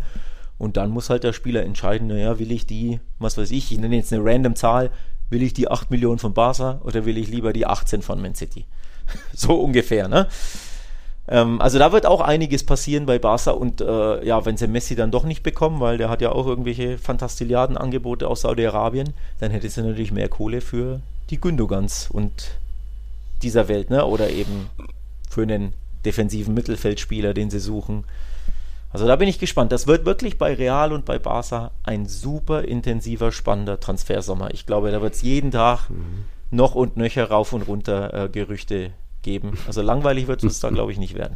Und 0.57 0.77
dann 0.77 0.89
muss 0.89 1.09
halt 1.09 1.23
der 1.23 1.33
Spieler 1.33 1.63
entscheiden, 1.63 2.07
naja, 2.07 2.39
will 2.39 2.51
ich 2.51 2.65
die, 2.65 2.99
was 3.19 3.37
weiß 3.37 3.51
ich, 3.51 3.71
ich 3.71 3.77
nenne 3.77 3.95
jetzt 3.95 4.11
eine 4.11 4.23
random 4.25 4.55
Zahl, 4.55 4.91
will 5.29 5.43
ich 5.43 5.53
die 5.53 5.69
8 5.69 5.91
Millionen 5.91 6.19
von 6.19 6.33
Barca 6.33 6.81
oder 6.83 7.05
will 7.05 7.17
ich 7.17 7.27
lieber 7.27 7.53
die 7.53 7.65
18 7.65 8.01
von 8.01 8.21
Man 8.21 8.35
City? 8.35 8.65
so 9.33 9.53
ungefähr, 9.53 10.07
ne? 10.07 10.27
Ähm, 11.27 11.61
also 11.61 11.77
da 11.77 11.91
wird 11.91 12.05
auch 12.05 12.21
einiges 12.21 12.65
passieren 12.65 13.05
bei 13.05 13.19
Barca 13.19 13.51
und 13.51 13.81
äh, 13.81 14.25
ja, 14.25 14.45
wenn 14.45 14.57
sie 14.57 14.67
Messi 14.67 14.95
dann 14.95 15.11
doch 15.11 15.25
nicht 15.25 15.43
bekommen, 15.43 15.79
weil 15.79 15.97
der 15.97 16.09
hat 16.09 16.21
ja 16.21 16.31
auch 16.31 16.47
irgendwelche 16.47 16.97
Fantastilliarden-Angebote 16.97 18.27
aus 18.27 18.41
Saudi-Arabien, 18.41 19.13
dann 19.39 19.51
hätte 19.51 19.69
sie 19.69 19.81
natürlich 19.81 20.11
mehr 20.11 20.29
Kohle 20.29 20.61
für 20.61 21.01
die 21.29 21.41
Gündogans 21.41 22.09
und 22.09 22.51
dieser 23.41 23.67
Welt, 23.67 23.89
ne? 23.89 24.05
Oder 24.05 24.29
eben 24.29 24.69
für 25.29 25.43
einen 25.43 25.73
defensiven 26.05 26.53
Mittelfeldspieler, 26.53 27.33
den 27.33 27.49
sie 27.49 27.59
suchen. 27.59 28.05
Also 28.97 29.05
da 29.05 29.15
bin 29.15 29.29
ich 29.29 29.37
gespannt. 29.37 29.71
Das 29.71 29.85
wird 29.85 30.05
wirklich 30.05 30.39
bei 30.39 30.55
Real 30.55 30.91
und 30.91 31.05
bei 31.05 31.19
Barca 31.19 31.69
ein 31.83 32.07
super 32.07 32.63
intensiver, 32.63 33.31
spannender 33.31 33.79
Transfersommer. 33.79 34.51
Ich 34.55 34.65
glaube, 34.65 34.89
da 34.89 35.03
wird 35.03 35.13
es 35.13 35.21
jeden 35.21 35.51
Tag 35.51 35.87
mhm. 35.91 36.25
noch 36.49 36.73
und 36.73 36.97
nöcher 36.97 37.29
rauf 37.29 37.53
und 37.53 37.61
runter 37.61 38.11
äh, 38.11 38.27
Gerüchte 38.27 38.93
geben. 39.21 39.55
Also 39.67 39.83
langweilig 39.83 40.25
wird 40.25 40.43
es 40.43 40.61
da, 40.61 40.69
glaube 40.71 40.91
ich, 40.91 40.97
nicht 40.97 41.13
werden. 41.13 41.35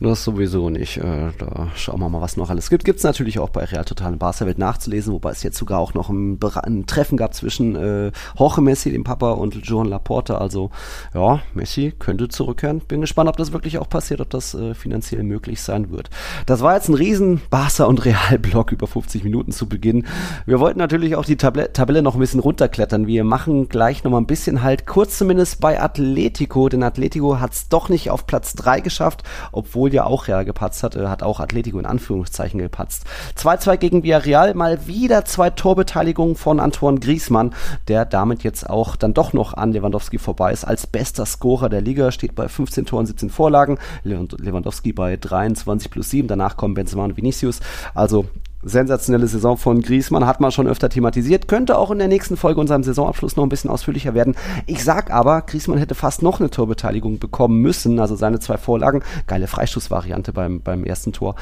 Das 0.00 0.24
sowieso 0.24 0.68
nicht. 0.70 0.98
Äh, 0.98 1.30
da 1.38 1.68
schauen 1.74 2.00
wir 2.00 2.08
mal, 2.08 2.20
was 2.20 2.36
noch 2.36 2.50
alles 2.50 2.68
gibt. 2.70 2.84
Gibt 2.84 2.98
es 2.98 3.04
natürlich 3.04 3.38
auch 3.38 3.48
bei 3.48 3.64
Real 3.64 3.84
Total 3.84 4.12
in 4.12 4.18
Barca-Welt 4.18 4.58
nachzulesen, 4.58 5.12
wobei 5.12 5.30
es 5.30 5.42
jetzt 5.42 5.56
sogar 5.56 5.78
auch 5.78 5.94
noch 5.94 6.10
ein, 6.10 6.38
ein 6.62 6.86
Treffen 6.86 7.16
gab 7.16 7.34
zwischen 7.34 7.76
äh, 7.76 8.12
Jorge 8.38 8.60
Messi, 8.60 8.90
dem 8.90 9.04
Papa, 9.04 9.32
und 9.32 9.54
Joan 9.66 9.88
Laporte. 9.88 10.38
Also 10.38 10.70
ja, 11.14 11.40
Messi 11.54 11.94
könnte 11.98 12.28
zurückkehren. 12.28 12.80
Bin 12.80 13.00
gespannt, 13.00 13.28
ob 13.28 13.36
das 13.36 13.52
wirklich 13.52 13.78
auch 13.78 13.88
passiert, 13.88 14.20
ob 14.20 14.30
das 14.30 14.54
äh, 14.54 14.74
finanziell 14.74 15.22
möglich 15.22 15.62
sein 15.62 15.90
wird. 15.90 16.10
Das 16.44 16.60
war 16.60 16.74
jetzt 16.74 16.88
ein 16.88 16.94
riesen 16.94 17.40
Barca 17.50 17.84
und 17.84 18.04
Real-Block 18.04 18.72
über 18.72 18.86
50 18.86 19.24
Minuten 19.24 19.52
zu 19.52 19.66
Beginn. 19.66 20.06
Wir 20.44 20.60
wollten 20.60 20.78
natürlich 20.78 21.16
auch 21.16 21.24
die 21.24 21.36
Tabelle, 21.36 21.72
Tabelle 21.72 22.02
noch 22.02 22.14
ein 22.14 22.20
bisschen 22.20 22.40
runterklettern. 22.40 23.06
Wir 23.06 23.24
machen 23.24 23.68
gleich 23.68 24.04
noch 24.04 24.10
mal 24.10 24.18
ein 24.18 24.26
bisschen 24.26 24.62
halt, 24.62 24.86
kurz 24.86 25.18
zumindest 25.18 25.60
bei 25.60 25.80
Atletico, 25.80 26.68
denn 26.68 26.82
Atletico 26.82 27.40
hat 27.40 27.52
es 27.52 27.68
doch 27.68 27.88
nicht 27.88 28.10
auf 28.10 28.26
Platz 28.26 28.54
3 28.54 28.80
geschafft, 28.80 29.22
obwohl 29.52 29.85
obwohl 29.86 29.94
ja 29.94 30.04
auch 30.04 30.26
Real 30.26 30.44
gepatzt 30.44 30.82
hat, 30.82 30.96
äh, 30.96 31.06
hat 31.06 31.22
auch 31.22 31.38
Atletico 31.38 31.78
in 31.78 31.86
Anführungszeichen 31.86 32.58
gepatzt. 32.58 33.04
2-2 33.36 33.76
gegen 33.76 34.02
Villarreal, 34.02 34.54
mal 34.54 34.88
wieder 34.88 35.24
zwei 35.24 35.50
Torbeteiligungen 35.50 36.34
von 36.34 36.58
Antoine 36.58 36.98
Griezmann, 36.98 37.54
der 37.86 38.04
damit 38.04 38.42
jetzt 38.42 38.68
auch 38.68 38.96
dann 38.96 39.14
doch 39.14 39.32
noch 39.32 39.54
an 39.54 39.72
Lewandowski 39.72 40.18
vorbei 40.18 40.52
ist. 40.52 40.64
Als 40.64 40.88
bester 40.88 41.24
Scorer 41.24 41.68
der 41.68 41.82
Liga 41.82 42.10
steht 42.10 42.34
bei 42.34 42.48
15 42.48 42.86
Toren, 42.86 43.06
17 43.06 43.30
Vorlagen. 43.30 43.78
Lewandowski 44.02 44.92
bei 44.92 45.16
23 45.16 45.90
plus 45.90 46.10
7. 46.10 46.26
Danach 46.26 46.56
kommen 46.56 46.74
Benzema 46.74 47.04
und 47.04 47.16
Vinicius. 47.16 47.60
Also 47.94 48.26
sensationelle 48.62 49.26
Saison 49.26 49.56
von 49.56 49.80
Griezmann, 49.80 50.26
hat 50.26 50.40
man 50.40 50.50
schon 50.50 50.66
öfter 50.66 50.88
thematisiert, 50.88 51.48
könnte 51.48 51.78
auch 51.78 51.90
in 51.90 51.98
der 51.98 52.08
nächsten 52.08 52.36
Folge 52.36 52.60
unserem 52.60 52.82
Saisonabschluss 52.82 53.36
noch 53.36 53.44
ein 53.44 53.48
bisschen 53.48 53.70
ausführlicher 53.70 54.14
werden. 54.14 54.34
Ich 54.66 54.82
sag 54.82 55.10
aber, 55.10 55.42
Griezmann 55.42 55.78
hätte 55.78 55.94
fast 55.94 56.22
noch 56.22 56.40
eine 56.40 56.50
Torbeteiligung 56.50 57.18
bekommen 57.18 57.60
müssen, 57.60 58.00
also 58.00 58.16
seine 58.16 58.40
zwei 58.40 58.56
Vorlagen, 58.56 59.02
geile 59.26 59.46
Freistoßvariante 59.46 60.32
beim, 60.32 60.60
beim 60.60 60.84
ersten 60.84 61.12
Tor. 61.12 61.36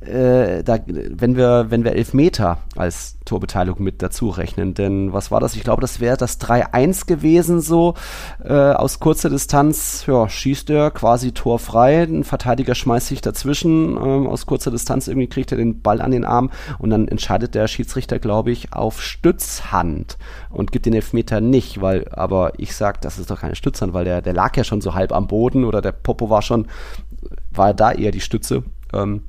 Äh, 0.00 0.62
da, 0.62 0.78
wenn 0.86 1.36
wir, 1.36 1.66
wenn 1.70 1.84
wir 1.84 1.92
Elfmeter 1.92 2.58
als 2.76 3.15
Torbeteiligung 3.26 3.82
mit 3.82 4.00
dazu 4.02 4.30
rechnen, 4.30 4.72
denn 4.72 5.12
was 5.12 5.30
war 5.30 5.40
das? 5.40 5.54
Ich 5.54 5.62
glaube, 5.62 5.82
das 5.82 6.00
wäre 6.00 6.16
das 6.16 6.40
3-1 6.40 7.06
gewesen, 7.06 7.60
so, 7.60 7.94
äh, 8.42 8.52
aus 8.52 9.00
kurzer 9.00 9.28
Distanz, 9.28 10.04
ja, 10.06 10.28
schießt 10.28 10.70
er 10.70 10.90
quasi 10.90 11.32
torfrei, 11.32 12.04
ein 12.04 12.24
Verteidiger 12.24 12.74
schmeißt 12.74 13.08
sich 13.08 13.20
dazwischen, 13.20 13.96
ähm, 13.96 14.26
aus 14.26 14.46
kurzer 14.46 14.70
Distanz 14.70 15.08
irgendwie 15.08 15.28
kriegt 15.28 15.52
er 15.52 15.58
den 15.58 15.82
Ball 15.82 16.00
an 16.00 16.12
den 16.12 16.24
Arm 16.24 16.50
und 16.78 16.90
dann 16.90 17.08
entscheidet 17.08 17.54
der 17.54 17.68
Schiedsrichter, 17.68 18.18
glaube 18.18 18.50
ich, 18.50 18.72
auf 18.72 19.02
Stützhand 19.02 20.16
und 20.50 20.72
gibt 20.72 20.86
den 20.86 20.94
Elfmeter 20.94 21.40
nicht, 21.40 21.80
weil, 21.80 22.08
aber 22.12 22.52
ich 22.58 22.74
sag, 22.74 23.02
das 23.02 23.18
ist 23.18 23.30
doch 23.30 23.40
keine 23.40 23.56
Stützhand, 23.56 23.92
weil 23.92 24.04
der, 24.04 24.22
der 24.22 24.32
lag 24.32 24.56
ja 24.56 24.64
schon 24.64 24.80
so 24.80 24.94
halb 24.94 25.12
am 25.12 25.26
Boden 25.26 25.64
oder 25.64 25.82
der 25.82 25.92
Popo 25.92 26.30
war 26.30 26.42
schon, 26.42 26.66
war 27.50 27.74
da 27.74 27.92
eher 27.92 28.12
die 28.12 28.20
Stütze. 28.20 28.62
Ähm, 28.92 29.22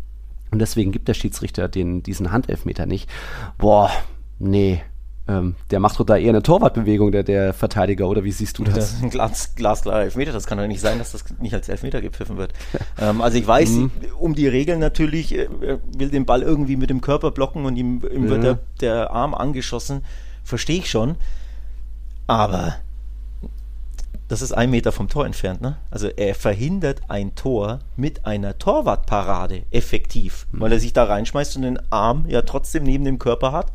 und 0.52 0.60
deswegen 0.60 0.91
gibt 0.91 1.08
der 1.08 1.14
Schiedsrichter 1.14 1.68
den, 1.68 2.04
diesen 2.04 2.32
Handelfmeter 2.32 2.86
nicht. 2.86 3.10
Boah, 3.58 3.91
nee, 4.39 4.82
ähm, 5.30 5.56
der 5.72 5.82
macht 5.82 6.00
doch 6.00 6.06
da 6.06 6.16
eher 6.16 6.30
eine 6.30 6.41
Torwartbewegung, 6.41 7.12
der, 7.12 7.24
der 7.24 7.54
Verteidiger, 7.54 8.08
oder 8.08 8.24
wie 8.24 8.32
siehst 8.32 8.58
du 8.58 8.64
das? 8.64 9.02
Ein 9.02 9.10
Glas, 9.10 9.56
glasklarer 9.56 10.04
Elfmeter, 10.04 10.32
das 10.32 10.48
kann 10.48 10.58
doch 10.58 10.68
nicht 10.68 10.80
sein, 10.80 11.00
dass 11.00 11.12
das 11.12 11.26
nicht 11.39 11.54
als 11.54 11.68
Elfmeter 11.68 12.02
gepfiffen 12.02 12.38
wird. 12.38 12.54
ähm, 13.00 13.22
also 13.22 13.38
ich 13.38 13.45
weiß, 13.45 13.72
mhm. 13.72 13.91
um 14.20 14.36
die 14.36 14.48
Regeln 14.48 14.80
natürlich, 14.80 15.36
äh, 15.36 15.50
er 15.62 15.80
will 15.98 16.10
den 16.10 16.26
Ball 16.26 16.43
irgendwie 16.43 16.78
mit 16.78 16.89
dem 16.89 17.02
Körper 17.02 17.32
blocken 17.32 17.66
und 17.66 17.76
ihm, 17.76 18.02
ihm 18.10 18.26
ja. 18.26 18.30
wird 18.30 18.43
der, 18.43 18.60
der 18.80 19.12
Arm 19.12 19.34
angeschossen, 19.34 20.02
verstehe 20.43 20.78
ich 20.78 20.89
schon, 20.89 21.16
aber 22.26 22.76
das 24.28 24.41
ist 24.41 24.51
ein 24.51 24.69
Meter 24.69 24.91
vom 24.91 25.07
Tor 25.07 25.25
entfernt, 25.25 25.61
ne? 25.61 25.78
Also 25.89 26.07
er 26.07 26.36
verhindert 26.36 27.01
ein 27.07 27.36
Tor 27.36 27.80
mit 27.95 28.25
einer 28.25 28.57
Torwartparade 28.57 29.63
effektiv, 29.71 30.47
mhm. 30.51 30.59
weil 30.61 30.73
er 30.73 30.80
sich 30.80 30.93
da 30.93 31.05
reinschmeißt 31.05 31.55
und 31.55 31.61
den 31.61 31.80
Arm 31.91 32.25
ja 32.28 32.41
trotzdem 32.41 32.84
neben 32.84 33.05
dem 33.05 33.19
Körper 33.19 33.51
hat 33.51 33.71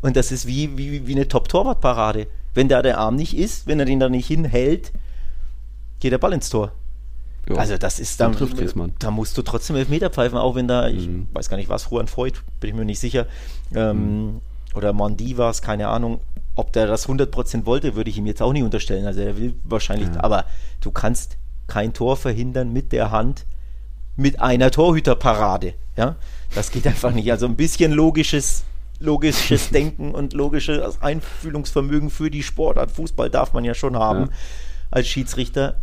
und 0.00 0.16
das 0.16 0.30
ist 0.30 0.46
wie, 0.46 0.78
wie, 0.78 1.06
wie 1.06 1.14
eine 1.14 1.28
Top-Torwart-Parade. 1.28 2.28
Wenn 2.54 2.68
da 2.68 2.82
der 2.82 2.98
Arm 2.98 3.16
nicht 3.16 3.36
ist, 3.36 3.66
wenn 3.66 3.80
er 3.80 3.86
den 3.86 4.00
da 4.00 4.08
nicht 4.08 4.26
hinhält, 4.26 4.92
geht 6.00 6.12
der 6.12 6.18
Ball 6.18 6.32
ins 6.32 6.50
Tor. 6.50 6.72
Jo. 7.48 7.56
Also 7.56 7.78
das 7.78 7.98
ist 7.98 8.20
dann, 8.20 8.36
dann 8.36 8.92
da 8.98 9.10
musst 9.10 9.36
du 9.38 9.42
trotzdem 9.42 9.76
Elfmeter 9.76 10.10
pfeifen, 10.10 10.38
auch 10.38 10.54
wenn 10.54 10.68
da, 10.68 10.88
ich 10.88 11.08
mhm. 11.08 11.28
weiß 11.32 11.48
gar 11.48 11.56
nicht 11.56 11.70
was, 11.70 11.90
Juan 11.90 12.06
Freud, 12.06 12.38
bin 12.60 12.70
ich 12.70 12.76
mir 12.76 12.84
nicht 12.84 13.00
sicher, 13.00 13.26
ähm, 13.74 14.26
mhm. 14.26 14.40
oder 14.74 14.92
Mondi 14.92 15.38
war 15.38 15.50
es, 15.50 15.62
keine 15.62 15.88
Ahnung, 15.88 16.20
ob 16.58 16.72
der 16.72 16.86
das 16.86 17.08
100% 17.08 17.66
wollte, 17.66 17.94
würde 17.94 18.10
ich 18.10 18.18
ihm 18.18 18.26
jetzt 18.26 18.42
auch 18.42 18.52
nicht 18.52 18.64
unterstellen, 18.64 19.06
also 19.06 19.20
er 19.20 19.38
will 19.38 19.54
wahrscheinlich, 19.64 20.08
ja. 20.08 20.24
aber 20.24 20.44
du 20.80 20.90
kannst 20.90 21.38
kein 21.66 21.92
Tor 21.92 22.16
verhindern 22.16 22.72
mit 22.72 22.92
der 22.92 23.10
Hand, 23.10 23.46
mit 24.16 24.40
einer 24.40 24.70
Torhüterparade, 24.70 25.74
ja, 25.96 26.16
das 26.54 26.70
geht 26.70 26.86
einfach 26.86 27.12
nicht, 27.12 27.30
also 27.30 27.46
ein 27.46 27.56
bisschen 27.56 27.92
logisches 27.92 28.64
logisches 29.00 29.70
Denken 29.70 30.10
und 30.12 30.32
logisches 30.32 31.00
Einfühlungsvermögen 31.00 32.10
für 32.10 32.30
die 32.30 32.42
Sportart 32.42 32.90
Fußball 32.90 33.30
darf 33.30 33.52
man 33.52 33.64
ja 33.64 33.74
schon 33.74 33.96
haben 33.96 34.22
ja. 34.22 34.28
als 34.90 35.06
Schiedsrichter. 35.06 35.80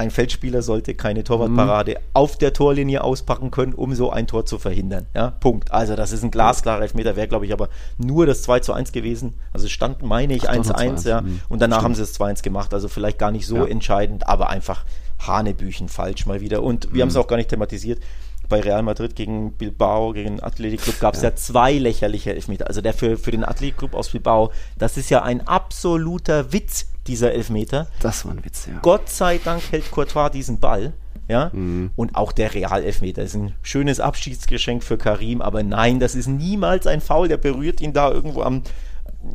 Ein 0.00 0.10
Feldspieler 0.10 0.62
sollte 0.62 0.94
keine 0.94 1.24
Torwartparade 1.24 1.92
mhm. 1.92 2.04
auf 2.14 2.38
der 2.38 2.54
Torlinie 2.54 3.04
auspacken 3.04 3.50
können, 3.50 3.74
um 3.74 3.94
so 3.94 4.08
ein 4.08 4.26
Tor 4.26 4.46
zu 4.46 4.58
verhindern. 4.58 5.04
Ja, 5.14 5.30
Punkt. 5.30 5.72
Also 5.72 5.94
das 5.94 6.12
ist 6.12 6.24
ein 6.24 6.30
glasklarer 6.30 6.80
Elfmeter, 6.80 7.16
wäre 7.16 7.28
glaube 7.28 7.44
ich 7.44 7.52
aber 7.52 7.68
nur 7.98 8.24
das 8.24 8.40
2 8.40 8.60
zu 8.60 8.72
1 8.72 8.92
gewesen. 8.92 9.34
Also 9.52 9.68
stand, 9.68 10.02
meine 10.02 10.34
ich, 10.34 10.48
1 10.48 10.68
zu 10.68 10.74
1, 10.74 11.04
ja. 11.04 11.20
Mhm. 11.20 11.42
Und 11.50 11.60
danach 11.60 11.80
Stimmt. 11.80 11.84
haben 11.84 11.94
sie 11.96 12.02
es 12.04 12.14
2 12.14 12.28
1 12.28 12.42
gemacht. 12.42 12.72
Also 12.72 12.88
vielleicht 12.88 13.18
gar 13.18 13.30
nicht 13.30 13.46
so 13.46 13.56
ja. 13.56 13.66
entscheidend, 13.66 14.26
aber 14.26 14.48
einfach 14.48 14.86
Hanebüchen 15.18 15.90
falsch 15.90 16.24
mal 16.24 16.40
wieder. 16.40 16.62
Und 16.62 16.86
wir 16.86 16.94
mhm. 16.94 17.00
haben 17.02 17.08
es 17.08 17.16
auch 17.16 17.26
gar 17.26 17.36
nicht 17.36 17.50
thematisiert 17.50 18.00
bei 18.48 18.60
Real 18.60 18.82
Madrid 18.82 19.16
gegen 19.16 19.52
Bilbao, 19.52 20.12
gegen 20.12 20.42
Athletic 20.42 20.82
Club 20.82 21.00
gab 21.00 21.14
es 21.14 21.22
ja. 21.22 21.28
ja. 21.30 21.36
zwei 21.36 21.72
lächerliche 21.74 22.34
Elfmeter. 22.34 22.66
Also 22.66 22.80
der 22.80 22.92
für, 22.92 23.16
für 23.16 23.30
den 23.30 23.44
Athletic 23.44 23.78
Club 23.78 23.94
aus 23.94 24.10
Bilbao, 24.10 24.50
das 24.76 24.96
ist 24.96 25.08
ja 25.08 25.22
ein 25.22 25.46
absoluter 25.46 26.52
Witz, 26.52 26.89
dieser 27.06 27.32
Elfmeter. 27.32 27.88
Das 28.00 28.24
war 28.24 28.32
ein 28.32 28.44
Witz, 28.44 28.66
ja. 28.66 28.78
Gott 28.82 29.08
sei 29.08 29.38
Dank 29.38 29.62
hält 29.70 29.90
Courtois 29.90 30.30
diesen 30.30 30.60
Ball. 30.60 30.92
Ja, 31.28 31.50
mhm. 31.52 31.92
und 31.94 32.16
auch 32.16 32.32
der 32.32 32.54
Real-Elfmeter 32.54 33.22
ist 33.22 33.36
ein 33.36 33.54
schönes 33.62 34.00
Abschiedsgeschenk 34.00 34.82
für 34.82 34.98
Karim, 34.98 35.42
aber 35.42 35.62
nein, 35.62 36.00
das 36.00 36.16
ist 36.16 36.26
niemals 36.26 36.88
ein 36.88 37.00
Foul, 37.00 37.28
der 37.28 37.36
berührt 37.36 37.80
ihn 37.80 37.92
da 37.92 38.10
irgendwo 38.10 38.42
am, 38.42 38.64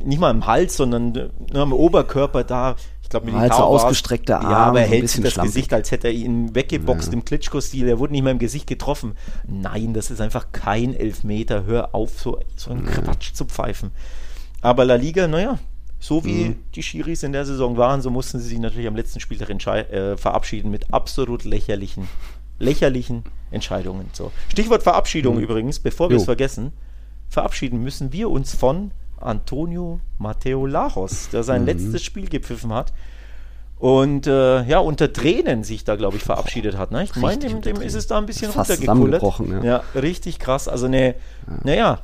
nicht 0.03 0.19
mal 0.19 0.29
am 0.29 0.45
Hals, 0.45 0.75
sondern 0.75 1.13
nur 1.13 1.31
ne, 1.53 1.61
am 1.61 1.71
Oberkörper 1.71 2.43
da 2.43 2.75
ich 3.05 3.09
glaube, 3.09 3.27
Militao 3.27 3.41
halt 3.41 3.53
so 3.53 3.63
ausgestreckter 3.63 4.41
Arm. 4.41 4.51
Ja, 4.51 4.57
aber 4.57 4.81
er 4.81 4.87
hält 4.87 5.07
sich 5.07 5.21
das 5.21 5.33
schlampig. 5.33 5.53
Gesicht, 5.53 5.73
als 5.73 5.91
hätte 5.91 6.07
er 6.07 6.13
ihn 6.13 6.55
weggeboxt 6.55 7.09
ja. 7.09 7.13
im 7.13 7.23
Klitschko-Stil. 7.23 7.87
Er 7.87 7.99
wurde 7.99 8.13
nicht 8.13 8.23
mehr 8.23 8.31
im 8.31 8.39
Gesicht 8.39 8.65
getroffen. 8.65 9.13
Nein, 9.47 9.93
das 9.93 10.09
ist 10.09 10.21
einfach 10.21 10.47
kein 10.51 10.95
Elfmeter. 10.95 11.65
Hör 11.65 11.93
auf, 11.93 12.19
so, 12.19 12.39
so 12.55 12.71
einen 12.71 12.87
ja. 12.87 12.93
Quatsch 12.93 13.33
zu 13.33 13.45
pfeifen. 13.45 13.91
Aber 14.61 14.85
La 14.85 14.95
Liga, 14.95 15.27
naja, 15.27 15.59
so 16.05 16.23
wie 16.23 16.45
mhm. 16.45 16.55
die 16.75 16.83
Schiris 16.83 17.23
in 17.23 17.31
der 17.31 17.45
Saison 17.45 17.77
waren, 17.77 18.01
so 18.01 18.11
mussten 18.11 18.39
sie 18.39 18.49
sich 18.49 18.59
natürlich 18.59 18.87
am 18.87 18.95
letzten 18.95 19.19
Spieltag 19.19 19.49
äh, 19.49 20.15
verabschieden 20.17 20.69
mit 20.69 20.93
absolut 20.93 21.45
lächerlichen, 21.45 22.07
lächerlichen 22.59 23.23
Entscheidungen. 23.49 24.09
So. 24.13 24.31
Stichwort 24.49 24.83
Verabschiedung 24.83 25.37
mhm. 25.37 25.41
übrigens, 25.41 25.79
bevor 25.79 26.11
wir 26.11 26.17
es 26.17 26.25
vergessen. 26.25 26.73
Verabschieden 27.27 27.81
müssen 27.81 28.13
wir 28.13 28.29
uns 28.29 28.53
von 28.53 28.91
Antonio 29.17 29.99
Mateo 30.19 30.67
Lajos, 30.67 31.29
der 31.29 31.43
sein 31.43 31.61
mhm. 31.61 31.67
letztes 31.67 32.03
Spiel 32.03 32.29
gepfiffen 32.29 32.71
hat. 32.71 32.93
Und 33.79 34.27
äh, 34.27 34.63
ja, 34.63 34.77
unter 34.77 35.11
Tränen 35.11 35.63
sich 35.63 35.85
da, 35.85 35.95
glaube 35.95 36.17
ich, 36.17 36.23
verabschiedet 36.23 36.77
hat. 36.77 36.91
Ne? 36.91 37.03
Ich 37.03 37.15
meine, 37.15 37.39
dem, 37.39 37.61
dem 37.61 37.81
ist 37.81 37.95
es 37.95 38.05
da 38.05 38.19
ein 38.19 38.27
bisschen 38.27 38.51
runtergekullert. 38.51 39.23
Ja. 39.49 39.63
ja, 39.63 39.83
richtig 39.95 40.37
krass. 40.37 40.67
Also 40.67 40.85
eine, 40.85 41.07
ja. 41.07 41.15
naja, 41.63 41.99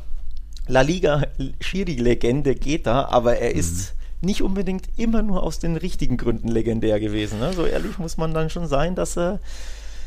La 0.68 0.82
Liga 0.82 1.24
Schiri-Legende 1.60 2.56
geht 2.56 2.88
da, 2.88 3.06
aber 3.06 3.38
er 3.38 3.54
mhm. 3.54 3.60
ist 3.60 3.94
nicht 4.22 4.44
unbedingt 4.44 4.88
immer 4.98 5.22
nur 5.24 5.44
aus 5.44 5.60
den 5.60 5.76
richtigen 5.76 6.18
Gründen 6.18 6.48
legendär 6.48 7.00
gewesen. 7.00 7.40
Ne? 7.40 7.54
So 7.54 7.66
ehrlich 7.66 7.98
muss 7.98 8.18
man 8.18 8.34
dann 8.34 8.50
schon 8.50 8.68
sein, 8.68 8.96
dass 8.96 9.18
er 9.18 9.40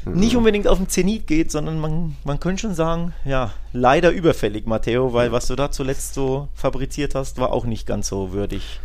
nicht 0.06 0.36
unbedingt 0.36 0.68
auf 0.68 0.78
den 0.78 0.88
Zenit 0.88 1.26
geht, 1.26 1.50
sondern 1.50 1.80
man, 1.80 2.16
man 2.24 2.38
könnte 2.38 2.62
schon 2.62 2.74
sagen, 2.74 3.14
ja, 3.24 3.52
leider 3.72 4.10
überfällig, 4.10 4.66
Matteo, 4.66 5.12
weil 5.12 5.32
was 5.32 5.46
du 5.46 5.56
da 5.56 5.70
zuletzt 5.70 6.14
so 6.14 6.48
fabriziert 6.54 7.14
hast, 7.14 7.38
war 7.38 7.52
auch 7.52 7.64
nicht 7.64 7.86
ganz 7.86 8.08
so 8.08 8.32
würdig. 8.32 8.80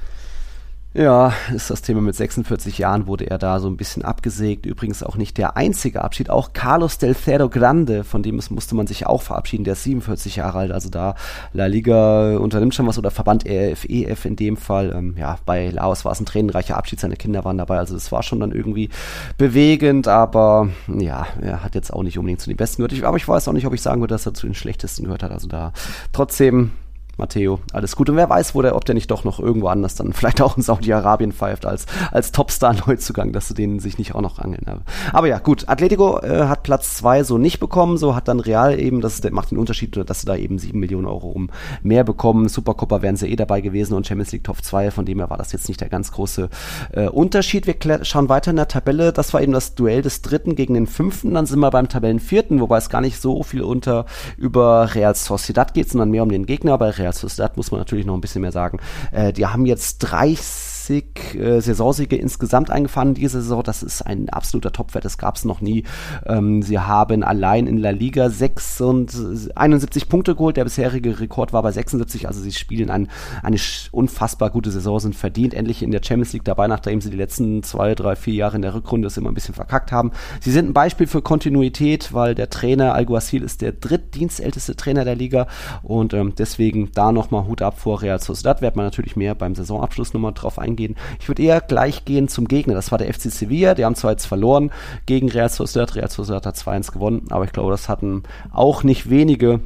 Ja, 0.96 1.34
ist 1.54 1.70
das 1.70 1.84
Thema 1.84 2.02
mit 2.02 2.16
46 2.16 2.80
Jahren 2.80 3.06
wurde 3.06 3.30
er 3.30 3.38
da 3.38 3.60
so 3.60 3.68
ein 3.68 3.78
bisschen 3.78 4.04
abgesägt. 4.04 4.66
Übrigens 4.66 5.04
auch 5.04 5.18
nicht 5.18 5.38
der 5.38 5.56
einzige 5.56 6.04
Abschied. 6.04 6.32
Auch 6.32 6.52
Carlos 6.54 6.98
del 6.98 7.16
Cerro 7.16 7.48
Grande, 7.48 8.04
von 8.04 8.24
dem 8.24 8.38
musste 8.50 8.74
man 8.74 8.88
sich 8.88 9.06
auch 9.06 9.22
verabschieden, 9.22 9.66
der 9.66 9.74
ist 9.74 9.84
47 9.84 10.38
Jahre 10.38 10.58
alt. 10.58 10.72
Also 10.72 10.90
da 10.90 11.14
La 11.54 11.68
Liga 11.68 12.38
unternimmt 12.38 12.74
schon 12.74 12.88
was 12.88 12.98
oder 12.98 13.12
Verband 13.12 13.46
EFEF 13.46 13.86
e 14.26 14.28
in 14.28 14.36
dem 14.36 14.58
Fall. 14.58 14.92
Ähm, 14.96 15.14
ja, 15.16 15.38
bei 15.46 15.70
Laos 15.70 16.06
war 16.06 16.12
es 16.12 16.22
ein 16.22 16.26
tränenreicher 16.26 16.76
Abschied, 16.76 17.00
seine 17.00 17.18
Kinder 17.18 17.46
waren 17.46 17.60
dabei. 17.60 17.78
Also 17.78 17.94
das 17.94 18.12
war 18.12 18.24
schon 18.24 18.40
dann 18.40 18.52
irgendwie 18.52 18.90
bewegend, 19.38 20.08
aber 20.08 20.70
ja, 20.88 21.28
er 21.40 21.64
hat 21.64 21.76
jetzt 21.76 21.94
auch 21.94 22.02
nicht 22.02 22.18
unbedingt 22.18 22.42
zu 22.42 22.50
den 22.50 22.58
Besten 22.58 22.78
gehört. 22.78 22.94
Ich, 22.94 23.06
aber 23.06 23.18
ich 23.18 23.28
weiß 23.28 23.48
auch 23.48 23.54
nicht, 23.54 23.68
ob 23.68 23.76
ich 23.76 23.82
sagen 23.84 24.02
würde, 24.02 24.16
dass 24.16 24.26
er 24.26 24.34
zu 24.34 24.48
den 24.48 24.56
Schlechtesten 24.56 25.04
gehört 25.04 25.22
hat. 25.22 25.32
Also 25.32 25.48
da 25.48 25.72
trotzdem 26.14 26.72
Matteo, 27.20 27.60
alles 27.74 27.96
gut. 27.96 28.10
Und 28.10 28.16
wer 28.16 28.30
weiß, 28.30 28.56
wo 28.56 28.62
der, 28.62 28.76
ob 28.76 28.86
der 28.86 28.96
nicht 28.96 29.12
doch 29.12 29.24
noch 29.24 29.40
irgendwo 29.40 29.68
anders 29.68 29.96
dann 29.96 30.14
vielleicht 30.14 30.42
auch 30.42 30.58
in 30.58 30.64
Saudi-Arabien 30.64 31.32
pfeift 31.32 31.66
als, 31.66 31.86
als 32.12 32.32
Topstar-Neuzugang, 32.32 33.32
dass 33.32 33.48
du 33.48 33.54
den 33.54 33.80
sich 33.80 33.98
nicht 33.98 34.16
auch 34.16 34.22
noch 34.22 34.40
angeln. 34.40 34.66
habe. 34.66 34.82
Aber 35.14 35.28
ja, 35.28 35.40
gut. 35.40 35.66
Atletico 35.68 36.20
äh, 36.20 36.48
hat 36.48 36.64
Platz 36.64 36.96
zwei 36.96 37.24
so 37.24 37.38
nicht 37.38 37.60
bekommen, 37.60 37.98
so 37.98 38.16
hat 38.16 38.28
dann 38.28 38.40
Real 38.40 38.80
eben, 38.80 39.02
das 39.02 39.22
macht 39.32 39.52
den 39.52 39.58
Unterschied, 39.58 39.96
dass 40.10 40.22
sie 40.22 40.26
da 40.26 40.36
eben 40.36 40.58
sieben 40.58 40.80
Millionen 40.80 41.06
Euro 41.06 41.30
um 41.30 41.50
mehr 41.84 42.04
bekommen. 42.04 42.50
Supercopa 42.50 43.02
wären 43.02 43.16
sie 43.16 43.28
eh 43.28 43.36
dabei 43.36 43.62
gewesen 43.62 43.94
und 43.94 44.08
Champions 44.08 44.32
League 44.32 44.44
Top 44.44 44.64
2, 44.64 44.92
von 44.92 45.06
dem 45.06 45.20
her 45.20 45.30
war 45.30 45.38
das 45.38 45.52
jetzt 45.52 45.68
nicht 45.68 45.82
der 45.82 45.90
ganz 45.90 46.12
große 46.12 46.50
äh, 46.94 47.08
Unterschied. 47.08 47.68
Wir 47.68 47.76
schauen 48.04 48.30
weiter 48.30 48.52
in 48.52 48.58
der 48.58 48.68
Tabelle. 48.68 49.14
Das 49.14 49.34
war 49.34 49.42
eben 49.42 49.54
das 49.54 49.76
Duell 49.76 50.02
des 50.02 50.22
dritten 50.22 50.56
gegen 50.56 50.74
den 50.74 50.88
fünften. 50.88 51.34
Dann 51.34 51.46
sind 51.46 51.60
wir 51.60 51.70
beim 51.72 51.90
Tabellenvierten, 51.90 52.62
wobei 52.62 52.78
es 52.78 52.90
gar 52.90 53.02
nicht 53.02 53.20
so 53.20 53.44
viel 53.44 53.62
unter 53.62 54.06
über 54.38 54.96
Real 54.96 55.16
Sociedad 55.16 55.74
geht, 55.74 55.90
sondern 55.90 56.12
mehr 56.12 56.24
um 56.24 56.30
den 56.30 56.46
Gegner. 56.46 56.78
Bei 56.78 56.90
Real 56.90 57.09
Sociedad 57.14 57.58
muss 57.58 57.72
man 57.72 57.80
natürlich 57.80 58.06
noch 58.06 58.14
ein 58.14 58.22
bisschen 58.22 58.42
mehr 58.42 58.52
sagen. 58.52 58.80
Äh, 59.12 59.34
die 59.34 59.46
haben 59.46 59.66
jetzt 59.66 60.00
30 60.00 60.79
30 60.90 61.36
äh, 61.36 61.62
Saisonsiege 61.62 62.16
insgesamt 62.16 62.72
eingefahren 62.72 63.14
diese 63.14 63.42
Saison. 63.42 63.64
Das 63.64 63.84
ist 63.84 64.02
ein 64.02 64.30
absoluter 64.30 64.72
Topwert, 64.72 65.06
das 65.06 65.18
gab 65.18 65.36
es 65.36 65.46
noch 65.46 65.62
nie. 65.62 65.84
Ähm, 66.26 66.62
sie 66.62 66.80
haben 66.80 67.24
allein 67.24 67.68
in 67.68 67.78
La 67.78 67.92
Liga 67.92 68.30
6 68.30 68.82
und 68.82 69.16
71 69.56 70.10
Punkte 70.10 70.36
geholt. 70.36 70.58
Der 70.58 70.64
bisherige 70.64 71.20
Rekord 71.20 71.54
war 71.54 71.64
bei 71.64 71.72
76. 71.72 72.28
Also 72.28 72.42
sie 72.42 72.52
spielen 72.52 72.90
ein, 72.90 73.10
eine 73.44 73.58
unfassbar 73.92 74.50
gute 74.50 74.72
Saison, 74.72 75.00
sind 75.00 75.16
verdient 75.16 75.54
endlich 75.54 75.84
in 75.84 75.92
der 75.92 76.02
Champions 76.04 76.34
League 76.34 76.46
dabei, 76.46 76.68
nachdem 76.68 77.02
sie 77.02 77.10
die 77.10 77.18
letzten 77.18 77.64
zwei, 77.64 77.96
drei, 77.96 78.16
vier 78.16 78.34
Jahre 78.34 78.56
in 78.56 78.62
der 78.62 78.74
Rückrunde 78.74 79.08
es 79.08 79.18
immer 79.18 79.30
ein 79.30 79.36
bisschen 79.36 79.56
verkackt 79.56 79.92
haben. 79.92 80.12
Sie 80.42 80.52
sind 80.52 80.70
ein 80.70 80.74
Beispiel 80.74 81.08
für 81.08 81.22
Kontinuität, 81.22 82.14
weil 82.14 82.36
der 82.36 82.50
Trainer 82.50 82.94
Alguacil 82.96 83.44
ist 83.44 83.62
der 83.62 83.74
drittdienstälteste 83.74 84.76
Trainer 84.76 85.06
der 85.06 85.16
Liga 85.16 85.48
und 85.84 86.14
ähm, 86.14 86.34
deswegen 86.38 86.92
da 86.94 87.12
nochmal 87.12 87.46
Hut 87.46 87.62
ab 87.62 87.80
vor 87.80 88.02
Real 88.02 88.20
Sociedad. 88.20 88.62
Wird 88.62 88.76
man 88.76 88.86
natürlich 88.86 89.16
mehr 89.16 89.36
beim 89.36 89.56
Saisonabschluss 89.56 90.14
nochmal 90.14 90.34
drauf 90.34 90.58
eingehen 90.58 90.79
gehen. 90.80 90.96
Ich 91.20 91.28
würde 91.28 91.44
eher 91.44 91.62
gleich 91.62 92.06
gehen 92.06 92.28
zum 92.28 92.48
Gegner. 92.48 92.74
Das 92.74 92.92
war 92.92 92.98
der 92.98 93.14
FC 93.14 93.32
Sevilla. 93.32 93.76
Die 93.76 93.86
haben 93.86 93.96
zwar 93.96 94.12
jetzt 94.12 94.26
verloren 94.26 94.72
gegen 95.06 95.30
Real 95.30 95.50
Sociedad. 95.50 95.96
Real 95.96 96.10
Sociedad 96.10 96.46
hat 96.46 96.56
2-1 96.56 96.92
gewonnen, 96.92 97.26
aber 97.30 97.46
ich 97.46 97.52
glaube, 97.52 97.72
das 97.72 97.90
hatten 97.90 98.24
auch 98.52 98.84
nicht 98.84 99.10
wenige 99.10 99.60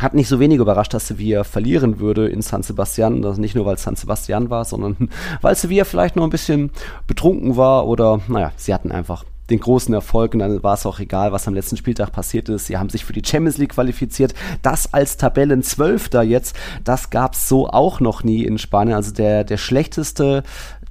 hat 0.00 0.14
nicht 0.14 0.28
so 0.28 0.40
wenig 0.40 0.58
überrascht, 0.58 0.94
dass 0.94 1.08
Sevilla 1.08 1.44
verlieren 1.44 2.00
würde 2.00 2.26
in 2.26 2.40
San 2.40 2.62
Sebastian. 2.62 3.20
Das 3.20 3.36
nicht 3.36 3.54
nur, 3.54 3.66
weil 3.66 3.74
es 3.74 3.82
San 3.82 3.96
Sebastian 3.96 4.48
war, 4.48 4.64
sondern 4.64 5.10
weil 5.42 5.54
Sevilla 5.54 5.84
vielleicht 5.84 6.16
noch 6.16 6.24
ein 6.24 6.30
bisschen 6.30 6.70
betrunken 7.06 7.56
war 7.56 7.86
oder, 7.86 8.20
naja, 8.26 8.52
sie 8.56 8.72
hatten 8.72 8.92
einfach 8.92 9.24
den 9.50 9.60
großen 9.60 9.92
Erfolg 9.92 10.34
und 10.34 10.40
dann 10.40 10.62
war 10.62 10.74
es 10.74 10.86
auch 10.86 11.00
egal, 11.00 11.32
was 11.32 11.48
am 11.48 11.54
letzten 11.54 11.76
Spieltag 11.76 12.12
passiert 12.12 12.48
ist. 12.48 12.66
Sie 12.66 12.78
haben 12.78 12.88
sich 12.88 13.04
für 13.04 13.12
die 13.12 13.22
Champions 13.24 13.58
League 13.58 13.70
qualifiziert. 13.70 14.34
Das 14.62 14.92
als 14.94 15.16
Tabellenzwölfter 15.16 16.22
jetzt, 16.22 16.56
das 16.84 17.10
gab 17.10 17.34
es 17.34 17.48
so 17.48 17.68
auch 17.68 18.00
noch 18.00 18.22
nie 18.22 18.44
in 18.44 18.58
Spanien. 18.58 18.94
Also 18.94 19.12
der, 19.12 19.44
der 19.44 19.56
schlechteste 19.56 20.42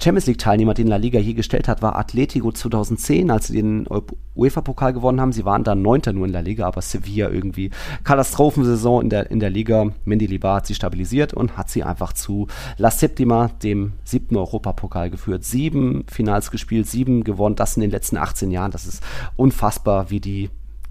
Champions 0.01 0.27
League-Teilnehmer, 0.27 0.73
den 0.73 0.87
La 0.87 0.95
Liga 0.95 1.19
je 1.19 1.33
gestellt 1.33 1.67
hat, 1.67 1.81
war 1.81 1.97
Atletico 1.97 2.53
2010, 2.53 3.29
als 3.29 3.47
sie 3.47 3.61
den 3.61 3.85
UEFA-Pokal 4.33 4.93
gewonnen 4.93 5.19
haben. 5.19 5.33
Sie 5.33 5.43
waren 5.43 5.65
dann 5.65 5.81
Neunter 5.81 6.13
nur 6.13 6.25
in 6.25 6.31
La 6.31 6.39
Liga, 6.39 6.65
aber 6.65 6.81
Sevilla 6.81 7.29
irgendwie 7.29 7.71
Katastrophensaison 8.05 9.03
in 9.03 9.09
der, 9.09 9.29
in 9.29 9.41
der 9.41 9.49
Liga. 9.49 9.91
Mendy 10.05 10.25
Libar 10.25 10.57
hat 10.57 10.67
sie 10.67 10.75
stabilisiert 10.75 11.33
und 11.33 11.57
hat 11.57 11.69
sie 11.69 11.83
einfach 11.83 12.13
zu 12.13 12.47
La 12.77 12.91
Septima, 12.91 13.49
dem 13.61 13.91
siebten 14.05 14.37
Europapokal, 14.37 15.09
geführt. 15.09 15.43
Sieben 15.43 16.05
Finals 16.07 16.49
gespielt, 16.49 16.87
sieben 16.87 17.25
gewonnen, 17.25 17.57
das 17.57 17.75
in 17.75 17.81
den 17.81 17.91
letzten 17.91 18.15
18 18.15 18.51
Jahren. 18.51 18.71
Das 18.71 18.85
ist 18.85 19.03
unfassbar, 19.35 20.09
wie 20.09 20.21
die 20.21 20.49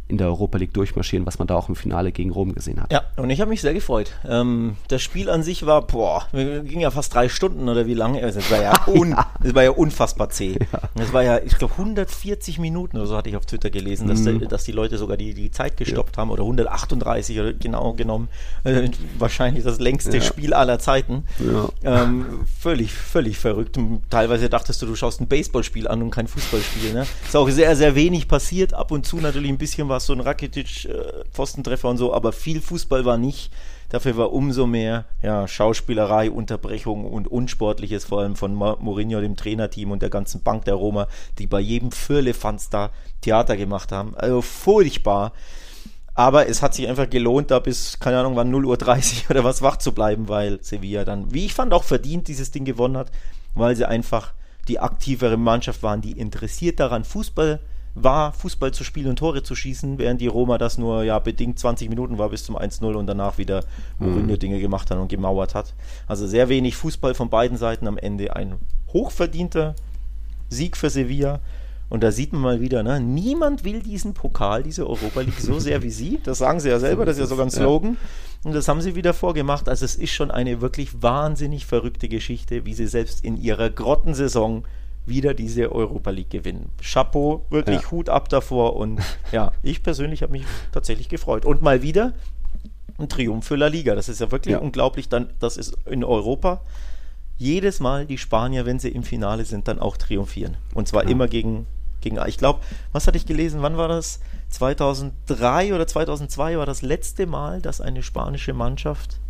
in 0.08 0.16
der 0.16 0.28
Europa 0.28 0.58
League 0.58 0.72
durchmarschieren, 0.72 1.26
was 1.26 1.38
man 1.38 1.46
da 1.46 1.54
auch 1.54 1.68
im 1.68 1.76
Finale 1.76 2.12
gegen 2.12 2.30
Rom 2.30 2.54
gesehen 2.54 2.80
hat. 2.80 2.90
Ja, 2.90 3.02
und 3.16 3.28
ich 3.28 3.40
habe 3.40 3.50
mich 3.50 3.60
sehr 3.60 3.74
gefreut. 3.74 4.12
Ähm, 4.26 4.76
das 4.88 5.02
Spiel 5.02 5.28
an 5.28 5.42
sich 5.42 5.66
war, 5.66 5.86
boah, 5.86 6.26
ging 6.32 6.80
ja 6.80 6.90
fast 6.90 7.14
drei 7.14 7.28
Stunden 7.28 7.68
oder 7.68 7.86
wie 7.86 7.94
lange? 7.94 8.20
Es 8.20 8.50
war 8.50 8.62
ja, 8.62 8.72
un, 8.86 9.10
ja. 9.10 9.30
Es 9.42 9.54
war 9.54 9.62
ja 9.62 9.70
unfassbar 9.70 10.30
zäh. 10.30 10.58
Es 10.94 11.12
war 11.12 11.22
ja, 11.22 11.38
ich 11.38 11.58
glaube, 11.58 11.74
140 11.74 12.58
Minuten 12.58 12.96
oder 12.96 13.06
so 13.06 13.16
hatte 13.16 13.28
ich 13.28 13.36
auf 13.36 13.44
Twitter 13.44 13.68
gelesen, 13.68 14.08
dass, 14.08 14.20
mhm. 14.20 14.40
der, 14.40 14.48
dass 14.48 14.64
die 14.64 14.72
Leute 14.72 14.96
sogar 14.96 15.18
die, 15.18 15.34
die 15.34 15.50
Zeit 15.50 15.76
gestoppt 15.76 16.16
ja. 16.16 16.22
haben 16.22 16.30
oder 16.30 16.42
138 16.42 17.38
oder 17.38 17.52
genau 17.52 17.92
genommen. 17.92 18.28
Äh, 18.64 18.88
wahrscheinlich 19.18 19.64
das 19.64 19.78
längste 19.78 20.22
Spiel 20.22 20.54
aller 20.54 20.78
Zeiten. 20.78 21.24
Ähm, 21.84 22.46
völlig, 22.58 22.92
völlig 22.92 23.38
verrückt. 23.38 23.76
Und 23.76 24.02
teilweise 24.10 24.48
dachtest 24.48 24.80
du, 24.80 24.86
du 24.86 24.94
schaust 24.94 25.20
ein 25.20 25.28
Baseballspiel 25.28 25.86
an 25.86 26.02
und 26.02 26.10
kein 26.10 26.28
Fußballspiel. 26.28 26.94
Ne? 26.94 27.06
Ist 27.26 27.36
auch 27.36 27.48
sehr, 27.50 27.76
sehr 27.76 27.94
wenig 27.94 28.26
passiert. 28.26 28.72
Ab 28.72 28.90
und 28.90 29.04
zu 29.04 29.18
natürlich 29.18 29.50
ein 29.50 29.58
bisschen 29.58 29.88
was 29.88 29.97
war 29.98 30.00
so 30.00 30.12
ein 30.12 30.20
Rakitic-Pfostentreffer 30.20 31.88
äh, 31.88 31.90
und 31.90 31.98
so, 31.98 32.14
aber 32.14 32.32
viel 32.32 32.60
Fußball 32.60 33.04
war 33.04 33.18
nicht. 33.18 33.52
Dafür 33.88 34.16
war 34.16 34.32
umso 34.32 34.66
mehr 34.66 35.06
ja, 35.22 35.48
Schauspielerei, 35.48 36.30
Unterbrechung 36.30 37.04
und 37.04 37.26
Unsportliches, 37.26 38.04
vor 38.04 38.20
allem 38.20 38.36
von 38.36 38.54
Mourinho, 38.54 39.20
dem 39.20 39.34
Trainerteam 39.34 39.90
und 39.90 40.02
der 40.02 40.10
ganzen 40.10 40.42
Bank 40.42 40.64
der 40.66 40.74
Roma, 40.74 41.08
die 41.38 41.48
bei 41.48 41.58
jedem 41.58 41.90
Firlefanz 41.90 42.70
da 42.70 42.90
Theater 43.22 43.56
gemacht 43.56 43.90
haben. 43.90 44.14
Also 44.14 44.40
furchtbar. 44.40 45.32
Aber 46.14 46.48
es 46.48 46.62
hat 46.62 46.74
sich 46.74 46.88
einfach 46.88 47.10
gelohnt, 47.10 47.50
da 47.50 47.58
bis, 47.58 47.98
keine 47.98 48.18
Ahnung, 48.18 48.36
wann 48.36 48.54
0.30 48.54 49.24
Uhr 49.24 49.30
oder 49.30 49.44
was 49.44 49.62
wach 49.62 49.78
zu 49.78 49.92
bleiben, 49.92 50.28
weil 50.28 50.62
Sevilla 50.62 51.04
dann, 51.04 51.32
wie 51.32 51.46
ich 51.46 51.54
fand, 51.54 51.72
auch 51.72 51.84
verdient 51.84 52.28
dieses 52.28 52.52
Ding 52.52 52.64
gewonnen 52.64 52.96
hat, 52.96 53.10
weil 53.54 53.74
sie 53.74 53.88
einfach 53.88 54.32
die 54.68 54.78
aktivere 54.78 55.36
Mannschaft 55.36 55.82
waren, 55.82 56.02
die 56.02 56.12
interessiert 56.12 56.78
daran, 56.78 57.04
Fußball 57.04 57.60
war, 58.04 58.32
Fußball 58.32 58.72
zu 58.72 58.84
spielen 58.84 59.08
und 59.08 59.18
Tore 59.18 59.42
zu 59.42 59.54
schießen, 59.54 59.98
während 59.98 60.20
die 60.20 60.26
Roma 60.26 60.58
das 60.58 60.78
nur 60.78 61.04
ja 61.04 61.18
bedingt 61.18 61.58
20 61.58 61.88
Minuten 61.88 62.18
war 62.18 62.30
bis 62.30 62.44
zum 62.44 62.56
1-0 62.56 62.94
und 62.94 63.06
danach 63.06 63.38
wieder 63.38 63.64
Mourinho 63.98 64.34
mhm. 64.34 64.38
Dinge 64.38 64.60
gemacht 64.60 64.90
hat 64.90 64.98
und 64.98 65.08
gemauert 65.08 65.54
hat. 65.54 65.74
Also 66.06 66.26
sehr 66.26 66.48
wenig 66.48 66.76
Fußball 66.76 67.14
von 67.14 67.30
beiden 67.30 67.56
Seiten 67.56 67.86
am 67.86 67.98
Ende 67.98 68.34
ein 68.36 68.56
hochverdienter 68.92 69.74
Sieg 70.48 70.76
für 70.76 70.90
Sevilla. 70.90 71.40
Und 71.90 72.02
da 72.02 72.12
sieht 72.12 72.34
man 72.34 72.42
mal 72.42 72.60
wieder, 72.60 72.82
ne, 72.82 73.00
niemand 73.00 73.64
will 73.64 73.80
diesen 73.80 74.12
Pokal, 74.12 74.62
diese 74.62 74.86
Europa 74.86 75.22
League 75.22 75.40
so 75.40 75.58
sehr 75.58 75.82
wie 75.82 75.90
sie. 75.90 76.18
Das 76.22 76.38
sagen 76.38 76.60
sie 76.60 76.68
ja 76.68 76.78
selber, 76.78 77.06
das 77.06 77.16
ist 77.16 77.20
ja 77.20 77.26
sogar 77.26 77.46
ein 77.46 77.50
Slogan. 77.50 77.96
Und 78.44 78.54
das 78.54 78.68
haben 78.68 78.82
sie 78.82 78.94
wieder 78.94 79.14
vorgemacht. 79.14 79.68
Also 79.68 79.84
es 79.84 79.96
ist 79.96 80.12
schon 80.12 80.30
eine 80.30 80.60
wirklich 80.60 81.02
wahnsinnig 81.02 81.64
verrückte 81.64 82.08
Geschichte, 82.08 82.66
wie 82.66 82.74
sie 82.74 82.86
selbst 82.86 83.24
in 83.24 83.36
ihrer 83.36 83.70
Grottensaison 83.70 84.64
wieder 85.08 85.34
diese 85.34 85.72
Europa 85.72 86.10
League 86.10 86.30
gewinnen. 86.30 86.70
Chapeau, 86.82 87.46
wirklich 87.50 87.82
ja. 87.82 87.90
Hut 87.90 88.08
ab 88.08 88.28
davor 88.28 88.76
und 88.76 89.00
ja, 89.32 89.52
ich 89.62 89.82
persönlich 89.82 90.22
habe 90.22 90.32
mich 90.32 90.44
tatsächlich 90.72 91.08
gefreut. 91.08 91.44
Und 91.44 91.62
mal 91.62 91.82
wieder 91.82 92.12
ein 92.98 93.08
Triumph 93.08 93.46
für 93.46 93.56
La 93.56 93.68
Liga. 93.68 93.94
Das 93.94 94.08
ist 94.08 94.20
ja 94.20 94.30
wirklich 94.30 94.52
ja. 94.52 94.58
unglaublich. 94.58 95.08
Dann, 95.08 95.30
das 95.38 95.56
ist 95.56 95.76
in 95.86 96.04
Europa 96.04 96.60
jedes 97.36 97.78
Mal 97.78 98.04
die 98.04 98.18
Spanier, 98.18 98.66
wenn 98.66 98.80
sie 98.80 98.88
im 98.88 99.04
Finale 99.04 99.44
sind, 99.44 99.68
dann 99.68 99.78
auch 99.78 99.96
triumphieren. 99.96 100.56
Und 100.74 100.88
zwar 100.88 101.04
ja. 101.04 101.10
immer 101.10 101.28
gegen, 101.28 101.66
gegen, 102.00 102.18
ich 102.26 102.36
glaube, 102.36 102.60
was 102.92 103.06
hatte 103.06 103.16
ich 103.16 103.26
gelesen, 103.26 103.62
wann 103.62 103.76
war 103.76 103.88
das? 103.88 104.20
2003 104.50 105.74
oder 105.74 105.86
2002 105.86 106.58
war 106.58 106.66
das 106.66 106.82
letzte 106.82 107.26
Mal, 107.26 107.60
dass 107.60 107.80
eine 107.80 108.02
spanische 108.02 108.54
Mannschaft 108.54 109.20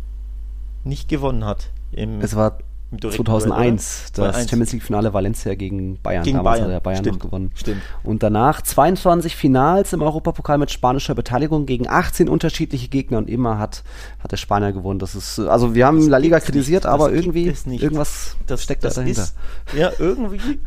nicht 0.83 1.09
gewonnen 1.09 1.45
hat. 1.45 1.71
es 2.21 2.35
war 2.35 2.59
2001, 2.97 4.13
Duell, 4.13 4.31
das 4.31 4.49
Champions 4.49 4.73
League 4.73 4.83
Finale 4.83 5.13
Valencia 5.13 5.53
gegen 5.53 6.01
Bayern. 6.01 6.23
Gegen 6.23 6.37
Damals 6.37 6.59
Bayern. 6.59 6.65
hat 6.65 6.75
der 6.75 6.79
Bayern 6.79 7.03
Stimmt. 7.03 7.17
noch 7.17 7.25
gewonnen. 7.25 7.51
Stimmt. 7.53 7.81
Und 8.03 8.23
danach 8.23 8.61
22 8.61 9.35
Finals 9.35 9.93
im 9.93 10.01
Europapokal 10.01 10.57
mit 10.57 10.71
spanischer 10.71 11.13
Beteiligung 11.13 11.65
gegen 11.65 11.87
18 11.87 12.27
unterschiedliche 12.27 12.87
Gegner 12.87 13.19
und 13.19 13.29
immer 13.29 13.59
hat, 13.59 13.83
hat 14.19 14.31
der 14.31 14.37
Spanier 14.37 14.71
gewonnen. 14.71 14.99
Das 14.99 15.13
ist, 15.13 15.39
also 15.39 15.75
wir 15.75 15.85
haben 15.85 15.99
das 15.99 16.07
La 16.07 16.17
Liga 16.17 16.39
kritisiert, 16.39 16.83
nicht. 16.83 16.91
aber 16.91 17.11
irgendwie 17.11 17.53
irgendwas 17.65 18.35
das, 18.47 18.63
steckt 18.63 18.83
das 18.83 18.95
da 18.95 19.01
dahinter. 19.01 19.23
Ist, 19.23 19.35
ja, 19.77 19.91
irgendwie, 19.99 20.59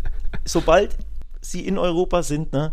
sobald 0.44 0.96
sie 1.40 1.66
in 1.66 1.76
Europa 1.76 2.22
sind, 2.22 2.52
ne, 2.52 2.72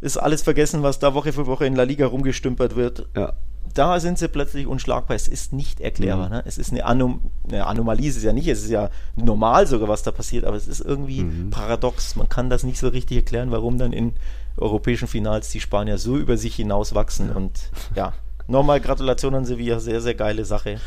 ist 0.00 0.16
alles 0.16 0.42
vergessen, 0.42 0.82
was 0.82 1.00
da 1.00 1.14
Woche 1.14 1.32
für 1.32 1.46
Woche 1.46 1.66
in 1.66 1.74
La 1.74 1.82
Liga 1.82 2.06
rumgestümpert 2.06 2.76
wird. 2.76 3.08
Ja 3.16 3.32
da 3.74 3.98
sind 4.00 4.18
sie 4.18 4.28
plötzlich 4.28 4.66
unschlagbar. 4.66 5.16
Es 5.16 5.28
ist 5.28 5.52
nicht 5.52 5.80
erklärbar. 5.80 6.26
Mhm. 6.26 6.32
Ne? 6.34 6.42
Es 6.46 6.58
ist 6.58 6.70
eine, 6.70 6.84
Anom 6.84 7.30
eine 7.48 7.66
Anomalie, 7.66 8.08
ist 8.08 8.16
es 8.16 8.22
ja 8.22 8.32
nicht. 8.32 8.48
Es 8.48 8.62
ist 8.62 8.70
ja 8.70 8.90
normal 9.16 9.66
sogar, 9.66 9.88
was 9.88 10.02
da 10.02 10.12
passiert, 10.12 10.44
aber 10.44 10.56
es 10.56 10.68
ist 10.68 10.80
irgendwie 10.80 11.24
mhm. 11.24 11.50
paradox. 11.50 12.16
Man 12.16 12.28
kann 12.28 12.50
das 12.50 12.62
nicht 12.62 12.78
so 12.78 12.88
richtig 12.88 13.18
erklären, 13.18 13.50
warum 13.50 13.78
dann 13.78 13.92
in 13.92 14.14
europäischen 14.56 15.08
Finals 15.08 15.50
die 15.50 15.60
Spanier 15.60 15.98
so 15.98 16.16
über 16.16 16.36
sich 16.36 16.54
hinaus 16.54 16.94
wachsen. 16.94 17.30
Und 17.30 17.70
ja, 17.94 18.12
nochmal 18.46 18.80
Gratulation 18.80 19.34
an 19.34 19.44
Sevilla, 19.44 19.80
sehr, 19.80 20.00
sehr 20.00 20.14
geile 20.14 20.44
Sache. 20.44 20.80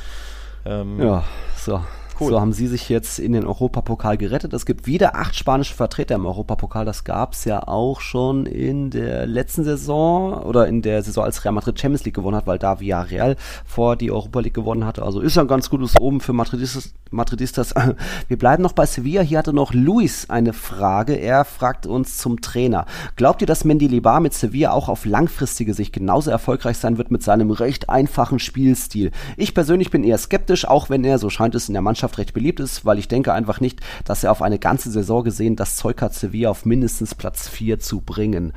Ähm, 0.65 1.01
ja, 1.01 1.23
so. 1.57 1.81
Cool. 2.19 2.31
So 2.31 2.41
haben 2.41 2.53
sie 2.53 2.67
sich 2.67 2.89
jetzt 2.89 3.19
in 3.19 3.33
den 3.33 3.45
Europapokal 3.45 4.17
gerettet. 4.17 4.53
Es 4.53 4.65
gibt 4.65 4.87
wieder 4.87 5.15
acht 5.15 5.35
spanische 5.35 5.73
Vertreter 5.73 6.15
im 6.15 6.25
Europapokal. 6.25 6.85
Das 6.85 7.03
gab 7.03 7.33
es 7.33 7.45
ja 7.45 7.67
auch 7.67 8.01
schon 8.01 8.45
in 8.45 8.89
der 8.89 9.27
letzten 9.27 9.63
Saison 9.63 10.41
oder 10.43 10.67
in 10.67 10.81
der 10.81 11.03
Saison, 11.03 11.23
als 11.23 11.43
Real 11.45 11.53
Madrid 11.53 11.79
Champions 11.79 12.05
League 12.05 12.15
gewonnen 12.15 12.35
hat, 12.35 12.47
weil 12.47 12.57
da 12.57 12.79
Villarreal 12.79 13.35
vor 13.65 13.95
die 13.95 14.11
Europa 14.11 14.39
League 14.39 14.53
gewonnen 14.53 14.85
hatte. 14.85 15.03
Also 15.03 15.19
ist 15.21 15.35
ja 15.35 15.43
ein 15.43 15.47
ganz 15.47 15.69
gutes 15.69 15.95
Oben 15.99 16.19
für 16.19 16.33
Madridistas. 16.33 16.93
Madridistas. 17.11 17.73
Wir 18.27 18.37
bleiben 18.37 18.63
noch 18.63 18.73
bei 18.73 18.85
Sevilla. 18.85 19.21
Hier 19.21 19.37
hatte 19.37 19.53
noch 19.53 19.73
Luis 19.73 20.29
eine 20.29 20.53
Frage. 20.53 21.13
Er 21.13 21.45
fragt 21.45 21.85
uns 21.85 22.17
zum 22.17 22.41
Trainer. 22.41 22.85
Glaubt 23.15 23.41
ihr, 23.41 23.47
dass 23.47 23.63
Mendilibar 23.63 24.19
mit 24.19 24.33
Sevilla 24.33 24.71
auch 24.71 24.89
auf 24.89 25.05
langfristige 25.05 25.73
Sicht 25.73 25.93
genauso 25.93 26.31
erfolgreich 26.31 26.77
sein 26.77 26.97
wird 26.97 27.11
mit 27.11 27.23
seinem 27.23 27.51
recht 27.51 27.89
einfachen 27.89 28.39
Spielstil? 28.39 29.11
Ich 29.35 29.53
persönlich 29.53 29.91
bin 29.91 30.03
eher 30.03 30.17
skeptisch, 30.17 30.67
auch 30.67 30.89
wenn 30.89 31.03
er, 31.03 31.19
so 31.19 31.29
scheint 31.29 31.55
es 31.55 31.67
in 31.69 31.73
der 31.73 31.81
Mannschaft, 31.81 32.06
Mannschaft 32.07 32.17
recht 32.17 32.33
beliebt 32.33 32.59
ist, 32.59 32.85
weil 32.85 32.99
ich 32.99 33.07
denke 33.07 33.33
einfach 33.33 33.59
nicht, 33.59 33.81
dass 34.05 34.23
er 34.23 34.31
auf 34.31 34.41
eine 34.41 34.59
ganze 34.59 34.89
Saison 34.89 35.23
gesehen 35.23 35.55
das 35.55 35.75
Zeug 35.75 36.01
hat, 36.01 36.13
Sevilla 36.13 36.49
auf 36.49 36.65
mindestens 36.65 37.15
Platz 37.15 37.49
4 37.49 37.79
zu 37.79 38.01
bringen. 38.01 38.53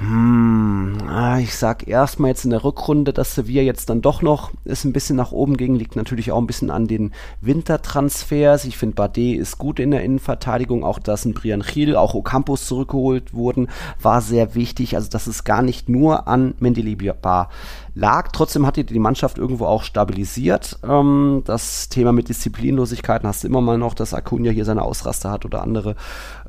Hm, 0.00 0.96
ah, 1.08 1.40
ich 1.40 1.54
sag 1.54 1.86
erstmal 1.86 2.30
jetzt 2.30 2.44
in 2.44 2.50
der 2.50 2.64
Rückrunde, 2.64 3.12
dass 3.12 3.34
Sevilla 3.34 3.60
jetzt 3.60 3.90
dann 3.90 4.00
doch 4.00 4.22
noch 4.22 4.50
ist 4.64 4.86
ein 4.86 4.94
bisschen 4.94 5.16
nach 5.16 5.30
oben 5.30 5.58
ging, 5.58 5.74
liegt 5.74 5.94
natürlich 5.94 6.32
auch 6.32 6.38
ein 6.38 6.46
bisschen 6.46 6.70
an 6.70 6.86
den 6.86 7.12
Wintertransfers. 7.42 8.64
Ich 8.64 8.78
finde, 8.78 8.94
Bardet 8.94 9.38
ist 9.38 9.58
gut 9.58 9.78
in 9.78 9.90
der 9.90 10.02
Innenverteidigung, 10.02 10.84
auch 10.84 11.00
dass 11.00 11.26
ein 11.26 11.34
Brian 11.34 11.60
Chiel, 11.60 11.96
auch 11.96 12.14
Ocampos 12.14 12.64
zurückgeholt 12.64 13.34
wurden, 13.34 13.68
war 14.00 14.22
sehr 14.22 14.54
wichtig. 14.54 14.96
Also 14.96 15.10
das 15.10 15.28
ist 15.28 15.44
gar 15.44 15.60
nicht 15.60 15.90
nur 15.90 16.26
an 16.28 16.54
Mendilibar 16.60 17.50
lag. 17.94 18.28
Trotzdem 18.32 18.66
hat 18.66 18.76
die 18.76 18.98
Mannschaft 18.98 19.36
irgendwo 19.36 19.66
auch 19.66 19.82
stabilisiert. 19.82 20.78
Ähm, 20.82 21.42
das 21.44 21.90
Thema 21.90 22.12
mit 22.12 22.30
Disziplinlosigkeiten 22.30 23.28
hast 23.28 23.44
du 23.44 23.48
immer 23.48 23.60
mal 23.60 23.76
noch, 23.76 23.92
dass 23.92 24.14
Acuna 24.14 24.50
hier 24.50 24.64
seine 24.64 24.82
Ausraster 24.82 25.30
hat 25.30 25.44
oder 25.44 25.62
andere 25.62 25.94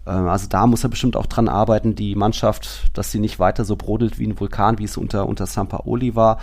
also 0.05 0.47
da 0.47 0.65
muss 0.65 0.83
er 0.83 0.89
bestimmt 0.89 1.15
auch 1.15 1.27
dran 1.27 1.47
arbeiten, 1.47 1.93
die 1.93 2.15
Mannschaft, 2.15 2.89
dass 2.93 3.11
sie 3.11 3.19
nicht 3.19 3.39
weiter 3.39 3.65
so 3.65 3.75
brodelt 3.75 4.17
wie 4.17 4.25
ein 4.25 4.39
Vulkan, 4.39 4.79
wie 4.79 4.85
es 4.85 4.97
unter, 4.97 5.27
unter 5.27 5.45
Sampaoli 5.45 6.15
war. 6.15 6.39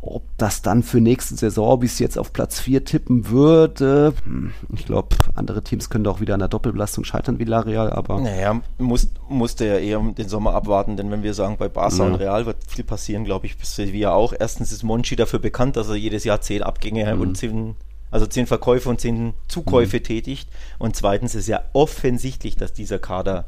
Ob 0.00 0.22
das 0.36 0.62
dann 0.62 0.82
für 0.82 1.00
nächste 1.00 1.34
Saison, 1.34 1.82
es 1.82 1.98
jetzt 1.98 2.18
auf 2.18 2.32
Platz 2.32 2.60
4 2.60 2.84
tippen 2.84 3.30
würde, 3.30 4.12
hm, 4.24 4.52
ich 4.74 4.84
glaube, 4.84 5.16
andere 5.34 5.62
Teams 5.64 5.90
können 5.90 6.06
auch 6.06 6.20
wieder 6.20 6.34
an 6.34 6.40
der 6.40 6.48
Doppelbelastung 6.48 7.04
scheitern 7.04 7.36
wie 7.36 7.46
Villarreal, 7.46 7.90
aber. 7.90 8.20
Naja, 8.20 8.60
muss, 8.78 9.08
musste 9.28 9.66
ja 9.66 9.78
eher 9.78 10.00
den 10.00 10.28
Sommer 10.28 10.54
abwarten, 10.54 10.96
denn 10.96 11.10
wenn 11.10 11.22
wir 11.22 11.34
sagen, 11.34 11.56
bei 11.58 11.68
Barca 11.68 11.96
ja. 11.96 12.04
und 12.04 12.14
Real 12.16 12.46
wird 12.46 12.58
viel 12.68 12.84
passieren, 12.84 13.24
glaube 13.24 13.46
ich, 13.46 13.56
bis 13.56 13.76
wir 13.78 14.12
auch. 14.12 14.34
Erstens 14.38 14.70
ist 14.70 14.82
Monchi 14.82 15.16
dafür 15.16 15.38
bekannt, 15.38 15.76
dass 15.76 15.88
er 15.88 15.96
jedes 15.96 16.24
Jahr 16.24 16.40
zehn 16.40 16.62
Abgänge 16.62 17.14
mhm. 17.14 17.20
und 17.20 17.36
zehn 17.36 17.74
also 18.10 18.26
zehn 18.26 18.46
Verkäufe 18.46 18.88
und 18.88 19.00
zehn 19.00 19.34
Zukäufe 19.48 19.98
mhm. 19.98 20.04
tätigt. 20.04 20.48
Und 20.78 20.96
zweitens 20.96 21.34
ist 21.34 21.48
ja 21.48 21.62
offensichtlich, 21.72 22.56
dass 22.56 22.72
dieser 22.72 22.98
Kader 22.98 23.46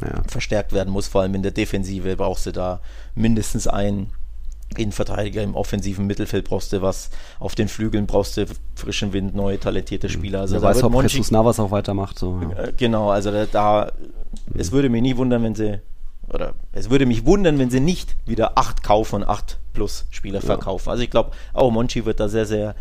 ja. 0.00 0.22
verstärkt 0.26 0.72
werden 0.72 0.92
muss. 0.92 1.08
Vor 1.08 1.22
allem 1.22 1.34
in 1.34 1.42
der 1.42 1.52
Defensive 1.52 2.16
brauchst 2.16 2.46
du 2.46 2.52
da 2.52 2.80
mindestens 3.14 3.66
einen 3.66 4.10
Innenverteidiger 4.76 5.42
im 5.42 5.54
offensiven 5.54 6.06
Mittelfeld 6.06 6.46
brauchst 6.46 6.72
du 6.72 6.82
was, 6.82 7.10
auf 7.38 7.54
den 7.54 7.68
Flügeln 7.68 8.06
brauchst 8.06 8.36
du 8.36 8.46
frischen 8.74 9.12
Wind, 9.12 9.34
neue 9.34 9.60
talentierte 9.60 10.08
mhm. 10.08 10.12
Spieler. 10.12 10.40
Also 10.40 10.56
Wer 10.56 10.62
weiß, 10.62 10.82
ob 10.82 10.92
Monchi, 10.92 11.16
Jesus 11.16 11.30
Navas 11.30 11.60
auch 11.60 11.70
weitermacht. 11.70 12.18
So, 12.18 12.40
ja. 12.50 12.64
Äh, 12.64 12.72
genau, 12.76 13.10
also 13.10 13.30
da, 13.30 13.46
da 13.46 13.92
es 14.54 14.72
würde 14.72 14.88
mich 14.88 15.02
nie 15.02 15.16
wundern, 15.16 15.42
wenn 15.42 15.54
sie 15.54 15.80
oder 16.28 16.54
es 16.72 16.90
würde 16.90 17.06
mich 17.06 17.26
wundern, 17.26 17.58
wenn 17.58 17.70
sie 17.70 17.80
nicht 17.80 18.16
wieder 18.26 18.56
acht 18.56 18.82
kaufen 18.82 19.16
und 19.16 19.24
acht 19.24 19.58
plus 19.74 20.06
Spieler 20.10 20.40
ja. 20.40 20.46
verkaufen. 20.46 20.90
Also 20.90 21.02
ich 21.02 21.10
glaube, 21.10 21.32
auch 21.52 21.70
Monchi 21.70 22.04
wird 22.04 22.18
da 22.18 22.28
sehr, 22.28 22.46
sehr 22.46 22.74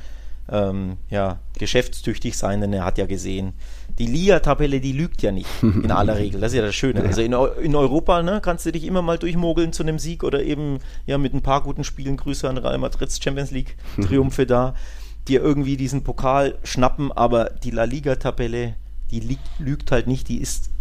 ähm, 0.49 0.97
ja, 1.09 1.39
geschäftstüchtig 1.57 2.37
sein, 2.37 2.61
denn 2.61 2.73
er 2.73 2.85
hat 2.85 2.97
ja 2.97 3.05
gesehen, 3.05 3.53
die 3.99 4.07
Liga-Tabelle, 4.07 4.81
die 4.81 4.91
lügt 4.91 5.21
ja 5.21 5.31
nicht 5.31 5.47
in 5.61 5.91
aller 5.91 6.17
Regel. 6.17 6.41
Das 6.41 6.51
ist 6.51 6.57
ja 6.57 6.63
das 6.63 6.75
Schöne. 6.75 7.01
Also 7.01 7.21
in, 7.21 7.33
in, 7.63 7.75
Europa 7.75 8.21
ne, 8.23 8.41
kannst 8.41 8.65
du 8.65 8.71
dich 8.71 8.83
immer 8.83 9.01
mal 9.01 9.17
durchmogeln 9.17 9.71
zu 9.71 9.83
einem 9.83 9.99
Sieg 9.99 10.23
oder 10.23 10.43
eben 10.43 10.79
ja 11.05 11.17
mit 11.17 11.33
ein 11.33 11.41
paar 11.41 11.61
guten 11.63 11.83
Spielen, 11.83 12.17
Grüße 12.17 12.49
an 12.49 12.57
Real 12.57 12.77
Madrid's 12.77 13.21
Champions 13.23 13.51
League, 13.51 13.77
Triumphe 14.01 14.45
da, 14.45 14.75
dir 15.27 15.41
irgendwie 15.41 15.77
diesen 15.77 16.03
Pokal 16.03 16.57
schnappen, 16.63 17.11
aber 17.11 17.51
die 17.63 17.71
La 17.71 17.85
Liga-Tabelle, 17.85 18.75
die 19.11 19.19
liegt, 19.19 19.47
lügt 19.59 19.91
halt 19.91 20.07
nicht, 20.07 20.27
die 20.27 20.41
ist 20.41 20.71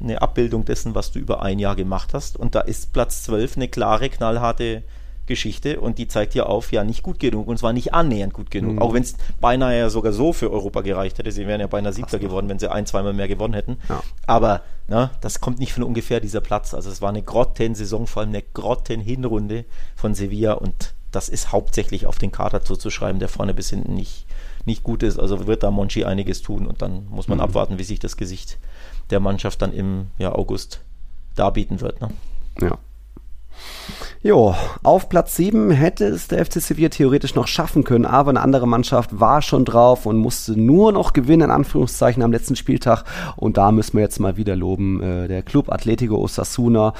eine 0.00 0.22
Abbildung 0.22 0.64
dessen, 0.64 0.94
was 0.94 1.12
du 1.12 1.18
über 1.18 1.42
ein 1.42 1.58
Jahr 1.58 1.76
gemacht 1.76 2.14
hast 2.14 2.36
und 2.36 2.54
da 2.54 2.60
ist 2.62 2.92
Platz 2.92 3.22
12 3.24 3.56
eine 3.56 3.68
klare, 3.68 4.08
knallharte 4.08 4.82
Geschichte 5.26 5.80
und 5.80 5.98
die 5.98 6.08
zeigt 6.08 6.34
ja 6.34 6.44
auf, 6.44 6.72
ja, 6.72 6.84
nicht 6.84 7.02
gut 7.02 7.20
genug 7.20 7.46
und 7.46 7.58
zwar 7.58 7.72
nicht 7.72 7.94
annähernd 7.94 8.34
gut 8.34 8.50
genug. 8.50 8.74
Mhm. 8.74 8.78
Auch 8.80 8.92
wenn 8.94 9.02
es 9.02 9.16
beinahe 9.40 9.78
ja 9.78 9.90
sogar 9.90 10.12
so 10.12 10.32
für 10.32 10.50
Europa 10.50 10.80
gereicht 10.80 11.18
hätte. 11.18 11.30
Sie 11.32 11.46
wären 11.46 11.60
ja 11.60 11.66
beinahe 11.66 11.92
Siebter 11.92 12.18
geworden, 12.18 12.48
wenn 12.48 12.58
sie 12.58 12.70
ein, 12.70 12.86
zweimal 12.86 13.12
mehr 13.12 13.28
gewonnen 13.28 13.54
hätten. 13.54 13.78
Ja. 13.88 14.02
Aber 14.26 14.62
na, 14.88 15.12
das 15.20 15.40
kommt 15.40 15.58
nicht 15.58 15.72
von 15.72 15.84
ungefähr 15.84 16.20
dieser 16.20 16.40
Platz. 16.40 16.74
Also 16.74 16.90
es 16.90 17.00
war 17.00 17.10
eine 17.10 17.22
Grotten-Saison, 17.22 18.06
vor 18.06 18.22
allem 18.22 18.30
eine 18.30 18.42
Grotten-Hinrunde 18.42 19.64
von 19.94 20.14
Sevilla 20.14 20.54
und 20.54 20.94
das 21.12 21.28
ist 21.28 21.52
hauptsächlich 21.52 22.06
auf 22.06 22.18
den 22.18 22.32
Kader 22.32 22.64
zuzuschreiben, 22.64 23.20
der 23.20 23.28
vorne 23.28 23.54
bis 23.54 23.70
hinten 23.70 23.94
nicht, 23.94 24.26
nicht 24.64 24.82
gut 24.82 25.02
ist. 25.02 25.18
Also 25.18 25.46
wird 25.46 25.62
da 25.62 25.70
Monchi 25.70 26.04
einiges 26.04 26.42
tun 26.42 26.66
und 26.66 26.82
dann 26.82 27.06
muss 27.10 27.28
man 27.28 27.38
mhm. 27.38 27.44
abwarten, 27.44 27.78
wie 27.78 27.84
sich 27.84 28.00
das 28.00 28.16
Gesicht 28.16 28.58
der 29.10 29.20
Mannschaft 29.20 29.62
dann 29.62 29.72
im 29.72 30.06
ja, 30.18 30.34
August 30.34 30.80
darbieten 31.36 31.80
wird. 31.80 32.00
Ne? 32.00 32.10
Ja. 32.60 32.78
Jo, 34.22 34.54
auf 34.84 35.08
Platz 35.08 35.34
7 35.34 35.72
hätte 35.72 36.04
es 36.04 36.28
der 36.28 36.46
FC 36.46 36.60
Sevilla 36.60 36.90
theoretisch 36.90 37.34
noch 37.34 37.48
schaffen 37.48 37.82
können, 37.82 38.06
aber 38.06 38.30
eine 38.30 38.40
andere 38.40 38.68
Mannschaft 38.68 39.18
war 39.18 39.42
schon 39.42 39.64
drauf 39.64 40.06
und 40.06 40.16
musste 40.16 40.52
nur 40.52 40.92
noch 40.92 41.12
gewinnen, 41.12 41.42
in 41.42 41.50
Anführungszeichen, 41.50 42.22
am 42.22 42.30
letzten 42.30 42.54
Spieltag. 42.54 43.04
Und 43.36 43.56
da 43.56 43.72
müssen 43.72 43.94
wir 43.94 44.02
jetzt 44.02 44.20
mal 44.20 44.36
wieder 44.36 44.54
loben, 44.54 45.02
äh, 45.02 45.26
der 45.26 45.42
Club 45.42 45.72
Atletico 45.72 46.18
Osasuna 46.18 46.94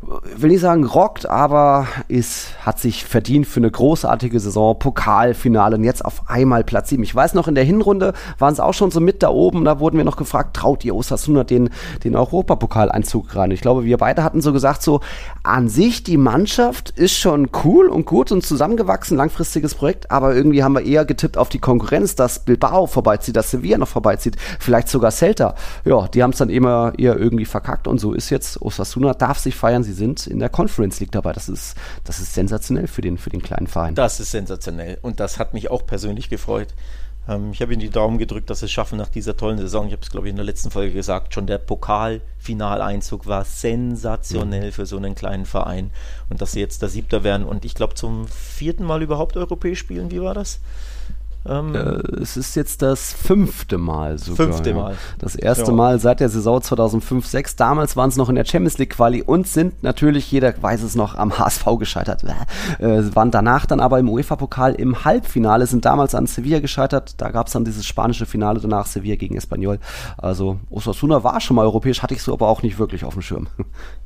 will 0.00 0.50
nicht 0.50 0.60
sagen 0.60 0.84
rockt, 0.84 1.28
aber 1.28 1.86
ist, 2.06 2.54
hat 2.64 2.78
sich 2.78 3.04
verdient 3.04 3.46
für 3.46 3.58
eine 3.58 3.70
großartige 3.70 4.38
Saison, 4.38 4.78
Pokalfinale 4.78 5.76
und 5.76 5.84
jetzt 5.84 6.04
auf 6.04 6.30
einmal 6.30 6.62
Platz 6.62 6.90
7. 6.90 7.02
Ich 7.02 7.14
weiß 7.14 7.34
noch, 7.34 7.48
in 7.48 7.54
der 7.54 7.64
Hinrunde 7.64 8.12
waren 8.38 8.54
sie 8.54 8.64
auch 8.64 8.74
schon 8.74 8.90
so 8.90 9.00
mit 9.00 9.22
da 9.22 9.30
oben, 9.30 9.64
da 9.64 9.80
wurden 9.80 9.96
wir 9.96 10.04
noch 10.04 10.16
gefragt, 10.16 10.54
traut 10.56 10.84
ihr 10.84 10.94
Osasuna 10.94 11.42
den, 11.44 11.70
den 12.04 12.14
Europapokaleinzug 12.14 13.34
rein? 13.34 13.50
Ich 13.50 13.60
glaube, 13.60 13.84
wir 13.84 13.98
beide 13.98 14.22
hatten 14.22 14.40
so 14.40 14.52
gesagt, 14.52 14.82
so 14.82 15.00
an 15.42 15.68
sich 15.68 16.04
die 16.04 16.16
Mannschaft 16.16 16.90
ist 16.90 17.18
schon 17.18 17.48
cool 17.64 17.88
und 17.88 18.06
gut 18.06 18.30
und 18.30 18.44
zusammengewachsen, 18.44 19.16
langfristiges 19.16 19.74
Projekt, 19.74 20.10
aber 20.10 20.34
irgendwie 20.34 20.62
haben 20.62 20.74
wir 20.74 20.82
eher 20.82 21.04
getippt 21.04 21.36
auf 21.36 21.48
die 21.48 21.58
Konkurrenz, 21.58 22.14
dass 22.14 22.44
Bilbao 22.44 22.86
vorbeizieht, 22.86 23.34
dass 23.34 23.50
Sevilla 23.50 23.78
noch 23.78 23.88
vorbeizieht, 23.88 24.36
vielleicht 24.60 24.88
sogar 24.88 25.10
Celta. 25.10 25.54
Ja, 25.84 26.06
die 26.06 26.22
haben 26.22 26.30
es 26.30 26.38
dann 26.38 26.50
immer 26.50 26.92
eher 26.96 27.18
irgendwie 27.18 27.46
verkackt 27.46 27.88
und 27.88 27.98
so 27.98 28.12
ist 28.12 28.30
jetzt 28.30 28.62
Osasuna, 28.62 29.14
darf 29.14 29.38
sich 29.38 29.56
feiern, 29.56 29.82
sie 29.88 29.94
sind 29.94 30.26
in 30.26 30.38
der 30.38 30.48
Conference 30.48 31.00
League 31.00 31.12
dabei. 31.12 31.32
Das 31.32 31.48
ist, 31.48 31.74
das 32.04 32.20
ist 32.20 32.34
sensationell 32.34 32.86
für 32.86 33.00
den, 33.00 33.18
für 33.18 33.30
den 33.30 33.42
kleinen 33.42 33.66
Verein. 33.66 33.94
Das 33.94 34.20
ist 34.20 34.30
sensationell 34.30 34.98
und 35.02 35.20
das 35.20 35.38
hat 35.38 35.54
mich 35.54 35.70
auch 35.70 35.86
persönlich 35.86 36.28
gefreut. 36.28 36.68
Ähm, 37.28 37.52
ich 37.52 37.62
habe 37.62 37.72
Ihnen 37.72 37.80
die 37.80 37.90
Daumen 37.90 38.18
gedrückt, 38.18 38.50
dass 38.50 38.60
sie 38.60 38.66
es 38.66 38.72
schaffen 38.72 38.98
nach 38.98 39.08
dieser 39.08 39.36
tollen 39.36 39.58
Saison. 39.58 39.86
Ich 39.86 39.92
habe 39.92 40.02
es, 40.02 40.10
glaube 40.10 40.26
ich, 40.26 40.30
in 40.30 40.36
der 40.36 40.44
letzten 40.44 40.70
Folge 40.70 40.92
gesagt. 40.92 41.34
Schon 41.34 41.46
der 41.46 41.58
Pokalfinaleinzug 41.58 43.26
war 43.26 43.44
sensationell 43.44 44.66
mhm. 44.66 44.72
für 44.72 44.86
so 44.86 44.96
einen 44.96 45.14
kleinen 45.14 45.46
Verein. 45.46 45.90
Und 46.28 46.40
dass 46.40 46.52
sie 46.52 46.60
jetzt 46.60 46.82
der 46.82 46.88
Siebter 46.88 47.24
werden 47.24 47.46
und 47.46 47.64
ich 47.64 47.74
glaube 47.74 47.94
zum 47.94 48.26
vierten 48.28 48.84
Mal 48.84 49.02
überhaupt 49.02 49.36
europäisch 49.36 49.78
spielen. 49.78 50.10
Wie 50.10 50.20
war 50.20 50.34
das? 50.34 50.60
Ähm, 51.46 51.74
äh, 51.74 51.80
es 52.20 52.36
ist 52.36 52.56
jetzt 52.56 52.82
das 52.82 53.12
fünfte 53.12 53.78
Mal 53.78 54.18
sogar. 54.18 54.46
Fünfte 54.46 54.74
Mal. 54.74 54.92
Ja. 54.92 54.98
Das 55.18 55.34
erste 55.34 55.66
ja. 55.66 55.72
Mal 55.72 55.98
seit 55.98 56.20
der 56.20 56.28
Saison 56.28 56.58
2005-6. 56.58 57.56
Damals 57.56 57.96
waren 57.96 58.10
es 58.10 58.16
noch 58.16 58.28
in 58.28 58.34
der 58.34 58.44
Champions 58.44 58.78
League 58.78 58.90
Quali 58.90 59.22
und 59.22 59.46
sind 59.46 59.82
natürlich, 59.82 60.30
jeder 60.30 60.54
weiß 60.60 60.82
es 60.82 60.94
noch, 60.94 61.14
am 61.14 61.38
HSV 61.38 61.64
gescheitert. 61.78 62.24
Äh, 62.78 63.14
waren 63.14 63.30
danach 63.30 63.66
dann 63.66 63.80
aber 63.80 63.98
im 63.98 64.08
UEFA-Pokal 64.08 64.74
im 64.74 65.04
Halbfinale, 65.04 65.66
sind 65.66 65.84
damals 65.84 66.14
an 66.14 66.26
Sevilla 66.26 66.60
gescheitert. 66.60 67.14
Da 67.18 67.30
gab 67.30 67.46
es 67.46 67.52
dann 67.52 67.64
dieses 67.64 67.86
spanische 67.86 68.26
Finale 68.26 68.60
danach, 68.60 68.86
Sevilla 68.86 69.16
gegen 69.16 69.36
Espanyol. 69.36 69.78
Also 70.16 70.58
Osasuna 70.70 71.24
war 71.24 71.40
schon 71.40 71.56
mal 71.56 71.64
europäisch, 71.64 72.02
hatte 72.02 72.14
ich 72.14 72.22
so 72.22 72.32
aber 72.32 72.48
auch 72.48 72.62
nicht 72.62 72.78
wirklich 72.78 73.04
auf 73.04 73.14
dem 73.14 73.22
Schirm. 73.22 73.48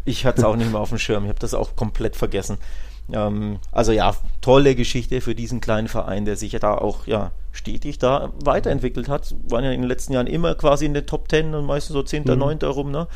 Ich 0.04 0.26
hatte 0.26 0.40
es 0.40 0.44
auch 0.44 0.56
nicht 0.56 0.70
mehr 0.72 0.80
auf 0.80 0.90
dem 0.90 0.98
Schirm. 0.98 1.24
Ich 1.24 1.28
habe 1.30 1.38
das 1.38 1.54
auch 1.54 1.76
komplett 1.76 2.16
vergessen. 2.16 2.58
Ähm, 3.10 3.58
also 3.70 3.92
ja, 3.92 4.14
tolle 4.40 4.74
Geschichte 4.74 5.20
für 5.20 5.34
diesen 5.34 5.60
kleinen 5.60 5.88
Verein, 5.88 6.24
der 6.24 6.36
sich 6.36 6.52
ja 6.52 6.58
da 6.58 6.74
auch 6.74 7.06
ja, 7.06 7.32
stetig 7.52 7.98
da 7.98 8.32
weiterentwickelt 8.44 9.08
hat. 9.08 9.34
Waren 9.48 9.64
ja 9.64 9.72
in 9.72 9.82
den 9.82 9.88
letzten 9.88 10.12
Jahren 10.12 10.26
immer 10.26 10.54
quasi 10.54 10.86
in 10.86 10.94
den 10.94 11.06
Top 11.06 11.28
Ten 11.28 11.54
und 11.54 11.66
meistens 11.66 11.94
so 11.94 12.02
10., 12.02 12.24
mhm. 12.24 12.38
9. 12.38 12.58
rum. 12.62 12.90
Ne? 12.90 13.06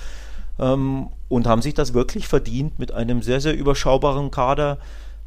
Ähm, 0.59 1.09
und 1.28 1.47
haben 1.47 1.62
sich 1.62 1.74
das 1.74 1.95
wirklich 1.95 2.28
verdient 2.28 2.78
mit 2.78 2.93
einem 2.93 3.22
sehr, 3.22 3.41
sehr 3.41 3.57
überschaubaren 3.57 4.30
Kader. 4.30 4.78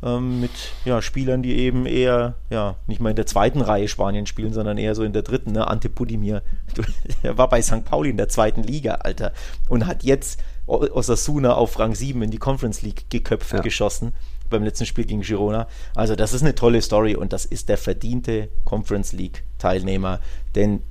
Ähm, 0.01 0.39
mit 0.39 0.51
ja, 0.86 1.01
Spielern, 1.01 1.43
die 1.43 1.57
eben 1.57 1.86
eher 1.86 2.36
ja, 2.49 2.78
nicht 2.88 3.01
mal 3.01 3.10
in 3.10 3.18
der 3.18 3.26
zweiten 3.26 3.60
Reihe 3.60 3.89
Spanien 3.89 4.28
spielen, 4.28 4.53
sondern 4.53 4.78
eher 4.78 4.95
so 4.95 5.03
in 5.03 5.12
der 5.12 5.24
dritten. 5.24 5.51
Ne? 5.51 5.68
Ante 5.68 5.89
Budimir, 5.89 6.41
er 7.22 7.38
war 7.38 7.49
bei 7.49 7.62
St. 7.62 7.84
Pauli 7.84 8.10
in 8.10 8.16
der 8.16 8.30
zweiten 8.30 8.64
Liga, 8.64 8.93
Alter, 8.93 9.34
und 9.68 9.88
hat 9.88 10.03
jetzt 10.03 10.39
Osasuna 10.68 11.53
auf 11.53 11.78
Rang 11.80 11.95
7 11.95 12.22
in 12.22 12.32
die 12.32 12.38
Conference 12.38 12.82
League 12.82 13.10
geköpft, 13.10 13.51
ja. 13.51 13.60
geschossen 13.60 14.14
beim 14.50 14.64
letzten 14.64 14.86
Spiel 14.86 15.06
gegen 15.06 15.22
Girona. 15.22 15.68
Also 15.95 16.16
das 16.16 16.34
ist 16.34 16.41
eine 16.41 16.56
tolle 16.56 16.82
Story 16.82 17.16
und 17.16 17.34
das 17.34 17.45
ist 17.45 17.70
der 17.70 17.78
verdiente 17.78 18.50
Conference 18.66 19.14
League 19.14 19.43
Teilnehmer, 19.58 20.20
denn 20.56 20.82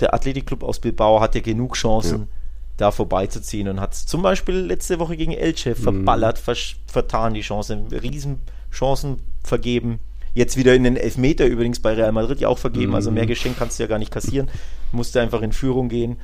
der 0.00 0.14
Athletikclub 0.14 0.62
aus 0.62 0.78
Bilbao 0.78 1.20
hat 1.20 1.34
ja 1.34 1.40
genug 1.40 1.74
Chancen, 1.74 2.20
ja. 2.20 2.26
da 2.76 2.90
vorbeizuziehen 2.90 3.68
und 3.68 3.80
hat 3.80 3.94
zum 3.94 4.22
Beispiel 4.22 4.56
letzte 4.56 4.98
Woche 4.98 5.16
gegen 5.16 5.32
Elche 5.32 5.70
mhm. 5.70 5.76
verballert, 5.76 6.42
vertan 6.86 7.34
die 7.34 7.40
Chance, 7.40 7.78
Riesenchancen 7.90 9.20
vergeben. 9.42 10.00
Jetzt 10.34 10.58
wieder 10.58 10.74
in 10.74 10.84
den 10.84 10.96
Elfmeter 10.96 11.46
übrigens 11.46 11.80
bei 11.80 11.94
Real 11.94 12.12
Madrid 12.12 12.40
ja 12.40 12.48
auch 12.48 12.58
vergeben, 12.58 12.94
also 12.94 13.10
mhm. 13.10 13.16
also 13.16 13.26
mehr 13.26 13.26
Geschenk 13.26 13.56
kannst 13.58 13.78
du 13.78 13.84
ja 13.84 13.88
gar 13.88 13.98
nicht 13.98 14.12
kassieren, 14.12 14.50
musste 14.92 15.20
einfach 15.22 15.40
in 15.40 15.52
Führung 15.52 15.88
gehen. 15.88 16.18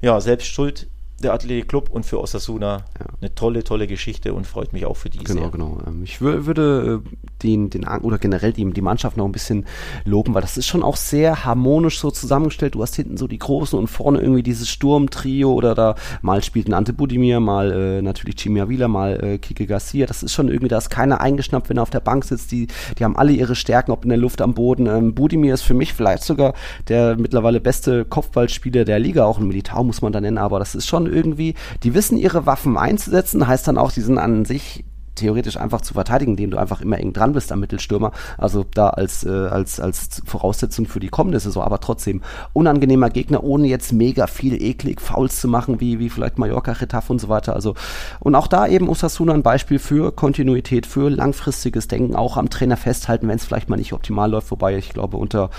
Ja, 0.00 0.20
selbst 0.20 0.48
schuld, 0.48 0.88
der 1.22 1.32
Athletic 1.32 1.68
Club 1.68 1.88
und 1.90 2.04
für 2.04 2.20
Osasuna 2.20 2.84
ja. 2.98 3.06
eine 3.20 3.34
tolle, 3.34 3.64
tolle 3.64 3.86
Geschichte 3.86 4.34
und 4.34 4.46
freut 4.46 4.72
mich 4.72 4.86
auch 4.86 4.96
für 4.96 5.10
die 5.10 5.18
Genau, 5.18 5.42
sehr. 5.42 5.50
genau. 5.50 5.78
Ähm, 5.86 6.02
ich 6.04 6.20
würde 6.20 7.02
äh, 7.04 7.16
den, 7.42 7.70
den, 7.70 7.86
oder 7.86 8.18
generell 8.18 8.52
die, 8.52 8.70
die 8.72 8.80
Mannschaft 8.80 9.16
noch 9.16 9.24
ein 9.24 9.32
bisschen 9.32 9.66
loben, 10.04 10.34
weil 10.34 10.42
das 10.42 10.56
ist 10.56 10.66
schon 10.66 10.82
auch 10.82 10.96
sehr 10.96 11.44
harmonisch 11.44 11.98
so 11.98 12.10
zusammengestellt. 12.10 12.74
Du 12.74 12.82
hast 12.82 12.96
hinten 12.96 13.16
so 13.16 13.26
die 13.26 13.38
Großen 13.38 13.78
und 13.78 13.88
vorne 13.88 14.20
irgendwie 14.20 14.42
dieses 14.42 14.68
Sturmtrio 14.68 15.52
oder 15.52 15.74
da 15.74 15.94
mal 16.20 16.42
spielt 16.42 16.68
ein 16.68 16.74
Ante 16.74 16.92
Budimir, 16.92 17.40
mal 17.40 17.72
äh, 17.72 18.02
natürlich 18.02 18.36
Chimia 18.36 18.68
Wieler, 18.68 18.88
mal 18.88 19.22
äh, 19.22 19.38
Kike 19.38 19.66
Garcia. 19.66 20.06
Das 20.06 20.22
ist 20.22 20.32
schon 20.32 20.48
irgendwie, 20.48 20.68
da 20.68 20.78
ist 20.78 20.90
keiner 20.90 21.20
eingeschnappt, 21.20 21.68
wenn 21.68 21.78
er 21.78 21.82
auf 21.82 21.90
der 21.90 22.00
Bank 22.00 22.24
sitzt. 22.24 22.52
Die, 22.52 22.68
die 22.98 23.04
haben 23.04 23.16
alle 23.16 23.32
ihre 23.32 23.54
Stärken, 23.54 23.92
ob 23.92 24.04
in 24.04 24.10
der 24.10 24.18
Luft, 24.18 24.40
am 24.40 24.54
Boden. 24.54 24.86
Ähm, 24.86 25.14
Budimir 25.14 25.54
ist 25.54 25.62
für 25.62 25.74
mich 25.74 25.94
vielleicht 25.94 26.24
sogar 26.24 26.54
der 26.88 27.16
mittlerweile 27.16 27.60
beste 27.60 28.04
Kopfballspieler 28.04 28.84
der 28.84 28.98
Liga, 28.98 29.24
auch 29.24 29.38
ein 29.38 29.46
Militao 29.46 29.84
muss 29.84 30.02
man 30.02 30.12
da 30.12 30.20
nennen, 30.20 30.38
aber 30.38 30.58
das 30.58 30.74
ist 30.74 30.86
schon 30.86 31.06
irgendwie, 31.12 31.54
die 31.82 31.94
wissen 31.94 32.16
ihre 32.16 32.46
Waffen 32.46 32.76
einzusetzen, 32.76 33.46
heißt 33.46 33.68
dann 33.68 33.78
auch, 33.78 33.92
die 33.92 34.00
sind 34.00 34.18
an 34.18 34.44
sich 34.44 34.84
theoretisch 35.14 35.56
einfach 35.56 35.80
zu 35.80 35.94
verteidigen, 35.94 36.32
indem 36.32 36.50
du 36.50 36.58
einfach 36.58 36.80
immer 36.80 36.98
eng 36.98 37.12
dran 37.12 37.32
bist 37.32 37.52
am 37.52 37.60
Mittelstürmer. 37.60 38.12
Also 38.38 38.64
da 38.74 38.90
als, 38.90 39.24
äh, 39.24 39.30
als, 39.30 39.80
als 39.80 40.22
Voraussetzung 40.24 40.86
für 40.86 41.00
die 41.00 41.08
kommende 41.08 41.40
Saison, 41.40 41.62
aber 41.62 41.80
trotzdem 41.80 42.22
unangenehmer 42.52 43.10
Gegner, 43.10 43.44
ohne 43.44 43.66
jetzt 43.68 43.92
mega 43.92 44.26
viel 44.26 44.60
eklig 44.62 45.00
Fouls 45.00 45.40
zu 45.40 45.48
machen, 45.48 45.80
wie, 45.80 45.98
wie 45.98 46.08
vielleicht 46.08 46.38
Mallorca, 46.38 46.72
Getafe 46.72 47.12
und 47.12 47.20
so 47.20 47.28
weiter. 47.28 47.54
Also, 47.54 47.74
und 48.20 48.34
auch 48.34 48.46
da 48.46 48.66
eben 48.66 48.88
Osasuna 48.88 49.34
ein 49.34 49.42
Beispiel 49.42 49.78
für 49.78 50.12
Kontinuität, 50.12 50.86
für 50.86 51.10
langfristiges 51.10 51.88
Denken, 51.88 52.16
auch 52.16 52.36
am 52.36 52.50
Trainer 52.50 52.76
festhalten, 52.76 53.28
wenn 53.28 53.36
es 53.36 53.44
vielleicht 53.44 53.68
mal 53.68 53.76
nicht 53.76 53.92
optimal 53.92 54.30
läuft, 54.30 54.50
wobei 54.50 54.76
ich 54.76 54.90
glaube, 54.90 55.16
unter, 55.16 55.50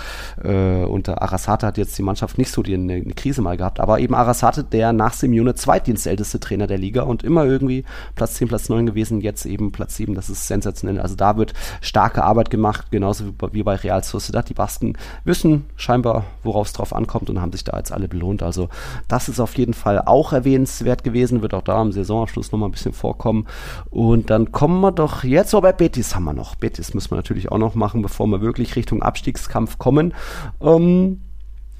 äh, 0.42 0.84
unter 0.84 1.22
Arasate 1.22 1.66
hat 1.66 1.78
jetzt 1.78 1.96
die 1.98 2.02
Mannschaft 2.02 2.38
nicht 2.38 2.50
so 2.50 2.62
die, 2.62 2.74
eine, 2.74 2.94
eine 2.94 3.14
Krise 3.14 3.42
mal 3.42 3.56
gehabt, 3.56 3.80
aber 3.80 4.00
eben 4.00 4.14
Arasate, 4.14 4.64
der 4.64 4.92
nach 4.92 5.12
Simeone 5.12 5.54
zweitdienstälteste 5.54 6.40
Trainer 6.40 6.66
der 6.66 6.78
Liga 6.78 7.02
und 7.02 7.22
immer 7.22 7.44
irgendwie 7.44 7.84
Platz 8.14 8.34
10, 8.34 8.48
Platz 8.48 8.68
9 8.68 8.86
gewesen, 8.86 9.20
jetzt 9.20 9.43
eben 9.46 9.72
Platz 9.72 9.96
7, 9.96 10.14
das 10.14 10.30
ist 10.30 10.46
sensationell. 10.46 11.00
Also 11.00 11.14
da 11.14 11.36
wird 11.36 11.54
starke 11.80 12.24
Arbeit 12.24 12.50
gemacht, 12.50 12.90
genauso 12.90 13.24
wie 13.52 13.62
bei 13.62 13.74
Real 13.76 14.02
Sociedad. 14.02 14.48
Die 14.48 14.54
Basken 14.54 14.96
wissen 15.24 15.66
scheinbar, 15.76 16.24
worauf 16.42 16.66
es 16.66 16.72
drauf 16.72 16.94
ankommt 16.94 17.30
und 17.30 17.40
haben 17.40 17.52
sich 17.52 17.64
da 17.64 17.76
jetzt 17.76 17.92
alle 17.92 18.08
belohnt. 18.08 18.42
Also 18.42 18.68
das 19.08 19.28
ist 19.28 19.40
auf 19.40 19.56
jeden 19.56 19.74
Fall 19.74 20.00
auch 20.00 20.32
erwähnenswert 20.32 21.04
gewesen, 21.04 21.42
wird 21.42 21.54
auch 21.54 21.62
da 21.62 21.80
am 21.80 21.92
Saisonabschluss 21.92 22.52
nochmal 22.52 22.68
ein 22.68 22.72
bisschen 22.72 22.92
vorkommen. 22.92 23.46
Und 23.90 24.30
dann 24.30 24.52
kommen 24.52 24.80
wir 24.80 24.92
doch 24.92 25.24
jetzt, 25.24 25.52
bei 25.52 25.72
Betis 25.72 26.14
haben 26.14 26.24
wir 26.24 26.32
noch. 26.32 26.56
Betis 26.56 26.94
müssen 26.94 27.12
wir 27.12 27.16
natürlich 27.16 27.50
auch 27.50 27.58
noch 27.58 27.74
machen, 27.74 28.02
bevor 28.02 28.26
wir 28.26 28.40
wirklich 28.40 28.76
Richtung 28.76 29.02
Abstiegskampf 29.02 29.78
kommen. 29.78 30.14
Ähm, 30.60 31.20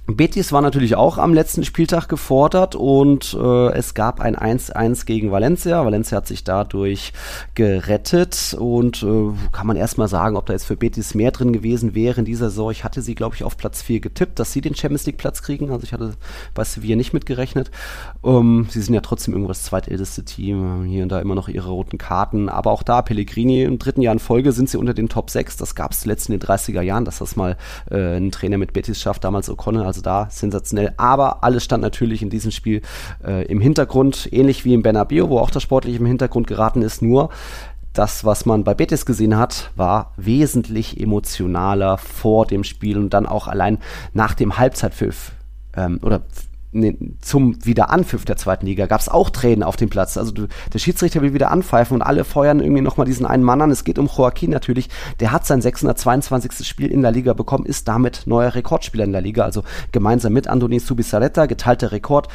Betis 0.07 0.53
war 0.53 0.61
natürlich 0.61 0.97
auch 0.97 1.17
am 1.17 1.33
letzten 1.33 1.65
Spieltag 1.65 2.09
gefordert 2.09 2.75
und 2.75 3.33
äh, 3.41 3.73
es 3.73 3.95
gab 3.95 4.21
ein 4.21 4.37
1-1 4.37 5.07
gegen 5.07 5.33
Valencia. 5.33 5.83
Valencia 5.83 6.19
hat 6.19 6.27
sich 6.27 6.45
dadurch 6.45 7.15
gerettet 7.55 8.55
und 8.59 9.03
äh, 9.03 9.33
kann 9.51 9.67
man 9.67 9.79
erstmal 9.79 10.09
sagen, 10.09 10.37
ob 10.37 10.45
da 10.45 10.53
jetzt 10.53 10.67
für 10.67 10.77
Betis 10.77 11.15
mehr 11.15 11.31
drin 11.31 11.55
gewesen 11.55 11.95
wäre 11.95 12.19
in 12.19 12.27
dieser 12.27 12.51
Saison. 12.51 12.71
Ich 12.71 12.85
hatte 12.85 13.01
sie, 13.01 13.15
glaube 13.15 13.35
ich, 13.35 13.45
auf 13.45 13.57
Platz 13.57 13.81
4 13.81 14.01
getippt, 14.01 14.39
dass 14.39 14.53
sie 14.53 14.61
den 14.61 14.75
Champions 14.75 15.07
League 15.07 15.17
Platz 15.17 15.41
kriegen. 15.41 15.71
Also 15.71 15.85
ich 15.85 15.95
hatte 15.95 16.13
bei 16.53 16.65
Sevilla 16.65 16.97
nicht 16.97 17.15
mitgerechnet. 17.15 17.71
Ähm, 18.23 18.67
sie 18.69 18.83
sind 18.83 18.93
ja 18.93 19.01
trotzdem 19.01 19.33
irgendwo 19.33 19.49
das 19.49 19.63
zweitälteste 19.63 20.23
Team, 20.23 20.85
hier 20.85 21.05
und 21.05 21.09
da 21.09 21.19
immer 21.21 21.35
noch 21.35 21.49
ihre 21.49 21.71
roten 21.71 21.97
Karten. 21.97 22.51
Aber 22.51 22.73
auch 22.73 22.83
da, 22.83 23.01
Pellegrini 23.01 23.63
im 23.63 23.79
dritten 23.79 24.03
Jahr 24.03 24.13
in 24.13 24.19
Folge 24.19 24.53
sind 24.53 24.69
sie 24.69 24.77
unter 24.77 24.93
den 24.93 25.09
Top 25.09 25.31
6. 25.31 25.57
Das 25.57 25.75
gab 25.75 25.93
es 25.93 26.01
zuletzt 26.01 26.29
in 26.29 26.39
den 26.39 26.47
30er 26.47 26.83
Jahren, 26.83 27.07
dass 27.07 27.21
das 27.21 27.37
mal 27.37 27.57
äh, 27.91 28.19
ein 28.19 28.31
Trainer 28.33 28.59
mit 28.59 28.75
Betis 28.75 29.01
schafft, 29.01 29.25
damals 29.25 29.51
O'Connell 29.51 29.94
also 29.95 30.03
da 30.03 30.29
sensationell. 30.31 30.93
Aber 30.97 31.45
alles 31.45 31.65
stand 31.65 31.83
natürlich 31.83 32.23
in 32.23 32.31
diesem 32.31 32.51
Spiel 32.51 32.83
äh, 33.25 33.45
im 33.47 33.61
Hintergrund, 33.61 34.29
ähnlich 34.33 34.65
wie 34.65 34.75
im 34.75 34.83
Bernabeu, 34.83 35.29
wo 35.29 35.39
auch 35.39 35.51
das 35.51 35.63
sportliche 35.63 35.99
im 35.99 36.07
Hintergrund 36.07 36.47
geraten 36.47 36.83
ist. 36.83 37.01
Nur 37.01 37.31
das, 37.93 38.25
was 38.25 38.45
man 38.45 38.65
bei 38.65 38.75
Betis 38.75 39.07
gesehen 39.07 39.37
hat, 39.37 39.71
war 39.77 40.13
wesentlich 40.17 41.01
emotionaler 41.01 41.97
vor 41.97 42.45
dem 42.45 42.65
Spiel 42.65 42.99
und 42.99 43.15
dann 43.15 43.27
auch 43.27 43.47
allein 43.47 43.79
nach 44.13 44.35
dem 44.35 44.59
Halbzeitpfiff 44.59 45.33
ähm, 45.77 46.01
oder 46.03 46.23
zum 47.21 47.65
Wiederanpfiff 47.65 48.25
der 48.25 48.37
zweiten 48.37 48.67
Liga 48.67 48.87
gab 48.87 49.01
es 49.01 49.09
auch 49.09 49.31
Tränen 49.31 49.63
auf 49.63 49.77
dem 49.77 49.89
Platz. 49.89 50.17
Also 50.17 50.33
du, 50.33 50.49
der 50.73 50.79
Schiedsrichter 50.79 51.23
will 51.23 51.33
wieder 51.33 51.51
anpfeifen 51.51 51.95
und 51.95 52.03
alle 52.03 52.25
feuern 52.25 52.61
irgendwie 52.61 52.83
nochmal 52.83 53.07
diesen 53.07 53.27
einen 53.27 53.45
Mann 53.45 53.63
an. 53.63 53.71
Es 53.71 53.85
geht 53.85 53.99
um 53.99 54.07
Joaquin 54.15 54.51
natürlich. 54.51 54.89
Der 55.21 55.31
hat 55.31 55.47
sein 55.47 55.63
622. 55.63 56.67
Spiel 56.67 56.91
in 56.91 57.03
der 57.03 57.13
Liga 57.13 57.33
bekommen, 57.33 57.65
ist 57.65 57.87
damit 57.87 58.23
neuer 58.27 58.55
Rekordspieler 58.55 59.05
in 59.05 59.13
der 59.13 59.21
Liga. 59.21 59.45
Also 59.45 59.63
gemeinsam 59.93 60.33
mit 60.33 60.49
Andoni 60.49 60.81
Subisaretta, 60.81 61.47
geteilter 61.47 61.93
Rekord. 61.93 62.29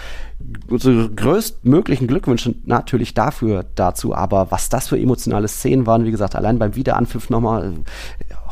Unsere 0.70 1.10
größtmöglichen 1.10 2.08
Glückwünsche 2.08 2.56
natürlich 2.66 3.14
dafür 3.14 3.66
dazu. 3.76 4.16
Aber 4.16 4.52
was 4.52 4.70
das 4.70 4.88
für 4.88 4.98
emotionale 4.98 5.48
Szenen 5.48 5.86
waren, 5.86 6.06
wie 6.06 6.12
gesagt, 6.12 6.36
allein 6.36 6.60
beim 6.60 6.76
Wiederanpfiff 6.76 7.30
nochmal 7.30 7.74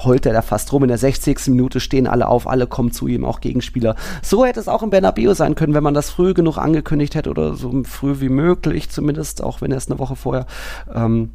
heult 0.03 0.26
er 0.26 0.34
da 0.34 0.41
fast 0.41 0.72
rum. 0.73 0.84
In 0.84 0.89
der 0.89 0.97
60. 0.97 1.47
Minute 1.47 1.80
stehen 1.80 2.07
alle 2.07 2.27
auf, 2.27 2.47
alle 2.47 2.68
kommen 2.68 2.91
zu 2.91 3.07
ihm, 3.07 3.26
auch 3.26 3.39
Gegenspieler. 3.39 3.95
So 4.22 4.45
hätte 4.45 4.59
es 4.59 4.68
auch 4.68 4.84
im 4.84 4.89
Bernabeu 4.89 5.34
sein 5.34 5.55
können, 5.55 5.73
wenn 5.73 5.84
man 5.84 5.93
das 5.93 6.09
früh 6.09 6.34
genug 6.34 6.57
angekündigt 6.57 7.15
hätte 7.15 7.30
oder 7.30 7.55
so 7.55 7.84
früh 7.84 8.19
wie 8.19 8.30
möglich 8.30 8.89
zumindest, 8.89 9.43
auch 9.43 9.61
wenn 9.61 9.72
erst 9.72 9.89
eine 9.89 9.99
Woche 9.99 10.15
vorher. 10.15 10.45
Ähm, 10.93 11.31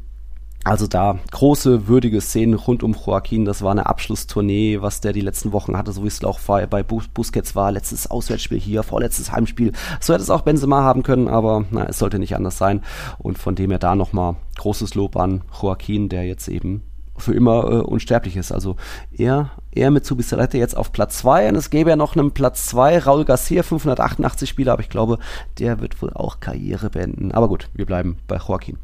also 0.63 0.87
da 0.87 1.19
große, 1.31 1.87
würdige 1.87 2.21
Szenen 2.21 2.53
rund 2.53 2.83
um 2.83 2.93
Joaquin. 2.93 3.45
Das 3.45 3.61
war 3.61 3.71
eine 3.71 3.85
Abschlusstournee, 3.85 4.81
was 4.81 5.01
der 5.01 5.11
die 5.11 5.21
letzten 5.21 5.51
Wochen 5.51 5.77
hatte, 5.77 5.91
so 5.91 6.03
wie 6.03 6.07
es 6.07 6.23
auch 6.23 6.39
bei 6.39 6.83
Busquets 6.83 7.55
war. 7.55 7.71
Letztes 7.71 8.09
Auswärtsspiel 8.09 8.59
hier, 8.59 8.83
vorletztes 8.83 9.31
Heimspiel. 9.31 9.73
So 9.99 10.13
hätte 10.13 10.23
es 10.23 10.29
auch 10.29 10.41
Benzema 10.41 10.81
haben 10.81 11.03
können, 11.03 11.27
aber 11.27 11.65
na, 11.71 11.85
es 11.85 11.99
sollte 11.99 12.17
nicht 12.17 12.35
anders 12.35 12.57
sein. 12.57 12.81
Und 13.17 13.37
von 13.37 13.55
dem 13.55 13.71
her 13.71 13.79
da 13.79 13.95
nochmal 13.95 14.35
großes 14.57 14.95
Lob 14.95 15.17
an 15.17 15.41
Joaquin, 15.61 16.07
der 16.07 16.25
jetzt 16.25 16.47
eben 16.47 16.83
für 17.17 17.33
immer 17.33 17.65
äh, 17.65 17.75
unsterblich 17.81 18.37
ist. 18.37 18.51
Also 18.51 18.75
er, 19.11 19.51
er 19.71 19.91
mit 19.91 20.05
Subisarete 20.05 20.57
jetzt 20.57 20.75
auf 20.75 20.91
Platz 20.91 21.19
2 21.19 21.49
und 21.49 21.55
es 21.55 21.69
gäbe 21.69 21.91
ja 21.91 21.95
noch 21.95 22.15
einen 22.15 22.31
Platz 22.31 22.67
2, 22.67 22.99
Raul 22.99 23.25
Garcia, 23.25 23.63
588 23.63 24.49
Spieler, 24.49 24.73
aber 24.73 24.81
ich 24.81 24.89
glaube, 24.89 25.19
der 25.59 25.79
wird 25.79 26.01
wohl 26.01 26.11
auch 26.13 26.39
Karriere 26.39 26.89
beenden. 26.89 27.31
Aber 27.31 27.47
gut, 27.49 27.69
wir 27.73 27.85
bleiben 27.85 28.17
bei 28.27 28.37
Joaquin. 28.37 28.77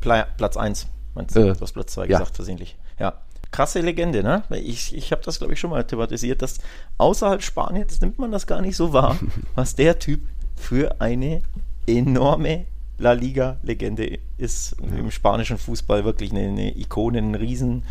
Platz 0.00 0.56
1, 0.56 0.86
meinst 1.14 1.36
du? 1.36 1.40
Äh, 1.40 1.52
du 1.54 1.60
hast 1.60 1.72
Platz 1.72 1.92
2 1.92 2.02
ja. 2.02 2.18
gesagt, 2.18 2.36
versehentlich. 2.36 2.76
Ja. 2.98 3.14
Krasse 3.50 3.80
Legende, 3.80 4.22
ne? 4.22 4.42
Ich, 4.50 4.94
ich 4.94 5.10
habe 5.10 5.22
das, 5.24 5.38
glaube 5.38 5.54
ich, 5.54 5.60
schon 5.60 5.70
mal 5.70 5.84
thematisiert, 5.84 6.42
dass 6.42 6.58
außerhalb 6.98 7.42
Spaniens 7.42 8.00
nimmt 8.00 8.18
man 8.18 8.30
das 8.30 8.46
gar 8.46 8.60
nicht 8.60 8.76
so 8.76 8.92
wahr, 8.92 9.16
was 9.54 9.74
der 9.74 9.98
Typ 9.98 10.20
für 10.56 11.00
eine 11.00 11.42
enorme 11.86 12.66
La 12.98 13.12
Liga-Legende 13.12 14.18
ist 14.36 14.76
ja. 14.82 14.98
im 14.98 15.10
spanischen 15.10 15.56
Fußball 15.56 16.04
wirklich 16.04 16.32
eine, 16.32 16.48
eine 16.48 16.76
Ikone, 16.76 17.18
ein 17.18 17.34
Riesen, 17.34 17.84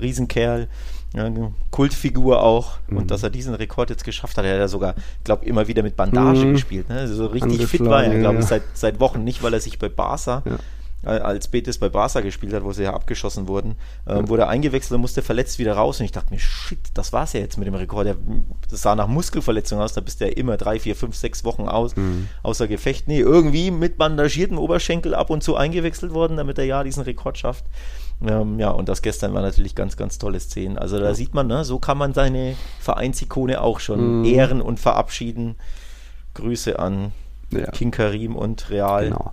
Riesenkerl. 0.00 0.68
Ja, 1.14 1.30
Kultfigur 1.70 2.42
auch. 2.42 2.78
Mhm. 2.88 2.96
Und 2.96 3.10
dass 3.12 3.22
er 3.22 3.30
diesen 3.30 3.54
Rekord 3.54 3.90
jetzt 3.90 4.02
geschafft 4.02 4.36
hat, 4.36 4.44
er 4.44 4.54
hat 4.54 4.58
ja 4.58 4.68
sogar, 4.68 4.96
glaube 5.22 5.44
immer 5.44 5.68
wieder 5.68 5.84
mit 5.84 5.96
Bandage 5.96 6.44
mhm. 6.44 6.52
gespielt. 6.54 6.88
Ne? 6.88 6.96
Also 6.96 7.14
so 7.14 7.26
richtig 7.26 7.64
fit 7.68 7.84
war 7.84 8.02
er, 8.02 8.18
glaube 8.18 8.40
ich, 8.40 8.46
seit, 8.46 8.62
seit 8.72 8.98
Wochen. 8.98 9.22
Nicht, 9.22 9.40
weil 9.40 9.54
er 9.54 9.60
sich 9.60 9.78
bei 9.78 9.88
Barca 9.88 10.42
ja 10.44 10.58
als 11.06 11.48
Betis 11.48 11.78
bei 11.78 11.88
Barca 11.88 12.20
gespielt 12.20 12.52
hat, 12.52 12.64
wo 12.64 12.72
sie 12.72 12.84
ja 12.84 12.94
abgeschossen 12.94 13.48
wurden, 13.48 13.76
ähm, 14.06 14.28
wurde 14.28 14.42
er 14.42 14.48
eingewechselt 14.48 14.92
und 14.92 15.00
musste 15.00 15.22
verletzt 15.22 15.58
wieder 15.58 15.74
raus. 15.74 16.00
Und 16.00 16.06
ich 16.06 16.12
dachte 16.12 16.32
mir, 16.32 16.38
shit, 16.38 16.78
das 16.94 17.12
war's 17.12 17.32
ja 17.32 17.40
jetzt 17.40 17.58
mit 17.58 17.66
dem 17.66 17.74
Rekord. 17.74 18.16
Das 18.70 18.82
sah 18.82 18.94
nach 18.94 19.06
Muskelverletzung 19.06 19.80
aus, 19.80 19.92
da 19.92 20.00
bist 20.00 20.20
du 20.20 20.26
ja 20.26 20.32
immer 20.32 20.56
drei, 20.56 20.78
vier, 20.78 20.96
fünf, 20.96 21.16
sechs 21.16 21.44
Wochen 21.44 21.68
aus, 21.68 21.96
mhm. 21.96 22.28
außer 22.42 22.68
Gefecht. 22.68 23.08
Nee, 23.08 23.20
irgendwie 23.20 23.70
mit 23.70 23.98
bandagiertem 23.98 24.58
Oberschenkel 24.58 25.14
ab 25.14 25.30
und 25.30 25.42
zu 25.42 25.56
eingewechselt 25.56 26.12
worden, 26.12 26.36
damit 26.36 26.58
er 26.58 26.64
ja 26.64 26.84
diesen 26.84 27.02
Rekord 27.02 27.38
schafft. 27.38 27.64
Ähm, 28.22 28.58
ja, 28.58 28.70
und 28.70 28.88
das 28.88 29.02
gestern 29.02 29.34
war 29.34 29.42
natürlich 29.42 29.74
ganz, 29.74 29.96
ganz 29.96 30.18
tolle 30.18 30.40
Szenen. 30.40 30.78
Also 30.78 30.98
da 30.98 31.06
ja. 31.06 31.14
sieht 31.14 31.34
man, 31.34 31.46
ne, 31.46 31.64
so 31.64 31.78
kann 31.78 31.98
man 31.98 32.14
seine 32.14 32.56
Vereinsikone 32.80 33.60
auch 33.60 33.80
schon 33.80 34.20
mhm. 34.20 34.24
ehren 34.24 34.62
und 34.62 34.80
verabschieden. 34.80 35.56
Grüße 36.34 36.78
an 36.78 37.12
ja. 37.50 37.70
King 37.70 37.90
Karim 37.90 38.36
und 38.36 38.70
Real. 38.70 39.04
Genau. 39.04 39.32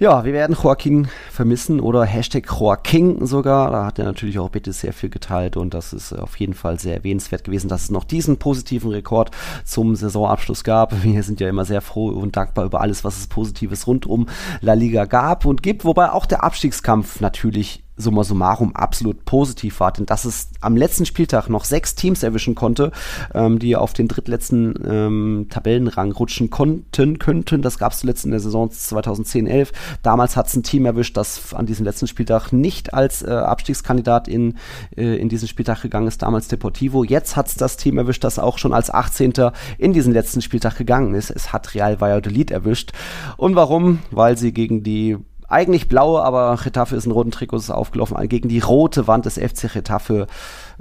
Ja, 0.00 0.24
wir 0.24 0.32
werden 0.32 0.54
Joaquin 0.54 1.08
vermissen 1.28 1.80
oder 1.80 2.04
Hashtag 2.04 2.46
Joaquin 2.48 3.26
sogar. 3.26 3.72
Da 3.72 3.84
hat 3.84 3.98
er 3.98 4.04
natürlich 4.04 4.38
auch 4.38 4.48
bitte 4.48 4.72
sehr 4.72 4.92
viel 4.92 5.10
geteilt 5.10 5.56
und 5.56 5.74
das 5.74 5.92
ist 5.92 6.12
auf 6.12 6.38
jeden 6.38 6.54
Fall 6.54 6.78
sehr 6.78 6.94
erwähnenswert 6.94 7.42
gewesen, 7.42 7.66
dass 7.66 7.82
es 7.82 7.90
noch 7.90 8.04
diesen 8.04 8.36
positiven 8.36 8.92
Rekord 8.92 9.32
zum 9.64 9.96
Saisonabschluss 9.96 10.62
gab. 10.62 10.92
Wir 11.02 11.24
sind 11.24 11.40
ja 11.40 11.48
immer 11.48 11.64
sehr 11.64 11.80
froh 11.80 12.10
und 12.10 12.36
dankbar 12.36 12.66
über 12.66 12.80
alles, 12.80 13.02
was 13.02 13.18
es 13.18 13.26
Positives 13.26 13.88
rund 13.88 14.06
um 14.06 14.28
La 14.60 14.74
Liga 14.74 15.04
gab 15.04 15.44
und 15.44 15.64
gibt, 15.64 15.84
wobei 15.84 16.12
auch 16.12 16.26
der 16.26 16.44
Abstiegskampf 16.44 17.20
natürlich 17.20 17.82
summa 17.98 18.24
summarum 18.24 18.74
absolut 18.74 19.24
positiv 19.24 19.80
war, 19.80 19.92
denn 19.92 20.06
dass 20.06 20.24
es 20.24 20.50
am 20.60 20.76
letzten 20.76 21.04
Spieltag 21.04 21.48
noch 21.48 21.64
sechs 21.64 21.94
Teams 21.94 22.22
erwischen 22.22 22.54
konnte, 22.54 22.92
ähm, 23.34 23.58
die 23.58 23.76
auf 23.76 23.92
den 23.92 24.08
drittletzten 24.08 24.74
ähm, 24.88 25.46
Tabellenrang 25.50 26.12
rutschen 26.12 26.50
konnten, 26.50 27.18
könnten. 27.18 27.62
Das 27.62 27.78
gab 27.78 27.92
es 27.92 28.00
zuletzt 28.00 28.24
in 28.24 28.30
der 28.30 28.40
Saison 28.40 28.68
2010-11. 28.68 29.72
Damals 30.02 30.36
hat 30.36 30.46
es 30.46 30.56
ein 30.56 30.62
Team 30.62 30.86
erwischt, 30.86 31.16
das 31.16 31.52
an 31.54 31.66
diesem 31.66 31.84
letzten 31.84 32.06
Spieltag 32.06 32.52
nicht 32.52 32.94
als 32.94 33.22
äh, 33.22 33.30
Abstiegskandidat 33.30 34.28
in, 34.28 34.54
äh, 34.96 35.16
in 35.16 35.28
diesen 35.28 35.48
Spieltag 35.48 35.82
gegangen 35.82 36.06
ist, 36.08 36.22
damals 36.22 36.48
Deportivo. 36.48 37.04
Jetzt 37.04 37.36
hat 37.36 37.48
es 37.48 37.56
das 37.56 37.76
Team 37.76 37.98
erwischt, 37.98 38.24
das 38.24 38.38
auch 38.38 38.58
schon 38.58 38.72
als 38.72 38.90
18. 38.90 39.32
in 39.78 39.92
diesen 39.92 40.12
letzten 40.12 40.40
Spieltag 40.40 40.76
gegangen 40.76 41.14
ist. 41.14 41.30
Es 41.30 41.52
hat 41.52 41.74
Real 41.74 42.00
Valladolid 42.00 42.50
erwischt. 42.50 42.92
Und 43.36 43.56
warum? 43.56 43.98
Weil 44.10 44.36
sie 44.38 44.52
gegen 44.52 44.82
die 44.82 45.16
eigentlich 45.48 45.88
blaue, 45.88 46.22
aber 46.22 46.58
Getafe 46.62 46.94
ist 46.94 47.06
in 47.06 47.12
roten 47.12 47.30
Trikots 47.30 47.70
aufgelaufen, 47.70 48.16
gegen 48.28 48.48
die 48.48 48.60
rote 48.60 49.06
Wand 49.06 49.24
des 49.24 49.38
FC 49.38 49.72
Getafe 49.72 50.26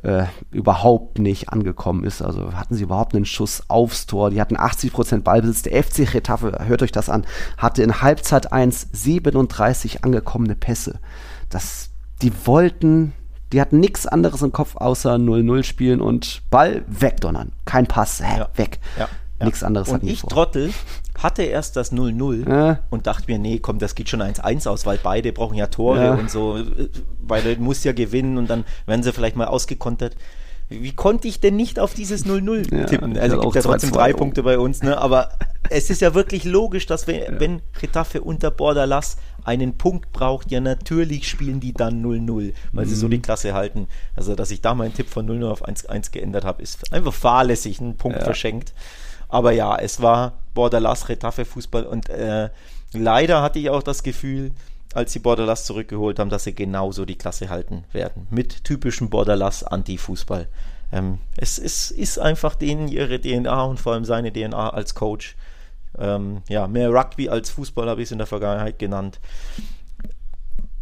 äh, 0.03 0.25
überhaupt 0.51 1.19
nicht 1.19 1.49
angekommen 1.49 2.03
ist. 2.03 2.21
Also 2.21 2.53
hatten 2.53 2.75
sie 2.75 2.83
überhaupt 2.83 3.15
einen 3.15 3.25
Schuss 3.25 3.63
aufs 3.69 4.05
Tor. 4.07 4.29
Die 4.29 4.41
hatten 4.41 4.57
80% 4.57 5.21
Ballbesitz. 5.21 5.63
Der 5.63 5.83
FC 5.83 6.11
Getafe, 6.11 6.57
hört 6.65 6.83
euch 6.83 6.91
das 6.91 7.09
an, 7.09 7.25
hatte 7.57 7.81
in 7.81 8.01
Halbzeit 8.01 8.51
1 8.51 8.89
37 8.91 10.03
angekommene 10.03 10.55
Pässe. 10.55 10.99
Das, 11.49 11.89
die 12.21 12.33
wollten, 12.45 13.13
die 13.53 13.61
hatten 13.61 13.79
nichts 13.79 14.05
anderes 14.05 14.41
im 14.41 14.51
Kopf 14.51 14.75
außer 14.75 15.15
0-0 15.15 15.63
spielen 15.63 16.01
und 16.01 16.41
Ball 16.49 16.83
wegdonnern. 16.87 17.53
Kein 17.63 17.87
Pass, 17.87 18.21
hä, 18.21 18.39
ja. 18.39 18.49
weg. 18.55 18.79
Ja. 18.99 19.07
Ja. 19.39 19.45
Nichts 19.45 19.63
anderes 19.63 19.89
Und 19.89 20.03
ich, 20.03 20.21
vor. 20.21 20.29
Trottel, 20.29 20.73
hatte 21.17 21.43
erst 21.43 21.75
das 21.75 21.91
0-0 21.91 22.49
ja. 22.49 22.79
und 22.89 23.07
dachte 23.07 23.31
mir, 23.31 23.39
nee, 23.39 23.59
komm, 23.59 23.79
das 23.79 23.95
geht 23.95 24.09
schon 24.09 24.21
1-1 24.21 24.67
aus, 24.67 24.85
weil 24.85 24.99
beide 25.01 25.31
brauchen 25.31 25.55
ja 25.55 25.67
Tore 25.67 26.03
ja. 26.03 26.13
und 26.13 26.29
so, 26.29 26.59
weil 27.21 27.45
er 27.45 27.57
muss 27.57 27.83
ja 27.83 27.91
gewinnen 27.91 28.37
und 28.37 28.49
dann 28.49 28.65
werden 28.85 29.03
sie 29.03 29.13
vielleicht 29.13 29.35
mal 29.35 29.45
ausgekontert. 29.45 30.15
Wie 30.69 30.91
konnte 30.91 31.29
ich 31.29 31.39
denn 31.39 31.55
nicht 31.55 31.79
auf 31.79 31.93
dieses 31.93 32.25
0-0 32.25 32.75
ja, 32.75 32.83
tippen? 32.85 33.17
Also 33.17 33.39
gibt 33.39 33.55
ja 33.55 33.61
trotzdem 33.61 33.91
drei 33.91 34.11
Punkte 34.11 34.43
bei 34.43 34.59
uns, 34.59 34.83
ne? 34.83 34.97
Aber 34.97 35.29
es 35.69 35.89
ist 35.89 36.01
ja 36.01 36.13
wirklich 36.13 36.43
logisch, 36.43 36.85
dass 36.85 37.07
wir, 37.07 37.35
wenn 37.39 37.61
Retafe 37.81 38.21
unter 38.21 38.51
Borderlass 38.51 39.17
einen 39.45 39.77
Punkt 39.77 40.11
braucht, 40.11 40.51
ja 40.51 40.59
natürlich 40.59 41.29
spielen 41.29 41.61
die 41.61 41.71
dann 41.71 42.03
0-0, 42.05 42.53
weil 42.73 42.85
mhm. 42.85 42.89
sie 42.89 42.95
so 42.95 43.07
die 43.07 43.21
Klasse 43.21 43.53
halten. 43.53 43.87
Also, 44.15 44.35
dass 44.35 44.51
ich 44.51 44.59
da 44.59 44.75
meinen 44.75 44.93
Tipp 44.93 45.09
von 45.09 45.25
0-0 45.25 45.49
auf 45.49 45.65
1-1 45.65 46.11
geändert 46.11 46.43
habe, 46.43 46.61
ist 46.61 46.91
einfach 46.91 47.13
fahrlässig, 47.13 47.79
ein 47.79 47.95
Punkt 47.95 48.21
verschenkt. 48.21 48.73
Aber 49.29 49.51
ja, 49.51 49.77
es 49.77 50.01
war 50.01 50.33
Borderlass, 50.53 51.09
Retafe 51.09 51.45
Fußball 51.45 51.85
und 51.85 52.09
äh, 52.09 52.49
leider 52.93 53.41
hatte 53.41 53.59
ich 53.59 53.69
auch 53.69 53.83
das 53.83 54.03
Gefühl, 54.03 54.51
als 54.93 55.13
sie 55.13 55.19
Borderlass 55.19 55.65
zurückgeholt 55.65 56.19
haben, 56.19 56.29
dass 56.29 56.45
sie 56.45 56.55
genauso 56.55 57.05
die 57.05 57.17
Klasse 57.17 57.49
halten 57.49 57.83
werden. 57.91 58.27
Mit 58.29 58.63
typischem 58.63 59.09
Borderlass 59.09 59.63
Anti-Fußball. 59.63 60.47
Ähm, 60.91 61.19
es, 61.35 61.59
es 61.59 61.91
ist 61.91 62.17
einfach 62.17 62.55
denen 62.55 62.87
ihre 62.87 63.19
DNA 63.19 63.63
und 63.63 63.79
vor 63.79 63.93
allem 63.93 64.05
seine 64.05 64.31
DNA 64.31 64.69
als 64.69 64.95
Coach. 64.95 65.35
Ähm, 65.99 66.41
ja, 66.47 66.67
mehr 66.67 66.89
Rugby 66.89 67.29
als 67.29 67.49
Fußball 67.49 67.89
habe 67.89 68.01
ich 68.01 68.07
es 68.07 68.11
in 68.11 68.17
der 68.17 68.27
Vergangenheit 68.27 68.79
genannt 68.79 69.19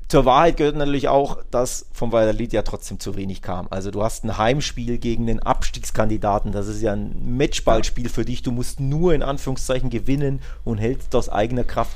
zur 0.08 0.26
Wahrheit 0.26 0.58
gehört 0.58 0.76
natürlich 0.76 1.08
auch, 1.08 1.40
dass 1.50 1.88
vom 1.92 2.12
Valladolid 2.12 2.54
ja 2.54 2.62
trotzdem 2.62 3.00
zu 3.00 3.16
wenig 3.16 3.42
kam. 3.42 3.68
Also 3.72 3.90
du 3.90 4.04
hast 4.04 4.24
ein 4.24 4.38
Heimspiel 4.38 5.00
gegen 5.00 5.26
den 5.26 5.42
Abstiegskandidaten. 5.42 6.52
Das 6.52 6.68
ist 6.68 6.82
ja 6.82 6.94
ein 6.94 7.38
Matchballspiel 7.38 8.10
für 8.10 8.24
dich. 8.24 8.44
Du 8.44 8.52
musst 8.52 8.80
nur 8.80 9.14
in 9.16 9.24
Anführungszeichen 9.24 9.90
gewinnen 9.90 10.42
und 10.64 10.78
hältst 10.78 11.16
aus 11.16 11.30
eigener 11.30 11.64
Kraft 11.64 11.96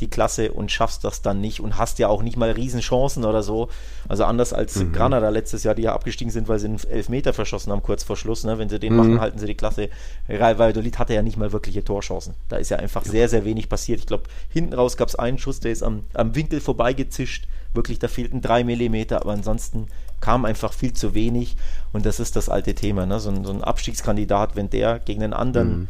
die 0.00 0.08
Klasse 0.08 0.52
und 0.52 0.70
schaffst 0.70 1.04
das 1.04 1.22
dann 1.22 1.40
nicht 1.40 1.60
und 1.60 1.76
hast 1.76 1.98
ja 1.98 2.08
auch 2.08 2.22
nicht 2.22 2.36
mal 2.36 2.50
Riesenchancen 2.50 3.24
oder 3.24 3.42
so. 3.42 3.68
Also 4.08 4.24
anders 4.24 4.52
als 4.52 4.76
mhm. 4.76 4.92
Granada 4.92 5.28
letztes 5.28 5.64
Jahr, 5.64 5.74
die 5.74 5.82
ja 5.82 5.94
abgestiegen 5.94 6.30
sind, 6.30 6.48
weil 6.48 6.58
sie 6.58 6.66
einen 6.66 6.80
Elfmeter 6.88 7.32
verschossen 7.32 7.72
haben 7.72 7.82
kurz 7.82 8.04
vor 8.04 8.16
Schluss. 8.16 8.44
Ne? 8.44 8.58
Wenn 8.58 8.68
sie 8.68 8.78
den 8.78 8.92
mhm. 8.92 8.98
machen, 8.98 9.20
halten 9.20 9.38
sie 9.38 9.46
die 9.46 9.54
Klasse. 9.54 9.88
Real 10.28 10.58
Valladolid 10.58 10.98
hatte 10.98 11.14
ja 11.14 11.22
nicht 11.22 11.36
mal 11.36 11.52
wirkliche 11.52 11.84
Torchancen. 11.84 12.34
Da 12.48 12.56
ist 12.56 12.70
ja 12.70 12.78
einfach 12.78 13.04
sehr, 13.04 13.28
sehr 13.28 13.44
wenig 13.44 13.68
passiert. 13.68 14.00
Ich 14.00 14.06
glaube, 14.06 14.24
hinten 14.48 14.74
raus 14.74 14.96
gab 14.96 15.08
es 15.08 15.16
einen 15.16 15.38
Schuss, 15.38 15.60
der 15.60 15.72
ist 15.72 15.82
am, 15.82 16.04
am 16.14 16.34
Winkel 16.34 16.60
vorbeigezischt. 16.60 17.48
Wirklich, 17.74 17.98
da 17.98 18.08
fehlten 18.08 18.40
drei 18.40 18.64
Millimeter, 18.64 19.20
aber 19.20 19.32
ansonsten 19.32 19.88
kam 20.20 20.44
einfach 20.44 20.72
viel 20.72 20.94
zu 20.94 21.14
wenig. 21.14 21.56
Und 21.92 22.06
das 22.06 22.18
ist 22.18 22.36
das 22.36 22.48
alte 22.48 22.74
Thema. 22.74 23.06
Ne? 23.06 23.20
So, 23.20 23.30
ein, 23.30 23.44
so 23.44 23.52
ein 23.52 23.62
Abstiegskandidat, 23.62 24.56
wenn 24.56 24.70
der 24.70 24.98
gegen 25.00 25.22
einen 25.22 25.34
anderen 25.34 25.80
mhm 25.80 25.88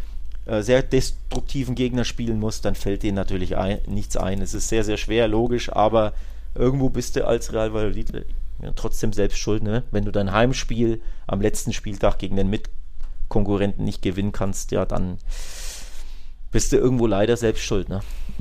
äh, 0.48 0.62
sehr 0.62 0.82
destruktiven 0.82 1.74
Gegner 1.74 2.04
spielen 2.04 2.40
muss, 2.40 2.62
dann 2.62 2.74
fällt 2.74 3.02
denen 3.02 3.16
natürlich 3.16 3.56
ein, 3.58 3.80
nichts 3.86 4.16
ein. 4.16 4.40
Es 4.40 4.54
ist 4.54 4.68
sehr, 4.68 4.82
sehr 4.82 4.96
schwer, 4.96 5.28
logisch, 5.28 5.70
aber 5.70 6.14
irgendwo 6.54 6.88
bist 6.88 7.16
du 7.16 7.26
als 7.26 7.52
Real 7.52 7.74
Valladolid 7.74 8.24
ja, 8.62 8.72
trotzdem 8.74 9.12
selbst 9.12 9.36
schuld, 9.38 9.62
ne? 9.62 9.84
Wenn 9.90 10.06
du 10.06 10.10
dein 10.10 10.32
Heimspiel 10.32 11.02
am 11.26 11.42
letzten 11.42 11.74
Spieltag 11.74 12.18
gegen 12.18 12.36
den 12.36 12.48
Mitkonkurrenten 12.48 13.84
nicht 13.84 14.00
gewinnen 14.00 14.32
kannst, 14.32 14.72
ja, 14.72 14.86
dann 14.86 15.18
bist 16.50 16.72
du 16.72 16.76
irgendwo 16.76 17.06
leider 17.06 17.36
selbst 17.36 17.62
schuld, 17.62 17.90
ne? 17.90 18.00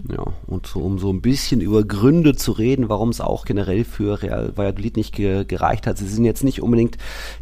Ja, 0.09 0.23
und 0.45 0.67
so, 0.67 0.79
um 0.79 0.99
so 0.99 1.11
ein 1.11 1.21
bisschen 1.21 1.59
über 1.59 1.83
Gründe 1.83 2.35
zu 2.35 2.51
reden, 2.51 2.87
warum 2.87 3.09
es 3.09 3.19
auch 3.19 3.45
generell 3.45 3.83
für 3.83 4.21
Real 4.21 4.53
Valladolid 4.55 4.95
nicht 4.95 5.13
ge 5.13 5.43
gereicht 5.43 5.87
hat. 5.87 5.97
Sie 5.97 6.07
sind 6.07 6.23
jetzt 6.23 6.43
nicht 6.43 6.61
unbedingt 6.61 6.97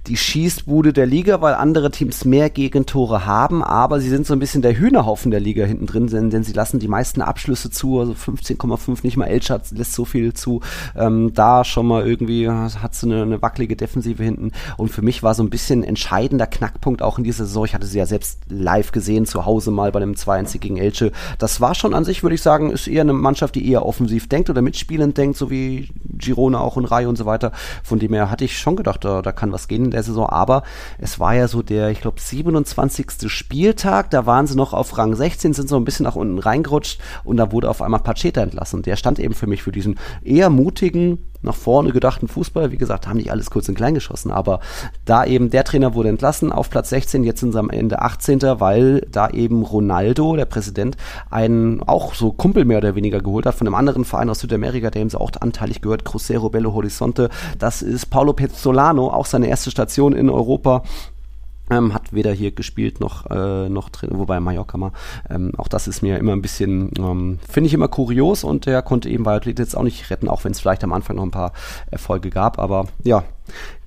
die 0.08 0.16
Schießbude 0.16 0.94
der 0.94 1.06
Liga, 1.06 1.42
weil 1.42 1.54
andere 1.54 1.92
Teams 1.92 2.24
mehr 2.24 2.50
Gegentore 2.50 3.26
haben, 3.26 3.62
aber 3.62 4.00
sie 4.00 4.10
sind 4.10 4.26
so 4.26 4.34
ein 4.34 4.40
bisschen 4.40 4.62
der 4.62 4.78
Hühnerhaufen 4.78 5.32
der 5.32 5.42
Liga 5.42 5.66
hinten 5.66 5.86
drin, 5.86 6.08
denn, 6.08 6.30
denn 6.30 6.44
sie 6.44 6.54
lassen 6.54 6.80
die 6.80 6.88
meisten 6.88 7.22
Abschlüsse 7.22 7.70
zu, 7.72 8.00
also 8.00 8.14
15,5, 8.14 9.00
nicht 9.04 9.18
mal 9.18 9.26
Elchat 9.26 9.72
lässt 9.72 9.94
so 9.94 10.06
viel 10.06 10.34
zu. 10.34 10.62
Ähm, 10.96 11.34
da 11.34 11.66
schon 11.66 11.88
mal 11.88 12.08
irgendwie 12.08 12.50
hat 12.50 12.96
sie 12.96 13.08
eine, 13.08 13.24
eine 13.24 13.42
wackelige 13.42 13.76
Defensive 13.76 14.24
hinten 14.24 14.52
und 14.78 14.90
für 14.90 15.02
mich 15.02 15.24
war 15.24 15.36
so 15.36 15.44
ein 15.44 15.50
bisschen 15.50 15.84
entscheidender 15.84 16.48
Knackpunkt 16.48 17.02
auch 17.02 17.18
in 17.18 17.26
dieser 17.26 17.46
Saison. 17.46 17.66
Ich 17.66 17.74
hatte 17.74 17.86
sie 17.86 17.98
ja 17.98 18.06
selbst 18.06 18.40
live 18.48 18.92
gesehen, 18.94 19.26
zu 19.26 19.46
Hause 19.46 19.72
mal 19.72 19.92
bei 19.92 20.00
dem 20.00 20.14
2-1 20.14 20.60
gegen 20.60 20.78
Elche. 20.78 21.12
Das 21.38 21.60
war 21.60 21.76
schon 21.76 21.94
an 21.94 22.06
sich, 22.06 22.24
würde 22.24 22.36
ich 22.36 22.45
sagen, 22.46 22.72
ist 22.72 22.88
eher 22.88 23.02
eine 23.02 23.12
Mannschaft, 23.12 23.56
die 23.56 23.70
eher 23.70 23.86
offensiv 23.86 24.30
denkt 24.30 24.50
oder 24.50 24.62
mitspielend 24.62 25.18
denkt, 25.18 25.36
so 25.36 25.50
wie 25.50 25.90
Girona 26.18 26.62
auch 26.62 26.78
in 26.78 26.86
Reihe 26.86 27.10
und 27.10 27.18
so 27.18 27.26
weiter. 27.26 27.52
Von 27.84 28.00
dem 28.00 28.14
her 28.14 28.32
hatte 28.32 28.46
ich 28.46 28.58
schon 28.58 28.78
gedacht, 28.78 29.04
da, 29.04 29.22
da 29.22 29.34
kann 29.34 29.52
was 29.52 29.68
gehen 29.68 29.86
in 29.86 29.92
der 29.92 30.04
Saison. 30.04 30.30
Aber 30.30 30.64
es 30.98 31.20
war 31.20 31.36
ja 31.36 31.50
so 31.50 31.62
der, 31.62 31.90
ich 31.90 32.00
glaube, 32.00 32.22
27. 32.22 33.30
Spieltag. 33.30 34.10
Da 34.12 34.26
waren 34.26 34.48
sie 34.48 34.56
noch 34.56 34.74
auf 34.74 34.98
Rang 34.98 35.14
16, 35.16 35.54
sind 35.54 35.68
so 35.68 35.76
ein 35.76 35.84
bisschen 35.84 36.06
nach 36.06 36.16
unten 36.16 36.40
reingerutscht 36.40 37.02
und 37.26 37.38
da 37.38 37.52
wurde 37.52 37.70
auf 37.70 37.82
einmal 37.82 38.00
Pacheta 38.00 38.42
entlassen. 38.42 38.82
Der 38.84 38.96
stand 38.96 39.20
eben 39.20 39.34
für 39.34 39.48
mich 39.48 39.64
für 39.64 39.74
diesen 39.74 40.00
eher 40.24 40.50
mutigen, 40.50 41.20
nach 41.46 41.56
vorne 41.56 41.92
gedachten 41.92 42.28
Fußball. 42.28 42.72
Wie 42.72 42.78
gesagt, 42.78 43.08
haben 43.08 43.18
nicht 43.18 43.32
alles 43.32 43.50
kurz 43.50 43.70
und 43.70 43.76
klein 43.76 43.94
geschossen, 43.94 44.32
aber 44.32 44.60
da 45.06 45.26
eben 45.26 45.50
der 45.50 45.64
Trainer 45.64 45.94
wurde 45.94 46.10
entlassen 46.10 46.52
auf 46.52 46.70
Platz 46.70 46.90
16, 46.90 47.24
jetzt 47.24 47.40
sind 47.40 47.54
sie 47.54 47.60
am 47.60 47.70
Ende 47.70 48.02
18. 48.02 48.42
weil 48.60 49.02
da 49.12 49.30
eben 49.30 49.64
Ronaldo, 49.64 50.36
der 50.36 50.46
Präsident, 50.46 50.98
einen 51.30 51.82
auch 51.84 52.14
so 52.14 52.32
Kumpel 52.32 52.66
mehr 52.66 52.80
oder 52.80 52.96
weniger 52.96 53.22
geholt 53.22 53.46
hat 53.46 53.56
von 53.56 53.68
einem 53.68 53.76
anderen 53.76 54.06
Verein 54.06 54.30
aus 54.30 54.40
Südamerika, 54.40 54.90
der 54.90 55.02
ihm 55.02 55.10
so 55.10 55.20
auch 55.20 55.32
anteilig 55.40 55.82
gehört, 55.82 56.06
Crucero 56.06 56.50
Bello 56.50 56.74
Horizonte. 56.74 57.30
Das 57.60 57.82
ist 57.82 58.08
Paulo 58.08 58.34
Pezzolano, 58.34 59.10
auch 59.10 59.26
seine 59.26 59.48
erste 59.48 59.72
Station 59.72 60.14
in 60.14 60.30
Europa. 60.30 60.84
Ähm, 61.70 61.94
hat 61.94 62.14
weder 62.14 62.32
hier 62.32 62.52
gespielt 62.52 63.00
noch, 63.00 63.30
äh, 63.30 63.70
noch 63.70 63.90
drin, 63.90 64.12
wobei 64.14 64.40
Mallorca 64.40 64.78
mal. 64.78 64.92
Ähm, 65.30 65.52
auch 65.58 65.68
das 65.68 65.88
ist 65.88 66.04
mir 66.04 66.18
immer 66.20 66.34
ein 66.34 66.42
bisschen, 66.42 66.92
ähm, 66.98 67.40
finde 67.50 67.68
ich 67.68 67.74
immer 67.74 67.88
kurios 67.88 68.44
und 68.44 68.66
der 68.66 68.82
konnte 68.82 69.10
eben 69.10 69.26
Valladolid 69.26 69.60
jetzt 69.60 69.76
auch 69.76 69.84
nicht 69.84 70.10
retten, 70.10 70.30
auch 70.30 70.44
wenn 70.44 70.52
es 70.52 70.60
vielleicht 70.60 70.84
am 70.84 70.94
Anfang 70.94 71.16
noch 71.16 71.24
ein 71.24 71.32
paar 71.32 71.54
Erfolge 71.90 72.30
gab. 72.30 72.60
Aber 72.60 72.86
ja, 73.04 73.24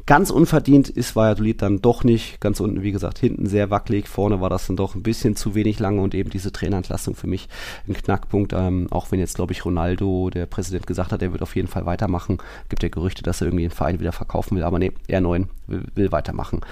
ganz 0.08 0.30
unverdient 0.30 0.88
ist 0.88 1.16
Valladolid 1.16 1.60
dann 1.60 1.82
doch 1.82 2.02
nicht. 2.02 2.40
Ganz 2.40 2.60
unten, 2.60 2.82
wie 2.82 2.92
gesagt, 2.92 3.18
hinten 3.18 3.44
sehr 3.44 3.68
wackelig. 3.68 4.08
Vorne 4.08 4.40
war 4.40 4.48
das 4.48 4.66
dann 4.66 4.74
doch 4.74 4.94
ein 4.94 5.02
bisschen 5.02 5.36
zu 5.36 5.54
wenig 5.54 5.80
lange 5.80 6.00
und 6.00 6.14
eben 6.14 6.30
diese 6.30 6.50
Trainerentlassung 6.50 7.14
für 7.14 7.26
mich 7.26 7.46
ein 7.86 7.92
Knackpunkt. 7.92 8.54
Ähm, 8.54 8.86
auch 8.90 9.12
wenn 9.12 9.20
jetzt, 9.20 9.36
glaube 9.36 9.52
ich, 9.52 9.66
Ronaldo, 9.66 10.30
der 10.30 10.46
Präsident, 10.46 10.86
gesagt 10.86 11.12
hat, 11.12 11.20
er 11.20 11.32
wird 11.32 11.42
auf 11.42 11.54
jeden 11.54 11.68
Fall 11.68 11.84
weitermachen. 11.84 12.38
Gibt 12.70 12.82
ja 12.82 12.88
Gerüchte, 12.88 13.22
dass 13.22 13.42
er 13.42 13.48
irgendwie 13.48 13.64
den 13.64 13.70
Verein 13.70 14.00
wieder 14.00 14.12
verkaufen 14.12 14.56
will. 14.56 14.64
Aber 14.64 14.78
nee, 14.78 14.92
R9 15.10 15.44
will, 15.66 15.84
will 15.94 16.10
weitermachen. 16.10 16.62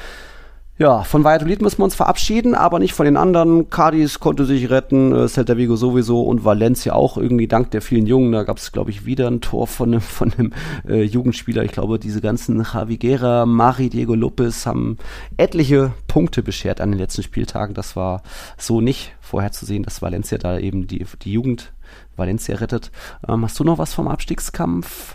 Ja, 0.78 1.04
von 1.04 1.24
Valladolid 1.24 1.62
müssen 1.62 1.78
wir 1.78 1.84
uns 1.84 1.94
verabschieden, 1.94 2.54
aber 2.54 2.78
nicht 2.78 2.92
von 2.92 3.06
den 3.06 3.16
anderen. 3.16 3.70
Cadiz 3.70 4.20
konnte 4.20 4.44
sich 4.44 4.68
retten, 4.68 5.10
äh, 5.10 5.26
Celta 5.26 5.56
Vigo 5.56 5.74
sowieso 5.74 6.20
und 6.20 6.44
Valencia 6.44 6.92
auch 6.92 7.16
irgendwie 7.16 7.48
dank 7.48 7.70
der 7.70 7.80
vielen 7.80 8.06
Jungen. 8.06 8.32
Da 8.32 8.42
gab 8.42 8.58
es, 8.58 8.72
glaube 8.72 8.90
ich, 8.90 9.06
wieder 9.06 9.26
ein 9.28 9.40
Tor 9.40 9.68
von 9.68 9.88
einem, 9.88 10.00
von 10.02 10.34
einem 10.34 10.52
äh, 10.86 11.02
Jugendspieler. 11.02 11.64
Ich 11.64 11.72
glaube, 11.72 11.98
diese 11.98 12.20
ganzen 12.20 12.62
Javi 12.62 12.98
Guerra, 12.98 13.46
Mari, 13.46 13.88
Diego 13.88 14.14
Lopez 14.14 14.66
haben 14.66 14.98
etliche 15.38 15.94
Punkte 16.08 16.42
beschert 16.42 16.82
an 16.82 16.90
den 16.90 16.98
letzten 16.98 17.22
Spieltagen. 17.22 17.74
Das 17.74 17.96
war 17.96 18.22
so 18.58 18.82
nicht 18.82 19.12
vorherzusehen, 19.22 19.82
dass 19.82 20.02
Valencia 20.02 20.36
da 20.36 20.58
eben 20.58 20.86
die, 20.86 21.06
die 21.22 21.32
Jugend 21.32 21.72
Valencia 22.16 22.54
rettet. 22.56 22.90
Ähm, 23.26 23.42
hast 23.42 23.58
du 23.58 23.64
noch 23.64 23.78
was 23.78 23.94
vom 23.94 24.08
Abstiegskampf? 24.08 25.14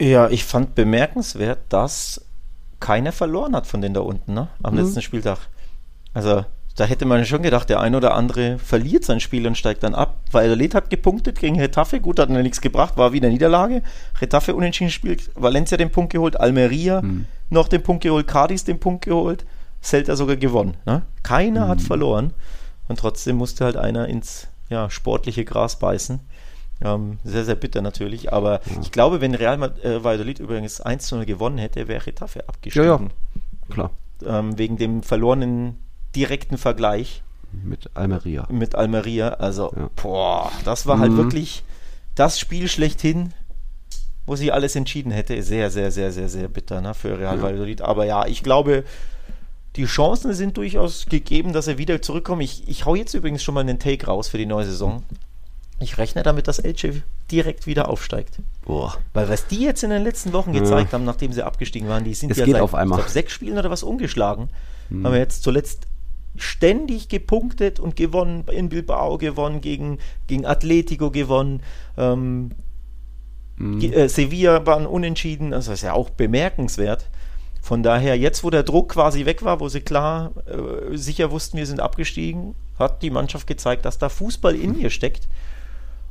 Ja, 0.00 0.28
ich 0.28 0.44
fand 0.44 0.76
bemerkenswert, 0.76 1.58
dass 1.70 2.24
keiner 2.80 3.12
verloren 3.12 3.54
hat 3.54 3.66
von 3.66 3.80
denen 3.80 3.94
da 3.94 4.00
unten, 4.00 4.34
ne? 4.34 4.48
Am 4.62 4.74
mhm. 4.74 4.80
letzten 4.80 5.02
Spieltag. 5.02 5.38
Also, 6.12 6.44
da 6.76 6.84
hätte 6.84 7.06
man 7.06 7.24
schon 7.24 7.42
gedacht, 7.42 7.70
der 7.70 7.80
ein 7.80 7.94
oder 7.94 8.14
andere 8.14 8.58
verliert 8.58 9.04
sein 9.04 9.20
Spiel 9.20 9.46
und 9.46 9.56
steigt 9.56 9.84
dann 9.84 9.94
ab. 9.94 10.16
Weil 10.32 10.48
der 10.48 10.56
Led 10.56 10.74
hat 10.74 10.90
gepunktet 10.90 11.38
gegen 11.38 11.60
Retafe, 11.60 12.00
gut, 12.00 12.18
hat 12.18 12.30
er 12.30 12.42
nichts 12.42 12.60
gebracht, 12.60 12.96
war 12.96 13.12
wieder 13.12 13.28
Niederlage. 13.28 13.82
Retafe 14.20 14.54
unentschieden 14.54 14.88
gespielt, 14.88 15.30
Valencia 15.34 15.76
den 15.76 15.90
Punkt 15.90 16.12
geholt, 16.12 16.38
Almeria 16.38 17.02
mhm. 17.02 17.26
noch 17.48 17.68
den 17.68 17.82
Punkt 17.82 18.02
geholt, 18.02 18.26
Cadiz 18.26 18.64
den 18.64 18.80
Punkt 18.80 19.04
geholt, 19.04 19.44
Celta 19.82 20.16
sogar 20.16 20.36
gewonnen. 20.36 20.76
Ne? 20.84 21.02
Keiner 21.22 21.66
mhm. 21.66 21.68
hat 21.68 21.80
verloren 21.80 22.32
und 22.88 22.98
trotzdem 22.98 23.36
musste 23.36 23.64
halt 23.64 23.76
einer 23.76 24.08
ins 24.08 24.48
ja, 24.68 24.90
sportliche 24.90 25.44
Gras 25.44 25.78
beißen. 25.78 26.20
Ähm, 26.80 27.18
sehr, 27.24 27.44
sehr 27.44 27.54
bitter 27.54 27.82
natürlich. 27.82 28.32
Aber 28.32 28.60
ja. 28.66 28.80
ich 28.82 28.90
glaube, 28.90 29.20
wenn 29.20 29.34
Real 29.34 29.62
äh, 29.82 30.02
Valladolid 30.02 30.38
übrigens 30.38 30.80
1 30.80 31.06
zu 31.06 31.16
0 31.16 31.24
gewonnen 31.24 31.58
hätte, 31.58 31.88
wäre 31.88 32.06
Retafe 32.06 32.48
abgestiegen. 32.48 32.86
Ja, 32.86 33.00
ja. 33.00 33.08
Klar. 33.70 33.90
Ähm, 34.26 34.58
wegen 34.58 34.76
dem 34.76 35.02
verlorenen 35.02 35.78
direkten 36.14 36.58
Vergleich. 36.58 37.22
Mit 37.52 37.90
Almeria. 37.94 38.46
Mit 38.50 38.74
Almeria. 38.74 39.28
Also, 39.28 39.72
ja. 39.76 39.88
boah, 39.96 40.50
das 40.64 40.86
war 40.86 40.98
halt 40.98 41.12
mhm. 41.12 41.18
wirklich 41.18 41.62
das 42.14 42.38
Spiel 42.38 42.68
schlechthin, 42.68 43.32
wo 44.26 44.36
sie 44.36 44.52
alles 44.52 44.76
entschieden 44.76 45.12
hätte. 45.12 45.42
Sehr, 45.42 45.70
sehr, 45.70 45.90
sehr, 45.90 46.12
sehr, 46.12 46.28
sehr 46.28 46.48
bitter 46.48 46.80
ne, 46.80 46.94
für 46.94 47.18
Real 47.18 47.36
ja. 47.36 47.42
Valladolid. 47.42 47.82
Aber 47.82 48.04
ja, 48.06 48.26
ich 48.26 48.42
glaube, 48.42 48.84
die 49.76 49.86
Chancen 49.86 50.32
sind 50.34 50.56
durchaus 50.56 51.06
gegeben, 51.06 51.52
dass 51.52 51.66
er 51.66 51.78
wieder 51.78 52.00
zurückkommt. 52.00 52.42
Ich, 52.42 52.68
ich 52.68 52.84
hau 52.84 52.94
jetzt 52.94 53.14
übrigens 53.14 53.42
schon 53.42 53.54
mal 53.54 53.60
einen 53.60 53.78
Take 53.78 54.06
raus 54.06 54.28
für 54.28 54.38
die 54.38 54.46
neue 54.46 54.64
Saison. 54.64 55.02
Ich 55.80 55.98
rechne 55.98 56.22
damit, 56.22 56.48
dass 56.48 56.58
Elche 56.58 57.02
direkt 57.30 57.66
wieder 57.66 57.88
aufsteigt. 57.88 58.38
Boah. 58.64 58.96
Weil 59.12 59.28
was 59.28 59.46
die 59.46 59.62
jetzt 59.62 59.82
in 59.82 59.90
den 59.90 60.02
letzten 60.02 60.32
Wochen 60.32 60.52
gezeigt 60.52 60.92
ja. 60.92 60.98
haben, 60.98 61.04
nachdem 61.04 61.32
sie 61.32 61.42
abgestiegen 61.42 61.88
waren, 61.88 62.04
die 62.04 62.14
sind 62.14 62.30
es 62.30 62.38
ja 62.38 62.46
seit 62.46 62.60
auf 62.60 62.74
einmal. 62.74 62.98
Glaub, 62.98 63.10
sechs 63.10 63.32
Spielen 63.32 63.58
oder 63.58 63.70
was 63.70 63.82
umgeschlagen. 63.82 64.50
Hm. 64.88 65.04
Haben 65.04 65.12
wir 65.12 65.18
jetzt 65.18 65.42
zuletzt 65.42 65.86
ständig 66.36 67.08
gepunktet 67.08 67.80
und 67.80 67.96
gewonnen, 67.96 68.44
in 68.50 68.68
Bilbao 68.68 69.18
gewonnen, 69.18 69.60
gegen, 69.60 69.98
gegen 70.26 70.46
Atletico 70.46 71.10
gewonnen. 71.10 71.62
Ähm, 71.96 72.52
hm. 73.56 73.80
äh, 73.80 74.08
Sevilla 74.08 74.64
waren 74.66 74.86
unentschieden, 74.86 75.52
also 75.52 75.70
das 75.70 75.80
ist 75.80 75.84
ja 75.84 75.92
auch 75.92 76.10
bemerkenswert. 76.10 77.08
Von 77.62 77.82
daher, 77.82 78.18
jetzt 78.18 78.44
wo 78.44 78.50
der 78.50 78.62
Druck 78.62 78.90
quasi 78.90 79.24
weg 79.24 79.42
war, 79.42 79.58
wo 79.58 79.68
sie 79.68 79.80
klar 79.80 80.32
äh, 80.46 80.96
sicher 80.96 81.30
wussten, 81.30 81.56
wir 81.56 81.66
sind 81.66 81.80
abgestiegen, 81.80 82.54
hat 82.78 83.02
die 83.02 83.10
Mannschaft 83.10 83.46
gezeigt, 83.46 83.86
dass 83.86 83.98
da 83.98 84.08
Fußball 84.08 84.54
in 84.54 84.78
ihr 84.78 84.90
steckt. 84.90 85.28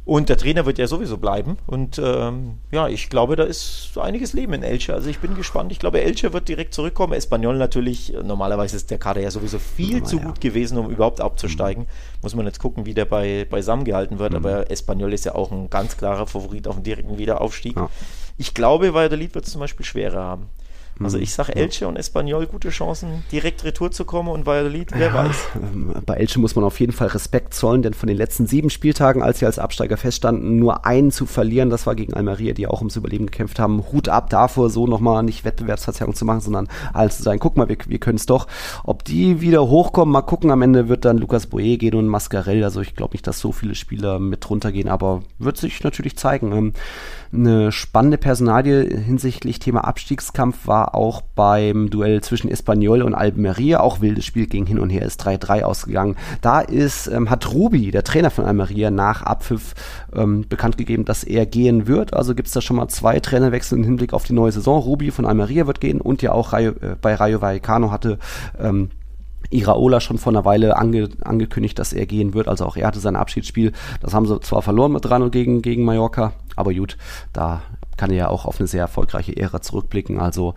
Und 0.06 0.28
der 0.28 0.38
Trainer 0.38 0.66
wird 0.66 0.80
ja 0.80 0.88
sowieso 0.88 1.18
bleiben. 1.18 1.58
Und 1.66 2.00
ähm, 2.04 2.58
ja, 2.72 2.90
ich 2.90 3.10
glaube, 3.10 3.38
da 3.38 3.44
ist 3.44 3.98
einiges 3.98 4.34
Leben 4.34 4.52
in 4.52 4.62
Elche. 4.62 4.94
Also 4.94 5.10
ich 5.10 5.20
bin 5.20 5.34
gespannt. 5.34 5.72
Ich 5.72 5.80
glaube, 5.80 6.02
Elche 6.02 6.34
wird 6.34 6.50
direkt 6.50 6.74
zurückkommen. 6.74 7.14
Espanyol 7.14 7.58
natürlich, 7.58 8.14
normalerweise 8.22 8.76
ist 8.76 8.92
der 8.92 8.98
Kader 8.98 9.22
ja 9.22 9.32
sowieso 9.32 9.60
viel 9.60 10.00
ja, 10.00 10.04
zu 10.04 10.18
ja. 10.18 10.26
gut 10.26 10.42
gewesen, 10.42 10.78
um 10.78 10.90
überhaupt 10.90 11.22
abzusteigen. 11.22 11.84
Mhm. 11.84 12.20
Muss 12.22 12.36
man 12.36 12.46
jetzt 12.46 12.60
gucken, 12.60 12.86
wie 12.86 12.94
der 12.94 13.06
bei, 13.06 13.48
beisammen 13.50 13.86
gehalten 13.86 14.20
wird. 14.20 14.32
Mhm. 14.32 14.38
Aber 14.38 14.70
Espanyol 14.70 15.14
ist 15.14 15.24
ja 15.24 15.36
auch 15.36 15.52
ein 15.52 15.70
ganz 15.70 15.96
klarer 15.96 16.28
Favorit 16.28 16.68
auf 16.68 16.76
den 16.76 16.84
direkten 16.84 17.18
Wiederaufstieg. 17.18 17.78
Ja. 17.78 17.90
Ich 18.38 18.54
glaube, 18.54 18.94
Valladolid 18.94 19.36
wird 19.36 19.46
es 19.46 19.54
zum 19.54 19.62
Beispiel 19.62 19.86
schwerer 19.86 20.22
haben. 20.22 20.50
Also 21.00 21.18
mhm. 21.18 21.24
ich 21.24 21.34
sage 21.34 21.56
Elche 21.56 21.88
und 21.88 21.96
Espanyol 21.96 22.46
gute 22.48 22.70
Chancen, 22.70 23.24
direkt 23.32 23.64
retour 23.64 23.92
zu 23.92 24.06
kommen 24.06 24.30
und 24.30 24.46
Valladolid, 24.46 24.92
wer 24.94 25.08
ja, 25.08 25.14
weiß. 25.14 25.48
Ähm, 25.56 25.94
bei 26.06 26.16
Elche 26.16 26.40
muss 26.40 26.56
man 26.56 26.64
auf 26.64 26.80
jeden 26.80 26.92
Fall 26.92 27.08
Respekt 27.08 27.54
zollen, 27.54 27.82
denn 27.82 27.94
von 27.94 28.08
den 28.08 28.18
letzten 28.18 28.46
sieben 28.46 28.70
Spieltagen, 28.70 29.24
als 29.24 29.40
sie 29.40 29.46
als 29.46 29.60
Absteiger 29.60 29.98
feststanden, 29.98 30.60
nur 30.60 30.86
einen 30.86 31.12
zu 31.12 31.26
verlieren, 31.26 31.70
das 31.70 31.88
war 31.88 31.96
gegen 31.96 32.14
Almeria, 32.14 32.54
die 32.54 32.68
auch 32.68 32.80
ums 32.80 32.96
Überleben 32.96 33.26
gekämpft 33.26 33.60
haben. 33.60 33.84
Hut 33.92 34.10
ab 34.10 34.30
davor, 34.30 34.70
so 34.70 34.88
nochmal 34.88 35.24
nicht 35.24 35.46
Wettbewerbsverzerrung 35.46 36.14
zu 36.14 36.26
machen, 36.26 36.42
sondern 36.42 36.68
alles 36.94 37.18
zu 37.18 37.24
sagen, 37.24 37.40
guck 37.40 37.58
mal, 37.58 37.70
wir, 37.70 37.78
wir 37.88 38.00
können 38.00 38.18
es 38.18 38.26
doch. 38.26 38.48
Ob 38.84 39.04
die 39.04 39.42
wieder 39.42 39.68
hochkommen, 39.68 40.12
mal 40.12 40.22
gucken, 40.22 40.52
am 40.52 40.62
Ende 40.62 40.90
wird 40.90 41.06
dann 41.06 41.18
Lukas 41.18 41.48
Boe 41.48 41.78
gehen 41.78 41.96
und 41.96 42.08
Mascarell, 42.08 42.64
also 42.64 42.82
ich 42.82 42.96
glaube 42.96 43.14
nicht, 43.14 43.26
dass 43.26 43.40
so 43.40 43.52
viele 43.52 43.76
Spieler 43.76 44.20
mit 44.20 44.50
runtergehen, 44.50 44.90
aber 44.90 45.24
wird 45.40 45.58
sich 45.58 45.84
natürlich 45.84 46.18
zeigen. 46.18 46.74
Eine 47.34 47.72
spannende 47.72 48.20
Personalie 48.20 48.84
hinsichtlich 48.96 49.58
Thema 49.58 49.86
Abstiegskampf 49.86 50.68
war 50.68 50.94
auch 50.94 51.22
beim 51.22 51.90
Duell 51.90 52.22
zwischen 52.22 52.48
Espanyol 52.48 53.02
und 53.02 53.16
Almeria. 53.16 53.80
Auch 53.80 54.02
wildes 54.02 54.26
Spiel 54.26 54.46
ging 54.46 54.68
hin 54.68 54.78
und 54.78 54.92
her, 54.92 55.02
ist 55.02 55.26
3-3 55.26 55.64
ausgegangen. 55.64 56.16
Da 56.42 56.62
ist, 56.62 57.08
ähm, 57.08 57.32
hat 57.32 57.52
Rubi, 57.52 57.90
der 57.90 58.04
Trainer 58.04 58.30
von 58.30 58.46
Almeria, 58.46 58.92
nach 58.92 59.24
Abpfiff 59.24 59.74
ähm, 60.16 60.46
bekannt 60.48 60.78
gegeben, 60.78 61.06
dass 61.06 61.24
er 61.24 61.48
gehen 61.48 61.88
wird. 61.88 62.14
Also 62.14 62.36
gibt 62.36 62.50
es 62.50 62.54
da 62.54 62.62
schon 62.62 62.76
mal 62.76 62.88
zwei 62.90 63.20
Trainerwechsel 63.20 63.80
im 63.80 63.84
Hinblick 63.84 64.14
auf 64.14 64.26
die 64.26 64.34
neue 64.34 64.52
Saison. 64.52 64.80
Rubi 64.80 65.10
von 65.10 65.26
Almeria 65.26 65.66
wird 65.66 65.82
gehen 65.82 66.02
und 66.02 66.22
ja 66.22 66.34
auch 66.34 66.54
Rayo, 66.54 66.74
äh, 66.82 66.96
bei 67.02 67.16
Rayo 67.16 67.42
Vallecano 67.42 67.90
hatte 67.90 68.20
ähm, 68.60 68.90
Iraola 69.50 70.00
schon 70.00 70.18
vor 70.18 70.32
einer 70.32 70.46
Weile 70.46 70.78
ange, 70.78 71.10
angekündigt, 71.24 71.78
dass 71.80 71.94
er 71.94 72.06
gehen 72.06 72.34
wird. 72.34 72.48
Also 72.48 72.66
auch 72.66 72.78
er 72.78 72.88
hatte 72.88 73.00
sein 73.00 73.16
Abschiedsspiel. 73.16 73.72
Das 74.02 74.14
haben 74.14 74.26
sie 74.26 74.40
zwar 74.42 74.62
verloren 74.62 74.92
mit 74.92 75.06
3 75.06 75.30
gegen, 75.30 75.62
gegen 75.62 75.86
Mallorca, 75.86 76.34
aber 76.56 76.74
gut, 76.74 76.98
da 77.34 77.62
kann 77.98 78.12
ja 78.12 78.30
auch 78.30 78.46
auf 78.46 78.60
eine 78.60 78.68
sehr 78.68 78.82
erfolgreiche 78.82 79.36
Ära 79.36 79.62
zurückblicken. 79.62 80.20
Also 80.20 80.56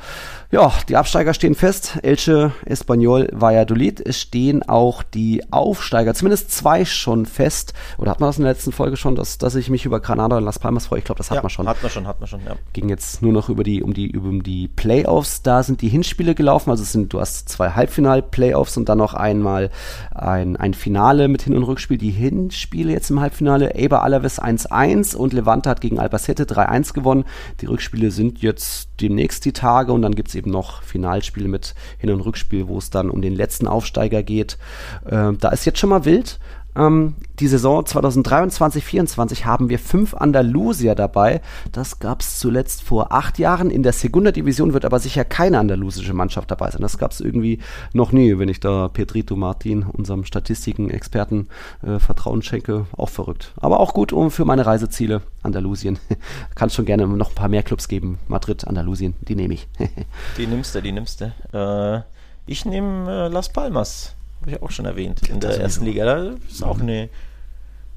ja, 0.50 0.72
die 0.88 0.96
Absteiger 0.96 1.34
stehen 1.34 1.54
fest. 1.54 1.98
Elche, 2.02 2.52
Espanyol, 2.64 3.28
Valladolid. 3.32 4.00
Es 4.00 4.20
stehen 4.20 4.62
auch 4.62 5.02
die 5.02 5.42
Aufsteiger, 5.52 6.14
zumindest 6.14 6.50
zwei 6.50 6.84
schon 6.84 7.26
fest. 7.26 7.74
Oder 7.98 8.10
hat 8.10 8.20
man 8.20 8.28
das 8.28 8.38
in 8.38 8.44
der 8.44 8.52
letzten 8.52 8.72
Folge 8.72 8.96
schon, 8.96 9.16
dass, 9.16 9.38
dass 9.38 9.54
ich 9.54 9.70
mich 9.70 9.84
über 9.84 10.00
Granada 10.00 10.36
und 10.36 10.44
Las 10.44 10.58
Palmas 10.58 10.86
freue? 10.86 11.00
Ich 11.00 11.04
glaube, 11.04 11.18
das 11.18 11.30
hat 11.30 11.36
ja, 11.36 11.42
man 11.42 11.50
schon. 11.50 11.68
Hat 11.68 11.82
man 11.82 11.90
schon, 11.90 12.06
hat 12.06 12.20
man 12.20 12.26
schon, 12.26 12.40
ja. 12.44 12.56
Ging 12.72 12.88
jetzt 12.88 13.22
nur 13.22 13.32
noch 13.32 13.48
über 13.48 13.64
die, 13.64 13.82
um 13.82 13.92
die, 13.92 14.16
um 14.16 14.42
die 14.42 14.68
Playoffs. 14.68 15.42
Da 15.42 15.62
sind 15.62 15.82
die 15.82 15.88
Hinspiele 15.88 16.34
gelaufen. 16.34 16.70
Also 16.70 16.82
es 16.82 16.92
sind, 16.92 17.12
du 17.12 17.20
hast 17.20 17.48
zwei 17.48 17.70
Halbfinal-Playoffs 17.70 18.76
und 18.76 18.88
dann 18.88 18.98
noch 18.98 19.14
einmal 19.14 19.70
ein, 20.14 20.56
ein 20.56 20.74
Finale 20.74 21.28
mit 21.28 21.42
Hin- 21.42 21.56
und 21.56 21.64
Rückspiel. 21.64 21.98
Die 21.98 22.10
Hinspiele 22.10 22.92
jetzt 22.92 23.10
im 23.10 23.20
Halbfinale. 23.20 23.74
Eber 23.74 24.02
Alaves 24.02 24.40
1-1 24.40 25.14
und 25.14 25.32
Levante 25.32 25.68
hat 25.68 25.80
gegen 25.80 25.98
Albacete 25.98 26.44
3-1 26.44 26.94
gewonnen. 26.94 27.25
Die 27.60 27.66
Rückspiele 27.66 28.10
sind 28.10 28.42
jetzt 28.42 28.88
demnächst 29.00 29.44
die 29.44 29.52
Tage 29.52 29.92
und 29.92 30.02
dann 30.02 30.14
gibt 30.14 30.28
es 30.28 30.34
eben 30.34 30.50
noch 30.50 30.82
Finalspiele 30.82 31.48
mit 31.48 31.74
Hin- 31.98 32.10
und 32.10 32.20
Rückspiel, 32.20 32.68
wo 32.68 32.78
es 32.78 32.90
dann 32.90 33.10
um 33.10 33.22
den 33.22 33.34
letzten 33.34 33.66
Aufsteiger 33.66 34.22
geht. 34.22 34.58
Äh, 35.04 35.32
da 35.38 35.48
ist 35.50 35.64
jetzt 35.64 35.78
schon 35.78 35.90
mal 35.90 36.04
wild. 36.04 36.38
Ähm, 36.76 37.14
die 37.40 37.48
Saison 37.48 37.84
2023-24 37.84 39.44
haben 39.44 39.68
wir 39.68 39.78
fünf 39.78 40.14
Andalusier 40.14 40.94
dabei. 40.94 41.40
Das 41.72 41.98
gab 41.98 42.20
es 42.20 42.38
zuletzt 42.38 42.82
vor 42.82 43.12
acht 43.12 43.38
Jahren. 43.38 43.70
In 43.70 43.82
der 43.82 43.92
Segunda 43.92 44.30
Division 44.30 44.72
wird 44.72 44.84
aber 44.84 44.98
sicher 44.98 45.24
keine 45.24 45.58
andalusische 45.58 46.14
Mannschaft 46.14 46.50
dabei 46.50 46.70
sein. 46.70 46.82
Das 46.82 46.98
gab 46.98 47.12
es 47.12 47.20
irgendwie 47.20 47.60
noch 47.92 48.12
nie, 48.12 48.38
wenn 48.38 48.48
ich 48.48 48.60
da 48.60 48.88
Pedrito 48.88 49.36
Martin, 49.36 49.82
unserem 49.84 50.24
Statistiken-Experten, 50.24 51.48
äh, 51.82 51.98
Vertrauen 51.98 52.42
schenke. 52.42 52.86
Auch 52.96 53.08
verrückt. 53.08 53.52
Aber 53.56 53.80
auch 53.80 53.94
gut 53.94 54.12
um 54.12 54.30
für 54.30 54.44
meine 54.44 54.66
Reiseziele. 54.66 55.22
Andalusien. 55.42 55.98
Kann 56.54 56.70
schon 56.70 56.84
gerne 56.84 57.06
noch 57.06 57.30
ein 57.30 57.34
paar 57.34 57.48
mehr 57.48 57.62
Clubs 57.62 57.88
geben. 57.88 58.18
Madrid, 58.28 58.66
Andalusien, 58.66 59.14
die 59.22 59.36
nehme 59.36 59.54
ich. 59.54 59.68
die 60.36 60.46
nimmst 60.46 60.74
du, 60.74 60.82
die 60.82 60.92
nimmst 60.92 61.20
du. 61.20 61.32
Äh, 61.52 62.02
ich 62.46 62.64
nehme 62.64 63.26
äh, 63.26 63.28
Las 63.28 63.48
Palmas. 63.48 64.15
Habe 64.46 64.56
ich 64.56 64.62
auch 64.62 64.70
schon 64.70 64.84
erwähnt 64.84 65.28
in 65.28 65.40
der 65.40 65.58
ersten 65.58 65.84
Liga. 65.84 66.04
Da 66.04 66.36
ist 66.48 66.62
auch 66.62 66.78
eine, 66.78 67.08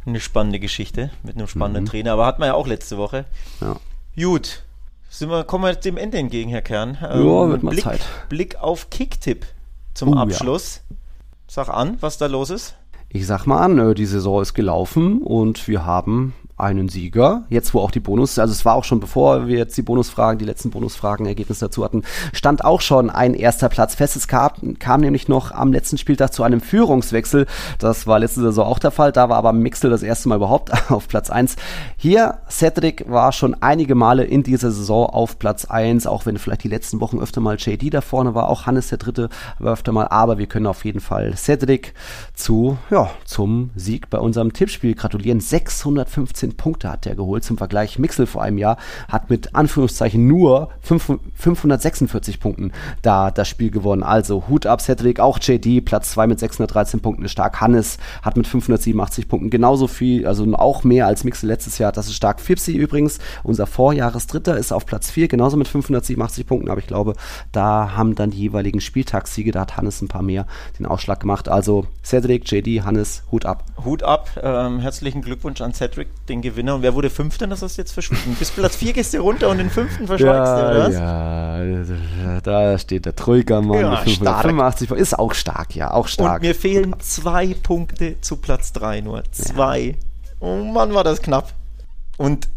eine 0.08 0.20
spannende 0.20 0.60
Geschichte 0.60 1.12
mit 1.22 1.36
einem 1.36 1.48
spannenden 1.48 1.84
mhm. 1.84 1.90
Trainer. 1.90 2.14
Aber 2.14 2.26
hat 2.26 2.40
man 2.40 2.48
ja 2.48 2.54
auch 2.56 2.66
letzte 2.66 2.98
Woche. 2.98 3.26
Ja. 3.62 3.76
Gut. 4.16 4.64
Sind 5.12 5.30
wir, 5.30 5.44
kommen 5.44 5.64
wir 5.66 5.76
dem 5.76 5.96
Ende 5.96 6.18
entgegen, 6.18 6.50
Herr 6.50 6.64
Kern. 6.64 6.98
Ähm, 7.04 7.24
ja, 7.24 7.50
wird 7.50 7.62
mal 7.62 7.70
Blick, 7.70 7.84
Zeit. 7.84 8.02
Blick 8.30 8.56
auf 8.56 8.90
Kicktipp 8.90 9.46
zum 9.94 10.14
uh, 10.14 10.16
Abschluss. 10.16 10.82
Ja. 10.90 10.96
Sag 11.48 11.70
an, 11.70 11.98
was 12.00 12.18
da 12.18 12.26
los 12.26 12.50
ist. 12.50 12.76
Ich 13.10 13.28
sag 13.28 13.46
mal 13.46 13.60
an, 13.60 13.78
äh, 13.78 13.94
die 13.94 14.08
Saison 14.08 14.42
ist 14.42 14.56
gelaufen 14.56 15.22
und 15.22 15.68
wir 15.68 15.86
haben 15.86 16.34
einen 16.60 16.90
Sieger. 16.90 17.44
Jetzt, 17.50 17.74
wo 17.74 17.80
auch 17.80 17.92
die 17.92 18.00
Bonus, 18.00 18.38
also 18.40 18.52
es 18.52 18.66
war 18.66 18.76
auch 18.76 18.84
schon 18.84 19.00
bevor 19.00 19.48
wir 19.48 19.58
jetzt 19.58 19.78
die 19.78 19.82
Bonusfragen, 19.82 20.40
die 20.40 20.46
letzten 20.46 20.70
Bonusfragen, 20.70 21.26
Ergebnisse 21.26 21.66
dazu 21.66 21.84
hatten, 21.84 22.04
stand 22.34 22.64
auch 22.64 22.82
schon 22.82 23.10
ein 23.10 23.34
erster 23.34 23.70
Platz 23.70 23.96
fest. 23.96 24.16
Es 24.16 24.28
kam, 24.28 24.78
kam 24.80 25.02
nämlich 25.02 25.28
noch 25.28 25.52
am 25.52 25.72
letzten 25.72 25.98
Spieltag 25.98 26.34
zu 26.34 26.44
einem 26.44 26.62
Führungswechsel. 26.62 27.46
Das 27.78 28.08
war 28.08 28.20
letzte 28.20 28.42
Saison 28.42 28.66
auch 28.66 28.80
der 28.80 28.92
Fall. 28.92 29.12
Da 29.12 29.30
war 29.30 29.38
aber 29.38 29.54
Mixel 29.54 29.90
das 29.90 30.04
erste 30.04 30.30
Mal 30.30 30.36
überhaupt 30.36 30.72
auf 30.92 31.08
Platz 31.08 31.30
1. 31.30 31.56
Hier, 31.98 32.40
Cedric 32.50 33.10
war 33.10 33.32
schon 33.32 33.56
einige 33.62 33.96
Male 33.96 34.24
in 34.24 34.44
dieser 34.44 34.72
Saison 34.72 35.06
auf 35.08 35.40
Platz 35.40 35.66
1, 35.66 36.08
auch 36.08 36.26
wenn 36.26 36.38
vielleicht 36.38 36.64
die 36.64 36.70
letzten 36.70 37.00
Wochen 37.00 37.20
öfter 37.20 37.42
mal 37.42 37.58
JD 37.58 37.94
da 37.94 38.02
vorne 38.02 38.36
war. 38.36 38.50
Auch 38.50 38.66
Hannes 38.66 38.90
der 38.90 38.98
Dritte 38.98 39.30
war 39.60 39.74
öfter 39.74 39.92
mal. 39.92 40.08
Aber 40.08 40.38
wir 40.38 40.48
können 40.48 40.68
auf 40.68 40.86
jeden 40.86 41.00
Fall 41.00 41.36
Cedric 41.38 41.94
zu, 42.34 42.78
ja, 42.90 43.10
zum 43.26 43.70
Sieg 43.76 44.10
bei 44.10 44.20
unserem 44.20 44.54
Tippspiel 44.54 44.96
gratulieren. 44.96 45.40
615 45.40 46.49
Punkte 46.58 46.90
hat 46.92 47.06
er 47.06 47.16
geholt. 47.16 47.44
Zum 47.44 47.58
Vergleich, 47.58 48.00
Mixel 48.00 48.26
vor 48.26 48.42
einem 48.42 48.58
Jahr 48.58 48.78
hat 49.08 49.30
mit 49.30 49.56
Anführungszeichen 49.56 50.28
nur 50.28 50.70
5, 50.82 51.20
546 51.36 52.40
Punkten 52.40 52.72
da 53.02 53.32
das 53.32 53.48
Spiel 53.48 53.72
gewonnen. 53.72 54.04
Also 54.04 54.46
Hut 54.50 54.66
ab, 54.66 54.82
Cedric, 54.82 55.20
auch 55.20 55.40
JD, 55.40 55.84
Platz 55.86 56.12
2 56.12 56.28
mit 56.28 56.40
613 56.40 57.00
Punkten 57.00 57.26
ist 57.26 57.32
stark. 57.32 57.62
Hannes 57.62 57.98
hat 58.22 58.38
mit 58.38 58.48
587 58.48 59.28
Punkten 59.28 59.50
genauso 59.50 59.88
viel, 59.88 60.26
also 60.26 60.46
auch 60.56 60.84
mehr 60.84 61.08
als 61.08 61.24
Mixel 61.24 61.48
letztes 61.48 61.78
Jahr. 61.78 61.92
Das 61.92 62.08
ist 62.08 62.16
stark. 62.16 62.40
Fipsi 62.40 62.74
übrigens, 62.74 63.20
unser 63.44 63.68
Vorjahresdritter, 63.68 64.58
ist 64.58 64.72
auf 64.72 64.86
Platz 64.86 65.12
4, 65.12 65.28
genauso 65.28 65.58
mit 65.58 65.68
587 65.68 66.46
Punkten. 66.46 66.70
Aber 66.70 66.80
ich 66.80 66.88
glaube, 66.88 67.14
da 67.52 67.96
haben 67.96 68.16
dann 68.16 68.32
die 68.32 68.40
jeweiligen 68.40 68.82
Spieltagssiege, 68.82 69.52
da 69.52 69.62
hat 69.62 69.78
Hannes 69.78 70.02
ein 70.02 70.08
paar 70.08 70.22
mehr 70.22 70.46
den 70.78 70.86
Ausschlag 70.86 71.20
gemacht. 71.20 71.50
Also 71.50 71.86
Cedric, 72.04 72.50
JD, 72.50 72.84
Hannes, 72.84 73.24
Hut 73.32 73.46
ab. 73.46 73.64
Hut 73.84 74.04
ab. 74.04 74.30
Ähm, 74.42 74.80
herzlichen 74.80 75.22
Glückwunsch 75.22 75.62
an 75.62 75.74
Cedric, 75.74 76.08
den 76.28 76.39
Gewinner. 76.42 76.76
Und 76.76 76.82
wer 76.82 76.94
wurde 76.94 77.10
Fünfter? 77.10 77.48
Das 77.48 77.62
hast 77.62 77.78
du 77.78 77.82
jetzt 77.82 77.92
verschwinden. 77.92 78.36
Bis 78.38 78.52
Platz 78.52 78.76
4 78.76 78.94
gehst 78.94 79.14
du 79.14 79.20
runter 79.20 79.50
und 79.50 79.58
den 79.58 79.70
Fünften 79.70 80.08
verschweigst 80.08 80.52
ja, 80.52 80.62
du, 80.62 80.70
oder 80.70 80.88
was? 80.88 80.94
Ja, 82.26 82.42
da 82.42 82.78
steht 82.78 83.06
der 83.06 83.16
Troika-Mann 83.16 83.80
Ja, 83.80 83.90
mit 83.92 84.00
585 84.00 84.92
Ist 84.92 85.18
auch 85.18 85.34
stark, 85.34 85.76
ja, 85.76 85.92
auch 85.92 86.08
stark. 86.08 86.42
Und 86.42 86.48
mir 86.48 86.56
fehlen 86.56 86.96
zwei 87.00 87.54
Punkte 87.54 88.20
zu 88.22 88.38
Platz 88.38 88.74
3 88.74 89.02
nur. 89.02 89.24
Zwei. 89.32 89.96
Oh 90.40 90.56
Mann, 90.64 90.94
war 90.94 91.04
das 91.04 91.22
knapp. 91.22 91.54
Und 92.18 92.48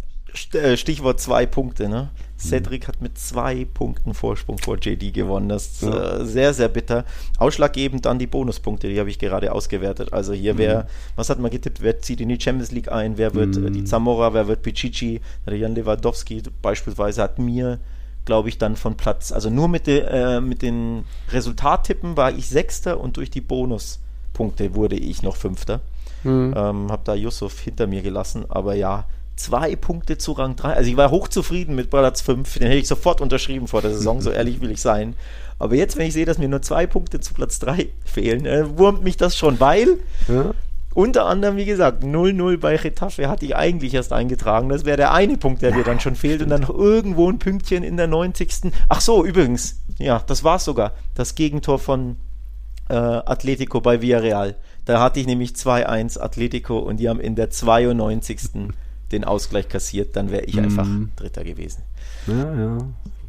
äh, 0.52 0.76
Stichwort 0.76 1.20
zwei 1.20 1.46
Punkte, 1.46 1.88
ne? 1.88 2.10
Cedric 2.43 2.89
hat 2.89 3.01
mit 3.01 3.16
zwei 3.19 3.64
Punkten 3.64 4.14
Vorsprung 4.14 4.59
vor 4.59 4.77
JD 4.78 5.12
gewonnen. 5.14 5.48
Das 5.48 5.66
ist 5.66 5.82
Ja. 5.82 6.19
äh, 6.20 6.27
sehr, 6.27 6.52
sehr 6.55 6.69
bitter. 6.69 7.05
Ausschlaggebend 7.39 8.05
dann 8.06 8.19
die 8.19 8.27
Bonuspunkte, 8.27 8.89
die 8.89 8.98
habe 8.98 9.10
ich 9.10 9.19
gerade 9.19 9.52
ausgewertet. 9.52 10.12
Also 10.12 10.32
hier, 10.32 10.59
wer, 10.59 10.86
was 11.16 11.31
hat 11.31 11.39
man 11.39 11.51
getippt? 11.51 11.82
Wer 11.82 12.01
zieht 12.01 12.20
in 12.20 12.28
die 12.28 12.40
Champions 12.40 12.73
League 12.73 12.90
ein? 12.90 13.16
Wer 13.19 13.35
wird 13.35 13.56
äh, 13.56 13.70
die 13.70 13.85
Zamora? 13.85 14.35
Wer 14.35 14.48
wird 14.48 14.62
Pichichi? 14.62 15.20
Jan 15.51 15.74
Lewandowski 15.74 16.43
beispielsweise 16.60 17.23
hat 17.23 17.39
mir, 17.39 17.78
glaube 18.24 18.48
ich, 18.48 18.59
dann 18.59 18.77
von 18.77 18.97
Platz, 18.97 19.32
also 19.32 19.51
nur 19.51 19.69
mit, 19.69 19.86
de, 19.86 20.01
äh, 20.01 20.40
mit 20.40 20.62
den 20.62 21.05
Resultattippen 21.31 22.16
war 22.16 22.32
ich 22.32 22.48
Sechster 22.48 23.01
und 23.01 23.16
durch 23.16 23.31
die 23.31 23.40
Bonuspunkte 23.40 24.74
wurde 24.74 24.97
ich 24.97 25.23
noch 25.23 25.36
Fünfter. 25.36 25.81
Mhm. 26.24 26.55
Ähm, 26.56 26.93
habe 26.93 27.02
da 27.05 27.14
Yusuf 27.14 27.59
hinter 27.60 27.86
mir 27.86 28.02
gelassen, 28.02 28.44
aber 28.48 28.74
ja, 28.74 29.05
zwei 29.36 29.76
Punkte 29.76 30.18
zu 30.18 30.32
Rang 30.32 30.56
3. 30.56 30.74
Also 30.74 30.90
ich 30.90 30.96
war 30.96 31.10
hochzufrieden 31.10 31.74
mit 31.74 31.90
Platz 31.90 32.20
5, 32.20 32.59
den 32.59 32.68
hätte 32.68 32.78
ich 32.78 32.88
sofort 32.88 33.20
unterschrieben 33.20 33.66
vor 33.68 33.82
der 33.82 33.92
Saison, 33.92 34.20
so 34.20 34.30
ehrlich 34.32 34.60
will 34.60 34.70
ich 34.70 34.80
sein. 34.80 35.14
Aber 35.59 35.74
jetzt, 35.74 35.96
wenn 35.96 36.06
ich 36.06 36.12
sehe, 36.12 36.24
dass 36.26 36.38
mir 36.38 36.48
nur 36.48 36.62
zwei 36.62 36.86
Punkte 36.86 37.20
zu 37.20 37.34
Platz 37.34 37.59
3 37.60 37.88
fehlen, 38.04 38.46
äh, 38.46 38.78
wurmt 38.78 39.04
mich 39.04 39.16
das 39.16 39.36
schon, 39.36 39.60
weil 39.60 39.98
Ja. 40.28 40.52
unter 40.94 41.26
anderem, 41.26 41.56
wie 41.56 41.64
gesagt, 41.64 42.02
0-0 42.02 42.59
bei 42.59 42.76
Retafe 42.76 43.28
hatte 43.28 43.44
ich 43.46 43.54
eigentlich 43.56 43.94
erst 43.94 44.12
eingetragen. 44.12 44.68
Das 44.68 44.84
wäre 44.84 44.96
der 44.96 45.12
eine 45.12 45.36
Punkt, 45.38 45.62
der 45.62 45.70
dir 45.72 45.84
dann 45.84 46.00
schon 46.00 46.16
fehlt. 46.16 46.42
Und 46.42 46.48
dann 46.50 46.62
noch 46.62 46.70
irgendwo 46.74 47.30
ein 47.30 47.38
Pünktchen 47.38 47.82
in 47.84 47.96
der 47.96 48.09
90. 48.09 48.72
Ach 48.88 49.00
so, 49.00 49.24
übrigens, 49.24 49.80
ja, 49.98 50.22
das 50.26 50.42
war's 50.44 50.64
sogar. 50.64 50.92
Das 51.14 51.34
Gegentor 51.36 51.78
von 51.78 52.16
äh, 52.88 52.94
Atletico 52.94 53.80
bei 53.80 54.02
Villarreal. 54.02 54.56
Da 54.84 55.00
hatte 55.00 55.20
ich 55.20 55.26
nämlich 55.26 55.52
2-1 55.52 56.18
Atletico 56.20 56.78
und 56.80 56.98
die 56.98 57.09
haben 57.09 57.20
in 57.20 57.36
der 57.36 57.50
92. 57.50 58.68
den 59.12 59.24
Ausgleich 59.24 59.68
kassiert. 59.68 60.16
Dann 60.16 60.30
wäre 60.30 60.44
ich 60.44 60.59
einfach 60.59 60.86
Dritter 61.16 61.44
gewesen. 61.44 61.82
Ja, 62.26 62.55
ja. 62.55 62.78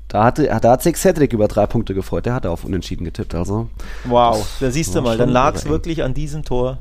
Da, 0.07 0.23
hatte, 0.25 0.45
da 0.61 0.71
hat 0.71 0.83
sich 0.83 0.95
Cedric 0.95 1.33
über 1.33 1.47
drei 1.47 1.65
Punkte 1.65 1.93
gefreut. 1.93 2.25
Der 2.25 2.35
hatte 2.35 2.51
auf 2.51 2.63
Unentschieden 2.63 3.03
getippt. 3.03 3.33
Also. 3.35 3.69
Wow, 4.05 4.45
da 4.59 4.69
siehst 4.71 4.93
du 4.95 5.01
mal, 5.01 5.17
dann 5.17 5.29
lag 5.29 5.55
es 5.55 5.65
wirklich 5.65 6.03
an 6.03 6.13
diesem 6.13 6.43
Tor. 6.43 6.79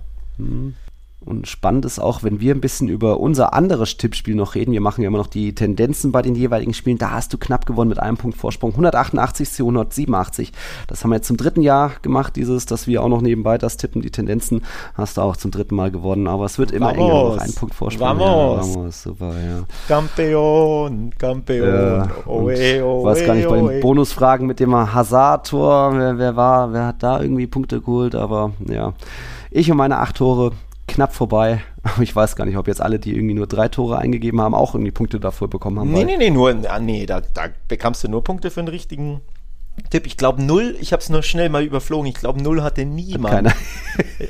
Und 1.25 1.49
spannend 1.49 1.85
ist 1.85 1.99
auch, 1.99 2.23
wenn 2.23 2.41
wir 2.41 2.55
ein 2.55 2.61
bisschen 2.61 2.89
über 2.89 3.21
unser 3.21 3.55
anderes 3.55 3.97
Tippspiel 3.97 4.35
noch 4.35 4.55
reden. 4.55 4.73
Wir 4.73 4.81
machen 4.81 5.03
ja 5.03 5.09
immer 5.09 5.19
noch 5.19 5.27
die 5.27 5.55
Tendenzen 5.55 6.13
bei 6.13 6.23
den 6.23 6.35
jeweiligen 6.35 6.75
Spielen. 6.75 6.99
Da 6.99 7.11
hast 7.11 7.33
du 7.33 7.39
knapp 7.39 7.65
gewonnen 7.67 7.89
mit 7.89 7.99
einem 7.99 8.17
Punkt 8.17 8.37
Vorsprung. 8.37 8.73
188 8.73 9.51
zu 9.51 9.63
187. 9.63 10.53
Das 10.89 11.03
haben 11.03 11.11
wir 11.11 11.17
jetzt 11.17 11.29
zum 11.29 11.37
dritten 11.37 11.63
Jahr 11.63 11.93
gemacht, 12.03 12.37
dieses, 12.37 12.67
dass 12.67 12.87
wir 12.87 13.03
auch 13.03 13.09
noch 13.09 13.23
nebenbei 13.23 13.59
das 13.59 13.77
tippen. 13.77 14.03
Die 14.03 14.11
Tendenzen 14.11 14.63
hast 14.95 15.17
du 15.17 15.23
auch 15.23 15.37
zum 15.37 15.51
dritten 15.51 15.75
Mal 15.75 15.91
gewonnen. 15.91 16.27
Aber 16.27 16.45
es 16.45 16.59
wird 16.59 16.73
immer 16.73 16.93
enger. 16.93 17.13
Vamos. 17.13 17.37
Noch 17.37 17.43
ein 17.43 17.55
Punkt 17.55 17.75
Vorsprung. 17.75 18.09
Vamos. 18.09 18.67
Ja, 18.67 18.75
vamos. 18.75 19.03
Super, 19.03 19.35
ja. 19.35 19.65
Campeón. 19.89 21.13
Ja, 21.23 22.09
und 22.27 22.43
Oe, 22.43 22.85
oe, 22.85 23.05
weiß 23.05 23.27
gar 23.27 23.35
nicht 23.35 23.49
bei 23.49 23.61
den 23.61 23.81
Bonusfragen 23.81 24.47
mit 24.47 24.61
dem 24.61 24.75
Hazard-Tor, 24.75 25.93
wer, 25.95 26.19
wer 26.19 26.37
war, 26.37 26.73
wer 26.73 26.87
hat 26.87 27.03
da 27.03 27.21
irgendwie 27.21 27.47
Punkte 27.47 27.81
geholt, 27.81 28.15
aber 28.15 28.53
ja. 28.67 28.95
Ich 29.51 29.71
und 29.71 29.77
meine 29.77 29.99
acht 29.99 30.17
Tore 30.17 30.53
knapp 30.93 31.15
vorbei. 31.15 31.63
Aber 31.83 32.03
ich 32.03 32.15
weiß 32.15 32.37
gar 32.37 32.45
nicht, 32.45 32.57
ob 32.57 32.69
jetzt 32.69 32.81
alle, 32.81 32.99
die 32.99 33.15
irgendwie 33.15 33.35
nur 33.35 33.47
drei 33.47 33.69
Tore 33.69 33.99
eingegeben 33.99 34.41
haben, 34.41 34.55
auch 34.55 34.75
irgendwie 34.75 34.93
Punkte 34.93 35.21
dafür 35.21 35.49
bekommen 35.49 35.79
haben. 35.79 35.93
Nee, 35.93 36.05
nee, 36.05 36.17
nee, 36.17 36.31
nur, 36.31 36.55
ah, 36.69 36.79
nee, 36.79 37.07
da, 37.07 37.21
da 37.21 37.49
bekamst 37.69 38.05
du 38.05 38.09
nur 38.09 38.25
Punkte 38.25 38.51
für 38.51 38.61
einen 38.61 38.69
richtigen 38.69 39.21
Tipp. 39.91 40.07
Ich 40.07 40.17
glaube 40.17 40.43
null, 40.43 40.77
ich 40.81 40.93
habe 40.93 41.03
es 41.03 41.09
nur 41.09 41.23
schnell 41.23 41.49
mal 41.49 41.63
überflogen, 41.63 42.07
ich 42.07 42.15
glaube 42.15 42.43
null 42.43 42.63
hatte 42.63 42.85
niemand. 42.85 43.35
Keiner. 43.35 43.55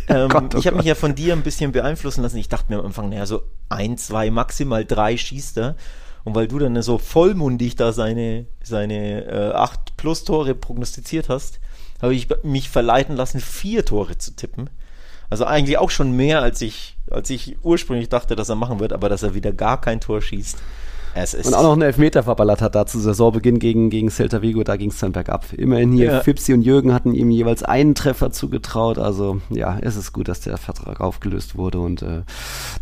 Ähm, 0.09 0.29
Gott, 0.31 0.55
oh 0.55 0.59
ich 0.59 0.67
habe 0.67 0.79
mich 0.79 0.87
ja 0.87 0.95
von 0.95 1.15
dir 1.15 1.33
ein 1.35 1.43
bisschen 1.43 1.71
beeinflussen 1.71 2.23
lassen. 2.23 2.39
Ich 2.39 2.49
dachte 2.49 2.73
mir 2.73 2.81
am 2.81 2.87
Anfang, 2.87 3.11
naja, 3.11 3.27
so 3.27 3.43
ein, 3.69 3.99
zwei, 3.99 4.31
maximal 4.31 4.85
drei 4.85 5.17
schießt 5.17 5.59
er. 5.59 5.77
Und 6.25 6.35
weil 6.35 6.49
du 6.49 6.59
dann 6.59 6.81
so 6.83 6.99
vollmundig 6.99 7.77
da 7.77 7.93
seine, 7.93 8.47
seine 8.63 9.25
äh, 9.25 9.53
acht 9.53 9.97
plus 9.97 10.25
Tore 10.25 10.55
prognostiziert 10.55 11.29
hast, 11.29 11.61
habe 12.01 12.15
ich 12.15 12.29
mich 12.43 12.69
verleiten 12.69 13.17
lassen, 13.17 13.41
vier 13.41 13.85
Tore 13.85 14.19
zu 14.19 14.35
tippen. 14.35 14.71
Also 15.33 15.47
eigentlich 15.47 15.79
auch 15.79 15.89
schon 15.89 16.13
mehr, 16.13 16.43
als 16.43 16.61
ich, 16.61 16.95
als 17.11 17.31
ich 17.31 17.57
ursprünglich 17.63 18.11
dachte, 18.11 18.37
dass 18.37 18.51
er 18.51 18.55
machen 18.55 18.81
wird, 18.81 18.93
aber 18.93 19.09
dass 19.09 19.23
er 19.23 19.35
wieder 19.35 19.51
gar 19.51 19.81
kein 19.81 19.99
Tor 19.99 20.21
schießt. 20.21 20.59
Es 21.15 21.35
ist 21.35 21.47
Und 21.47 21.55
auch 21.55 21.63
noch 21.63 21.73
einen 21.73 21.83
Elfmeter 21.83 22.23
verballert 22.23 22.63
hat 22.63 22.75
da 22.75 22.87
zu 22.87 22.99
Saisonbeginn 22.99 23.59
gegen, 23.59 23.91
gegen 23.91 24.11
Celta 24.11 24.41
Vigo, 24.43 24.63
da 24.65 24.77
ging 24.77 24.91
es 24.91 24.99
dann 24.99 25.13
bergab. 25.13 25.47
Immerhin 25.53 25.93
hier 25.93 26.13
Ja. 26.13 26.21
Fipsi 26.21 26.55
und 26.55 26.63
Jürgen 26.63 26.95
hatten 26.95 27.15
ihm 27.15 27.31
jeweils 27.31 27.63
einen 27.63 27.95
Treffer 27.95 28.31
zugetraut. 28.31 28.99
Also 28.99 29.41
ja, 29.51 29.79
es 29.81 29.97
ist 29.97 30.13
gut, 30.13 30.29
dass 30.29 30.41
der 30.41 30.57
Vertrag 30.57 31.01
aufgelöst 31.01 31.57
wurde. 31.57 31.81
Und 31.81 32.03
äh, 32.03 32.23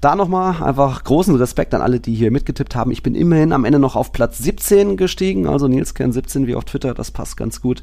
da 0.00 0.14
nochmal 0.14 0.62
einfach 0.62 1.02
großen 1.02 1.34
Respekt 1.34 1.74
an 1.74 1.82
alle, 1.82 1.98
die 2.00 2.14
hier 2.14 2.30
mitgetippt 2.30 2.74
haben. 2.76 2.90
Ich 2.90 3.02
bin 3.02 3.14
immerhin 3.14 3.52
am 3.52 3.64
Ende 3.64 3.78
noch 3.78 3.96
auf 3.96 4.12
Platz 4.12 4.38
17 4.38 4.96
gestiegen, 4.96 5.46
also 5.46 5.66
Nils 5.66 5.94
Kern 5.94 6.12
17 6.12 6.46
wie 6.46 6.54
auf 6.54 6.64
Twitter, 6.64 6.94
das 6.94 7.10
passt 7.10 7.36
ganz 7.36 7.60
gut. 7.60 7.82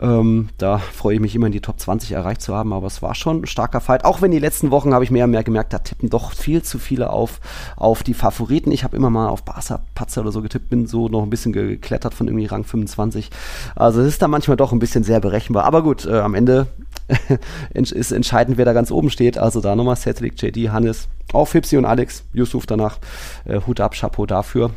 Ähm, 0.00 0.48
da 0.58 0.78
freue 0.78 1.14
ich 1.14 1.20
mich 1.20 1.34
immer 1.34 1.46
in 1.46 1.52
die 1.52 1.60
Top 1.60 1.78
20 1.78 2.12
erreicht 2.12 2.42
zu 2.42 2.54
haben, 2.54 2.72
aber 2.72 2.86
es 2.86 3.02
war 3.02 3.14
schon 3.14 3.42
ein 3.42 3.46
starker 3.46 3.80
Fight. 3.80 4.04
Auch 4.04 4.22
wenn 4.22 4.30
die 4.30 4.38
letzten 4.38 4.70
Wochen 4.70 4.92
habe 4.92 5.04
ich 5.04 5.10
mehr 5.10 5.24
und 5.24 5.30
mehr 5.30 5.44
gemerkt, 5.44 5.72
da 5.72 5.78
tippen 5.78 6.10
doch 6.10 6.32
viel 6.32 6.62
zu 6.62 6.78
viele 6.78 7.10
auf, 7.10 7.40
auf 7.76 8.02
die 8.02 8.14
Favoriten. 8.14 8.72
Ich 8.72 8.84
habe 8.84 8.96
immer 8.96 9.10
mal 9.10 9.28
auf 9.28 9.44
Barca 9.44 9.83
Patzer 9.94 10.22
oder 10.22 10.32
so 10.32 10.42
getippt, 10.42 10.70
bin 10.70 10.86
so 10.86 11.08
noch 11.08 11.22
ein 11.22 11.30
bisschen 11.30 11.52
geklettert 11.52 12.14
von 12.14 12.28
irgendwie 12.28 12.46
Rang 12.46 12.64
25. 12.64 13.30
Also 13.76 14.00
es 14.00 14.08
ist 14.08 14.22
da 14.22 14.28
manchmal 14.28 14.56
doch 14.56 14.72
ein 14.72 14.78
bisschen 14.78 15.04
sehr 15.04 15.20
berechenbar. 15.20 15.64
Aber 15.64 15.82
gut, 15.82 16.06
äh, 16.06 16.18
am 16.18 16.34
Ende 16.34 16.66
ist 17.74 18.12
entscheidend, 18.12 18.58
wer 18.58 18.64
da 18.64 18.72
ganz 18.72 18.90
oben 18.90 19.10
steht. 19.10 19.38
Also 19.38 19.60
da 19.60 19.76
nochmal 19.76 19.96
Cedric, 19.96 20.40
JD, 20.40 20.70
Hannes, 20.70 21.08
auch 21.32 21.46
Fipsi 21.46 21.76
und 21.76 21.84
Alex, 21.84 22.24
Yusuf 22.32 22.66
danach. 22.66 22.98
Äh, 23.44 23.60
Hut 23.66 23.80
ab, 23.80 23.94
Chapeau 23.94 24.26
dafür. 24.26 24.70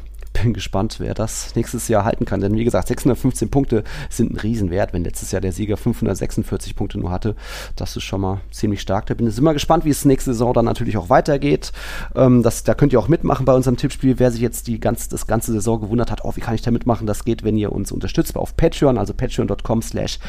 Bin 0.44 0.54
gespannt, 0.54 0.98
wer 1.00 1.14
das 1.14 1.56
nächstes 1.56 1.88
Jahr 1.88 2.06
halten 2.06 2.26
kann. 2.26 2.42
Denn 2.42 2.56
wie 2.56 2.64
gesagt, 2.64 2.88
615 2.88 3.50
Punkte 3.50 3.84
sind 4.10 4.34
ein 4.34 4.38
Riesenwert. 4.38 4.94
Wenn 4.94 5.04
letztes 5.04 5.32
Jahr 5.32 5.42
der 5.42 5.52
Sieger 5.52 5.78
546 5.78 6.76
Punkte 6.76 7.00
nur 7.00 7.12
hatte, 7.12 7.36
das 7.76 7.96
ist 7.96 8.04
schon 8.04 8.22
mal 8.22 8.42
ziemlich 8.52 8.82
stark. 8.82 9.06
Da 9.08 9.14
bin 9.14 9.28
ich 9.28 9.38
immer 9.38 9.54
gespannt, 9.54 9.86
wie 9.86 9.90
es 9.90 10.06
nächste 10.06 10.34
Saison 10.34 10.54
dann 10.54 10.66
natürlich 10.66 10.98
auch 10.98 11.10
weitergeht. 11.10 11.72
Ähm, 12.16 12.44
das, 12.44 12.64
da 12.64 12.74
könnt 12.74 12.94
ihr 12.94 13.00
auch 13.00 13.08
mitmachen 13.08 13.46
bei 13.46 13.54
unserem 13.54 13.78
Tippspiel. 13.78 14.20
Wer 14.20 14.32
sich 14.32 14.42
jetzt 14.42 14.68
die 14.68 14.80
ganz, 14.80 15.10
das 15.10 15.28
ganze 15.28 15.52
Saison 15.52 15.80
gewundert 15.80 16.12
hat, 16.12 16.24
oh, 16.24 16.36
wie 16.36 16.42
kann 16.42 16.56
ich 16.56 16.62
da 16.62 16.72
mitmachen? 16.72 17.08
Das 17.08 17.24
geht, 17.24 17.44
wenn 17.44 17.58
ihr 17.58 17.72
uns 17.72 17.92
unterstützt 17.92 18.36
auf 18.36 18.56
Patreon, 18.56 18.98
also 18.98 19.14
patreon.com 19.14 19.82
slash 19.82 20.20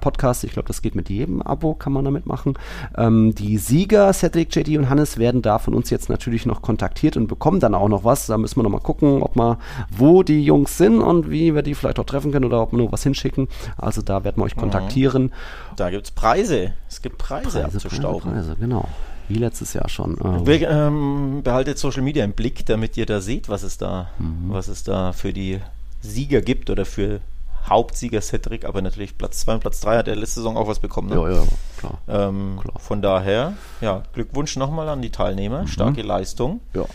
Podcast. 0.00 0.44
Ich 0.44 0.52
glaube, 0.52 0.68
das 0.68 0.82
geht 0.82 0.94
mit 0.94 1.08
jedem 1.08 1.42
Abo, 1.42 1.74
kann 1.74 1.92
man 1.92 2.04
da 2.04 2.10
mitmachen. 2.10 2.54
Ähm, 2.96 3.34
die 3.34 3.58
Sieger, 3.58 4.12
Cedric, 4.12 4.54
JD 4.54 4.78
und 4.78 4.88
Hannes, 4.88 5.18
werden 5.18 5.42
da 5.42 5.58
von 5.58 5.74
uns 5.74 5.90
jetzt 5.90 6.08
natürlich 6.08 6.46
noch 6.46 6.62
kontaktiert 6.62 7.16
und 7.16 7.26
bekommen 7.26 7.60
dann 7.60 7.74
auch 7.74 7.88
noch 7.88 8.04
was. 8.04 8.26
Da 8.26 8.38
müssen 8.38 8.56
wir 8.56 8.62
noch 8.62 8.70
mal 8.70 8.80
gucken, 8.80 9.22
ob 9.28 9.36
mal, 9.36 9.58
wo 9.90 10.22
die 10.22 10.42
Jungs 10.42 10.78
sind 10.78 11.00
und 11.00 11.30
wie 11.30 11.54
wir 11.54 11.62
die 11.62 11.74
vielleicht 11.74 11.98
auch 11.98 12.04
treffen 12.04 12.32
können 12.32 12.44
oder 12.44 12.62
ob 12.62 12.72
wir 12.72 12.78
nur 12.78 12.92
was 12.92 13.02
hinschicken. 13.02 13.48
Also 13.76 14.02
da 14.02 14.24
werden 14.24 14.36
wir 14.38 14.44
euch 14.44 14.56
kontaktieren. 14.56 15.32
Da 15.76 15.90
gibt 15.90 16.04
es 16.04 16.10
Preise. 16.10 16.72
Es 16.88 17.02
gibt 17.02 17.18
Preise, 17.18 17.64
abzustauben. 17.64 18.32
Preise, 18.32 18.56
genau. 18.58 18.88
Wie 19.28 19.34
letztes 19.34 19.74
Jahr 19.74 19.88
schon. 19.88 20.16
Ähm. 20.24 20.44
Be 20.44 20.56
ähm, 20.56 21.42
behaltet 21.42 21.78
Social 21.78 22.02
Media 22.02 22.24
im 22.24 22.32
Blick, 22.32 22.64
damit 22.64 22.96
ihr 22.96 23.04
da 23.04 23.20
seht, 23.20 23.48
was 23.48 23.62
es 23.62 23.76
da, 23.76 24.08
mhm. 24.18 24.46
was 24.48 24.68
es 24.68 24.84
da 24.84 25.12
für 25.12 25.32
die 25.32 25.60
Sieger 26.00 26.40
gibt 26.40 26.70
oder 26.70 26.86
für 26.86 27.20
Hauptsieger 27.68 28.22
Cedric, 28.22 28.64
aber 28.64 28.80
natürlich 28.80 29.18
Platz 29.18 29.40
2 29.40 29.54
und 29.54 29.60
Platz 29.60 29.80
3 29.80 29.98
hat 29.98 30.08
er 30.08 30.16
letzte 30.16 30.36
Saison 30.36 30.56
auch 30.56 30.68
was 30.68 30.78
bekommen. 30.78 31.10
Ne? 31.10 31.16
Ja, 31.16 31.30
ja, 31.30 31.42
klar. 31.76 31.98
Ähm, 32.08 32.58
klar. 32.60 32.78
Von 32.78 33.02
daher, 33.02 33.52
ja, 33.82 34.02
Glückwunsch 34.14 34.56
nochmal 34.56 34.88
an 34.88 35.02
die 35.02 35.10
Teilnehmer. 35.10 35.62
Mhm. 35.62 35.66
Starke 35.66 36.02
Leistung. 36.02 36.60
Ja. 36.72 36.86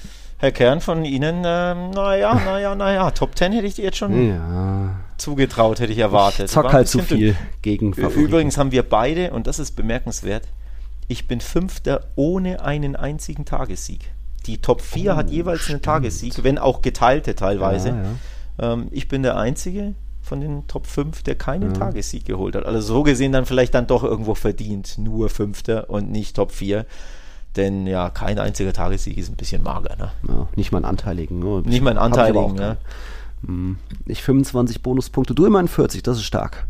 Herr 0.44 0.52
Kern, 0.52 0.82
von 0.82 1.06
Ihnen, 1.06 1.44
ähm, 1.46 1.92
naja, 1.92 2.34
naja, 2.34 2.76
naja, 2.76 3.12
Top 3.12 3.38
10 3.38 3.54
hätte 3.54 3.66
ich 3.66 3.76
dir 3.76 3.86
jetzt 3.86 3.96
schon 3.96 4.28
ja. 4.28 4.94
zugetraut, 5.18 5.80
hätte 5.80 5.94
ich 5.94 6.00
erwartet. 6.00 6.48
Ich 6.48 6.52
zock 6.52 6.74
halt 6.74 6.90
zu 6.90 7.00
viel 7.00 7.38
gegen 7.62 7.94
Favoriten. 7.94 8.20
Übrigens 8.20 8.58
haben 8.58 8.74
wir 8.74 8.84
beide, 8.84 9.32
und 9.32 9.48
das 9.48 9.58
ist 9.58 9.78
bemerkenswert, 9.78 10.44
ich 11.08 11.30
bin 11.30 11.40
Fünfter 11.40 12.08
ohne 12.18 12.62
einen 12.62 12.98
einzigen 12.98 13.46
Tagessieg. 13.46 14.12
Die 14.46 14.58
Top 14.58 14.82
4 14.82 15.14
oh, 15.14 15.16
hat 15.16 15.30
jeweils 15.30 15.62
stimmt. 15.62 15.76
einen 15.76 15.82
Tagessieg, 15.84 16.44
wenn 16.44 16.58
auch 16.58 16.82
geteilte 16.82 17.36
teilweise. 17.36 17.90
Ja, 17.90 18.04
ja. 18.60 18.74
Ähm, 18.74 18.88
ich 18.92 19.08
bin 19.08 19.24
der 19.24 19.38
Einzige 19.38 19.96
von 20.22 20.42
den 20.42 20.68
Top 20.68 20.88
5, 20.88 21.24
der 21.24 21.36
keinen 21.36 21.74
ja. 21.74 21.80
Tagessieg 21.80 22.26
geholt 22.26 22.58
hat. 22.58 22.66
Also 22.66 22.82
so 22.82 23.04
gesehen 23.04 23.32
dann 23.32 23.46
vielleicht 23.46 23.76
dann 23.76 23.88
doch 23.88 24.04
irgendwo 24.04 24.36
verdient, 24.36 24.98
nur 24.98 25.30
Fünfter 25.30 25.90
und 25.90 26.12
nicht 26.12 26.36
Top 26.36 26.52
4. 26.52 26.86
Denn 27.56 27.86
ja, 27.86 28.10
kein 28.10 28.40
einziger 28.40 28.74
Tagessieg 28.74 29.18
ist 29.18 29.30
ein 29.30 29.36
bisschen 29.36 29.62
mager. 29.64 29.96
Ne? 29.98 30.12
Ja, 30.28 30.48
nicht 30.56 30.72
mal 30.72 30.80
einen 30.80 30.86
anteiligen. 30.86 31.40
Ne? 31.40 31.62
Nicht 31.66 31.82
mal 31.82 31.92
einen 31.92 32.00
anteiligen. 32.00 32.56
Ne? 32.56 32.78
Ich 34.06 34.24
25 34.24 34.82
Bonuspunkte, 34.82 35.36
du 35.36 35.46
immerhin 35.46 35.68
40, 35.68 36.02
das 36.02 36.18
ist 36.18 36.24
stark. 36.24 36.66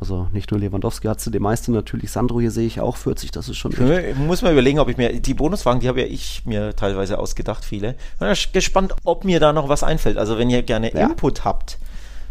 Also 0.00 0.26
nicht 0.32 0.50
nur 0.50 0.58
Lewandowski 0.58 1.06
hat 1.06 1.20
sie 1.20 1.30
die 1.30 1.38
meiste 1.38 1.70
natürlich, 1.70 2.10
Sandro 2.10 2.40
hier 2.40 2.50
sehe 2.50 2.66
ich 2.66 2.80
auch 2.80 2.96
40, 2.96 3.30
das 3.30 3.48
ist 3.48 3.58
schon. 3.58 3.72
Ich 3.72 4.16
muss 4.16 4.42
mal 4.42 4.52
überlegen, 4.52 4.80
ob 4.80 4.88
ich 4.88 4.96
mir 4.96 5.20
die 5.20 5.34
Bonusfragen, 5.34 5.80
die 5.80 5.88
habe 5.88 6.00
ja 6.00 6.06
ich 6.06 6.44
mir 6.46 6.74
teilweise 6.74 7.18
ausgedacht, 7.18 7.64
viele. 7.64 7.94
Ich 8.32 8.48
bin 8.48 8.52
gespannt, 8.54 8.94
ob 9.04 9.24
mir 9.24 9.38
da 9.38 9.52
noch 9.52 9.68
was 9.68 9.84
einfällt. 9.84 10.18
Also 10.18 10.36
wenn 10.36 10.50
ihr 10.50 10.62
gerne 10.62 10.92
ja. 10.92 11.06
Input 11.06 11.44
habt, 11.44 11.78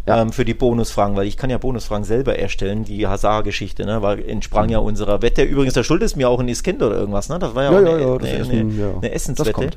ja. 0.06 0.22
ähm, 0.22 0.32
für 0.32 0.46
die 0.46 0.54
Bonusfragen, 0.54 1.16
weil 1.16 1.28
ich 1.28 1.38
kann 1.38 1.50
ja 1.50 1.58
Bonusfragen 1.58 2.04
selber 2.04 2.38
erstellen, 2.38 2.84
die 2.84 3.08
Hazard-Geschichte, 3.08 3.86
ne? 3.86 4.02
weil 4.02 4.28
entsprang 4.28 4.70
ja 4.70 4.80
unserer 4.80 5.22
Wette. 5.22 5.44
Übrigens, 5.44 5.74
der 5.74 5.84
Schuld 5.84 6.04
ist 6.04 6.16
mir 6.16 6.30
auch 6.30 6.40
ein 6.40 6.48
Iskind 6.48 6.82
oder 6.82 6.96
irgendwas, 6.96 7.30
ne? 7.30 7.40
Das 7.40 7.56
war 7.56 7.64
ja, 7.64 7.72
ja 7.72 7.78
auch 7.78 8.20
eine, 8.20 8.30
ja, 8.30 8.36
eine, 8.36 8.44
eine, 8.44 8.60
eine, 8.60 8.94
eine 8.98 9.12
Essenswette. 9.12 9.72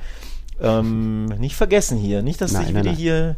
Ähm, 0.61 1.27
nicht 1.39 1.55
vergessen 1.55 1.99
hier, 1.99 2.23
nicht, 2.23 2.41
dass 2.41 2.53
nein, 2.53 2.63
dich 2.63 2.71
wieder 2.71 2.85
nein. 2.85 2.97
hier 2.97 3.37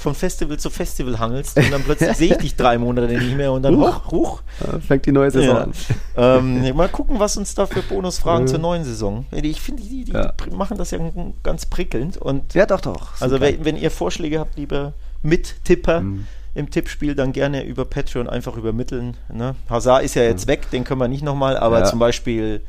von 0.00 0.14
Festival 0.14 0.58
zu 0.58 0.70
Festival 0.70 1.18
hangelst 1.18 1.58
und 1.58 1.70
dann 1.70 1.82
plötzlich 1.82 2.16
sehe 2.16 2.32
ich 2.32 2.38
dich 2.38 2.56
drei 2.56 2.78
Monate 2.78 3.06
nicht 3.06 3.36
mehr 3.36 3.52
und 3.52 3.62
dann 3.62 3.76
huch, 3.76 4.10
huch. 4.10 4.42
fängt 4.86 5.04
die 5.04 5.12
neue 5.12 5.30
Saison 5.30 5.56
an. 5.58 5.72
Ähm, 6.16 6.74
mal 6.74 6.88
gucken, 6.88 7.20
was 7.20 7.36
uns 7.36 7.54
da 7.54 7.66
für 7.66 7.82
Bonusfragen 7.82 8.48
zur 8.48 8.58
neuen 8.60 8.84
Saison. 8.84 9.26
Ich 9.30 9.60
finde, 9.60 9.82
die, 9.82 10.04
die, 10.04 10.12
die 10.12 10.56
machen 10.56 10.78
das 10.78 10.90
ja 10.90 10.98
ganz 11.42 11.66
prickelnd. 11.66 12.16
Und 12.16 12.54
ja, 12.54 12.64
doch, 12.64 12.80
doch. 12.80 13.20
Also, 13.20 13.40
wenn, 13.40 13.64
wenn 13.64 13.76
ihr 13.76 13.90
Vorschläge 13.90 14.40
habt, 14.40 14.56
lieber 14.56 14.94
Mittipper 15.22 16.00
mhm. 16.00 16.26
im 16.54 16.70
Tippspiel 16.70 17.14
dann 17.14 17.32
gerne 17.32 17.64
über 17.64 17.84
Patreon 17.84 18.28
einfach 18.28 18.56
übermitteln. 18.56 19.16
Ne? 19.32 19.54
Hazard 19.68 20.04
ist 20.04 20.14
ja 20.14 20.22
jetzt 20.22 20.46
mhm. 20.46 20.50
weg, 20.50 20.70
den 20.70 20.84
können 20.84 21.00
wir 21.00 21.08
nicht 21.08 21.22
nochmal, 21.22 21.56
aber 21.56 21.80
ja. 21.80 21.84
zum 21.84 21.98
Beispiel, 21.98 22.60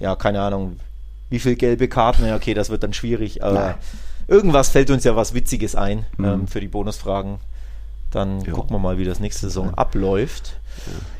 ja, 0.00 0.16
keine 0.16 0.40
Ahnung, 0.40 0.78
wie 1.30 1.38
viele 1.38 1.56
gelbe 1.56 1.88
Karten, 1.88 2.26
ja, 2.26 2.36
okay, 2.36 2.54
das 2.54 2.70
wird 2.70 2.82
dann 2.82 2.92
schwierig, 2.92 3.42
aber 3.42 3.60
Nein. 3.60 3.74
irgendwas 4.28 4.68
fällt 4.70 4.90
uns 4.90 5.04
ja 5.04 5.16
was 5.16 5.34
Witziges 5.34 5.74
ein 5.74 6.06
mhm. 6.16 6.24
ähm, 6.24 6.48
für 6.48 6.60
die 6.60 6.68
Bonusfragen. 6.68 7.38
Dann 8.12 8.40
jo. 8.42 8.54
gucken 8.54 8.74
wir 8.74 8.78
mal, 8.78 8.98
wie 8.98 9.04
das 9.04 9.20
nächste 9.20 9.48
Saison 9.48 9.74
abläuft. 9.74 10.56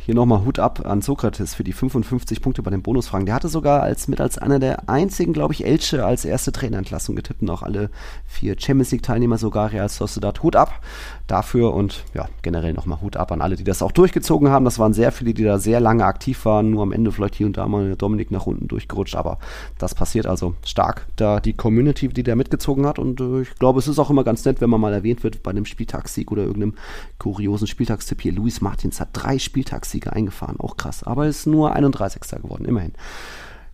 Hier 0.07 0.15
nochmal 0.15 0.45
Hut 0.45 0.61
ab 0.61 0.87
an 0.87 1.03
Sokrates 1.03 1.55
für 1.55 1.65
die 1.65 1.73
55 1.73 2.41
Punkte 2.41 2.63
bei 2.63 2.71
den 2.71 2.83
Bonusfragen. 2.83 3.27
Der 3.27 3.35
hatte 3.35 3.49
sogar 3.49 3.83
als 3.83 4.07
mit 4.07 4.21
als 4.21 4.39
einer 4.39 4.61
der 4.61 4.89
einzigen, 4.89 5.33
glaube 5.33 5.53
ich, 5.53 5.65
Elche 5.65 6.05
als 6.05 6.25
erste 6.25 6.53
Trainerentlassung 6.53 7.17
getippt 7.17 7.43
und 7.43 7.51
auch 7.51 7.65
alle 7.65 7.91
vier 8.25 8.55
Champions 8.57 8.93
League 8.93 9.03
Teilnehmer 9.03 9.37
sogar 9.37 9.73
Real 9.73 9.89
Sociedad. 9.89 10.45
Hut 10.45 10.55
ab 10.55 10.81
dafür 11.27 11.75
und 11.75 12.05
ja, 12.15 12.29
generell 12.43 12.73
nochmal 12.73 13.01
Hut 13.01 13.17
ab 13.17 13.33
an 13.33 13.43
alle, 13.43 13.57
die 13.57 13.65
das 13.65 13.83
auch 13.83 13.91
durchgezogen 13.91 14.49
haben. 14.49 14.65
Das 14.65 14.79
waren 14.79 14.93
sehr 14.93 15.11
viele, 15.11 15.35
die 15.35 15.43
da 15.43 15.59
sehr 15.59 15.81
lange 15.81 16.05
aktiv 16.05 16.45
waren, 16.45 16.71
nur 16.71 16.85
am 16.85 16.93
Ende 16.93 17.11
vielleicht 17.11 17.35
hier 17.35 17.47
und 17.47 17.57
da 17.57 17.67
mal 17.67 17.97
Dominik 17.97 18.31
nach 18.31 18.47
unten 18.47 18.69
durchgerutscht, 18.69 19.17
aber 19.17 19.39
das 19.79 19.97
passiert 19.97 20.27
also 20.27 20.55
stark, 20.65 21.07
da 21.17 21.41
die 21.41 21.55
Community, 21.55 22.09
die 22.09 22.23
da 22.23 22.37
mitgezogen 22.37 22.87
hat 22.87 23.01
und 23.01 23.21
äh, 23.21 23.41
ich 23.41 23.55
glaube, 23.57 23.81
es 23.81 23.89
ist 23.89 23.99
auch 23.99 24.11
immer 24.11 24.23
ganz 24.23 24.45
nett, 24.45 24.61
wenn 24.61 24.71
man 24.71 24.81
mal 24.81 24.93
erwähnt 24.93 25.25
wird 25.25 25.43
bei 25.43 25.51
einem 25.51 25.65
Spieltagssieg 25.65 26.31
oder 26.31 26.43
irgendeinem 26.43 26.75
kuriosen 27.19 27.67
Spieltagstipp 27.67 28.23
hier. 28.23 28.33
Luis 28.33 28.61
Martins 28.61 29.01
hat 29.01 29.09
drei 29.13 29.39
Spieltagssiege 29.47 30.13
eingefahren. 30.13 30.61
Auch 30.61 30.77
krass. 30.77 31.03
Aber 31.03 31.27
ist 31.27 31.47
nur 31.47 31.73
31. 31.73 32.21
geworden, 32.43 32.67
immerhin. 32.67 32.93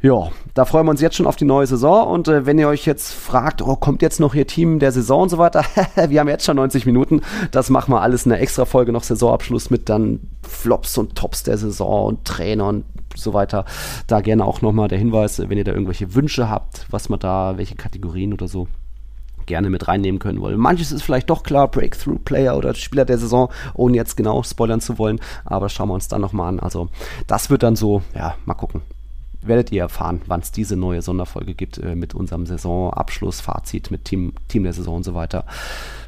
Ja, 0.03 0.31
da 0.55 0.65
freuen 0.65 0.87
wir 0.87 0.91
uns 0.91 1.01
jetzt 1.01 1.15
schon 1.15 1.29
auf 1.29 1.37
die 1.37 1.45
neue 1.45 1.67
Saison. 1.67 2.09
Und 2.09 2.27
äh, 2.27 2.45
wenn 2.45 2.59
ihr 2.59 2.67
euch 2.67 2.87
jetzt 2.87 3.13
fragt, 3.13 3.63
oh, 3.63 3.77
kommt 3.77 4.03
jetzt 4.03 4.19
noch 4.19 4.35
ihr 4.35 4.49
Team 4.49 4.81
der 4.81 4.91
Saison 4.91 5.23
und 5.23 5.29
so 5.29 5.39
weiter, 5.39 5.65
wir 6.09 6.19
haben 6.19 6.29
jetzt 6.29 6.45
schon 6.45 6.57
90 6.57 6.87
Minuten. 6.87 7.21
Das 7.53 7.71
machen 7.71 7.95
wir 7.95 8.03
alles 8.03 8.27
in 8.27 8.31
der 8.31 8.43
extra 8.43 8.65
Folge 8.65 8.91
noch 8.91 9.05
Saisonabschluss 9.05 9.71
mit 9.71 9.89
dann 9.89 10.19
Flops 10.43 10.99
und 10.99 11.15
Tops 11.15 11.45
der 11.45 11.57
Saison 11.57 12.07
und 12.07 12.25
Trainer 12.25 12.67
und 12.67 12.85
so 13.15 13.33
weiter. 13.33 13.65
Da 14.09 14.21
gerne 14.21 14.45
auch 14.45 14.61
nochmal 14.61 14.89
der 14.89 14.99
Hinweis, 14.99 15.39
wenn 15.39 15.57
ihr 15.57 15.65
da 15.65 15.73
irgendwelche 15.73 16.17
Wünsche 16.17 16.51
habt, 16.51 16.87
was 16.91 17.09
man 17.09 17.21
da, 17.21 17.57
welche 17.57 17.77
Kategorien 17.77 18.33
oder 18.33 18.49
so 18.49 18.67
gerne 19.47 19.71
mit 19.71 19.89
reinnehmen 19.89 20.19
können 20.19 20.41
wollen. 20.41 20.59
Manches 20.59 20.93
ist 20.93 21.03
vielleicht 21.03 21.31
doch 21.31 21.43
klar, 21.43 21.69
Breakthrough 21.69 22.19
Player 22.25 22.57
oder 22.57 22.75
Spieler 22.75 23.05
der 23.05 23.19
Saison, 23.19 23.51
ohne 23.75 23.97
jetzt 23.97 24.17
genau 24.17 24.43
spoilern 24.43 24.81
zu 24.81 24.99
wollen, 24.99 25.21
aber 25.45 25.69
schauen 25.69 25.89
wir 25.89 25.95
uns 25.95 26.09
dann 26.09 26.21
nochmal 26.21 26.49
an. 26.49 26.61
Also 26.61 26.89
das 27.27 27.51
wird 27.51 27.63
dann 27.63 27.77
so, 27.77 28.03
ja, 28.15 28.35
mal 28.45 28.55
gucken 28.55 28.83
werdet 29.43 29.73
ihr 29.73 29.83
erfahren, 29.83 30.21
wann 30.27 30.41
es 30.41 30.53
diese 30.53 30.77
neue 30.77 31.03
Sonderfolge 31.03 31.55
gibt 31.55 31.79
äh, 31.79 31.95
mit 31.95 32.15
unserem 32.15 32.47
Saisonabschluss, 32.47 33.41
Fazit 33.41 33.91
mit 33.91 34.05
Team, 34.05 34.33
Team 34.49 34.65
der 34.65 34.73
Saison 34.73 34.97
und 34.97 35.05
so 35.05 35.15
weiter. 35.15 35.45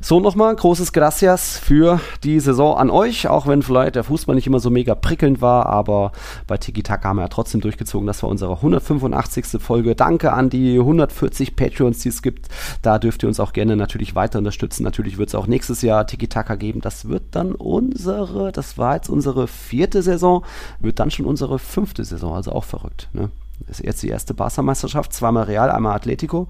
So 0.00 0.20
nochmal 0.20 0.54
großes 0.54 0.92
Gracias 0.92 1.58
für 1.58 2.00
die 2.24 2.38
Saison 2.38 2.76
an 2.76 2.90
euch, 2.90 3.28
auch 3.28 3.46
wenn 3.46 3.62
vielleicht 3.62 3.96
der 3.96 4.04
Fußball 4.04 4.34
nicht 4.34 4.46
immer 4.46 4.60
so 4.60 4.70
mega 4.70 4.94
prickelnd 4.94 5.40
war, 5.40 5.66
aber 5.66 6.12
bei 6.46 6.58
Tiki 6.58 6.82
Taka 6.82 7.08
haben 7.08 7.16
wir 7.16 7.22
ja 7.22 7.28
trotzdem 7.28 7.60
durchgezogen. 7.60 8.06
Das 8.06 8.22
war 8.22 8.30
unsere 8.30 8.56
185. 8.56 9.62
Folge. 9.62 9.94
Danke 9.94 10.32
an 10.32 10.50
die 10.50 10.78
140 10.78 11.56
Patreons, 11.56 12.00
die 12.00 12.10
es 12.10 12.22
gibt. 12.22 12.48
Da 12.82 12.98
dürft 12.98 13.22
ihr 13.22 13.28
uns 13.28 13.40
auch 13.40 13.52
gerne 13.52 13.76
natürlich 13.76 14.14
weiter 14.14 14.38
unterstützen. 14.38 14.82
Natürlich 14.84 15.18
wird 15.18 15.30
es 15.30 15.34
auch 15.34 15.46
nächstes 15.46 15.82
Jahr 15.82 16.06
Tiki 16.06 16.28
Taka 16.28 16.56
geben. 16.56 16.80
Das 16.80 17.08
wird 17.08 17.22
dann 17.30 17.54
unsere, 17.54 18.52
das 18.52 18.76
war 18.76 18.96
jetzt 18.96 19.08
unsere 19.08 19.46
vierte 19.48 20.02
Saison, 20.02 20.44
wird 20.80 20.98
dann 20.98 21.10
schon 21.10 21.26
unsere 21.26 21.58
fünfte 21.58 22.04
Saison, 22.04 22.34
also 22.34 22.52
auch 22.52 22.64
verrückt. 22.64 23.08
Ne? 23.12 23.23
Ist 23.68 23.84
jetzt 23.84 24.02
die 24.02 24.08
erste 24.08 24.34
Barca-Meisterschaft, 24.34 25.12
zweimal 25.12 25.44
Real, 25.44 25.70
einmal 25.70 25.96
Atletico. 25.96 26.48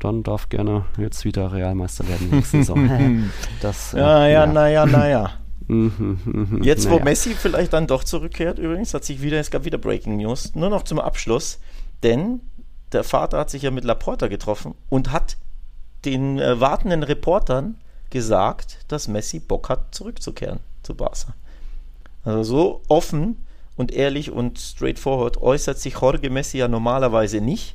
Dann 0.00 0.22
darf 0.22 0.48
gerne 0.48 0.84
jetzt 0.98 1.24
wieder 1.24 1.52
Realmeister 1.52 2.06
werden 2.08 2.30
nächste 2.30 2.58
Saison. 2.58 3.30
das, 3.60 3.94
äh, 3.94 3.98
ja, 3.98 4.26
ja, 4.26 4.46
naja, 4.46 4.86
naja. 4.86 5.30
Mhm, 5.66 6.18
mhm, 6.26 6.62
jetzt, 6.62 6.90
wo 6.90 6.96
naja. 6.96 7.04
Messi 7.04 7.30
vielleicht 7.30 7.72
dann 7.72 7.86
doch 7.86 8.04
zurückkehrt, 8.04 8.58
übrigens, 8.58 8.92
hat 8.92 9.02
sich 9.02 9.22
wieder, 9.22 9.40
es 9.40 9.50
gab 9.50 9.64
wieder 9.64 9.78
Breaking 9.78 10.18
News, 10.18 10.54
nur 10.54 10.68
noch 10.68 10.82
zum 10.82 11.00
Abschluss, 11.00 11.58
denn 12.02 12.42
der 12.92 13.02
Vater 13.02 13.38
hat 13.38 13.48
sich 13.48 13.62
ja 13.62 13.70
mit 13.70 13.84
Laporta 13.84 14.28
getroffen 14.28 14.74
und 14.90 15.10
hat 15.10 15.38
den 16.04 16.38
äh, 16.38 16.60
wartenden 16.60 17.02
Reportern 17.02 17.78
gesagt, 18.10 18.84
dass 18.88 19.08
Messi 19.08 19.40
Bock 19.40 19.70
hat, 19.70 19.94
zurückzukehren 19.94 20.60
zu 20.82 20.94
Barca. 20.94 21.34
Also 22.24 22.42
so 22.42 22.82
offen 22.88 23.38
und 23.76 23.92
ehrlich 23.92 24.30
und 24.30 24.58
straightforward 24.58 25.38
äußert 25.38 25.78
sich 25.78 25.94
Jorge 26.00 26.30
Messi 26.30 26.58
ja 26.58 26.68
normalerweise 26.68 27.40
nicht, 27.40 27.74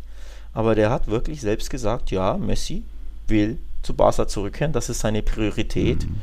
aber 0.54 0.76
der 0.76 0.90
hat 0.90 1.08
wirklich 1.08 1.42
selbst 1.42 1.70
gesagt, 1.70 2.12
ja, 2.12 2.38
Messi 2.38 2.84
will 3.28 3.58
zu 3.84 3.94
Barca 3.94 4.28
zurückkehren, 4.28 4.74
das 4.74 4.90
ist 4.90 5.00
seine 5.00 5.22
Priorität. 5.22 6.06
Mhm. 6.06 6.22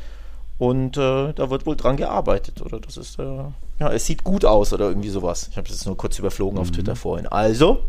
Und 0.59 0.97
äh, 0.97 1.33
da 1.33 1.49
wird 1.51 1.65
wohl 1.67 1.75
dran 1.75 1.97
gearbeitet, 1.97 2.61
oder? 2.61 2.79
Das 2.79 2.97
ist, 2.97 3.19
äh, 3.19 3.23
ja, 3.79 3.91
es 3.91 4.07
sieht 4.07 4.23
gut 4.23 4.43
aus 4.43 4.73
oder 4.73 4.87
irgendwie 4.89 5.09
sowas. 5.09 5.49
Ich 5.51 5.57
habe 5.57 5.69
es 5.69 5.85
nur 5.85 5.95
kurz 5.97 6.17
überflogen 6.17 6.55
mhm. 6.55 6.61
auf 6.61 6.71
Twitter 6.71 6.95
vorhin. 6.95 7.27
Also, 7.27 7.83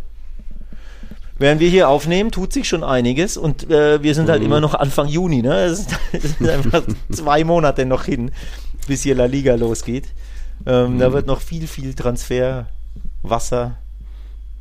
während 1.39 1.61
wir 1.61 1.71
hier 1.71 1.89
aufnehmen, 1.89 2.31
tut 2.31 2.53
sich 2.53 2.69
schon 2.69 2.85
einiges 2.85 3.39
und 3.39 3.71
äh, 3.71 4.03
wir 4.03 4.15
sind 4.15 4.29
halt 4.29 4.41
mhm. 4.41 4.47
immer 4.47 4.61
noch 4.61 4.75
Anfang 4.75 5.09
Juni, 5.09 5.41
ne? 5.41 5.65
Es 5.65 5.87
sind 6.13 6.49
einfach 6.49 6.83
zwei 7.11 7.43
Monate 7.43 7.87
noch 7.87 8.05
hin, 8.05 8.33
bis 8.87 9.03
hier 9.03 9.15
La 9.15 9.25
Liga 9.25 9.55
losgeht. 9.55 10.09
Ähm, 10.67 10.95
mhm. 10.95 10.99
Da 10.99 11.13
wird 11.13 11.27
noch 11.27 11.41
viel, 11.41 11.67
viel 11.67 11.95
Transferwasser 11.95 13.79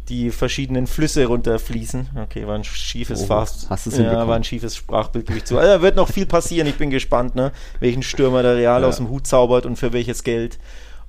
die 0.09 0.31
verschiedenen 0.31 0.87
Flüsse 0.87 1.25
runterfließen. 1.25 2.09
Okay, 2.23 2.47
war 2.47 2.55
ein 2.55 2.63
schiefes 2.63 3.23
oh, 3.23 3.25
Fast. 3.25 3.69
Hast 3.69 3.87
Ja, 3.97 4.27
war 4.27 4.35
ein 4.35 4.43
schiefes 4.43 4.75
Sprachbild, 4.75 5.27
gebe 5.27 5.39
ich 5.39 5.45
zu. 5.45 5.57
Also, 5.57 5.69
da 5.69 5.81
wird 5.81 5.95
noch 5.95 6.09
viel 6.09 6.25
passieren. 6.25 6.67
Ich 6.67 6.75
bin 6.75 6.89
gespannt, 6.89 7.35
ne? 7.35 7.51
welchen 7.79 8.03
Stürmer 8.03 8.41
der 8.41 8.55
Real 8.55 8.81
ja. 8.81 8.87
aus 8.87 8.97
dem 8.97 9.09
Hut 9.09 9.27
zaubert 9.27 9.65
und 9.65 9.75
für 9.75 9.93
welches 9.93 10.23
Geld. 10.23 10.59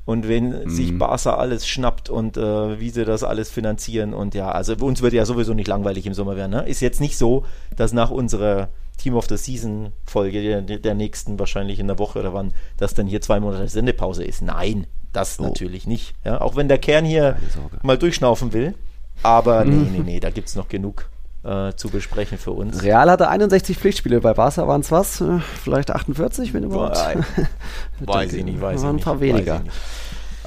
Und 0.04 0.26
wenn 0.26 0.64
mhm. 0.64 0.70
sich 0.70 0.96
Barca 0.96 1.36
alles 1.36 1.68
schnappt 1.68 2.08
und 2.08 2.36
äh, 2.36 2.80
wie 2.80 2.90
sie 2.90 3.04
das 3.04 3.22
alles 3.22 3.50
finanzieren. 3.50 4.14
Und 4.14 4.34
ja, 4.34 4.50
also 4.50 4.74
uns 4.80 5.02
wird 5.02 5.12
ja 5.12 5.26
sowieso 5.26 5.54
nicht 5.54 5.68
langweilig 5.68 6.06
im 6.06 6.14
Sommer 6.14 6.34
werden. 6.34 6.52
Ne? 6.52 6.66
Ist 6.66 6.80
jetzt 6.80 7.00
nicht 7.00 7.18
so, 7.18 7.44
dass 7.76 7.92
nach 7.92 8.10
unserer 8.10 8.70
Team 8.98 9.14
of 9.14 9.26
the 9.28 9.36
Season 9.36 9.92
Folge, 10.04 10.62
der, 10.62 10.78
der 10.78 10.94
nächsten 10.94 11.38
wahrscheinlich 11.38 11.78
in 11.78 11.86
der 11.86 11.98
Woche 11.98 12.18
oder 12.18 12.34
wann, 12.34 12.52
dass 12.76 12.94
dann 12.94 13.06
hier 13.06 13.20
zwei 13.20 13.40
Monate 13.40 13.68
Sendepause 13.68 14.24
ist. 14.24 14.42
Nein, 14.42 14.86
das 15.12 15.38
oh. 15.38 15.44
natürlich 15.44 15.86
nicht. 15.86 16.14
Ja? 16.24 16.40
Auch 16.40 16.56
wenn 16.56 16.68
der 16.68 16.78
Kern 16.78 17.04
hier 17.04 17.36
mal 17.82 17.96
durchschnaufen 17.96 18.52
will 18.52 18.74
Aber 19.22 19.64
nee, 19.64 19.88
nee, 19.90 20.02
nee, 20.04 20.20
da 20.20 20.30
gibt 20.30 20.48
es 20.48 20.56
noch 20.56 20.68
genug 20.68 21.08
äh, 21.44 21.72
zu 21.74 21.88
besprechen 21.88 22.38
für 22.38 22.52
uns. 22.52 22.82
Real 22.82 23.10
hatte 23.10 23.28
61 23.28 23.78
Pflichtspiele, 23.78 24.20
bei 24.20 24.34
Barca 24.34 24.66
waren 24.66 24.80
es 24.80 24.90
was? 24.90 25.20
Äh, 25.20 25.38
vielleicht 25.62 25.90
48, 25.90 26.52
wenn 26.52 26.64
überhaupt? 26.64 26.98
weiß 28.00 28.32
ich 28.32 28.44
nicht, 28.44 28.60
weiß 28.60 28.82
waren 28.82 28.96
ich 28.96 29.02
ein 29.02 29.04
paar 29.04 29.14
nicht, 29.14 29.22
weniger. 29.22 29.62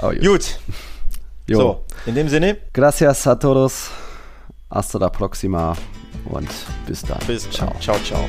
Oh, 0.01 0.11
gut. 0.11 0.59
Jo. 1.47 1.57
So, 1.57 1.85
in 2.05 2.15
dem 2.15 2.29
Sinne. 2.29 2.57
Gracias 2.73 3.25
a 3.27 3.35
todos. 3.35 3.89
Hasta 4.69 4.99
la 4.99 5.09
próxima 5.09 5.75
und 6.25 6.49
bis 6.85 7.01
dann. 7.01 7.19
Bis 7.27 7.49
ciao. 7.49 7.73
Ciao, 7.79 7.97
ciao. 8.03 8.25